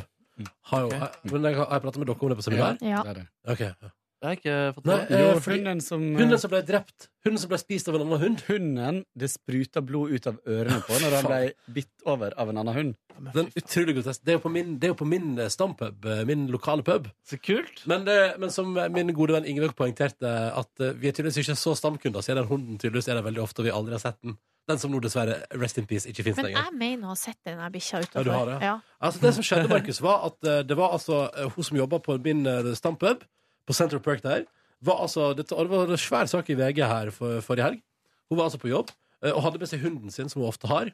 Har 0.71 0.81
jo, 0.81 0.87
Ok. 0.87 0.93
jeg, 0.99 1.33
men 1.33 1.45
jeg, 1.49 1.57
har 1.57 1.71
jeg 1.73 1.83
prata 1.83 1.99
med 1.99 2.07
dere 2.07 2.17
om 2.21 2.29
det 2.31 2.37
på 2.39 2.43
seminar? 2.47 2.79
Ja. 2.83 3.03
Det 3.03 3.11
er 3.11 3.15
det. 3.15 3.27
Ok, 3.49 3.61
ja. 3.61 3.91
Jeg 4.25 4.31
har 4.31 4.37
ikke 4.41 4.75
fått 4.79 4.87
Nei, 4.89 4.95
det. 5.05 5.11
eh, 5.13 5.21
Jo, 5.21 5.41
fordi- 5.45 5.59
hunden 5.59 5.81
som 5.85 6.01
Hunden 6.17 6.39
som 6.41 6.51
ble 6.55 6.61
drept. 6.65 7.09
Hunden 7.27 7.39
som 7.43 7.51
ble 7.51 7.59
spist 7.61 7.89
av 7.91 7.95
en 7.99 8.05
annen 8.07 8.21
hund. 8.23 8.41
Hunden 8.49 9.03
det 9.21 9.29
spruta 9.29 9.83
blod 9.85 10.13
ut 10.17 10.27
av 10.31 10.39
ørene 10.49 10.79
på 10.87 10.97
når 11.03 11.17
han 11.19 11.25
ble 11.31 11.53
bitt 11.77 12.07
over 12.09 12.33
av 12.41 12.49
en 12.49 12.57
annen 12.63 12.75
hund. 12.75 12.95
Den 13.35 13.51
utrolig 13.53 13.95
grotesk. 13.99 14.25
Det 14.25 14.33
er 14.33 14.39
jo 14.39 14.43
på 14.47 14.53
min, 14.55 14.79
det 14.81 14.89
er 14.89 14.95
jo 14.95 14.99
på 15.03 15.07
min 15.07 15.39
eh, 15.39 15.49
stampub, 15.53 16.05
eh, 16.09 16.25
min 16.25 16.47
lokale 16.49 16.83
pub. 16.83 17.11
Så 17.29 17.37
kult. 17.39 17.85
Men, 17.87 18.07
det, 18.09 18.39
men 18.41 18.49
som 18.51 18.73
min 18.73 19.13
gode 19.13 19.37
venn 19.37 19.45
Ingebjørg 19.45 19.77
poengterte, 19.77 20.33
at 20.57 20.81
eh, 20.81 20.97
vi 20.97 21.09
er 21.09 21.13
tydeligvis 21.13 21.45
ikke 21.45 21.59
så 21.61 21.77
stamkunder, 21.77 22.25
så 22.25 22.33
er 22.33 22.41
den 22.41 22.49
hunden 22.49 22.79
tydeligvis 22.81 23.09
er 23.13 23.21
der 23.21 23.29
veldig 23.29 23.45
ofte, 23.45 23.61
og 23.61 23.69
vi 23.69 23.77
aldri 23.77 23.93
har 23.99 24.03
sett 24.09 24.19
den. 24.25 24.39
Den 24.67 24.79
som 24.81 24.91
nå 24.91 24.97
dessverre, 25.05 25.43
rest 25.61 25.77
in 25.77 25.85
peace, 25.85 26.07
ikke 26.09 26.25
fins 26.25 26.39
Men 26.41 26.47
lenger. 26.47 26.63
jeg 26.65 26.79
mener 26.81 27.05
å 27.05 27.13
ha 27.13 27.15
sett 27.21 27.37
den 27.45 27.59
der 27.61 27.69
bikkja 27.69 27.99
Ja, 28.01 28.07
utafor. 28.09 28.25
du 28.25 28.31
har 28.33 28.47
det? 28.49 28.55
Ja. 28.65 28.81
Altså 29.05 29.21
Det 29.21 29.35
som 29.37 29.45
skjedde, 29.45 29.69
Markus, 29.69 30.01
var 30.01 30.25
at 30.31 30.49
eh, 30.49 30.63
det 30.65 30.77
var 30.79 30.95
altså 30.97 31.19
eh, 31.37 31.51
hun 31.53 31.65
som 31.69 31.77
jobba 31.77 31.99
på 32.01 32.17
min 32.25 32.47
uh, 32.49 32.73
stampub, 32.75 33.21
på 33.67 33.75
Central 33.77 34.03
Perk 34.05 34.23
der, 34.25 34.45
var 34.85 35.01
altså 35.07 35.31
dette, 35.37 35.55
Det 35.57 35.71
var 35.71 35.89
en 35.89 36.01
svær 36.01 36.27
sak 36.29 36.51
i 36.53 36.57
VG 36.59 36.83
her 36.85 37.11
for, 37.15 37.41
forrige 37.41 37.65
helg. 37.71 37.81
Hun 38.29 38.39
var 38.39 38.49
altså 38.51 38.61
på 38.61 38.69
jobb 38.69 38.91
eh, 39.25 39.33
og 39.33 39.43
hadde 39.47 39.61
med 39.63 39.71
seg 39.71 39.81
hunden 39.85 40.11
sin, 40.13 40.29
som 40.29 40.43
hun 40.43 40.51
ofte 40.51 40.69
har. 40.69 40.91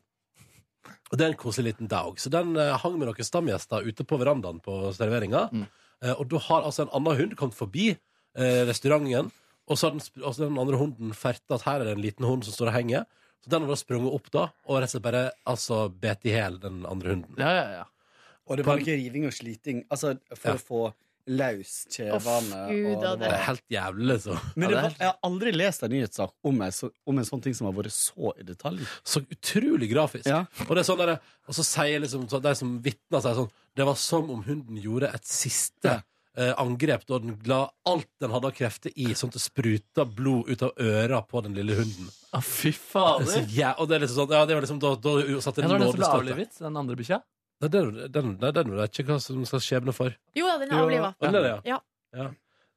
Og 1.10 1.18
det 1.18 1.24
er 1.26 1.32
en 1.32 1.38
koselig 1.40 1.72
liten 1.74 1.88
dog. 1.90 2.20
Så 2.22 2.30
den 2.32 2.54
eh, 2.56 2.76
hang 2.78 2.96
med 2.98 3.10
noen 3.10 3.26
stamgjester 3.26 3.82
ute 3.86 4.06
på 4.06 4.18
verandaen 4.20 4.60
på 4.62 4.78
serveringa. 4.96 5.48
Mm. 5.52 5.66
Eh, 6.04 6.14
og 6.14 6.28
da 6.30 6.38
har 6.46 6.64
altså 6.68 6.86
en 6.86 6.94
annen 7.00 7.18
hund 7.18 7.34
kommet 7.40 7.58
forbi 7.58 7.90
eh, 7.92 8.62
restauranten, 8.70 9.32
og 9.70 9.78
så 9.78 9.86
har 9.88 9.96
den, 9.98 10.02
sp- 10.02 10.22
og 10.24 10.32
så 10.34 10.44
har 10.46 10.50
den 10.52 10.58
andre 10.62 10.78
hunden 10.80 11.12
ferta 11.14 11.54
at 11.58 11.66
her 11.66 11.82
er 11.82 11.90
det 11.90 11.96
en 11.98 12.02
liten 12.06 12.26
hund 12.26 12.46
som 12.46 12.54
står 12.56 12.70
og 12.72 12.78
henger. 12.78 13.04
Så 13.44 13.50
den 13.52 13.62
har 13.64 13.70
da 13.72 13.76
sprunget 13.78 14.12
opp 14.16 14.26
da, 14.34 14.46
og 14.68 14.80
rett 14.82 14.90
og 14.90 14.94
slett 14.96 15.04
bare 15.06 15.20
altså, 15.48 15.76
bet 16.02 16.26
i 16.28 16.34
hjel 16.34 16.58
den 16.62 16.82
andre 16.90 17.14
hunden. 17.14 17.38
Ja, 17.40 17.52
ja, 17.56 17.68
ja. 17.80 17.84
Og 18.50 18.58
det 18.58 18.64
var 18.66 18.80
ikke 18.82 18.96
riving 18.98 19.28
og 19.28 19.34
sliting. 19.36 19.84
Altså, 19.94 20.16
for 20.34 20.50
Ja. 20.50 20.58
å 20.58 20.64
få 20.64 20.80
løs 21.30 21.72
kjevane 21.94 22.60
Uff, 22.64 22.70
Gud, 22.70 22.90
og 22.90 23.00
det 23.04 23.10
det 23.12 23.22
Det 23.22 23.30
er 23.36 23.44
helt 23.46 23.64
jævlig, 23.74 24.06
liksom. 24.12 24.42
Men 24.56 24.72
det 24.72 24.76
var, 24.80 24.94
jeg 24.98 25.08
har 25.10 25.18
aldri 25.30 25.52
lest 25.54 25.86
en 25.86 25.94
nyhetssak 25.94 26.34
om 26.50 26.62
en, 26.66 26.74
så, 26.74 26.90
om 27.06 27.22
en 27.22 27.28
sånn 27.28 27.44
ting 27.44 27.56
som 27.56 27.68
har 27.70 27.76
vært 27.78 27.94
så 27.94 28.34
i 28.36 28.46
detalj. 28.48 28.84
Så 29.06 29.22
utrolig 29.24 29.90
grafisk. 29.92 30.28
Ja. 30.30 30.44
Og, 30.66 30.74
det 30.74 30.82
er 30.82 30.88
sånn 30.90 31.02
der, 31.02 31.16
og 31.46 31.58
så 31.58 31.66
sier 31.66 32.02
liksom 32.04 32.28
så 32.30 32.42
de 32.42 32.54
som 32.58 32.76
vitner, 32.84 33.22
sier 33.22 33.38
sånn 33.42 33.50
Det 33.78 33.86
var 33.86 33.98
som 34.00 34.30
om 34.34 34.44
hunden 34.46 34.78
gjorde 34.82 35.12
et 35.14 35.26
siste 35.28 36.00
eh, 36.36 36.52
angrep 36.60 37.06
da 37.08 37.18
den 37.22 37.36
la 37.48 37.64
alt 37.88 38.08
den 38.22 38.34
hadde 38.34 38.50
av 38.50 38.56
krefter 38.56 38.92
i, 38.94 39.10
sånn 39.14 39.32
at 39.32 39.38
det 39.38 39.44
spruta 39.44 40.06
blod 40.06 40.50
ut 40.50 40.62
av 40.66 40.72
øra 40.78 41.22
på 41.26 41.42
den 41.46 41.56
lille 41.58 41.78
hunden. 41.78 42.10
Å, 42.34 42.40
fy 42.44 42.70
Det 42.70 42.76
er 42.76 42.80
fader. 42.92 43.28
Så, 43.32 43.44
ja, 43.54 43.74
og 43.78 43.90
det 43.90 43.98
er 43.98 44.04
liksom 44.06 44.22
sånn 44.22 44.36
Ja, 44.36 44.46
det 44.46 44.56
var 44.58 44.66
liksom 44.66 44.82
da, 44.82 44.94
da 44.94 45.14
satte 45.42 45.62
det 45.64 45.70
var 45.70 45.78
den 45.78 45.90
som 45.90 45.98
ble 45.98 46.06
nådestøtet. 46.06 46.16
avlivet, 46.20 46.58
den 46.62 46.82
andre 46.84 46.98
bikkja. 47.00 47.22
Nei, 47.60 47.68
den, 47.72 47.90
den, 48.12 48.36
den, 48.40 48.54
den 48.56 48.70
vet 48.76 48.94
jeg 48.96 49.04
ikke 49.04 49.16
hva 49.16 49.22
som 49.24 49.42
skal 49.48 49.60
skjebne 49.64 49.92
for. 49.96 50.14
Jo 50.36 50.46
da, 50.48 50.58
den 50.62 50.70
er 50.70 50.78
Jo, 50.78 50.84
avliva. 50.86 51.10
den 51.20 51.34
er 51.36 51.44
det, 51.44 51.50
ja. 51.50 51.60
Ja. 51.74 51.80
Ja. 52.16 52.28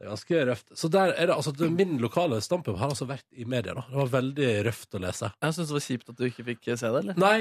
Det 0.03 0.07
er 0.09 0.09
ganske 0.11 0.39
røft. 0.49 0.71
Så 0.75 0.89
der 0.91 1.13
er 1.13 1.29
det, 1.29 1.35
altså, 1.37 1.67
min 1.71 1.93
lokale 2.01 2.41
standpunkt 2.43 2.81
har 2.81 2.91
altså 2.91 3.05
vært 3.07 3.23
i 3.39 3.45
media. 3.47 3.75
da 3.77 3.85
Det 3.87 3.95
var 4.01 4.09
veldig 4.17 4.49
røft 4.67 4.97
å 4.97 4.99
lese. 4.99 5.29
Jeg 5.39 5.55
syns 5.55 5.69
det 5.69 5.77
var 5.77 5.85
kjipt 5.85 6.09
at 6.11 6.17
du 6.19 6.25
ikke 6.27 6.43
fikk 6.49 6.65
se 6.73 6.89
det, 6.89 6.99
eller? 6.99 7.15
Nei, 7.23 7.37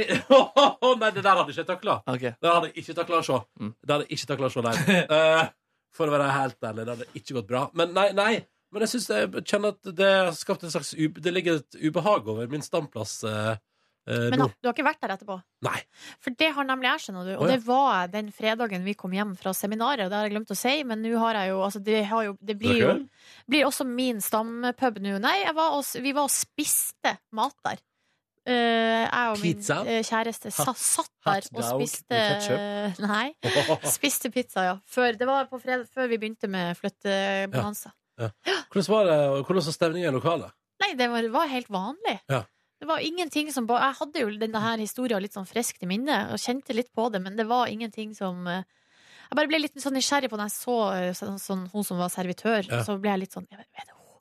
nei 1.03 1.11
det 1.17 1.25
der 1.25 1.41
hadde 1.41 1.49
jeg 1.51 1.57
ikke 1.59 1.71
takla. 1.73 1.97
Okay. 2.07 2.35
Det 2.39 2.53
hadde 2.53 2.71
jeg 2.71 2.85
ikke 2.85 2.97
takla 3.01 3.19
å 3.19 3.27
se. 3.27 3.41
Mm. 3.59 3.73
Det 3.83 3.95
hadde 3.97 4.07
jeg 4.07 4.19
ikke 4.19 4.31
takla 4.35 4.51
å 4.51 4.55
se, 4.55 4.65
nei. 4.69 4.77
Eh, 5.19 5.43
for 5.93 6.09
å 6.09 6.15
være 6.15 6.31
helt 6.33 6.69
ærlig, 6.71 6.87
det 6.87 6.95
hadde 6.95 7.09
ikke 7.19 7.39
gått 7.41 7.49
bra. 7.51 7.65
Men 7.77 7.91
nei, 7.97 8.07
nei. 8.17 8.33
Men 8.73 8.87
jeg 8.87 8.93
synes 8.95 9.09
jeg 9.11 9.43
kjenner 9.51 9.75
at 9.75 9.91
det 9.99 10.13
har 10.15 10.31
skapt 10.33 10.63
en 10.65 10.73
slags 10.73 10.95
Det 10.97 11.33
ligger 11.35 11.59
et 11.61 11.77
ubehag 11.83 12.31
over 12.33 12.47
min 12.49 12.63
standplass 12.65 13.19
eh, 13.29 13.57
eh, 14.09 14.27
Men 14.33 14.45
du 14.49 14.69
har 14.69 14.75
ikke 14.75 14.87
vært 14.87 15.03
der 15.05 15.15
etterpå? 15.15 15.37
Nei. 15.67 15.77
For 16.23 16.35
det 16.39 16.51
har 16.57 16.67
nemlig 16.69 16.91
jeg, 16.91 17.05
skjønner 17.05 17.29
du. 17.29 17.33
Og 17.37 17.45
oh, 17.45 17.49
ja. 17.49 17.55
det 17.55 17.67
var 17.67 18.11
den 18.13 18.33
fredagen 18.35 18.87
vi 18.87 18.97
kom 18.99 19.15
hjem 19.17 19.37
fra 19.39 19.55
seminaret. 19.57 20.07
Og 20.07 20.13
det 20.13 20.19
har 20.19 20.29
jeg 20.29 20.35
glemt 20.35 20.53
å 20.55 20.59
si, 20.59 20.75
men 20.89 21.05
nå 21.05 21.15
har 21.23 21.41
jeg 21.41 21.53
jo 21.53 21.63
Altså, 21.63 21.81
det, 21.85 22.03
har 22.11 22.27
jo, 22.27 22.35
det 22.43 22.59
blir 22.59 22.81
jo 22.81 22.91
blir 23.51 23.69
også 23.69 23.87
min 23.89 24.21
stampub 24.25 25.01
nå. 25.03 25.17
Nei, 25.23 25.39
var 25.55 25.79
og, 25.79 25.87
vi 26.03 26.15
var 26.17 26.27
og 26.27 26.35
spiste 26.35 27.17
mat 27.37 27.57
der. 27.67 27.83
Uh, 28.43 29.05
jeg 29.07 29.27
og 29.31 29.37
Pizza? 29.39 29.75
min 29.87 30.01
uh, 30.01 30.03
kjæreste 30.03 30.51
sa, 30.51 30.73
satt 30.75 31.13
der 31.23 31.45
og 31.55 31.63
spiste 31.63 32.23
uh, 32.51 32.97
Nei, 33.05 33.29
spiste 33.97 34.33
pizza, 34.35 34.65
ja. 34.67 34.73
Før, 34.91 35.15
det 35.15 35.29
var 35.29 35.47
på 35.47 35.61
fredag, 35.63 35.87
før 35.95 36.09
vi 36.11 36.19
begynte 36.19 36.51
med 36.51 36.75
flyttebonanza. 36.81 37.93
Hvordan 38.19 38.89
var 38.91 39.07
det, 39.07 39.21
hvordan 39.47 39.63
var 39.63 39.77
stemningen 39.77 40.11
i 40.11 40.17
lokalet? 40.17 40.57
Nei, 40.83 40.91
det 40.99 41.09
var, 41.13 41.29
var 41.37 41.53
helt 41.53 41.71
vanlig. 41.71 42.17
Ja. 42.33 42.43
Det 42.83 42.89
var 42.91 42.99
ingenting 43.07 43.53
som 43.55 43.69
Jeg 43.71 43.95
hadde 44.01 44.23
jo 44.25 44.31
denne 44.43 44.59
her 44.65 44.81
historien 44.83 45.23
litt 45.23 45.37
sånn 45.37 45.47
friskt 45.47 45.85
i 45.87 45.89
minnet, 45.91 46.33
og 46.35 46.41
kjente 46.43 46.75
litt 46.75 46.91
på 46.95 47.05
det, 47.15 47.21
men 47.23 47.37
det 47.39 47.47
var 47.47 47.71
ingenting 47.71 48.11
som 48.19 48.43
eh, 48.51 48.65
Jeg 49.31 49.39
bare 49.39 49.49
ble 49.53 49.61
litt 49.63 49.79
sånn 49.81 49.95
nysgjerrig 49.95 50.29
på 50.33 50.41
når 50.41 50.51
jeg 50.51 50.57
så 50.59 50.77
så 51.15 51.29
sånn, 51.29 51.39
sånn, 51.45 51.63
hun 51.73 51.87
som 51.87 52.01
var 52.03 52.11
servitør, 52.11 52.67
Ja. 52.67 52.83
så 52.83 52.99
ble 52.99 53.15
jeg 53.15 53.23
litt 53.25 53.37
sånn 53.39 53.47
Er 53.55 53.63
det 53.63 53.95
hun? 53.95 54.19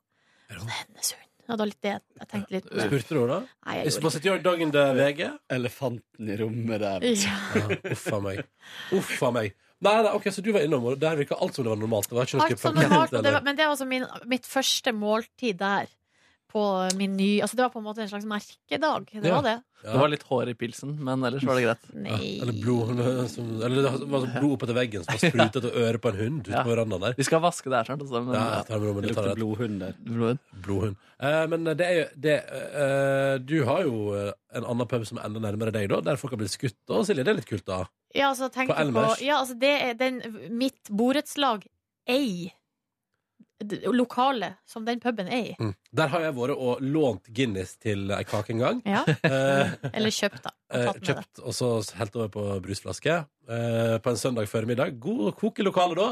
Er 0.52 0.60
det 0.60 0.62
Er 0.62 0.78
hennes 0.78 1.12
hund? 1.18 1.28
Ja, 1.50 1.56
det 1.56 1.60
var 1.64 1.72
litt 1.72 1.82
det 1.84 1.92
jeg 2.22 2.28
tenkte 2.32 2.54
litt 2.54 2.68
på. 2.70 2.84
Spurte 2.86 3.16
du 3.16 3.20
henne 3.20 3.34
da? 3.34 3.40
Nei, 3.66 3.74
jeg 3.82 3.88
Is- 3.90 3.96
gjorde 3.98 4.06
Was 4.06 4.16
it 4.16 4.24
dagen 4.24 4.44
dog 4.46 4.62
in 4.62 4.72
VG? 5.02 5.24
Elefanten 5.58 6.30
i 6.30 6.38
rommet 6.40 6.80
der. 6.86 7.08
ja. 7.10 7.34
Ja, 7.58 7.80
Uff 7.92 8.06
a 8.14 8.20
meg. 8.24 8.44
Uff 9.02 9.24
a 9.26 9.32
meg. 9.36 9.58
Nei, 9.82 9.96
nei, 10.06 10.12
ok, 10.14 10.30
Så 10.32 10.44
du 10.46 10.52
var 10.54 10.62
innom, 10.62 10.86
og 10.86 11.00
der 11.02 11.18
virka 11.18 11.36
alt 11.42 11.56
som 11.58 11.66
det 11.66 11.74
var 11.74 11.82
normalt? 11.82 12.08
Det 12.08 12.16
var 12.16 12.30
ikke 12.30 12.38
noe 12.38 12.46
Alt 12.54 12.62
som 12.62 12.76
normalt, 12.78 13.12
det 13.18 13.34
var, 13.34 13.42
men 13.42 13.58
det 13.58 13.66
var 13.66 13.74
altså 13.74 13.88
min, 13.90 14.06
mitt 14.30 14.46
første 14.46 14.94
måltid 14.94 15.58
der. 15.58 15.90
På 16.52 16.64
min 17.00 17.14
ny 17.16 17.40
Altså 17.42 17.56
det 17.56 17.64
var 17.64 17.70
på 17.72 17.80
en 17.80 17.86
måte 17.86 18.02
en 18.04 18.10
slags 18.12 18.26
merkedag. 18.28 19.06
Det 19.14 19.24
Ja. 19.30 19.36
var 19.40 19.44
det. 19.48 19.58
Ja. 19.84 19.92
Det 19.94 20.00
var 20.00 20.10
litt 20.12 20.24
hår 20.30 20.50
i 20.52 20.54
pilsen, 20.54 20.92
men 21.02 21.24
ellers 21.26 21.44
var 21.48 21.56
det 21.58 21.64
greit. 21.64 21.86
Ja, 21.90 22.02
Nei. 22.18 22.28
Eller 22.44 22.54
blod 22.54 22.90
som, 23.32 23.48
Eller 23.66 23.82
det 23.82 23.92
var 24.12 24.20
sånn 24.22 24.36
blod 24.40 24.52
oppetter 24.60 24.76
veggen 24.78 25.04
som 25.06 25.16
var 25.16 25.22
sprutet 25.32 25.66
og 25.72 25.78
øret 25.82 26.02
på 26.04 26.10
en 26.12 26.20
hund 26.20 26.42
ute 26.46 26.52
Ja. 26.54 26.62
på 26.68 26.70
verandaen 26.76 27.02
der. 27.02 27.16
Vi 27.18 27.24
skal 27.26 27.42
vaske 27.42 27.72
det 27.72 27.80
her 27.80 27.88
snart. 27.90 28.02
Altså, 28.06 28.22
men, 28.26 28.36
Ja, 28.36 28.44
jeg 28.60 28.68
tar 28.68 28.74
det 28.76 28.82
med 28.82 28.88
ro, 28.90 28.94
men 28.94 29.02
Det 29.02 29.08
det 29.10 29.16
tar 29.16 29.24
lukter 29.24 29.32
jeg. 29.32 29.40
blodhund 29.42 29.80
der. 29.80 29.96
Blod. 30.06 30.38
Blodhund. 30.68 30.96
Eh, 31.22 31.48
men 31.48 31.64
det 31.64 31.82
er 31.88 31.96
jo 31.98 32.06
det, 32.28 32.38
eh, 32.52 33.38
Du 33.40 33.58
har 33.66 33.82
jo 33.84 33.96
eh, 34.14 34.32
en 34.54 34.66
annen 34.66 34.88
pub 34.88 35.06
som 35.08 35.18
er 35.18 35.26
enda 35.26 35.40
nærmere 35.40 35.72
deg, 35.74 35.90
da, 35.90 36.02
der 36.02 36.16
folk 36.18 36.32
har 36.36 36.38
blitt 36.44 36.52
skutt. 36.54 36.78
Og 36.90 37.06
Silje, 37.08 37.24
det 37.26 37.32
er 37.34 37.40
litt 37.42 37.50
kult, 37.50 37.66
da. 37.66 37.86
Ja, 38.14 38.30
altså, 38.34 38.52
tenk 38.52 38.68
På 38.70 38.76
på, 38.76 38.82
Elmers? 38.86 39.22
ja, 39.22 39.40
altså 39.40 39.58
det 39.58 39.72
er 39.82 39.94
den, 39.96 40.22
mitt 40.52 40.90
borettslag 40.92 41.64
ei 42.08 42.52
lokale 43.94 44.54
som 44.66 44.86
den 44.86 45.00
puben 45.04 45.28
er 45.32 45.52
i. 45.52 45.56
Mm. 45.60 45.74
Der 45.98 46.12
har 46.14 46.26
jeg 46.26 46.36
vært 46.38 46.56
og 46.58 46.82
lånt 46.82 47.30
Guinness 47.30 47.76
til 47.82 48.12
ei 48.16 48.24
kake 48.28 48.56
en 48.56 48.66
gang. 48.66 48.82
Ja. 48.86 49.06
Eh, 49.32 49.70
Eller 49.94 50.12
kjøpt, 50.12 50.42
da. 50.44 50.52
Og 50.72 50.80
eh, 50.80 50.88
det. 50.98 51.06
kjøpt 51.08 51.40
og 51.46 51.54
så 51.56 51.68
helt 52.00 52.16
over 52.18 52.32
på 52.34 52.44
brusflaske 52.66 53.14
eh, 53.22 53.96
på 54.04 54.12
en 54.12 54.20
søndag 54.20 54.50
formiddag. 54.52 54.98
God 55.00 55.36
kokelokale 55.40 55.96
da. 55.98 56.08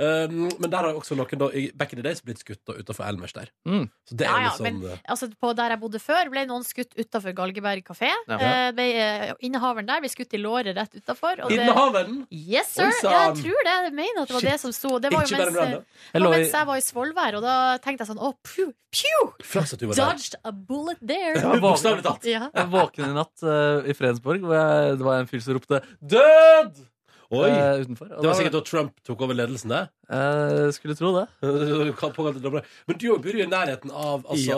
Um, 0.00 0.46
men 0.56 0.70
der 0.72 0.86
har 0.86 0.96
også 0.96 1.16
noen 1.18 1.40
da, 1.42 1.48
back 1.76 1.92
in 1.92 2.00
the 2.00 2.04
days 2.06 2.22
blitt 2.24 2.40
skutt 2.40 2.64
utafor 2.72 3.04
Elmers 3.04 3.34
der. 3.36 3.50
Mm. 3.68 3.84
Så 4.08 4.16
det 4.16 4.24
er 4.24 4.30
Ja, 4.30 4.44
ja, 4.46 4.52
sånn 4.56 4.78
men 4.80 4.94
eh, 4.94 5.02
altså, 5.12 5.28
på 5.36 5.50
der 5.58 5.74
jeg 5.74 5.80
bodde 5.82 6.00
før, 6.00 6.30
ble 6.32 6.44
noen 6.48 6.64
skutt 6.64 6.96
utafor 6.96 7.34
Galgeberg 7.36 7.84
kafé. 7.84 8.08
Ja. 8.30 8.38
Uh, 8.40 8.80
eh, 8.80 9.32
innehaveren 9.44 9.88
der 9.90 10.00
ble 10.00 10.08
skutt 10.12 10.32
i 10.36 10.40
låret 10.40 10.72
rett 10.78 10.96
utafor. 10.96 11.42
Innehaveren! 11.52 12.22
Yes, 12.32 12.72
Oi, 12.78 12.88
sir! 12.88 13.10
sann. 13.10 13.36
Jeg 13.36 13.44
tror 13.44 13.66
det. 13.68 13.74
Jeg 13.90 13.94
mener 13.98 14.22
at 14.22 14.30
det 14.30 14.36
var 14.38 14.46
det 14.48 14.58
som 14.62 14.72
sto. 14.76 14.92
Det 15.02 15.10
var 15.12 15.26
jo 15.26 15.36
mens, 15.36 15.58
var 15.58 15.74
i, 15.74 16.22
mens 16.24 16.54
jeg 16.54 16.68
var 16.70 16.80
i 16.80 16.84
Svolvær, 16.86 17.36
og 17.40 17.44
da 17.44 17.56
tenkte 17.84 18.06
jeg 18.06 18.12
sånn 18.12 18.22
Å, 18.24 18.30
pew, 18.46 18.70
pju, 18.94 19.24
Flaks 19.50 19.74
at 19.76 19.82
du 19.82 19.90
var 19.90 19.98
der. 19.98 20.14
Dodged 20.14 20.38
a 20.40 20.54
bullet 20.54 21.02
there. 21.02 21.34
Ja, 21.36 21.58
Bokstavelig 21.60 22.06
talt. 22.06 22.24
Ja. 22.30 22.46
jeg 22.54 22.72
våken 22.72 23.10
i 23.10 23.18
natt 23.18 23.44
uh, 23.44 23.84
i 23.84 23.96
Fredensborg, 23.96 24.46
hvor 24.46 24.56
jeg, 24.56 24.96
det 25.00 25.10
var 25.10 25.20
en 25.20 25.30
fyr 25.30 25.44
som 25.44 25.60
ropte 25.60 25.82
'død!' 26.00 26.86
Oi! 27.30 27.46
eh, 27.50 27.80
utenfor. 27.84 28.08
Og 28.16 28.22
Det 28.24 28.28
var 28.30 28.38
sikkert 28.40 28.56
da 28.56 28.62
Trump 28.66 28.96
tok 29.06 29.20
over 29.22 29.36
ledelsen 29.38 29.70
det. 29.70 29.82
Eh, 30.10 30.70
skulle 30.74 30.96
tro 30.98 31.12
det. 31.14 31.26
Men 31.44 32.98
du 32.98 33.06
bor 33.14 33.30
jo 33.38 33.44
i 33.44 33.46
nærheten 33.50 33.92
av 33.94 34.24
altså 34.26 34.56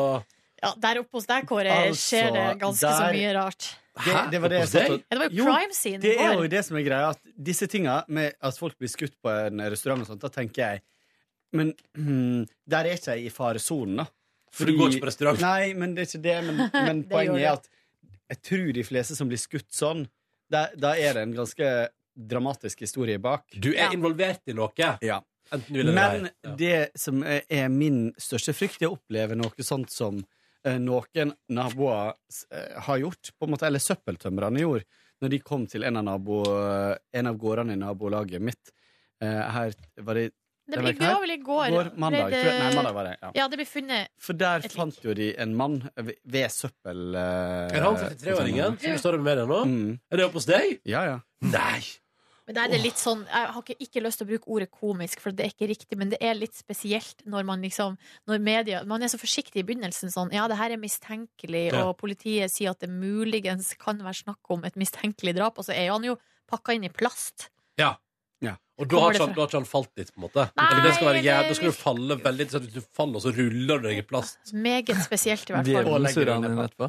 ja, 0.62 0.70
Der 0.80 1.00
oppe 1.02 1.18
hos 1.18 1.26
deg, 1.28 1.44
Kåre, 1.50 1.74
Altså, 1.88 2.00
skjer 2.06 2.30
det 2.36 2.46
ganske 2.62 2.86
så 2.86 3.06
der- 3.08 3.16
mye 3.18 3.32
rart. 3.36 3.68
Det, 3.92 4.12
det 4.32 4.38
var 4.40 4.48
det 4.48 4.56
jeg 4.56 4.64
Hos 4.64 4.70
satt 4.72 4.86
deg? 4.86 4.92
og 4.92 5.00
Ja, 5.02 5.08
det 5.12 5.18
var 5.20 5.28
jo 5.28 5.36
Jo, 5.36 5.44
crime 5.50 5.74
scene 5.76 6.00
Det 6.00 6.12
i 6.14 6.22
er 6.24 6.32
jo 6.38 6.46
det 6.48 6.62
som 6.64 6.78
er 6.80 6.84
greia, 6.86 7.10
at 7.12 7.18
disse 7.50 7.66
tinga 7.68 7.96
med 8.08 8.32
at 8.40 8.56
folk 8.56 8.78
blir 8.80 8.88
skutt 8.88 9.18
på 9.20 9.28
en 9.34 9.60
restaurant 9.68 10.00
og 10.00 10.08
sånt, 10.08 10.22
da 10.22 10.30
tenker 10.32 10.62
jeg 10.62 10.82
Men 11.52 11.74
hmm, 11.98 12.46
der 12.72 12.88
er 12.88 12.96
ikke 12.96 13.18
jeg 13.18 13.26
i 13.28 13.34
faresonen, 13.34 14.00
da. 14.00 14.06
For 14.52 14.64
du 14.68 14.78
går 14.78 14.94
ikke 14.94 15.04
på 15.04 15.10
restaurant? 15.10 15.40
Nei, 15.44 15.74
men 15.76 15.92
det 15.96 16.06
er 16.06 16.08
ikke 16.08 16.22
det. 16.24 16.38
Men, 16.46 16.56
men 16.88 17.02
Det 17.02 17.10
gjør 17.10 17.16
poenget 17.18 17.44
er 17.44 17.52
at 17.52 17.68
jeg 18.32 18.40
tror 18.48 18.72
de 18.78 18.84
fleste 18.88 19.16
som 19.18 19.28
blir 19.28 19.40
skutt 19.40 19.68
sånn, 19.76 20.06
da, 20.48 20.66
da 20.72 20.94
er 20.96 21.18
det 21.18 21.26
en 21.26 21.36
ganske 21.36 21.68
dramatisk 22.16 22.80
historie 22.80 23.18
bak. 23.18 23.44
Du 23.58 23.70
er 23.72 23.88
Ja. 23.88 23.90
involvert 23.92 24.40
i 24.46 24.52
noe. 24.52 24.70
Ja. 25.02 25.20
Enten 25.52 25.72
du 25.74 25.82
vil 25.82 25.92
Men. 25.94 26.28
Ja. 26.44 26.54
det 26.56 26.90
som 26.96 27.22
er 27.24 27.68
min 27.68 28.12
største 28.18 28.54
frykt, 28.54 28.80
er 28.82 28.88
å 28.88 28.96
oppleve 28.98 29.34
noe 29.36 29.50
sånt 29.62 29.90
som 29.90 30.24
eh, 30.64 30.78
noen 30.78 31.32
naboer 31.50 32.14
eh, 32.52 32.80
har 32.80 32.98
gjort, 32.98 33.32
på 33.38 33.46
en 33.46 33.50
måte, 33.50 33.66
eller 33.66 33.78
søppeltømrerne 33.82 34.60
gjorde, 34.62 34.84
når 35.20 35.28
de 35.30 35.38
kom 35.40 35.66
til 35.66 35.84
en 35.84 35.96
av, 35.96 36.04
nabo, 36.04 36.42
en 37.12 37.26
av 37.26 37.36
gårdene 37.36 37.72
i 37.74 37.76
nabolaget 37.76 38.40
mitt. 38.40 38.72
Eh, 39.22 39.50
her 39.50 39.72
var 40.02 40.14
det 40.14 40.32
Det, 40.66 40.78
ble 40.78 40.92
vel 40.94 41.30
i 41.30 41.36
går. 41.42 41.70
går 41.70 41.90
mandag. 41.98 42.30
det, 42.30 42.44
det- 42.44 42.58
Nei, 42.62 42.74
mandag 42.74 42.94
var 42.94 43.04
det. 43.04 43.16
Ja. 43.22 43.30
Ja, 43.34 43.48
det 43.48 43.58
ble 43.58 43.66
funnet 43.66 44.08
For 44.18 44.32
der 44.32 44.56
Et 44.58 44.62
lik. 44.64 44.72
fant 44.72 45.02
jo 45.04 45.12
de 45.14 45.34
en 45.36 45.54
mann 45.54 45.90
ved- 45.96 46.16
ved 46.24 46.48
søppel... 46.50 47.14
Uh, 47.14 47.68
Er 47.76 47.82
han 47.82 47.96
43-åringen 47.96 48.78
som 48.80 48.98
står 48.98 49.14
i 49.14 49.18
media 49.18 49.44
nå? 49.44 49.64
Mm. 49.66 50.00
Er 50.10 50.16
det 50.16 50.24
oppe 50.24 50.34
hos 50.38 50.46
deg? 50.46 50.80
Ja, 50.86 51.04
ja. 51.04 51.20
Nei! 51.42 51.82
Men 52.46 52.54
der 52.56 52.64
er 52.64 52.72
det 52.74 52.80
litt 52.82 52.98
sånn 52.98 53.20
Jeg 53.28 53.50
har 53.54 53.62
ikke, 53.62 53.76
ikke 53.86 54.02
lyst 54.02 54.18
til 54.18 54.26
å 54.26 54.30
bruke 54.32 54.48
ordet 54.50 54.70
komisk, 54.74 55.20
for 55.22 55.30
det 55.30 55.44
er 55.46 55.52
ikke 55.52 55.68
riktig, 55.70 55.96
men 56.00 56.10
det 56.10 56.18
er 56.20 56.34
litt 56.34 56.54
spesielt 56.58 57.22
når 57.24 57.44
man 57.46 57.62
liksom 57.62 57.96
Når 58.26 58.40
media 58.42 58.80
Man 58.84 59.02
er 59.02 59.08
så 59.12 59.20
forsiktig 59.20 59.62
i 59.62 59.66
begynnelsen 59.68 60.10
sånn 60.10 60.32
Ja, 60.34 60.48
det 60.50 60.56
her 60.58 60.70
er 60.74 60.82
mistenkelig, 60.82 61.68
Ja. 61.72 61.84
og 61.88 61.98
politiet 62.02 62.50
sier 62.50 62.70
at 62.74 62.80
det 62.80 62.90
muligens 62.90 63.74
kan 63.78 63.98
være 64.02 64.24
snakk 64.24 64.50
om 64.50 64.64
et 64.64 64.74
mistenkelig 64.74 65.36
drap, 65.38 65.58
og 65.58 65.64
så 65.68 65.72
er 65.76 65.90
han 65.92 66.02
jo 66.04 66.16
pakka 66.50 66.74
inn 66.74 66.84
i 66.84 66.88
plast. 66.92 67.48
Ja. 67.78 67.94
Ja. 68.42 68.56
Og 68.76 68.88
da 68.90 68.98
har, 68.98 69.12
Kommer 69.12 69.12
det 69.12 69.14
ikke 69.14 69.22
han, 69.22 69.28
fra- 69.28 69.34
da 69.36 69.40
har 69.40 69.48
ikke 69.48 69.60
han 69.62 69.70
falt 69.70 69.90
litt, 69.96 70.10
på 70.12 70.18
en 70.18 70.24
måte? 70.26 70.44
Nei, 70.58 70.66
Eller 70.72 70.82
det 70.82 70.94
skal 70.96 71.06
være 71.06 71.14
det- 71.22 71.24
jævlig, 71.30 71.48
Da 71.48 71.54
skal 71.54 71.70
du 71.70 71.76
falle 71.78 72.16
veldig 72.26 72.46
sånn 72.50 72.56
at 72.56 72.62
Hvis 72.66 72.74
du 72.74 72.80
faller, 72.98 73.20
så 73.22 73.30
ruller 73.36 73.78
du 73.78 73.88
deg 73.88 73.98
i 73.98 74.02
plast. 74.02 74.38
Meget 74.52 74.96
spesielt, 75.06 75.46
i 75.48 75.52
hvert 75.54 75.66
fall. 75.70 75.86
Og 75.94 76.00
legger 76.02 76.32
han 76.34 76.44
inn 76.44 76.58
etterpå. 76.58 76.88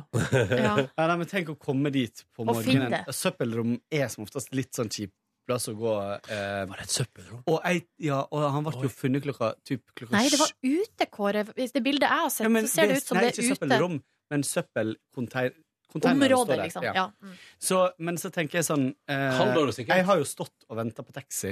Ja. 0.57 0.75
Ja, 0.97 1.07
nei, 1.07 1.17
men 1.21 1.27
tenk 1.27 1.47
å 1.53 1.55
komme 1.61 1.91
dit 1.93 2.23
på 2.35 2.41
Og 2.49 2.63
finne 2.63 2.89
morgenen. 2.89 3.05
det. 3.05 3.13
Søppelrom 3.15 3.79
er 3.91 4.07
som 4.09 4.25
oftest 4.25 4.49
litt 4.57 4.73
sånn 4.73 4.89
kjip 4.89 5.11
plass 5.47 5.67
å 5.71 5.73
gå. 5.77 5.93
Eh, 6.31 6.63
Var 6.69 6.79
det 6.79 6.85
et 6.87 6.93
søppelrom? 6.95 7.41
og, 7.45 7.59
jeg, 7.65 7.83
ja, 8.07 8.21
og 8.31 8.45
han 8.55 8.65
ble 8.67 8.87
jo 8.87 8.91
funnet 8.93 9.25
klokka, 9.25 9.53
typ, 9.67 9.83
klokka 9.97 10.15
Nei, 10.15 10.25
det 10.31 10.39
var 10.41 10.53
ute, 10.63 11.07
Kåre. 11.13 11.43
Hvis 11.57 11.75
det 11.75 11.83
bildet 11.85 12.07
jeg 12.07 12.23
har 12.23 12.31
sett, 12.33 12.47
Ja, 12.47 12.51
men 12.53 12.69
så 12.69 12.75
ser 12.79 12.91
det 12.91 12.97
ut 13.01 13.09
som 13.11 13.19
nei, 13.19 13.25
det 13.25 13.29
er 13.29 13.33
ute. 13.33 13.43
Nei, 13.43 13.49
ikke 13.51 13.59
søppelrom, 13.59 13.99
men 14.33 14.47
søppelcontainer. 14.49 15.59
Området, 15.93 16.57
liksom. 16.63 16.85
Ja. 16.87 16.93
Ja. 16.97 17.05
Mm. 17.21 17.33
Så, 17.61 17.79
men 18.01 18.17
så 18.17 18.31
tenker 18.33 18.57
jeg 18.57 18.65
sånn 18.65 18.87
eh, 19.13 19.27
Halvår. 19.37 19.75
Jeg 19.77 20.05
har 20.07 20.17
jo 20.17 20.25
stått 20.25 20.65
og 20.65 20.79
venta 20.79 21.05
på 21.05 21.13
taxi 21.13 21.51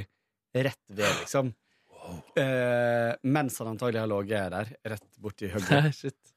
rett 0.58 0.82
ved, 0.90 1.12
liksom. 1.22 1.52
Eh, 2.42 3.12
mens 3.30 3.60
han 3.62 3.70
antagelig 3.76 4.02
har 4.02 4.10
ligget 4.10 4.56
der, 4.56 4.72
rett 4.96 5.20
borti 5.22 5.50
hugget. 5.54 5.92
Shit. 5.94 6.34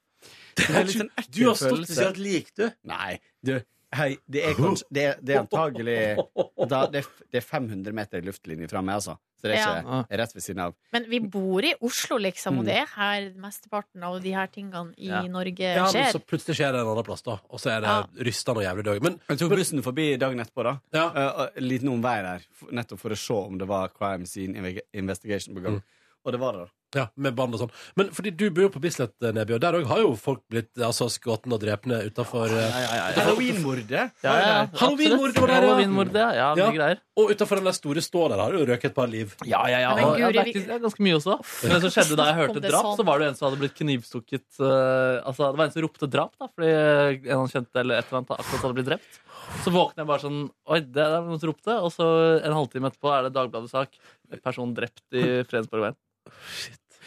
Det 0.54 0.68
er 0.68 0.84
litt 0.86 0.98
sånn 1.00 1.10
ekkel 1.16 1.32
Du 1.36 1.40
har 1.48 1.56
stått 1.58 1.78
og 1.78 1.86
spesielt 1.88 2.20
lik, 2.20 2.52
du. 2.56 2.66
Nei, 2.88 3.16
du 3.44 3.56
Hei, 3.94 4.16
det 4.28 4.42
er 4.44 4.54
kanskje 4.58 4.84
Det 4.92 5.02
er, 5.06 5.14
det 5.22 5.34
er 5.36 5.42
antagelig 5.44 5.98
da, 6.72 6.86
det, 6.90 7.02
er, 7.02 7.06
f- 7.06 7.22
det 7.30 7.38
er 7.40 7.46
500 7.46 7.92
meter 7.94 8.22
luftlinje 8.26 8.68
fra 8.70 8.82
meg, 8.82 8.96
altså. 9.00 9.14
Så 9.38 9.50
det 9.50 9.58
er 9.58 9.60
Ja. 9.60 9.98
ikke 10.06 10.18
rett 10.18 10.32
ved 10.34 10.42
siden 10.42 10.60
av. 10.64 10.74
Men 10.92 11.04
vi 11.10 11.18
bor 11.20 11.62
i 11.68 11.74
Oslo, 11.84 12.16
liksom, 12.18 12.58
og 12.58 12.64
Mm. 12.64 12.68
det 12.70 12.76
er 12.80 12.86
her 12.94 13.26
mesteparten 13.36 14.02
av 14.08 14.16
de 14.24 14.32
her 14.32 14.46
tingene 14.48 14.94
i 14.96 15.08
Ja. 15.10 15.20
Norge 15.28 15.58
Ja, 15.60 15.82
men 15.84 15.92
skjer. 15.92 16.12
så 16.14 16.20
plutselig 16.24 16.56
skjer 16.56 16.72
det 16.72 16.80
en 16.80 16.86
annen 16.94 17.04
plass, 17.04 17.22
da. 17.22 17.38
Og 17.50 17.60
så 17.60 17.70
er 17.76 17.80
det 17.84 17.88
Ja. 17.92 18.06
rystende 18.24 18.56
og 18.56 18.64
jævlig 18.64 18.84
dag. 18.84 19.02
Men 19.02 19.20
Jeg 19.28 19.38
tok 19.38 19.50
bussen 19.50 19.82
forbi 19.82 20.16
dagen 20.18 20.40
etterpå, 20.40 20.62
da. 20.64 20.78
ja. 20.92 21.08
Uh, 21.14 21.48
liten 21.60 21.88
omvei 21.92 22.22
der, 22.22 22.40
f- 22.50 22.70
nettopp 22.72 22.98
for 22.98 23.10
å 23.10 23.16
se 23.16 23.34
om 23.34 23.58
det 23.58 23.68
var 23.68 23.88
crime 23.90 24.24
scene 24.26 24.54
inve- 24.56 24.80
investigation 24.94 25.54
på 25.54 25.62
gang. 25.62 25.74
Mm. 25.74 25.82
Og 26.24 26.32
det 26.32 26.40
var 26.40 26.52
det, 26.52 26.60
da. 26.64 26.68
Ja, 26.94 27.08
med 27.16 27.36
band 27.38 27.56
og 27.56 27.64
sånn. 27.64 27.74
Men 27.98 28.12
fordi 28.14 28.32
du 28.34 28.46
bor 28.54 28.68
jo 28.68 28.72
på 28.74 28.82
Bislett, 28.84 29.14
eh, 29.22 29.34
Neby, 29.34 29.56
og 29.56 29.62
der 29.64 29.78
òg 29.80 29.88
har 29.90 30.02
jo 30.04 30.14
folk 30.18 30.44
blitt 30.52 30.72
altså, 30.78 31.10
skutt 31.12 31.48
og 31.50 31.60
drepne 31.60 32.04
utafor 32.08 32.52
Halloween-mordet. 32.54 34.10
Ja, 34.24 34.34
ja, 34.38 34.54
Halloween-mordet 34.78 35.40
var 35.40 35.50
der, 35.50 35.54
ja. 35.54 35.68
Halloween-mordet, 35.68 36.20
ja. 36.20 36.30
ja. 36.38 36.54
Ja. 36.54 36.68
Mye 36.70 36.78
greier. 36.78 37.00
Og 37.14 37.30
utafor 37.30 37.60
den 37.60 37.68
der 37.68 37.76
store 37.76 38.02
stå 38.02 38.24
der 38.32 38.40
har 38.42 38.54
du 38.54 38.64
røket 38.66 38.90
et 38.90 38.96
par 38.96 39.10
liv. 39.10 39.34
Ja, 39.46 39.62
ja, 39.70 39.80
ja. 39.84 39.92
Men 39.94 40.04
Og, 40.08 40.16
ja 40.18 40.30
Guri, 40.34 40.50
det, 40.50 40.62
er 40.62 40.66
det 40.66 40.76
er 40.76 40.82
ganske 40.82 41.04
mye 41.06 41.18
også. 41.18 41.36
Men 41.62 41.74
det 41.74 41.80
som 41.84 41.94
skjedde 41.94 42.18
da 42.18 42.26
jeg 42.30 42.38
hørte 42.40 42.62
drap, 42.64 42.88
sånn? 42.88 42.96
så 42.98 43.06
var 43.06 43.20
det 43.22 43.28
en 43.30 43.38
som 43.38 43.46
hadde 43.48 43.60
blitt 43.62 43.76
knivstukket 43.78 44.46
uh, 44.58 45.22
Altså, 45.22 45.50
Det 45.50 45.60
var 45.60 45.68
en 45.68 45.74
som 45.76 45.84
ropte 45.86 46.10
drap, 46.10 46.34
da, 46.40 46.48
fordi 46.50 46.72
eh, 46.72 47.28
en 47.30 47.44
han 47.44 47.52
kjente 47.52 47.82
eller 47.84 48.00
et 48.00 48.08
eller 48.08 48.20
annet 48.20 48.34
akkurat 48.34 48.66
hadde 48.66 48.78
blitt 48.80 48.90
drept. 48.90 49.20
Så 49.64 49.72
våkner 49.74 50.02
jeg 50.02 50.10
bare 50.10 50.24
sånn 50.24 50.40
Oi, 50.74 50.80
det 50.96 51.04
er 51.04 51.18
noen 51.20 51.40
som 51.42 51.52
ropte. 51.52 51.76
Og 51.86 51.92
så 51.94 52.08
en 52.40 52.56
halvtime 52.58 52.90
etterpå 52.90 53.12
er 53.14 53.28
det 53.28 53.34
Dagbladet-sak. 53.36 54.00
Person 54.42 54.74
drept 54.76 55.04
i 55.14 55.26
Fredensborgveien. 55.46 55.98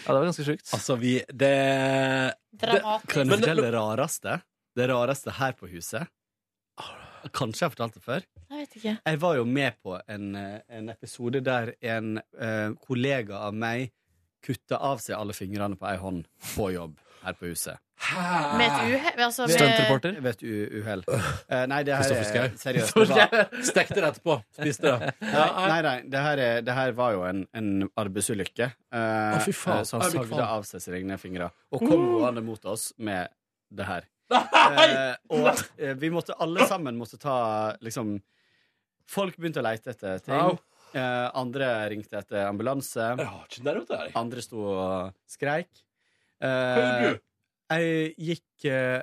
Ja, 0.08 0.14
det 0.14 0.20
var 0.22 0.30
ganske 0.30 0.46
sjukt. 0.48 0.70
Altså, 0.74 0.96
vi 0.96 1.18
Det 1.28 1.54
Dramatisk. 2.62 3.10
Kan 3.12 3.28
jeg 3.28 3.30
det- 3.30 3.40
fortelle 3.42 3.66
det 3.68 3.74
rareste? 3.76 4.38
Det 4.78 4.88
rareste 4.90 5.32
her 5.36 5.52
på 5.58 5.68
huset? 5.68 6.08
Kanskje 7.34 7.60
jeg 7.64 7.66
har 7.68 7.74
fortalt 7.76 7.94
det 7.98 8.04
før? 8.06 8.24
Jeg 8.50 8.60
vet 8.62 8.76
ikke. 8.80 8.94
Jeg 9.06 9.20
var 9.20 9.36
jo 9.36 9.44
med 9.46 9.74
på 9.84 9.98
en, 10.08 10.36
eh, 10.36 10.60
en 10.70 10.90
episode 10.90 11.42
der 11.44 11.74
en 11.82 12.22
uh, 12.40 12.74
kollega 12.88 13.36
av 13.50 13.54
meg 13.54 13.92
kutta 14.46 14.78
av 14.80 15.02
seg 15.04 15.18
alle 15.18 15.34
fingrene 15.34 15.76
på 15.76 15.90
ei 15.90 15.98
hånd 15.98 16.28
på 16.56 16.70
jobb 16.72 17.00
her 17.28 17.36
på 17.38 17.50
huset. 17.52 17.78
Med 18.58 18.64
et 18.68 18.76
uhell 18.94 19.24
altså, 19.26 19.48
med, 19.48 19.56
Stuntreporter. 19.58 20.18
Ved 20.22 20.36
et 20.36 20.44
u- 20.46 20.82
uhell. 20.82 21.02
Uh, 21.10 21.64
nei, 21.72 21.80
det 21.88 21.96
her 21.98 22.14
er 22.18 22.52
seriøst. 22.62 22.94
Stekte 23.72 23.98
det 23.98 24.10
etterpå. 24.12 24.38
Spiste 24.58 24.92
det. 24.94 25.12
nei, 25.24 25.48
nei, 25.58 25.80
nei 25.88 25.96
det, 26.14 26.22
her 26.28 26.44
er, 26.44 26.62
det 26.68 26.78
her 26.78 26.94
var 26.98 27.16
jo 27.18 27.26
en, 27.28 27.42
en 27.58 27.72
arbeidsulykke. 27.98 28.70
Uh, 28.94 29.00
oh, 29.00 29.42
fy 29.48 29.56
faen. 29.56 29.82
eh, 29.82 29.90
så 29.90 30.02
han 30.02 30.14
sagde 30.14 30.46
av 30.46 30.68
seg 30.70 30.86
sine 30.86 31.02
egne 31.02 31.18
fingre 31.22 31.50
og 31.74 31.84
kom 31.84 32.08
gående 32.14 32.46
mot 32.46 32.70
oss 32.70 32.92
med 32.98 33.34
det 33.74 33.90
her. 33.90 34.08
Uh, 34.32 35.14
og 35.32 35.62
vi 36.02 36.10
måtte 36.12 36.36
alle 36.44 36.66
sammen 36.68 36.98
måtte 37.00 37.20
ta 37.22 37.38
liksom 37.84 38.18
Folk 39.08 39.38
begynte 39.40 39.62
å 39.62 39.64
leite 39.64 39.94
etter 39.94 40.18
ting. 40.20 40.36
Au. 40.36 40.58
Eh, 40.92 41.28
andre 41.40 41.68
ringte 41.92 42.18
etter 42.20 42.46
ambulanse. 42.48 43.06
Andre 44.20 44.44
sto 44.44 44.64
og 44.68 45.14
skreik. 45.32 45.70
Hva 46.42 46.82
gjorde 46.82 47.08
Eh, 47.08 47.14
du? 47.14 47.22
jeg 47.78 48.14
gikk 48.30 48.66
eh, 48.72 49.02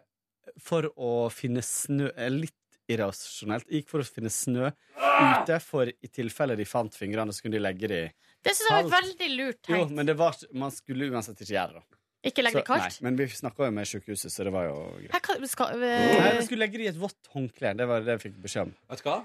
for 0.63 0.87
å 0.97 1.15
finne 1.35 1.63
snø 1.67 2.11
eh, 2.15 2.31
Litt 2.31 2.55
irrasjonelt. 2.91 3.67
Jeg 3.71 3.83
gikk 3.83 3.91
for 3.95 4.05
å 4.05 4.07
finne 4.07 4.31
snø 4.33 4.69
ute, 4.69 5.57
for 5.65 5.89
i 5.89 6.09
tilfelle 6.13 6.57
de 6.59 6.67
fant 6.69 6.93
fingrene, 6.95 7.33
så 7.33 7.45
kunne 7.45 7.57
de 7.57 7.63
legge 7.65 7.89
de 7.91 8.01
Det 8.45 8.53
syns 8.55 8.69
jeg 8.71 8.85
var 8.85 8.91
veldig 9.01 9.29
lurt 9.39 9.71
Jo, 9.73 9.83
men 9.95 10.07
det 10.09 10.17
var, 10.19 10.37
man 10.53 10.73
skulle 10.75 11.09
uansett 11.11 11.41
ikke 11.41 11.55
gjøre 11.55 11.79
det. 11.79 11.85
Ikke 12.25 12.45
legge 12.45 12.61
det 12.63 12.67
kaldt. 12.69 12.99
Nei, 13.01 13.05
men 13.09 13.17
vi 13.21 13.27
snakka 13.37 13.67
jo 13.69 13.73
med 13.77 13.89
sjukehuset, 13.89 14.33
så 14.33 14.45
det 14.49 14.53
var 14.55 14.69
jo 14.71 14.77
greit. 14.97 15.11
Her 15.13 15.23
kan, 15.27 15.47
skal, 15.49 15.75
Nei, 15.81 15.91
eh, 16.17 16.37
vi 16.39 16.45
skulle 16.47 16.65
legge 16.65 16.81
det 16.81 16.87
i 16.87 16.91
et 16.93 17.01
vått 17.01 17.29
håndkle. 17.35 17.75
Det 17.77 17.89
var 17.89 18.05
det 18.07 18.15
jeg 18.17 18.23
fikk 18.29 18.39
beskjed 18.47 18.69
om. 18.71 18.75
Vet 18.93 19.03
du 19.05 19.09
hva? 19.11 19.17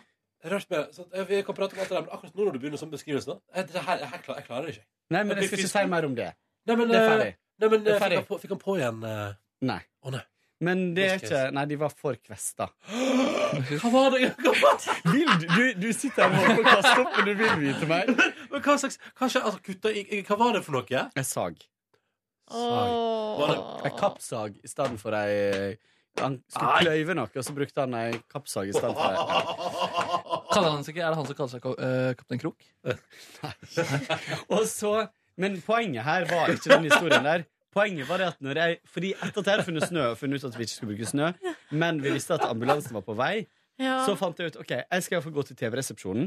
Jeg 0.43 0.51
rørt 0.53 0.69
med, 0.71 0.91
så 0.95 1.05
vi 1.29 1.39
kan 1.47 1.55
prate 1.55 1.75
om 1.75 1.79
alt 1.83 1.89
det 1.91 1.95
der, 1.97 2.03
men 2.07 2.15
akkurat 2.15 2.35
nå 2.35 2.45
når 2.47 2.53
du 2.55 2.59
begynner 2.63 2.79
sånn 2.79 2.91
beskrivelse, 2.91 3.27
da, 3.33 3.39
jeg, 3.55 3.69
det 3.71 3.75
jeg, 3.75 3.85
klarer, 4.23 4.39
jeg 4.39 4.47
klarer 4.49 4.67
det 4.67 4.73
ikke. 4.75 4.85
Nei, 5.15 5.21
men 5.23 5.31
Det 5.35 5.43
jeg 5.43 5.49
skal 5.51 5.63
ikke 5.63 5.71
si 5.73 5.85
mer 5.93 6.07
om 6.07 6.15
det. 6.19 6.27
Nei, 6.69 6.75
men, 6.79 6.91
Det 6.91 6.99
er 6.99 7.09
ferdig. 7.13 7.31
Nei, 7.59 7.69
men 7.69 7.87
eh, 7.87 7.95
fikk, 7.99 8.17
han 8.17 8.27
på, 8.27 8.37
fikk 8.41 8.53
han 8.55 8.61
på 8.61 8.75
igjen 8.79 9.01
eh, 9.07 9.31
Nei. 9.67 9.81
Å 10.07 10.13
nei. 10.13 10.25
Men 10.63 10.81
det 10.95 11.05
er 11.07 11.21
ikke. 11.21 11.41
Nei, 11.55 11.63
de 11.71 11.77
var 11.79 11.93
for 11.95 12.17
kvesta. 12.19 12.67
Hva 13.79 13.91
var 13.93 14.15
det? 14.15 14.31
Hva 14.43 14.53
var 14.59 14.79
det? 14.79 14.95
Vil 15.13 15.29
du, 15.41 15.45
du, 15.47 15.65
du 15.85 15.89
sitter 15.95 16.27
her 16.27 16.35
og 16.35 16.39
holder 16.43 16.57
på 16.57 16.63
å 16.63 16.73
kaste 16.73 16.95
opp, 17.03 17.13
men 17.17 17.27
du 17.29 17.33
vil 17.39 17.61
vite 17.63 17.89
mer? 17.89 18.11
Men 18.51 18.63
hva 18.65 18.75
slags 18.81 18.97
hva, 18.97 19.27
altså, 19.29 19.59
kutta, 19.63 19.91
hva 20.27 20.37
var 20.39 20.55
det 20.57 20.63
for 20.65 20.79
noe? 20.79 21.03
En 21.15 21.27
sag. 21.27 21.59
En 22.49 23.93
kappsag 23.99 24.57
i 24.65 24.69
stedet 24.71 24.97
for 24.97 25.13
ei 25.13 25.75
Han 26.17 26.39
skulle 26.49 26.71
Nei. 26.71 26.79
kløyve 26.81 27.15
noe, 27.19 27.29
og 27.29 27.45
så 27.45 27.53
brukte 27.55 27.83
han 27.85 27.93
ei 27.99 28.17
kappsag 28.31 28.71
i 28.71 28.73
stedet 28.73 28.95
for 28.97 29.05
ei 29.05 29.17
er 30.49 30.63
det 30.65 30.71
han 30.73 31.27
som 31.27 31.37
kaller 31.37 31.51
seg 31.51 31.67
eh, 31.69 32.09
Kaptein 32.17 32.41
Krok? 32.41 32.65
Og 34.49 34.65
så, 34.67 34.93
Men 35.39 35.55
poenget 35.65 36.03
her 36.05 36.25
var 36.29 36.51
ikke 36.53 36.69
den 36.73 36.83
historien 36.89 37.23
der. 37.25 37.45
Poenget 37.73 38.07
var 38.09 38.17
det 38.21 38.27
at 38.33 38.39
når 38.43 38.57
jeg 38.59 38.79
Fordi 38.89 39.11
etter 39.13 39.39
at 39.39 39.45
jeg 39.45 39.53
hadde 39.53 39.65
funnet 39.69 39.87
snø 39.87 40.03
og 40.11 40.17
funnet 40.19 40.41
ut 40.43 40.49
at 40.49 40.57
vi 40.59 40.65
ikke 40.67 40.73
skulle 40.75 40.95
bruke 40.97 41.09
snø, 41.11 41.31
men 41.71 42.01
vi 42.03 42.11
visste 42.17 42.33
at 42.35 42.45
ambulansen 42.49 42.93
var 42.97 43.05
på 43.07 43.15
vei, 43.19 43.47
Ja. 43.79 44.01
så 44.05 44.17
fant 44.19 44.35
jeg 44.41 44.51
ut 44.51 44.57
ok, 44.59 44.71
jeg 44.91 45.03
skal 45.05 45.15
iallfall 45.19 45.31
gå 45.37 45.43
til 45.47 45.55
TV-resepsjonen 45.55 46.25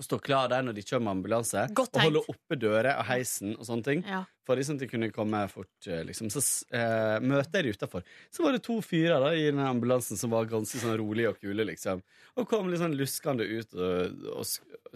og 0.00 0.04
stå 0.06 0.16
klar 0.24 0.46
der 0.48 0.62
når 0.64 0.72
de 0.78 0.82
kommer 0.88 1.04
med 1.12 1.18
ambulanse, 1.18 1.66
og 1.76 1.98
holde 2.00 2.22
oppe 2.32 2.56
dører 2.56 2.94
og 2.96 3.04
heisen 3.10 3.50
og 3.58 3.66
sånne 3.68 3.84
ting. 3.84 4.00
Ja. 4.08 4.22
For 4.48 4.56
liksom 4.56 4.78
de 4.80 4.86
kunne 4.88 5.10
komme 5.12 5.42
fort. 5.52 5.68
eh, 5.86 6.00
Liksom. 6.08 6.30
Så 6.32 6.40
eh, 6.72 7.18
møter 7.20 7.60
jeg 7.60 7.64
de 7.64 7.74
utafor. 7.76 8.02
Så 8.32 8.42
var 8.42 8.52
det 8.56 8.62
to 8.64 8.78
fyrer 8.80 9.20
da, 9.20 9.34
i 9.36 9.50
den 9.50 9.60
ambulansen 9.60 10.16
som 10.16 10.30
var 10.32 10.48
ganske 10.48 10.80
sånn 10.80 10.96
rolige 10.96 11.28
og 11.34 11.38
kule. 11.42 11.66
liksom 11.68 12.00
Og 12.40 12.48
kom 12.48 12.70
litt 12.72 12.80
sånn 12.80 12.96
luskende 12.96 13.44
ut 13.44 13.74
og, 13.74 14.24
og 14.40 14.46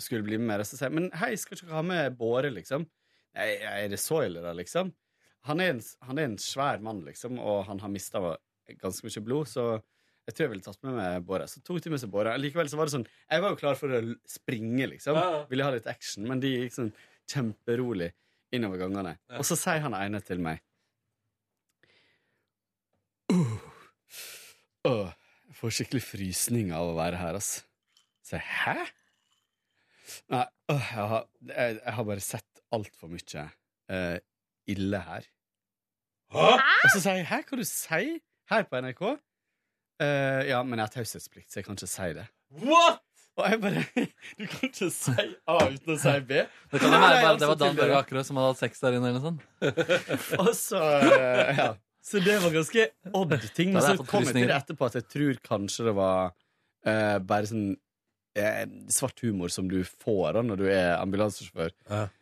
skulle 0.00 0.24
bli 0.24 0.38
med. 0.40 0.64
Så 0.64 0.78
sier 0.80 0.88
jeg 0.88 0.94
men 0.96 1.10
hei, 1.20 1.34
skal 1.36 1.58
ikke 1.60 1.74
ha 1.76 1.82
med 1.82 2.16
Båre, 2.16 2.48
liksom? 2.50 2.86
Nei, 3.36 3.50
er 3.60 3.90
det 3.92 4.00
da, 4.40 4.52
liksom? 4.56 4.92
Han 5.46 5.60
er, 5.62 5.76
en, 5.76 5.82
han 6.08 6.18
er 6.18 6.30
en 6.30 6.38
svær 6.42 6.80
mann, 6.82 7.04
liksom, 7.06 7.38
og 7.38 7.66
han 7.68 7.78
har 7.82 7.92
mista 7.92 8.22
ganske 8.80 9.06
mye 9.06 9.22
blod, 9.22 9.50
så 9.50 9.66
jeg 10.26 10.34
tror 10.34 10.44
jeg 10.46 10.52
ville 10.56 10.64
tatt 10.64 10.80
med 10.82 10.96
meg 10.96 11.26
Båre. 11.26 11.44
Så 11.46 11.60
tok 11.62 11.78
de 11.84 11.92
med 11.92 12.00
seg 12.02 12.10
Båre. 12.10 12.32
Likevel 12.40 12.66
så 12.70 12.78
var 12.80 12.88
det 12.88 12.96
sånn 12.96 13.04
Jeg 13.06 13.42
var 13.44 13.52
jo 13.52 13.58
klar 13.60 13.76
for 13.78 13.94
å 13.94 14.00
springe, 14.26 14.88
liksom. 14.90 15.14
Ja, 15.14 15.26
ja. 15.36 15.42
Ville 15.52 15.68
ha 15.68 15.74
litt 15.76 15.86
action, 15.90 16.26
men 16.26 16.42
de 16.42 16.50
gikk 16.50 16.74
sånn 16.74 16.90
kjemperolig 17.30 18.10
innover 18.56 18.82
gangene. 18.82 19.14
Og 19.38 19.46
så 19.46 19.58
sier 19.58 19.84
han 19.84 19.94
ene 19.98 20.22
til 20.26 20.42
meg 20.42 20.62
«Åh, 23.30 23.54
åh, 24.86 25.14
Jeg 25.46 25.56
får 25.60 25.78
skikkelig 25.78 26.02
frysning 26.04 26.74
av 26.74 26.90
å 26.90 26.98
være 26.98 27.18
her, 27.22 27.38
ass. 27.38 27.60
Så 28.26 28.36
jeg, 28.36 28.46
hæ? 28.64 28.76
Nei, 30.34 30.42
uh, 30.70 30.74
jeg, 30.74 31.06
har, 31.12 31.24
jeg, 31.50 31.78
jeg 31.78 31.94
har 31.96 32.06
bare 32.10 32.22
sett 32.22 32.55
altfor 32.74 33.10
mye 33.12 33.47
uh, 33.93 34.18
ille 34.70 35.01
her. 35.06 35.26
Og 36.34 36.90
så 36.93 37.01
sier 37.01 37.20
jeg 37.20 37.28
'hæ, 37.30 37.43
hva 37.47 37.59
du 37.60 37.66
sier 37.68 38.18
Her 38.51 38.62
på 38.62 38.78
NRK? 38.78 39.02
Uh, 40.02 40.43
ja, 40.47 40.62
men 40.62 40.78
jeg 40.78 40.86
har 40.86 40.93
taushetsplikt, 40.94 41.51
så 41.51 41.59
jeg 41.59 41.66
kan 41.66 41.78
ikke 41.78 41.88
si 41.90 42.09
det. 42.14 42.26
What?! 42.62 43.02
Og 43.36 43.51
jeg 43.51 43.60
bare 43.60 43.82
Du 44.38 44.44
kan 44.47 44.68
ikke 44.68 44.90
si 44.93 45.14
A 45.47 45.56
uten 45.68 45.94
å 45.94 45.97
si 46.01 46.12
B. 46.28 46.44
Det, 46.70 46.80
kan 46.80 46.88
jo 46.88 47.01
være, 47.01 47.22
bare 47.24 47.40
det 47.40 47.48
var 47.51 47.59
Dan 47.60 47.78
Børge 47.78 47.98
Akerø 48.01 48.22
som 48.24 48.38
hadde 48.40 48.52
hatt 48.55 48.62
sex 48.62 48.80
der 48.84 48.97
inne. 48.97 49.10
eller 49.10 49.20
noe 49.20 49.26
sånt. 49.26 49.43
Og 50.43 50.52
så 50.56 50.82
eh, 51.02 51.60
Ja. 51.60 51.74
Så 52.06 52.20
det 52.22 52.36
var 52.38 52.52
ganske 52.55 52.84
odd 53.18 53.32
ting. 53.56 53.72
Men 53.74 53.82
så 53.82 54.05
kom 54.06 54.22
jeg 54.22 54.36
til 54.36 54.47
det 54.47 54.55
etterpå 54.55 54.86
at 54.86 54.94
jeg 55.01 55.09
tror 55.10 55.40
kanskje 55.43 55.88
det 55.88 55.94
var 55.97 56.28
uh, 56.86 57.16
bare 57.26 57.48
sånn 57.51 57.72
eh, 58.36 58.64
svart 58.92 59.20
humor 59.24 59.48
som 59.52 59.68
du 59.70 59.78
får 59.84 60.36
da 60.36 60.42
når 60.46 60.60
du 60.60 60.66
er 60.70 60.92
ambulansesjåfør. 61.00 61.72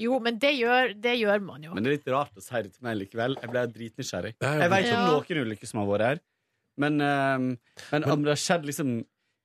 Jo, 0.01 0.19
men 0.25 0.39
det 0.43 0.53
gjør, 0.59 0.95
det 1.01 1.17
gjør 1.21 1.43
man 1.47 1.63
jo. 1.67 1.75
Men 1.75 1.85
det 1.85 1.91
er 1.93 1.97
litt 1.99 2.13
rart 2.15 2.39
å 2.39 2.45
si 2.45 2.55
det 2.63 2.73
til 2.77 2.87
meg 2.87 3.01
likevel. 3.03 3.37
Jeg 3.43 3.51
ble 3.53 3.65
dritnysgjerrig. 3.75 4.35
Ja. 4.41 4.53
Jeg 4.65 4.71
vet 4.77 4.91
om 4.93 5.01
Ja. 5.01 5.07
noen 5.11 5.43
ulykker 5.49 5.67
som 5.71 5.81
har 5.83 5.91
vært 5.91 6.07
her, 6.09 6.21
men, 6.79 7.01
eh, 7.01 7.39
men 7.93 8.05
om 8.11 8.23
det 8.25 8.35
har 8.37 8.43
skjedd 8.45 8.65
liksom 8.71 9.05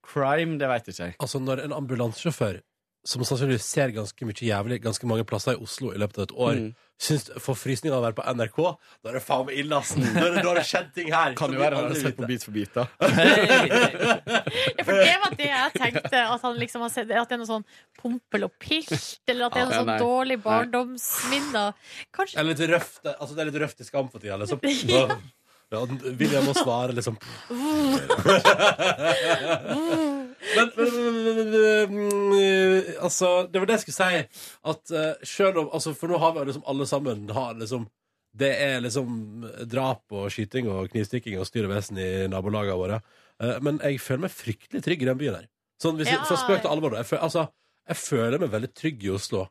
crime, 0.09 0.57
det 0.57 0.67
vet 0.71 0.87
ikke 0.93 1.05
jeg. 1.09 1.15
Altså, 1.19 1.39
når 1.43 1.65
en 1.65 1.73
ambulansesjåfør 1.75 2.61
som 3.05 3.23
sannsynligvis 3.23 3.63
ser 3.63 3.89
ganske 3.95 4.25
mye 4.27 4.43
jævlig 4.43 4.81
ganske 4.83 5.07
mange 5.07 5.23
plasser 5.25 5.53
i 5.55 5.63
Oslo 5.63 5.93
i 5.93 5.97
løpet 5.97 6.17
av 6.19 6.23
et 6.27 6.33
år, 6.35 6.55
Mm. 6.59 6.75
syns 6.99 7.29
får 7.39 7.55
frysninger 7.55 7.95
av 7.95 8.01
å 8.03 8.05
være 8.11 8.17
på 8.17 8.25
NRK, 8.35 8.57
da 9.03 9.09
er 9.09 9.13
det 9.13 9.21
faen 9.23 9.45
meg 9.47 9.55
ille, 9.57 9.77
assen! 9.79 10.01
Da 10.03 10.19
er 10.19 10.31
det- 10.35 10.43
da 10.43 10.47
har 10.49 10.55
det 10.59 10.65
skjedd 10.67 10.93
ting 10.93 11.11
her. 11.13 11.33
Kan 11.33 11.53
jo 11.53 11.59
være 11.59 11.75
han 11.79 11.85
har 11.87 11.95
sett 11.95 12.17
på. 12.17 12.27
Bit 12.27 12.43
for 12.43 12.51
bit, 12.51 12.73
da. 12.73 12.87
Ja, 12.99 14.83
for 14.83 14.93
det 14.99 15.15
var 15.23 15.35
det 15.37 15.47
jeg 15.47 15.73
tenkte. 15.77 16.19
At, 16.27 16.41
han 16.41 16.57
liksom 16.59 16.81
har 16.83 16.89
sett, 16.93 17.09
at 17.11 17.29
det 17.29 17.35
er 17.37 17.41
noe 17.41 17.47
sånn 17.49 17.65
pompel 17.99 18.43
og 18.49 18.51
pilt, 18.59 19.19
eller 19.27 19.45
at 19.47 19.53
det 19.55 19.61
er 19.61 19.69
noe 19.69 19.79
sånn 19.79 19.99
dårlig 20.03 20.37
barndomsminner. 20.43 21.73
Kanskje 22.15 22.37
Eller 22.39 22.53
litt 22.55 22.69
røft, 22.69 22.99
altså 23.15 23.35
det 23.35 23.39
er 23.47 23.51
litt 23.51 23.61
røft 23.63 23.79
i 23.81 23.87
skam 23.87 24.09
for 24.11 24.19
tida. 24.19 24.37
Liksom. 24.37 24.59
Ja, 24.89 25.07
William 25.69 26.47
må 26.47 26.53
svare 26.57 26.95
liksom 26.97 27.17
men, 30.55 30.71
men, 30.75 30.89
men, 30.97 31.51
men, 31.51 32.29
men, 32.29 32.83
altså, 33.01 33.47
det 33.51 33.61
var 33.61 33.69
det 33.69 33.75
jeg 33.77 33.83
skulle 33.83 33.99
si. 33.99 34.23
At 34.73 34.93
uh, 34.95 35.27
selv 35.27 35.61
om 35.61 35.69
altså, 35.75 35.93
For 35.97 36.09
nå 36.09 36.17
har 36.21 36.33
vi 36.35 36.47
liksom 36.49 36.65
alle 36.71 36.87
sammen 36.89 37.29
har 37.35 37.53
liksom 37.59 37.85
Det 38.39 38.49
er 38.61 38.81
liksom 38.81 39.45
drap 39.69 40.03
og 40.15 40.29
skyting 40.33 40.69
og 40.71 40.89
knivstikking 40.93 41.37
og 41.39 41.47
styr 41.49 41.67
og 41.67 41.73
vesen 41.75 42.01
i 42.01 42.09
nabolagene 42.31 42.79
våre. 42.79 42.99
Uh, 43.41 43.57
men 43.65 43.79
jeg 43.83 44.01
føler 44.03 44.25
meg 44.27 44.35
fryktelig 44.35 44.83
trygg 44.85 45.05
i 45.05 45.09
den 45.09 45.21
byen 45.21 45.39
her. 45.41 45.47
Sånn, 45.81 45.95
hvis 45.99 46.09
jeg, 46.11 46.19
Ja. 46.19 46.25
fra 46.27 46.37
spøk 46.37 46.61
til 46.65 46.71
alvor, 46.73 46.93
da. 46.93 47.03
Jeg 47.03 47.09
føler, 47.13 47.23
altså, 47.29 47.45
jeg 47.87 47.97
føler 48.01 48.41
meg 48.41 48.51
veldig 48.51 48.71
trygg 48.75 49.05
i 49.05 49.13
Oslo. 49.15 49.45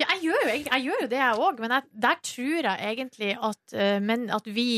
Ja, 0.00 0.06
jeg 0.14 0.20
gjør 0.28 0.42
jo, 0.46 0.56
jeg, 0.56 0.82
gjør 0.86 1.04
jo 1.04 1.10
det, 1.10 1.20
jeg 1.20 1.44
òg, 1.46 1.62
men 1.62 1.76
jeg, 1.76 1.88
der 2.04 2.18
tror 2.28 2.68
jeg 2.68 2.90
egentlig 2.92 3.30
at, 3.50 3.62
eh, 3.74 3.98
men, 4.02 4.28
at 4.34 4.46
vi 4.46 4.70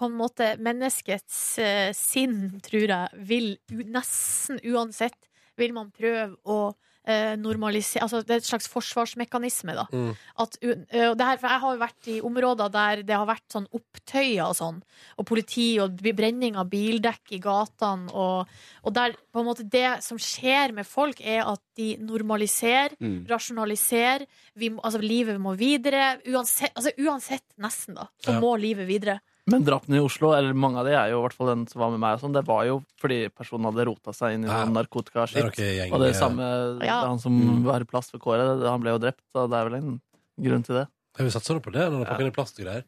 på 0.00 0.08
en 0.08 0.16
måte 0.16 0.54
Menneskets 0.62 1.40
uh, 1.60 1.90
sinn, 1.92 2.60
tror 2.64 2.86
jeg, 2.88 3.24
vil 3.28 3.50
nesten 3.92 4.60
uansett 4.72 5.28
vil 5.60 5.74
man 5.76 5.90
prøve 5.92 6.38
å 6.48 6.70
eh, 7.10 7.36
normalisere 7.36 8.04
Altså 8.06 8.20
det 8.24 8.30
er 8.36 8.40
et 8.42 8.46
slags 8.48 8.68
forsvarsmekanisme, 8.70 9.74
da. 9.76 9.84
Mm. 9.92 10.12
At, 10.44 10.56
u- 10.62 10.76
det 10.90 11.26
her, 11.26 11.36
for 11.40 11.48
jeg 11.50 11.60
har 11.64 11.74
jo 11.74 11.80
vært 11.82 12.08
i 12.12 12.20
områder 12.24 12.70
der 12.74 13.02
det 13.06 13.16
har 13.18 13.26
vært 13.28 13.46
sånn 13.52 13.66
opptøyer 13.76 14.46
og 14.46 14.56
sånn, 14.58 14.78
og 15.18 15.26
politi 15.28 15.66
og 15.82 15.98
brenning 16.16 16.56
av 16.60 16.70
bildekk 16.72 17.34
i 17.36 17.40
gatene, 17.42 18.10
og, 18.14 18.46
og 18.84 18.94
der 18.96 19.14
på 19.32 19.42
en 19.42 19.48
måte 19.50 19.66
det 19.70 20.02
som 20.06 20.18
skjer 20.18 20.72
med 20.76 20.86
folk, 20.88 21.20
er 21.20 21.42
at 21.50 21.60
de 21.76 21.96
normaliserer 22.00 22.96
Mm. 23.00 23.26
rasjonaliserer, 23.28 24.26
Vi 24.56 24.68
altså, 24.70 25.00
livet 25.00 25.38
må 25.40 25.54
videre. 25.56 26.18
Uansett, 26.26 26.72
altså, 26.76 26.90
uansett 26.98 27.44
nesten, 27.58 27.94
da, 27.94 28.08
så 28.22 28.32
Ja. 28.34 28.40
må 28.40 28.56
livet 28.60 28.86
videre. 28.86 29.20
Men 29.50 29.64
drapene 29.66 29.96
i 29.98 30.04
Oslo, 30.04 30.30
eller 30.36 30.54
mange 30.54 30.78
av 30.78 30.86
de 30.86 30.92
er 30.94 31.10
jo 31.10 31.18
i 31.20 31.24
hvert 31.26 31.34
fall 31.36 31.50
den 31.52 31.66
som 31.66 31.80
var 31.82 31.90
med 31.90 32.00
meg, 32.00 32.14
og 32.16 32.20
sånn, 32.22 32.32
det 32.36 32.44
var 32.46 32.64
jo 32.68 32.78
fordi 33.00 33.28
personen 33.34 33.66
hadde 33.70 33.86
rota 33.90 34.12
seg 34.16 34.34
inn 34.38 34.44
i 34.44 34.48
Ja. 34.48 34.64
noen 34.64 34.72
Det 34.72 34.78
er 34.78 34.84
narkotikaskitt. 34.84 35.92
Og 35.92 36.00
det 36.00 36.14
samme 36.16 36.82
Ja. 36.84 37.00
Han 37.08 37.18
som 37.18 37.32
Mm. 37.36 37.62
var 37.64 37.80
i 37.80 37.84
plass 37.84 38.10
ved 38.12 38.20
kåret, 38.20 38.62
han 38.64 38.80
ble 38.80 38.90
jo 38.94 38.98
drept, 38.98 39.22
så 39.34 39.48
det 39.50 39.56
er 39.58 39.68
vel 39.68 39.74
en 39.82 40.00
grunn 40.40 40.62
til 40.64 40.74
det. 40.76 40.88
Jeg 41.18 41.24
vil 41.26 41.32
satse 41.40 41.60
på 41.60 41.72
det 41.72 41.90
når 41.90 41.98
du 41.98 42.04
pakker 42.06 42.26
inn 42.26 42.32
plast 42.32 42.58
og 42.60 42.64
greier. 42.66 42.84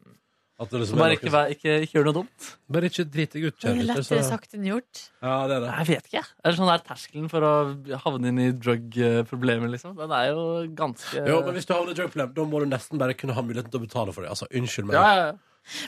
At 0.59 0.69
det 0.69 0.79
liksom 0.81 0.93
er 0.93 0.97
Bare 0.99 1.09
noe 1.09 1.17
ikke, 1.17 1.29
som- 1.31 1.33
vær- 1.33 1.49
ikke, 1.49 1.71
ikke 1.81 1.93
gjør 1.97 2.05
noe 2.05 2.13
dumt. 2.13 2.55
Bare 2.69 2.83
ikke 2.87 3.03
drit 3.11 3.31
deg 3.33 3.43
ut, 3.43 3.59
Det 3.59 3.65
er 3.65 3.73
kjære 3.73 3.81
lytter, 3.81 3.95
lettere 3.97 4.23
så- 4.23 4.29
sagt 4.29 4.53
enn 4.53 4.63
gjort. 4.63 5.09
Ja, 5.21 5.47
det 5.47 5.55
er 5.57 5.59
det. 5.59 5.69
Jeg 5.77 5.87
vet 5.87 6.05
ikke. 6.13 6.25
Eller 6.45 6.55
sånn 6.57 6.73
er 6.73 6.77
terskelen 6.79 7.29
for 7.29 7.41
å 7.41 7.99
havne 8.05 8.25
inn 8.27 8.39
i 8.39 8.51
drug-problemer, 8.51 9.69
liksom. 9.69 9.95
Den 9.97 10.11
er 10.11 10.27
jo 10.29 10.67
ganske 10.73 11.25
Jo, 11.27 11.41
men 11.43 11.55
hvis 11.55 11.65
du 11.65 11.73
havner 11.73 11.89
i 11.91 11.93
drugproblem, 11.95 12.33
da 12.33 12.41
må 12.45 12.59
du 12.59 12.65
nesten 12.69 12.97
bare 12.99 13.13
kunne 13.15 13.33
ha 13.33 13.41
muligheten 13.41 13.71
til 13.71 13.79
å 13.81 13.85
betale 13.87 14.13
for 14.13 14.21
det. 14.21 14.29
Altså, 14.29 14.47
unnskyld 14.53 14.85
meg. 14.85 14.93
ja, 14.93 15.15
ja, 15.15 15.25
ja. 15.25 15.33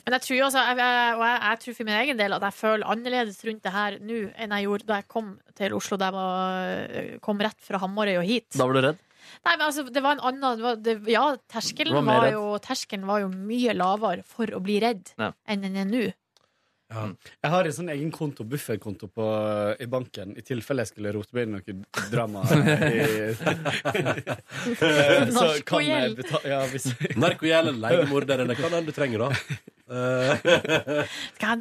Men 0.05 0.15
jeg 0.17 0.23
tror 0.25 0.37
jo 0.39 0.45
også, 0.47 0.61
jeg, 0.69 0.77
jeg, 0.79 1.15
og 1.17 1.23
jeg, 1.27 1.39
jeg 1.45 1.59
tror 1.63 1.77
for 1.79 1.89
min 1.89 1.97
egen 2.01 2.19
del 2.21 2.35
at 2.37 2.45
jeg 2.47 2.55
føler 2.59 2.91
annerledes 2.95 3.41
rundt 3.47 3.63
det 3.65 3.73
her 3.75 3.97
nå 3.99 4.19
enn 4.35 4.55
jeg 4.55 4.67
gjorde 4.69 4.87
da 4.91 4.99
jeg 5.01 5.07
kom 5.11 5.33
til 5.57 5.75
Oslo, 5.77 5.97
da 5.99 6.09
jeg 6.11 6.15
var, 6.15 7.19
kom 7.27 7.43
rett 7.43 7.59
fra 7.65 7.81
Hamarøy 7.83 8.15
og 8.21 8.27
hit. 8.29 8.49
Da 8.55 8.67
var 8.69 8.77
du 8.77 8.81
redd? 8.87 9.01
Nei, 9.45 9.55
men 9.57 9.65
altså, 9.67 9.83
det 9.89 10.03
var 10.05 10.15
en 10.15 10.25
annen 10.29 10.59
det 10.59 10.63
var, 10.65 10.75
det, 10.85 10.93
Ja, 11.11 11.23
terskelen 11.51 11.95
var 11.97 12.05
var, 12.21 12.27
jo, 12.35 12.43
terskelen 12.63 13.07
var 13.09 13.23
jo 13.23 13.31
mye 13.33 13.73
lavere 13.75 14.23
for 14.27 14.51
å 14.53 14.61
bli 14.63 14.77
redd 14.83 15.11
Ja. 15.19 15.31
enn 15.49 15.65
den 15.65 15.75
er 15.81 15.89
nå. 15.89 16.03
Ja. 16.93 17.07
Jeg 17.41 17.49
har 17.49 17.65
en 17.65 17.73
sånn 17.73 17.89
egen 17.95 18.11
konto, 18.13 18.45
bufferkonto 18.45 19.07
på, 19.09 19.25
i 19.81 19.87
banken, 19.89 20.35
i 20.37 20.43
tilfelle 20.45 20.83
jeg 20.85 20.91
skulle 20.93 21.13
rote 21.15 21.33
meg 21.33 21.47
inn 21.47 21.55
i 21.57 21.73
noe 21.73 22.09
drama. 22.11 22.43
I, 22.45 23.33
så 25.33 25.47
kan 25.65 25.81
jeg 25.81 26.13
Narkogjeld. 26.13 26.19
betale 26.19 26.51
ja, 26.53 26.61
hvis, 26.69 26.85
Narkogjeld 27.23 27.73
eller 27.73 27.81
leiemorder, 27.87 28.45
eller 28.45 28.61
hva 28.61 28.69
enn 28.69 28.85
du 28.85 28.93
trenger, 28.95 29.25
da. 29.25 29.57
Eh, 29.85 30.37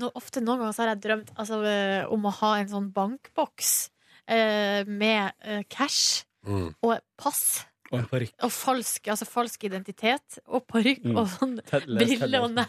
no, 0.01 0.12
ofte 0.16 0.40
noen 0.44 0.62
ganger 0.62 0.76
så 0.76 0.84
har 0.84 0.94
jeg 0.94 1.02
drømt 1.09 1.34
altså, 1.36 1.60
eh, 1.68 2.02
om 2.12 2.28
å 2.28 2.36
ha 2.42 2.55
en 2.60 2.72
sånn 2.72 2.88
bankboks 2.94 3.74
uh, 4.30 4.80
med 4.88 5.32
uh, 5.44 5.62
cash 5.72 6.24
mm. 6.46 6.68
og 6.84 6.98
pass. 7.20 7.64
Og 7.92 8.06
parykk. 8.10 8.34
Og 8.42 8.52
falsk, 8.52 9.09
altså 9.12 9.26
falsk 9.28 9.66
identitet 9.68 10.40
og 10.48 10.64
parykk 10.70 11.05
Mm. 11.05 11.18
og 11.20 11.28
sånn 11.30 11.59
briller 11.68 12.40
og 12.40 12.56
telle. 12.56 12.66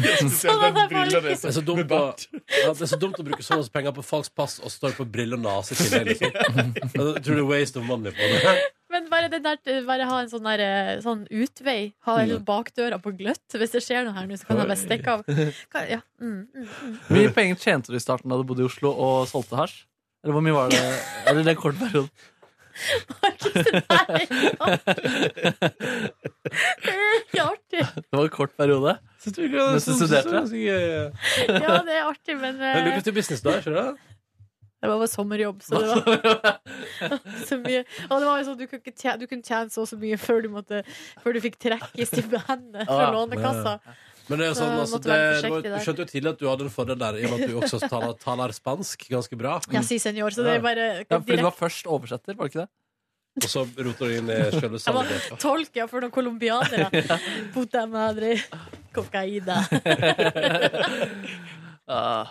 Nese. 0.00 0.48
Den 0.48 0.78
briller 0.88 1.20
det 1.20 1.34
Det 1.36 1.50
er 1.50 1.54
så 1.56 1.62
dumt, 1.64 1.90
å, 1.92 2.00
ja, 2.62 2.70
det 2.72 2.86
er 2.86 2.90
så 2.90 2.98
dumt 3.00 3.18
å 3.20 3.26
bruke 3.26 3.44
så 3.44 3.58
masse 3.60 3.72
penger 3.74 3.92
på 3.96 4.04
falskt 4.06 4.34
pass 4.38 4.58
og 4.62 4.72
står 4.72 4.94
på 4.96 5.04
briller 5.12 5.36
og 5.40 5.44
nase 5.44 5.76
til 5.78 5.90
det 5.92 6.02
Liksom. 6.10 6.32
Jeg 6.80 6.90
tror 6.94 7.34
det 7.36 7.42
er 7.42 7.48
waste 7.50 7.80
of 7.82 7.86
money 7.88 8.14
på 8.16 8.30
det. 8.32 8.54
Men 8.94 9.08
bare, 9.10 9.28
der, 9.28 9.58
bare 9.84 10.06
ha 10.08 10.20
en 10.22 10.30
sånn, 10.30 10.46
der, 10.46 10.62
eh, 10.62 10.92
sånn 11.04 11.24
utvei. 11.28 11.92
Ha 12.06 12.14
en 12.22 12.30
Mm. 12.36 12.44
bakdøra 12.46 12.96
på 13.02 13.12
gløtt. 13.18 13.44
Hvis 13.52 13.74
det 13.74 13.82
skjer 13.84 14.06
noe 14.06 14.14
her 14.16 14.26
nå, 14.30 14.38
så 14.38 14.46
kan 14.48 14.62
jeg 14.62 14.68
bare 14.70 14.78
stikke 14.80 15.12
av. 15.18 15.26
Kan, 15.72 15.88
ja. 15.90 15.98
mm, 16.22 16.38
mm, 16.54 16.70
mm. 16.70 16.94
Hvor 17.08 17.18
mye 17.18 17.34
penger 17.34 17.60
tjente 17.60 17.92
du 17.92 17.98
i 17.98 18.02
starten 18.02 18.30
da 18.32 18.38
du 18.40 18.44
bodde 18.48 18.64
i 18.64 18.68
Oslo 18.70 18.94
og 18.94 19.26
solgte 19.28 19.58
hasj? 19.58 19.82
Eller 20.24 20.32
hvor 20.38 20.42
mye 20.46 20.54
var 20.56 20.70
det? 20.72 20.80
Eller 21.28 21.44
den 21.46 21.58
korte 21.60 21.78
perioden? 21.82 22.08
Markus, 23.22 23.52
det 23.52 23.82
er 23.90 24.10
ikke 27.20 27.42
artig. 27.46 27.84
Det 27.96 28.12
var 28.12 28.24
en 28.24 28.34
kort 28.34 28.52
periode. 28.58 28.96
Syns 29.22 29.36
du 29.36 29.42
ikke 29.46 29.64
Mens 29.72 29.86
du 29.88 29.92
studerte? 29.96 30.42
Ja, 30.56 31.78
det 31.86 31.94
er 31.96 32.04
artig, 32.10 32.36
men 32.38 32.58
Men 32.60 32.76
eh, 32.76 32.84
Lukas 32.90 33.04
til 33.08 33.16
business, 33.16 33.42
da? 33.44 33.56
skjønner 33.64 33.90
du? 33.92 34.04
det 34.86 34.90
var 34.92 34.98
bare 35.00 35.08
sommerjobb, 35.10 35.62
så 35.66 35.78
det 35.82 35.88
var 35.88 36.00
så 37.48 37.56
mye. 37.58 37.80
Og 38.06 38.20
det 38.22 38.26
var 38.28 38.36
jo 38.38 38.44
sånn, 38.46 38.58
du 38.60 38.66
kunne, 38.68 38.82
ikke 38.84 38.92
tjene, 39.00 39.16
du 39.18 39.26
kunne 39.26 39.42
tjene 39.42 39.72
så 39.72 39.82
og 39.82 39.88
så 39.90 39.96
mye 39.98 40.18
før 40.20 40.44
du, 40.44 40.48
måtte, 40.52 40.82
før 41.24 41.34
du 41.34 41.40
fikk 41.42 41.56
trekke 41.64 41.90
i 41.98 42.06
stipendet 42.06 42.84
fra 42.86 43.06
Ah, 43.08 43.14
Lånekassa. 43.16 43.72
Men 44.26 44.40
det 44.42 44.46
er 44.48 44.56
sånn, 44.58 44.72
altså, 44.82 44.98
det, 45.04 45.16
det 45.44 45.70
du 45.70 45.76
skjønte 45.84 46.02
jo 46.02 46.08
tidlig 46.10 46.32
at 46.32 46.40
du 46.40 46.48
hadde 46.50 46.66
en 46.66 46.72
fordel 46.74 46.98
der, 46.98 47.18
i 47.20 47.28
og 47.28 47.34
med 47.36 47.44
at 47.44 47.52
du 47.52 47.60
også 47.60 47.78
taler, 47.86 48.16
taler 48.18 48.54
spansk 48.56 49.06
ganske 49.12 49.38
bra. 49.38 49.60
Ja, 49.74 49.84
si 49.86 50.00
senior, 50.02 50.34
så 50.34 50.42
det 50.46 50.56
er 50.56 50.64
bare 50.64 50.88
Ja, 51.04 51.20
fordi 51.20 51.38
du 51.38 51.46
var 51.46 51.54
først 51.54 51.86
oversetter, 51.86 52.34
var 52.34 52.48
det 52.48 52.54
ikke 52.54 52.64
det? 52.64 52.70
Og 53.36 53.50
så 53.52 53.66
roter 53.68 54.08
du 54.08 54.14
inn 54.16 54.30
i 54.32 54.38
Jeg 54.38 54.70
var 54.72 54.80
sannheten. 54.80 55.38
tolk 55.42 55.76
ja, 55.76 55.84
for 55.90 56.00
noen 56.00 56.14
colombianere. 56.14 56.88
Puta 57.54 57.84
madre, 57.90 58.34
cocaína. 58.96 59.60
Ah. 61.86 62.26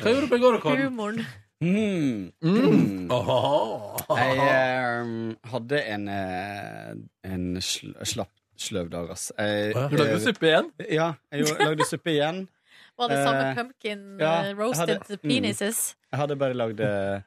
Hva 0.00 0.08
gjorde 0.14 0.22
du 0.22 0.30
på 0.30 0.36
i 0.38 0.40
går, 0.40 0.54
Kåren? 0.62 0.86
Humoren. 0.86 1.18
Mm. 1.60 2.30
Mm. 2.40 3.10
Jeg 3.10 4.38
eh, 4.46 5.10
hadde 5.52 5.80
en, 5.92 6.06
eh, 6.08 6.94
en 7.28 7.44
sl 7.60 7.92
slapp 8.08 8.32
sløv 8.60 8.88
dag, 8.92 9.10
ass. 9.14 9.28
Jeg, 9.38 9.74
Du 9.90 9.96
lagde 10.00 10.20
suppe 10.24 10.46
igjen? 10.50 10.70
Ja, 10.90 11.12
jeg 11.32 11.46
lagde 11.58 11.86
suppe 11.88 12.12
igjen. 12.14 12.46
Var 12.98 13.08
det 13.12 13.18
samme 13.24 13.42
Eh, 13.50 13.54
pumpkin 13.54 14.00
ja, 14.18 14.32
eh, 14.48 14.54
roasted 14.58 14.88
jeg 14.90 14.98
hadde- 14.98 15.18
mm. 15.22 15.28
penises? 15.30 15.82
Jeg 16.10 16.18
hadde 16.18 16.36
bare 16.40 16.54
lagd 16.58 16.80
eh, 16.82 17.20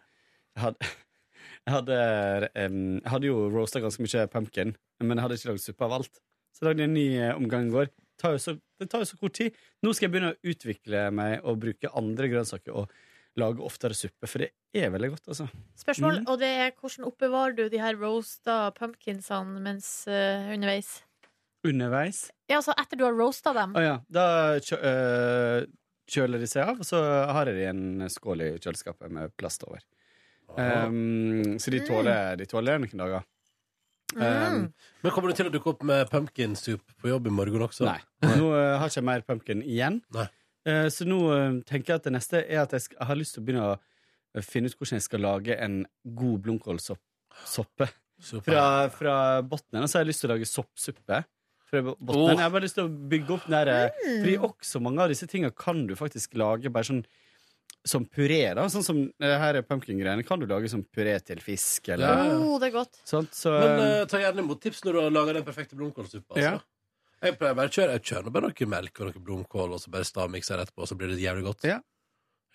Jeg 0.58 0.76
jeg 1.68 1.74
hadde, 1.78 1.98
jeg 2.56 3.02
hadde 3.14 3.28
jo 3.30 3.46
roasta 3.54 3.80
ganske 3.84 4.02
mye 4.04 4.26
pumpkin, 4.34 4.74
men 5.00 5.16
jeg 5.18 5.24
hadde 5.24 5.38
ikke 5.40 5.52
lagd 5.54 5.64
suppe 5.64 5.86
av 5.88 5.94
alt. 6.00 6.20
Så 6.52 6.64
jeg 6.66 6.72
lagde 6.72 6.84
en 6.90 6.94
ny 6.98 7.06
eh, 7.22 7.36
omgang 7.38 7.70
i 7.70 7.72
går. 7.76 7.86
Det 7.92 8.20
tar, 8.26 8.36
så, 8.42 8.58
det 8.82 8.90
tar 8.92 9.02
jo 9.06 9.08
så 9.14 9.18
kort 9.22 9.34
tid. 9.38 9.56
Nå 9.82 9.94
skal 9.96 10.10
jeg 10.10 10.14
begynne 10.16 10.34
å 10.36 10.52
utvikle 10.52 11.06
meg 11.16 11.40
og 11.48 11.62
bruke 11.64 11.90
andre 11.98 12.28
grønnsaker 12.34 12.76
og 12.84 12.92
lage 13.40 13.64
oftere 13.64 13.96
suppe, 13.96 14.28
for 14.28 14.44
det 14.44 14.50
er 14.76 14.90
veldig 14.92 15.14
godt, 15.14 15.30
altså. 15.32 15.46
Spørsmål, 15.80 16.18
Mm. 16.20 16.26
og 16.28 16.40
det 16.42 16.50
er 16.66 16.74
hvordan 16.76 17.06
oppbevarer 17.08 17.56
du 17.56 17.64
de 17.72 17.80
her 17.80 17.96
roasta 17.96 18.58
pumpkinsene 18.76 19.62
mens 19.64 19.88
uh, 20.12 20.52
underveis? 20.52 20.90
Underveis. 21.68 22.26
Ja, 22.50 22.60
altså 22.60 22.74
etter 22.80 22.98
du 22.98 23.06
har 23.06 23.14
roasta 23.16 23.54
dem. 23.56 23.76
Å 23.78 23.84
ja. 23.84 23.96
Da 24.10 24.26
kjø, 24.66 24.80
øh, 24.82 25.66
kjøler 26.12 26.42
de 26.42 26.50
seg 26.50 26.72
av, 26.72 26.82
og 26.82 26.88
så 26.88 27.02
har 27.32 27.52
jeg 27.52 27.60
de 27.60 27.68
en 27.70 28.10
skål 28.12 28.46
i 28.48 28.50
kjøleskapet 28.58 29.14
med 29.14 29.36
plast 29.40 29.64
over. 29.68 29.84
Um, 30.58 31.60
så 31.62 31.72
de 31.72 31.80
tåler, 31.88 32.36
de 32.42 32.48
tåler 32.50 32.82
noen 32.82 33.04
dager. 33.06 33.28
Mm. 34.12 34.24
Um, 34.26 34.64
Men 35.06 35.14
kommer 35.16 35.32
du 35.32 35.38
til 35.38 35.48
å 35.48 35.54
dukke 35.54 35.72
opp 35.72 35.86
med 35.88 36.10
pumpkin 36.12 36.58
soup 36.60 36.84
på 37.00 37.08
jobb 37.14 37.30
i 37.30 37.34
morgen 37.34 37.64
også? 37.64 37.86
Nei. 37.88 38.02
Nå 38.26 38.50
øh, 38.52 38.74
har 38.76 38.90
jeg 38.90 38.98
ikke 38.98 39.08
mer 39.08 39.24
pumpkin 39.28 39.64
igjen. 39.64 40.02
Nei. 40.18 40.28
Eh, 40.68 40.88
så 40.94 41.08
nå 41.08 41.22
øh, 41.34 41.62
tenker 41.66 41.94
jeg 41.94 42.02
at 42.02 42.10
det 42.10 42.14
neste 42.14 42.42
er 42.44 42.66
at 42.66 42.76
jeg, 42.76 42.84
skal, 42.86 43.00
jeg 43.00 43.10
har 43.10 43.18
lyst 43.18 43.38
til 43.38 43.42
å 43.42 43.46
begynne 43.48 43.70
å 43.72 44.44
finne 44.46 44.70
ut 44.70 44.76
hvordan 44.78 45.00
jeg 45.00 45.08
skal 45.08 45.24
lage 45.26 45.58
en 45.58 45.80
god 46.18 46.44
blomkålsoppe. 46.46 47.88
Fra, 48.22 48.66
fra 48.94 49.16
bunnen. 49.42 49.82
Og 49.82 49.90
så 49.90 49.98
har 49.98 50.04
jeg 50.04 50.12
lyst 50.12 50.22
til 50.22 50.30
å 50.30 50.36
lage 50.36 50.50
soppsuppe. 50.50 51.24
Fra 51.72 51.82
bunnen. 51.96 52.36
Jeg 52.36 52.44
har 52.44 52.54
bare 52.54 52.66
lyst 52.66 52.78
til 52.78 52.88
å 52.88 52.94
bygge 53.12 53.36
opp 53.38 53.48
den 53.48 53.56
der 53.56 53.70
eh, 53.72 54.00
Fordi 54.12 54.38
også 54.50 54.82
mange 54.84 55.04
av 55.06 55.12
disse 55.14 55.28
tingene 55.32 55.56
kan 55.56 55.86
du 55.88 55.94
faktisk 55.96 56.36
lage 56.40 56.72
bare 56.74 56.90
sånn 56.90 57.04
som 57.88 58.04
puré. 58.06 58.44
da 58.58 58.68
Sånn 58.70 58.86
som 58.86 59.00
her 59.22 59.58
er 59.58 59.66
pumpkin-greiene 59.66 60.26
kan 60.28 60.42
du 60.42 60.46
lage 60.50 60.70
som 60.70 60.84
puré 60.84 61.16
til 61.26 61.40
fisk. 61.42 61.90
Eller, 61.96 62.28
Ja. 62.28 62.36
Oh, 62.38 62.60
det 62.62 62.70
er 62.70 62.76
godt. 62.76 63.00
sånt, 63.08 63.34
så, 63.34 63.56
Men 63.58 64.04
uh, 64.04 64.06
ta 64.06 64.20
gjerne 64.22 64.44
imot 64.44 64.62
tips 64.62 64.84
når 64.86 64.94
du 64.94 65.02
har 65.02 65.16
laga 65.16 65.34
den 65.40 65.48
perfekte 65.48 65.80
blomkålsuppa. 65.80 66.36
Altså. 66.36 66.52
Ja. 66.60 66.60
Jeg 67.22 67.38
pleier 67.38 67.58
bare 67.58 67.70
å 67.70 67.74
kjøre, 67.74 67.96
jeg 67.98 68.06
kjører 68.10 68.34
bare 68.34 68.50
noe 68.50 68.68
melk 68.74 69.00
og 69.00 69.10
noe 69.10 69.24
blomkål, 69.26 69.74
og 69.76 69.82
så 69.82 69.92
bare 69.94 70.08
stavmikser 70.10 70.58
jeg 70.58 70.68
etterpå, 70.68 70.82
og 70.82 70.90
så 70.90 70.96
blir 70.98 71.12
det 71.14 71.20
jævlig 71.22 71.44
godt. 71.46 71.68
Ja. 71.70 71.76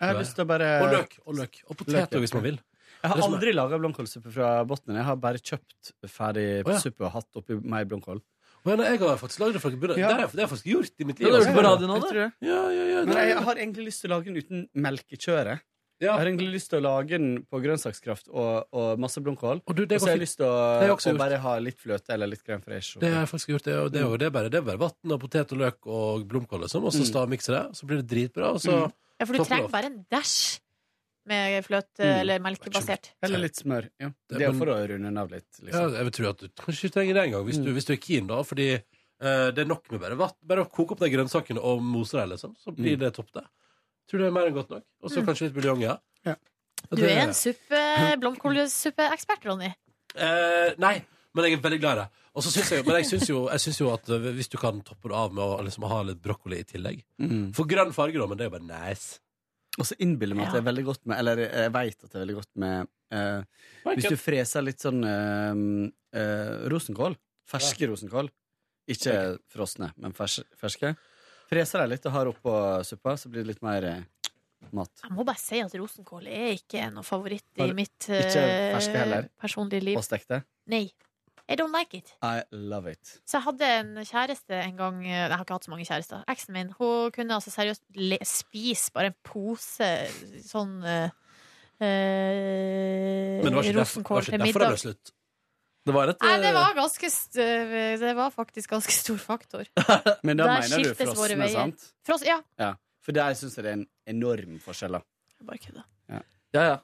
jeg 0.01 0.09
har 0.11 0.17
lyst 0.19 0.35
til 0.35 0.43
å 0.43 0.49
bare 0.49 0.71
Og 0.83 0.89
løk. 0.91 1.19
Og 1.25 1.37
løk. 1.39 1.61
Og 1.67 1.79
potet 1.79 2.17
hvis 2.19 2.35
man 2.35 2.43
vil. 2.43 2.59
Jeg 2.97 3.11
har 3.13 3.21
aldri 3.27 3.53
laga 3.53 3.77
blomkålsuppe 3.79 4.31
fra 4.33 4.49
bunnen. 4.67 4.97
Jeg 4.99 5.07
har 5.07 5.19
bare 5.21 5.39
kjøpt 5.39 5.93
ferdig 6.11 6.47
oh, 6.65 6.73
ja. 6.73 6.81
suppe 6.81 7.05
og 7.05 7.13
hatt 7.13 7.39
oppi 7.39 7.59
meg 7.61 7.87
blomkål. 7.91 8.19
Men 8.67 8.83
jeg 8.83 8.99
har 8.99 9.17
faktisk 9.21 9.39
lagd 9.43 9.53
det 9.57 9.61
fra 9.63 9.71
bunnen. 9.71 9.97
Ja. 9.97 10.07
Det, 10.07 10.13
har 10.13 10.21
jeg- 10.25 10.31
det 10.35 10.39
har 10.41 10.47
jeg 10.47 10.51
faktisk 10.57 10.69
gjort 10.73 10.99
i 10.99 11.07
mitt 11.09 11.19
liv. 11.23 11.31
Det 11.31 11.39
altså. 11.39 11.55
på 11.55 11.63
radio 11.63 11.87
nå, 11.87 11.95
Jeg 11.97 12.03
tror 12.03 12.19
det. 12.21 12.29
Ja, 12.51 12.61
ja, 12.75 12.83
ja, 12.93 13.05
Men 13.07 13.17
jeg 13.31 13.37
har 13.47 13.55
egentlig 13.55 13.85
lyst 13.87 14.01
til 14.03 14.09
å 14.11 14.13
lage 14.17 14.25
den 14.29 14.37
uten 14.43 14.67
melkekjøre. 14.75 15.55
ja. 15.99 16.11
Jeg 16.13 16.19
har 16.19 16.27
egentlig 16.29 16.51
lyst 16.53 16.69
til 16.69 16.77
å 16.77 16.83
lage 16.85 17.09
den 17.17 17.29
på 17.49 17.57
grønnsakskraft 17.63 18.27
og, 18.29 18.67
og 18.71 18.99
masse 19.01 19.17
blomkål. 19.23 19.61
Og 19.65 19.75
du, 19.75 19.85
det 19.89 19.95
Og 19.97 20.01
så 20.03 20.09
har 20.11 20.13
jeg 20.17 20.21
lyst 20.27 20.37
til 20.37 20.45
å, 20.45 20.53
Det 20.53 20.81
har 20.83 20.87
jeg 20.91 20.97
også 20.97 21.09
å 21.09 21.13
gjort. 21.13 21.23
bare 21.23 21.37
ha 21.41 21.53
litt 21.57 21.79
fløte 21.81 22.09
eller 22.13 22.27
litt 22.27 22.43
crème 22.45 22.61
fraîche. 22.63 22.99
Det 23.01 23.09
har 23.13 23.23
jeg 23.25 23.29
faktisk 23.33 23.47
gjort. 23.55 23.63
Det, 23.65 23.75
og 23.81 23.91
det, 23.91 24.01
er 24.05 24.17
det 24.21 24.27
er 24.27 24.35
bare, 24.37 24.49
det 24.53 24.59
er 24.61 24.67
bare 24.67 24.77
vann 24.83 25.11
og 25.15 25.19
potet 25.23 25.51
og 25.55 25.57
løk 25.63 25.87
og 25.87 26.27
blomkål, 26.29 26.61
liksom. 26.67 26.83
Og 26.85 26.93
så 26.93 27.01
Mm. 27.01 27.09
stavmikser 27.13 27.51
det, 27.57 27.63
så 27.79 27.85
blir 27.89 27.97
det 28.03 28.07
dritbra. 28.13 28.53
Og 28.53 28.61
så 28.61 28.71
Mm. 28.85 28.91
Ja, 29.19 29.25
for 29.25 29.33
du 29.33 29.43
trenger 29.43 29.71
bare 29.73 29.85
en 29.89 30.05
dash 30.11 30.59
med 31.27 31.63
fløte 31.65 32.03
Mm. 32.03 32.19
eller 32.21 32.39
melkebasert. 32.39 33.11
Eller 33.23 33.39
litt 33.43 33.55
smør. 33.59 33.89
Ja. 33.99 34.09
Det- 34.29 34.37
Det 34.39 34.47
er 34.47 34.53
for 34.53 34.67
å 34.73 34.77
runde 34.87 35.03
den 35.09 35.17
av 35.17 35.29
litt. 35.31 35.45
ja, 35.59 35.65
Liksom. 35.65 35.93
jeg 35.93 36.03
vil 36.03 36.11
tro 36.17 36.29
at 36.29 36.37
du 36.39 36.47
kanskje 36.49 36.91
trenger 36.91 37.13
det 37.13 37.23
engang, 37.27 37.45
hvis, 37.45 37.57
du, 37.63 37.73
hvis 37.73 37.85
du 37.85 37.93
er 37.93 37.97
keen, 38.01 38.27
da. 38.27 38.41
Fordi 38.43 38.69
uh, 39.21 39.49
det 39.51 39.59
er 39.59 39.65
nok 39.65 39.91
med 39.91 39.99
bare 40.01 40.15
vatt. 40.15 40.35
Bare 40.45 40.63
å 40.65 40.69
koke 40.71 40.91
opp 40.93 40.99
de 40.99 41.09
grønnsakene 41.09 41.57
og 41.61 41.81
mose 41.81 42.11
dem, 42.17 42.29
liksom. 42.29 42.55
Så 42.63 42.71
blir 42.75 42.95
Mm. 42.95 42.99
det 42.99 43.13
topp, 43.15 43.31
det. 43.33 43.43
Tror 44.09 44.19
det 44.19 44.27
er 44.27 44.31
mer 44.31 44.47
enn 44.47 44.53
godt 44.53 44.69
nok. 44.69 44.83
Og 45.03 45.09
så 45.11 45.23
kanskje 45.25 45.49
litt 45.49 45.53
buljong, 45.55 45.81
ja. 45.81 45.97
Ja. 46.25 46.35
Du 46.91 47.03
er 47.03 47.23
en 47.27 47.33
suppe, 47.33 48.17
blomkålsuppeekspert, 48.21 49.43
Ronny. 49.45 49.73
Uh, 50.15 50.73
nei, 50.79 51.03
men 51.35 51.43
jeg 51.45 51.57
er 51.57 51.61
veldig 51.69 51.79
glad 51.81 51.97
i 51.97 52.01
det. 52.01 52.09
Og 52.37 52.43
så 52.45 52.51
syns 52.53 52.69
jeg, 52.69 52.85
men 52.85 52.95
jeg 53.01 53.05
syns 53.09 53.27
jo, 53.29 53.47
jeg 53.49 53.59
jo 53.81 53.87
at 53.93 54.07
eh, 54.13 54.19
hvis 54.37 54.47
du 54.53 54.57
kan 54.61 54.79
toppe 54.85 55.09
det 55.09 55.17
av 55.17 55.33
med 55.33 55.41
å 55.43 55.57
liksom, 55.65 55.87
ha 55.89 56.03
litt 56.05 56.21
brokkoli 56.21 56.59
i 56.59 56.63
tillegg 56.69 56.99
Mm. 57.19 57.51
For 57.55 57.65
grønn 57.65 57.91
farge, 57.91 58.13
da, 58.13 58.27
men 58.27 58.37
det 58.37 58.45
er 58.45 58.51
jo 58.51 58.59
bare 58.59 58.89
nice. 58.89 59.19
Og 59.77 59.85
så 59.85 59.97
innbiller 60.01 60.33
jeg 60.33 60.39
meg 60.39 60.47
at 60.49 60.55
det 60.57 60.61
er 60.63 60.67
veldig 60.71 60.83
godt 60.87 61.03
med 61.05 61.19
Eller 61.21 61.41
jeg 61.45 61.73
veit 61.75 61.97
at 61.99 62.07
det 62.09 62.15
er 62.15 62.23
veldig 62.23 62.37
godt 62.39 62.51
med 62.63 62.87
eh, 63.13 63.67
Hvis 63.91 64.09
du 64.09 64.17
freser 64.17 64.65
litt 64.65 64.81
sånn 64.83 65.03
eh, 65.05 65.61
eh, 66.17 66.53
rosenkål. 66.73 67.17
Ferske 67.47 67.87
rosenkål. 67.91 68.31
Ikke 68.91 69.13
frosne, 69.51 69.91
men 69.99 70.15
fers 70.15 70.39
ferske. 70.59 70.93
Freser 71.47 71.83
dem 71.83 71.91
litt 71.93 72.05
og 72.07 72.15
har 72.15 72.29
oppå 72.31 72.53
suppa, 72.87 73.15
så 73.19 73.29
blir 73.31 73.43
det 73.43 73.53
litt 73.53 73.63
mer 73.63 73.85
eh, 73.87 74.29
mat. 74.75 75.03
Jeg 75.03 75.15
må 75.15 75.23
bare 75.27 75.39
si 75.39 75.59
at 75.63 75.75
rosenkål 75.79 76.27
er 76.27 76.53
ikke 76.57 76.87
noe 76.91 77.07
favoritt 77.07 77.47
i 77.55 77.67
mitt 77.67 77.77
mitt 77.77 78.09
ikke 78.09 78.43
eh, 78.43 78.71
ferske 78.75 79.01
heller? 79.03 79.29
personlige 79.39 79.85
liv. 79.91 79.99
Og 79.99 80.05
stekte. 80.07 80.41
Nei. 80.71 80.85
I 81.47 81.55
don't 81.55 81.71
like 81.71 81.95
it. 81.97 82.09
I 82.21 82.41
love 82.51 82.91
it. 82.91 83.21
Så 83.25 83.37
jeg 83.37 83.45
hadde 83.45 83.67
en 83.79 83.91
kjæreste 84.03 84.57
en 84.65 84.77
gang 84.77 84.97
eh, 85.05 85.13
Jeg 85.15 85.31
har 85.31 85.45
ikke 85.45 85.55
hatt 85.55 85.67
så 85.67 85.71
mange 85.71 85.85
kjærester. 85.87 86.23
Eksen 86.27 86.53
min 86.57 86.73
hun 86.75 87.11
kunne 87.15 87.37
altså 87.37 87.53
seriøst 87.53 87.85
spise 88.27 88.91
bare 88.95 89.13
en 89.13 89.17
pose 89.23 89.91
sånn 90.43 90.81
eh, 90.83 91.07
Men 91.79 93.47
det 93.47 93.53
var 93.55 93.63
ikke 93.63 93.77
derfor, 93.79 94.01
det 94.01 94.09
var 94.09 94.27
ikke 94.27 94.41
derfor 94.43 94.65
det 94.65 94.73
ble 94.73 94.81
slutt. 94.81 95.13
Det 95.87 95.93
var 95.95 96.11
et 96.11 96.25
Nei, 96.25 96.33
det 96.43 96.49
var, 96.51 96.73
ganske 96.75 97.09
det 98.01 98.09
var 98.17 98.33
faktisk 98.35 98.73
ganske 98.73 98.91
stor 98.91 99.21
faktor. 99.23 99.69
Men 100.27 100.35
da 100.41 100.49
Der 100.49 100.65
mener 100.65 100.83
du 100.83 100.89
frossen, 100.99 101.43
er 101.45 101.53
sant? 101.53 101.85
For 102.03 102.27
ja. 102.27 102.41
Ja. 102.59 102.73
For 102.99 103.15
der 103.15 103.37
syns 103.39 103.55
jeg 103.55 103.63
det 103.63 103.71
er 103.71 103.77
en 103.79 103.87
enorm 104.17 104.57
forskjell. 104.59 104.97
da. 104.99 105.45
Bare 105.47 105.61
kødda. 105.63 105.85
Ja, 106.11 106.19
ja. 106.73 106.75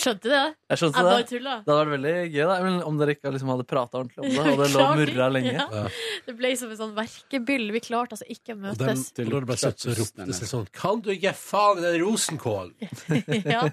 Skjønte 0.00 0.24
du 0.24 0.30
det? 0.32 0.42
Jeg 0.72 0.80
skjønte 0.80 0.96
Jeg 0.96 1.04
det. 1.04 1.10
bare 1.12 1.40
da. 1.44 1.54
Det 1.60 1.72
hadde 1.72 1.80
vært 1.80 1.92
veldig 1.94 2.12
gøy 2.32 2.44
da 2.50 2.54
men 2.64 2.76
om 2.88 3.00
dere 3.00 3.14
ikke 3.16 3.32
liksom 3.34 3.50
hadde 3.52 3.66
prata 3.68 4.00
ordentlig 4.00 4.22
om 4.22 4.28
det. 4.30 4.38
Og 4.40 4.62
det 4.62 4.68
lå 4.72 4.84
og 4.86 5.00
murra 5.02 5.26
lenge. 5.34 5.52
Ja. 5.58 5.66
Ja. 5.76 5.82
Det 6.26 6.36
ble 6.38 6.52
som 6.56 6.72
en 6.72 6.78
sånn 6.80 6.94
verkebyll. 6.96 7.66
Vi 7.76 7.82
klarte 7.84 8.16
altså 8.16 8.28
ikke 8.32 8.54
å 8.54 8.56
Og, 8.56 8.78
den, 8.80 8.94
møtes. 8.94 9.04
og 9.12 9.30
da 9.34 9.40
det 9.44 9.50
ble 9.50 9.58
søtt, 9.60 9.84
så 9.84 9.96
ropte 9.98 10.28
det 10.30 10.38
seg 10.40 10.50
sånn 10.54 10.66
Kan 10.80 11.02
du 11.04 11.10
ikke 11.12 11.34
faen 11.36 11.82
den 11.84 11.98
rosenkålen? 12.04 12.72
ja. 13.54 13.66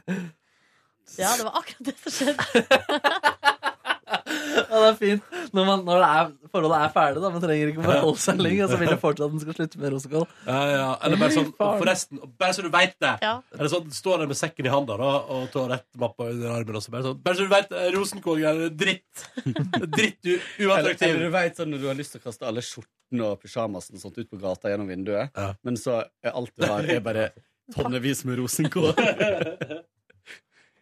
ja, 1.16 1.32
det 1.40 1.48
var 1.48 1.62
akkurat 1.64 1.88
det 1.88 1.96
som 2.04 2.12
skjedde. 2.20 3.36
Ja, 4.58 4.80
det 4.84 4.88
er 4.90 4.98
fint. 5.00 5.24
Når, 5.56 5.66
man, 5.70 5.84
når 5.88 6.02
det 6.04 6.08
er, 6.18 6.32
forholdet 6.52 6.80
er 6.84 6.92
ferdig, 6.96 7.22
da. 7.24 7.30
Man 7.34 7.44
trenger 7.44 7.72
ikke 7.72 7.86
forholde 7.86 8.22
seg 8.24 8.42
lenger. 8.42 8.66
Og 8.66 8.72
så 8.74 8.80
vil 8.82 8.92
jeg 8.92 9.00
fortsatt 9.06 9.26
at 9.28 9.36
den 9.36 9.44
skal 9.44 9.58
slutte 9.60 9.82
med 9.84 9.94
rosenkål. 9.96 10.26
Ja, 10.48 10.60
ja. 10.74 10.88
Eller 11.08 11.22
bare 11.22 11.36
sånn 11.38 11.50
Forresten, 11.58 12.22
bare 12.42 12.58
så 12.58 12.66
du 12.66 12.70
veit 12.74 12.96
det. 13.04 13.14
Ja. 13.24 13.34
Eller 13.58 13.72
sånn, 13.74 13.88
Står 13.98 14.24
der 14.24 14.32
med 14.34 14.40
sekken 14.40 14.68
i 14.70 14.74
handa 14.74 14.98
da, 15.02 15.12
og 15.38 15.48
toalettmappa 15.56 16.30
under 16.34 16.54
armen. 16.58 16.78
Og 16.82 16.86
så 16.86 16.94
bare 16.96 17.08
sånn 17.10 17.20
Bare 17.26 17.40
så 17.40 17.48
du 17.48 17.54
veit, 17.54 17.74
rosenkål 17.98 18.44
er 18.52 18.62
dritt. 18.84 19.26
Dritt 19.98 20.28
uattraktiv 20.28 21.08
Eller, 21.08 21.10
eller 21.10 21.26
du 21.28 21.34
vet 21.38 21.60
sånn 21.60 21.72
når 21.74 21.84
du 21.84 21.88
har 21.92 21.98
lyst 22.00 22.16
til 22.16 22.22
å 22.22 22.28
kaste 22.28 22.48
alle 22.50 22.64
skjortene 22.66 23.28
og 23.32 23.40
pysjamasen 23.42 24.02
sånt 24.02 24.18
ut 24.20 24.28
på 24.30 24.40
gata 24.42 24.72
gjennom 24.74 24.90
vinduet, 24.92 25.30
Ja. 25.38 25.52
men 25.64 25.78
så 25.80 26.02
er 26.26 26.34
alt 26.36 26.52
du 26.60 26.66
har, 26.68 26.84
er 26.92 27.00
bare 27.06 27.30
tonnevis 27.76 28.26
med 28.28 28.40
rosenkål. 28.42 28.92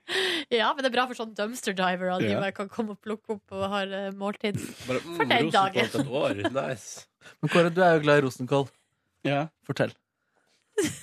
ja, 0.53 0.67
men 0.73 0.83
det 0.85 0.89
er 0.91 0.95
bra 0.95 1.05
for 1.09 1.17
sånn 1.17 1.33
dumpster 1.37 1.73
diver. 1.77 2.11
At 2.15 2.21
de 2.21 2.29
Ja. 2.33 2.39
bare 2.43 2.51
kan 2.55 2.69
komme 2.69 2.93
og 2.95 3.01
plukke 3.01 3.37
opp 3.39 3.55
og 3.57 3.65
har 3.71 3.87
eh, 3.89 4.11
måltid. 4.13 4.59
Bare, 4.87 5.01
mm, 5.01 5.15
For 5.17 5.25
den 5.31 5.49
dagen. 5.53 5.89
rosenkål 5.89 5.91
til 5.91 6.45
et 6.45 6.51
år. 6.51 6.51
Nice. 6.69 7.05
Men 7.41 7.49
Kåre, 7.49 7.71
du 7.73 7.81
er 7.81 7.95
jo 7.97 8.03
glad 8.05 8.21
i 8.21 8.25
rosenkål. 8.27 8.67
Ja. 9.25 9.47
Fortell. 9.65 9.95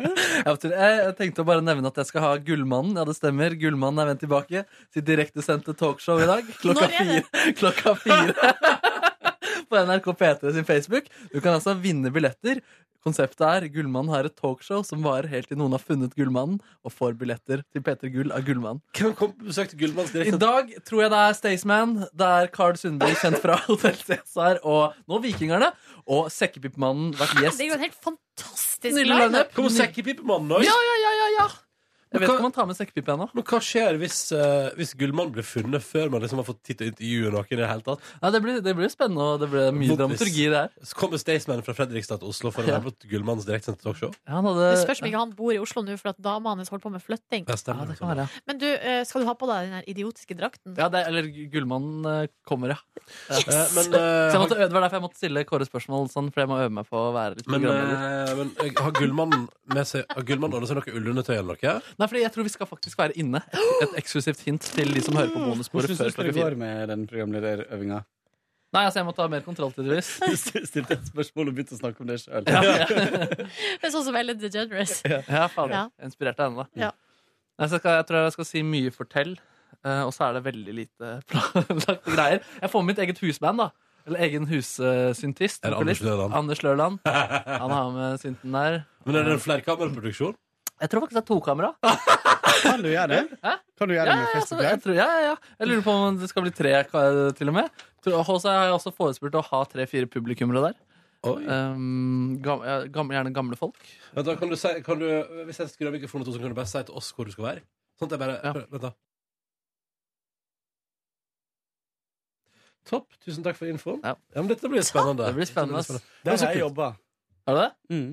Jeg, 0.00 0.46
vet 0.46 0.62
ikke, 0.64 0.76
jeg, 0.78 0.92
jeg 1.04 1.14
tenkte 1.18 1.42
å 1.42 1.46
bare 1.48 1.60
nevne 1.64 1.90
at 1.90 1.98
jeg 2.00 2.08
skal 2.08 2.22
ha 2.24 2.28
Gullmannen. 2.40 2.94
Ja, 2.96 3.02
det 3.04 3.16
stemmer. 3.18 3.52
Gullmannen 3.60 4.00
er 4.00 4.08
vendt 4.08 4.22
tilbake. 4.22 4.62
Sitt 4.94 5.04
direktesendte 5.04 5.74
talkshow 5.76 6.20
i 6.22 6.28
dag. 6.30 6.46
Klokka 6.62 6.86
Når 6.86 6.94
er 6.94 7.10
det? 7.10 7.24
fire. 7.26 7.52
Klokka 7.58 7.92
fire. 8.00 8.32
På 9.68 9.82
NRK 9.84 10.08
P3 10.22 10.54
sin 10.56 10.64
Facebook. 10.68 11.10
Du 11.34 11.40
kan 11.44 11.58
altså 11.58 11.74
vinne 11.82 12.12
billetter. 12.14 12.62
Konseptet 13.04 13.44
er 13.46 13.66
Gullmannen 13.72 14.12
har 14.12 14.26
et 14.28 14.34
talkshow 14.36 14.82
som 14.86 15.00
varer 15.04 15.30
helt 15.32 15.48
til 15.48 15.56
noen 15.60 15.72
har 15.76 15.82
funnet 15.82 16.12
Gullmannen 16.18 16.58
og 16.84 16.92
får 16.92 17.16
billetter 17.20 17.62
til 17.72 17.84
P3 17.86 18.10
Gull 18.12 18.34
av 18.36 18.44
Gullmannen. 18.44 18.82
Hvem 18.96 19.14
kom 19.16 19.32
på 19.38 19.48
besøk 19.48 19.72
til 19.72 19.80
Gullmanns 19.84 20.12
I 20.20 20.34
dag 20.36 20.74
tror 20.84 21.04
jeg 21.06 21.14
det 21.14 21.22
er 21.22 21.38
Staysman, 21.38 21.96
det 22.12 22.28
er 22.40 22.52
Carl 22.52 22.76
Sundby, 22.80 23.14
kjent 23.22 23.40
fra 23.40 23.56
Hotell 23.68 23.96
Cæsar, 23.96 24.60
og 24.68 24.98
nå 25.08 25.22
Vikingerne. 25.24 25.72
Og 26.10 26.28
Sekkepippmannen 26.34 27.14
vært 27.16 27.36
gjest. 27.40 27.60
Det 27.60 27.66
er 27.66 27.72
jo 27.72 27.78
en 27.78 27.86
helt 27.86 27.98
fantastisk 28.04 29.00
lineup. 29.00 29.56
Kommer 29.56 29.76
Sekkepipemannen 29.80 30.58
òg? 30.58 30.68
Ja, 30.68 30.76
ja, 30.90 31.00
ja, 31.06 31.16
ja, 31.22 31.34
ja. 31.38 31.50
Jeg 32.10 32.20
vet 32.20 32.26
ikke 32.28 32.38
om 32.42 32.46
han 32.48 32.54
tar 32.56 32.66
med 32.66 32.74
sekkepipe 32.78 33.12
ennå. 33.14 33.26
Men 33.38 33.44
hva 33.46 33.58
skjer 33.62 33.98
hvis, 34.02 34.16
uh, 34.34 34.70
hvis 34.74 34.94
Gullmannen 34.98 35.30
blir 35.36 35.46
funnet 35.46 35.84
før 35.84 36.10
man 36.10 36.24
liksom 36.24 36.40
har 36.42 36.46
fått 36.48 36.58
tid 36.66 36.78
til 36.80 36.88
å 36.88 36.90
intervjue 36.90 37.30
noen? 37.34 37.46
i 37.50 37.58
det 37.60 37.68
hele 37.70 37.84
tatt? 37.86 38.00
Ja, 38.22 38.30
det, 38.34 38.40
blir, 38.42 38.58
det 38.66 38.74
blir 38.74 38.90
spennende, 38.90 39.26
og 39.36 39.40
det 39.44 39.48
blir 39.52 39.70
mye 39.70 39.92
Hvorfor- 39.92 40.00
dramaturgi 40.02 40.46
der. 40.50 40.72
Så 40.82 40.98
kommer 40.98 41.20
Staysman 41.22 41.62
fra 41.62 41.74
Fredrikstad 41.78 42.18
til 42.22 42.28
Oslo 42.32 42.50
for 42.50 42.62
å 42.62 42.66
Ja. 42.66 42.78
være 42.80 42.90
på 42.90 43.08
Gullmannens 43.12 43.46
direktsendte 43.46 43.82
talkshow. 43.86 44.10
Ja, 44.26 44.34
han 44.40 44.44
hadde... 44.50 44.66
Det 44.74 44.82
spørs 44.82 45.02
om 45.04 45.08
ikke 45.10 45.22
han 45.22 45.34
bor 45.38 45.52
i 45.54 45.58
Oslo 45.62 45.82
nå 45.86 45.96
for 46.02 46.10
at 46.10 46.18
dama 46.20 46.56
hans 46.56 46.68
holder 46.74 46.82
på 46.82 46.92
med 46.96 47.02
flytting. 47.06 47.46
Ja, 47.46 47.54
Ja, 47.54 47.60
stemmer. 47.62 47.86
det 47.86 47.98
kan 48.00 48.10
være. 48.10 48.26
Men 48.50 48.58
du, 48.58 48.66
uh, 48.74 49.04
skal 49.06 49.22
du 49.22 49.26
ha 49.30 49.34
på 49.38 49.46
deg 49.52 49.70
den 49.70 49.86
idiotiske 49.94 50.34
drakten? 50.38 50.74
Ja, 50.76 50.88
det, 50.90 51.04
eller 51.06 51.30
Gullmannen 51.54 52.04
uh, 52.06 52.26
kommer, 52.46 52.74
ja. 52.74 52.80
Yes! 53.30 53.46
men, 53.74 53.86
Så 53.90 54.02
jeg 54.34 54.40
måtte, 54.42 54.58
øve- 54.58 54.70
meg 54.74 54.82
derfor 54.82 54.98
jeg 54.98 55.02
måtte 55.06 55.18
stille 55.22 55.44
Kåre 55.46 55.66
spørsmål, 55.66 56.10
sånn, 56.10 56.28
for 56.34 56.42
jeg 56.42 56.48
må 56.50 56.58
øve 56.58 56.74
meg 56.74 56.86
på 56.90 56.98
å 56.98 57.14
være 57.14 57.38
litt 57.38 57.48
men, 57.50 57.62
men 57.64 58.50
har 58.78 58.92
Gullmann 58.98 59.48
med 59.74 59.86
seg 59.88 60.04
Har 60.10 60.22
Gullmannen 60.26 60.58
ordnet 60.58 60.70
seg 60.70 60.78
noe 60.78 60.94
ullundertøy 61.00 61.34
eller 61.38 61.56
noe? 61.58 61.74
Nei, 62.00 62.06
fordi 62.08 62.22
jeg 62.24 62.32
tror 62.32 62.46
vi 62.46 62.52
skal 62.54 62.68
faktisk 62.70 62.96
være 62.98 63.12
inne. 63.20 63.42
Et, 63.52 63.82
et 63.84 63.98
eksklusivt 64.00 64.40
hint 64.46 64.64
til 64.78 64.94
de 64.96 65.02
som 65.04 65.18
hører 65.18 65.34
på 65.34 65.42
bonussporet 65.42 65.90
Hvordan 65.90 65.98
før 65.98 66.08
syns 66.08 66.16
du 66.16 66.22
det 66.22 66.30
klokka 66.30 66.32
fire. 66.38 66.46
går 66.48 66.56
med 66.62 66.88
den 66.94 67.02
programlederøvinga? 67.10 67.98
Nei, 68.70 68.84
altså, 68.86 69.00
jeg 69.00 69.06
må 69.08 69.12
ta 69.18 69.26
mer 69.28 69.42
kontroll, 69.42 69.72
tydeligvis. 69.74 70.08
Stilte 70.70 70.94
et 70.94 71.08
spørsmål 71.10 71.50
og 71.50 71.56
begynte 71.58 71.74
å 71.74 71.80
snakke 71.80 72.04
om 72.04 72.08
det 72.08 72.20
sjøl. 72.22 72.46
Ja, 72.46 72.60
Men 72.62 73.34
Det 73.82 73.88
er 73.88 73.92
sånn 73.96 74.06
som 74.06 74.16
Ellen 74.20 74.38
DeGeneres. 74.40 75.00
Ja, 75.10 75.48
faen. 75.50 75.74
Ja. 75.74 75.80
Jeg 75.90 76.04
er 76.06 76.10
Inspirert 76.12 76.40
av 76.40 76.48
henne, 76.52 76.64
da. 76.64 76.84
Ja. 76.86 76.90
Nei, 77.60 77.68
så 77.68 77.80
skal, 77.82 77.98
jeg 77.98 78.06
tror 78.08 78.24
jeg 78.28 78.34
skal 78.38 78.46
si 78.48 78.62
mye 78.64 78.92
fortell, 78.94 79.32
eh, 79.82 80.02
og 80.06 80.14
så 80.16 80.28
er 80.28 80.38
det 80.38 80.44
veldig 80.46 80.76
lite 80.78 81.10
planlagte 81.32 82.14
greier. 82.14 82.44
Jeg 82.62 82.72
får 82.72 82.86
mitt 82.88 83.02
eget 83.04 83.20
husband, 83.26 83.64
da. 83.66 83.68
Eller 84.08 84.22
egen 84.28 84.46
hussyntist. 84.48 85.60
Er 85.66 85.74
det 85.74 85.80
Anders. 85.82 86.00
Løland? 86.06 86.32
Anders 86.38 86.62
Lørland. 86.64 87.02
Han 87.04 87.74
har 87.74 87.90
med 87.98 88.22
synten 88.22 88.54
der. 88.56 88.78
Men 89.04 89.18
er 89.20 89.26
det 89.28 89.34
en 89.36 89.42
flerkameraproduksjon? 89.44 90.38
Jeg 90.80 90.90
tror 90.90 91.02
faktisk 91.04 91.16
det 91.18 91.22
er 91.22 91.28
to 91.28 91.38
kamera. 91.44 91.70
Kan 92.64 92.82
du 92.84 92.88
gjøre 92.90 93.08
det? 93.12 93.20
Hæ? 93.44 93.52
Kan 93.78 93.88
du 93.88 93.94
gjøre 93.94 94.06
Ja, 94.06 94.12
det 94.12 94.20
med 94.20 94.34
ja, 94.34 94.40
så 94.44 94.56
jeg, 94.64 94.80
tror, 94.84 94.94
ja, 94.96 95.06
ja, 95.08 95.20
ja. 95.30 95.34
jeg 95.60 95.68
lurer 95.70 95.82
på 95.86 95.92
om 95.96 96.18
det 96.20 96.28
skal 96.30 96.44
bli 96.44 96.52
tre, 96.56 96.72
til 97.38 97.48
og 97.52 97.54
med. 97.56 97.68
Tror- 98.04 98.16
Og 98.20 98.40
så 98.40 98.48
har 98.52 98.64
jeg 98.68 98.74
også 98.78 98.92
forespurt 98.96 99.36
å 99.36 99.42
ha 99.46 99.60
tre-fire 99.68 100.08
publikummere 100.10 100.62
der. 100.70 100.78
Oi. 101.28 101.44
Um, 101.44 102.38
gam, 102.40 102.62
ja, 102.64 102.78
gam, 102.88 103.10
gjerne 103.12 103.32
gamle 103.36 103.56
folk. 103.60 103.76
Vent 104.16 104.24
da, 104.28 104.34
kan 104.40 104.48
du 104.48 104.56
si, 104.56 104.70
kan 104.86 105.00
du, 105.00 105.06
hvis 105.48 105.60
jeg 105.60 105.68
skrur 105.72 105.90
av 105.90 105.96
mikrofonen, 105.98 106.24
så 106.32 106.40
kan 106.40 106.52
du 106.52 106.56
bare 106.56 106.70
si 106.70 106.80
til 106.88 106.96
oss 106.96 107.10
hvor 107.16 107.28
du 107.28 107.32
skal 107.34 107.44
være? 107.50 107.64
Sånn 108.00 108.08
at 108.08 108.16
jeg 108.16 108.22
bare 108.24 108.38
Ja. 108.40 108.52
Vent, 108.56 108.80
da. 108.88 108.92
Topp. 112.88 113.12
Tusen 113.22 113.44
takk 113.44 113.58
for 113.58 113.68
infoen. 113.70 114.00
Ja. 114.02 114.14
men 114.34 114.48
dette 114.50 114.68
blir 114.72 114.82
spennende. 114.86 115.28
Det 115.28 115.36
blir 115.36 115.48
spennende. 115.48 115.78
Ass. 115.84 116.00
Der 116.24 116.36
har 116.40 116.54
jeg 116.56 116.62
jobba. 116.64 116.94
Er 117.46 117.56
det 117.58 117.64
det? 117.66 117.96
Mm. 117.96 118.08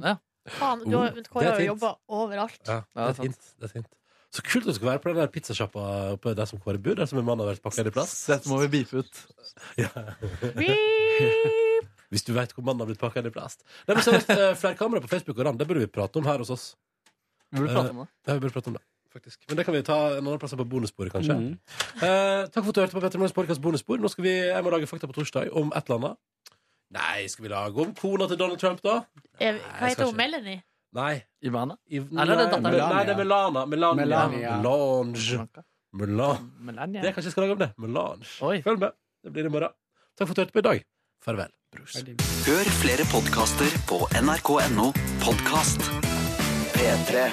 Faen, 0.48 0.84
du 0.86 0.96
har, 0.98 1.12
Oh, 1.12 1.22
Kåre 1.32 1.44
det 1.44 1.48
er 1.48 1.52
har 1.52 1.60
jo 1.60 1.62
fint. 1.62 1.72
jobba 1.74 1.94
overalt. 2.10 2.60
Ja, 2.68 2.80
det 2.82 3.02
Ja, 3.02 3.08
er 3.10 3.14
fint. 3.22 3.48
Det 3.60 3.70
er 3.70 3.74
fint. 3.78 3.88
Så 4.38 4.44
kult 4.44 4.66
du 4.68 4.74
skal 4.76 4.88
være 4.90 5.00
på 5.04 5.10
den 5.14 5.22
der 5.22 5.28
pizzasjappa 5.32 5.84
oppe 6.18 6.34
der 6.36 6.46
som 6.46 6.60
Kåre 6.60 6.78
bor, 6.84 6.96
der 7.00 7.06
som 7.08 7.20
en 7.20 7.26
mann 7.26 7.40
har 7.40 7.48
vært 7.54 7.62
pakka 7.64 7.86
i 7.88 7.92
plass. 7.96 8.26
Dette 8.28 8.50
må 8.52 8.60
vi 8.66 8.68
beefe 8.80 9.04
ut. 9.04 9.22
Ja. 9.78 9.88
Beep. 10.56 11.88
Hvis 12.12 12.24
du 12.24 12.32
veit 12.36 12.54
hvor 12.56 12.64
mannen 12.64 12.80
har 12.84 12.88
blitt 12.92 13.00
pakka 13.02 13.20
inn 13.22 13.28
i 13.28 13.34
plast. 13.36 13.64
Nei, 13.88 13.96
men 13.98 14.04
seriøst, 14.06 14.30
eh, 14.32 14.54
Flere 14.60 14.78
kameraer 14.80 15.04
på 15.04 15.10
Facebook 15.12 15.40
og 15.40 15.46
RAN, 15.48 15.58
det 15.60 15.68
burde 15.68 15.84
vi 15.84 15.90
prate 15.92 16.20
om 16.22 16.28
her 16.30 16.40
hos 16.44 16.52
oss. 16.54 16.68
Vi 17.52 17.60
burde 17.60 17.74
prate 17.76 17.92
om 17.96 18.00
det. 18.04 18.08
Ja, 18.28 18.34
vi 18.38 18.40
burde 18.46 18.54
prate 18.56 18.68
om 18.72 18.78
det, 18.78 18.84
faktisk. 19.12 19.40
Men 19.50 19.58
det 19.60 19.66
kan 19.68 19.76
vi 19.76 19.82
ta 19.88 19.98
en 20.18 20.24
annen 20.24 20.40
plass 20.40 20.56
på 20.56 20.68
bonussporet, 20.68 21.12
kanskje. 21.16 21.36
Mm. 21.36 21.58
Eh, 22.00 22.48
takk 22.48 22.64
for 22.64 22.70
at 22.72 22.76
du 22.78 22.82
hørte 22.86 22.96
på 22.96 23.04
Petter 23.04 23.20
Morgens 23.20 23.36
podcast 23.36 23.62
bonusspor. 23.64 24.00
Nå 24.00 24.12
skal 24.14 24.24
vi, 24.28 24.36
Jeg 24.48 24.64
må 24.64 24.72
lage 24.72 24.88
fakta 24.88 25.08
på 25.12 25.18
torsdag 25.20 25.52
om 25.52 25.72
et 25.76 25.84
eller 25.90 26.00
annet. 26.00 26.18
Nei, 26.96 27.28
skal 27.28 27.44
vi 27.44 27.50
lage 27.52 27.82
om 27.84 27.94
kona 27.98 28.28
til 28.32 28.40
Donald 28.40 28.60
Trump, 28.62 28.80
da? 28.86 29.02
Eh, 29.40 29.48
jeg 29.48 29.60
Hva 29.60 29.68
skal 29.76 29.90
heter 29.90 30.06
hun? 30.06 30.14
ikke. 30.14 30.18
Melanie? 30.22 30.62
Nei. 30.98 31.16
Ivana? 31.44 31.76
I, 31.92 31.98
Eller 32.00 32.34
er 32.34 32.38
det 32.38 32.46
datteren? 32.54 32.78
Nei, 32.94 33.02
det 33.04 33.14
er 33.14 33.18
Melana. 33.20 33.66
Melania. 33.66 34.06
Melania. 34.06 34.54
Melange. 34.62 35.64
Melange. 35.94 36.52
Melania. 36.70 37.02
Det 37.02 37.10
er 37.10 37.18
kanskje 37.18 37.28
jeg 37.32 37.36
skal 37.36 37.44
lage 37.44 37.58
om 37.58 37.60
det. 37.66 37.70
Melange. 37.78 38.30
Oi. 38.42 38.62
Følg 38.66 38.80
med. 38.80 38.96
Det 39.24 39.34
blir 39.36 39.50
i 39.50 39.54
morgen. 39.54 39.76
Takk 40.18 40.30
for 40.30 40.32
at 40.32 40.38
du 40.38 40.42
hørte 40.46 40.56
på 40.56 40.64
i 40.64 40.68
dag. 40.70 40.86
Farvel, 41.26 41.52
brus. 41.76 41.98
Hør 42.48 42.72
flere 42.82 43.08
podkaster 43.12 43.76
på 43.90 44.00
nrk.no 44.22 44.92
podkast. 45.26 45.84
P3. 46.78 47.28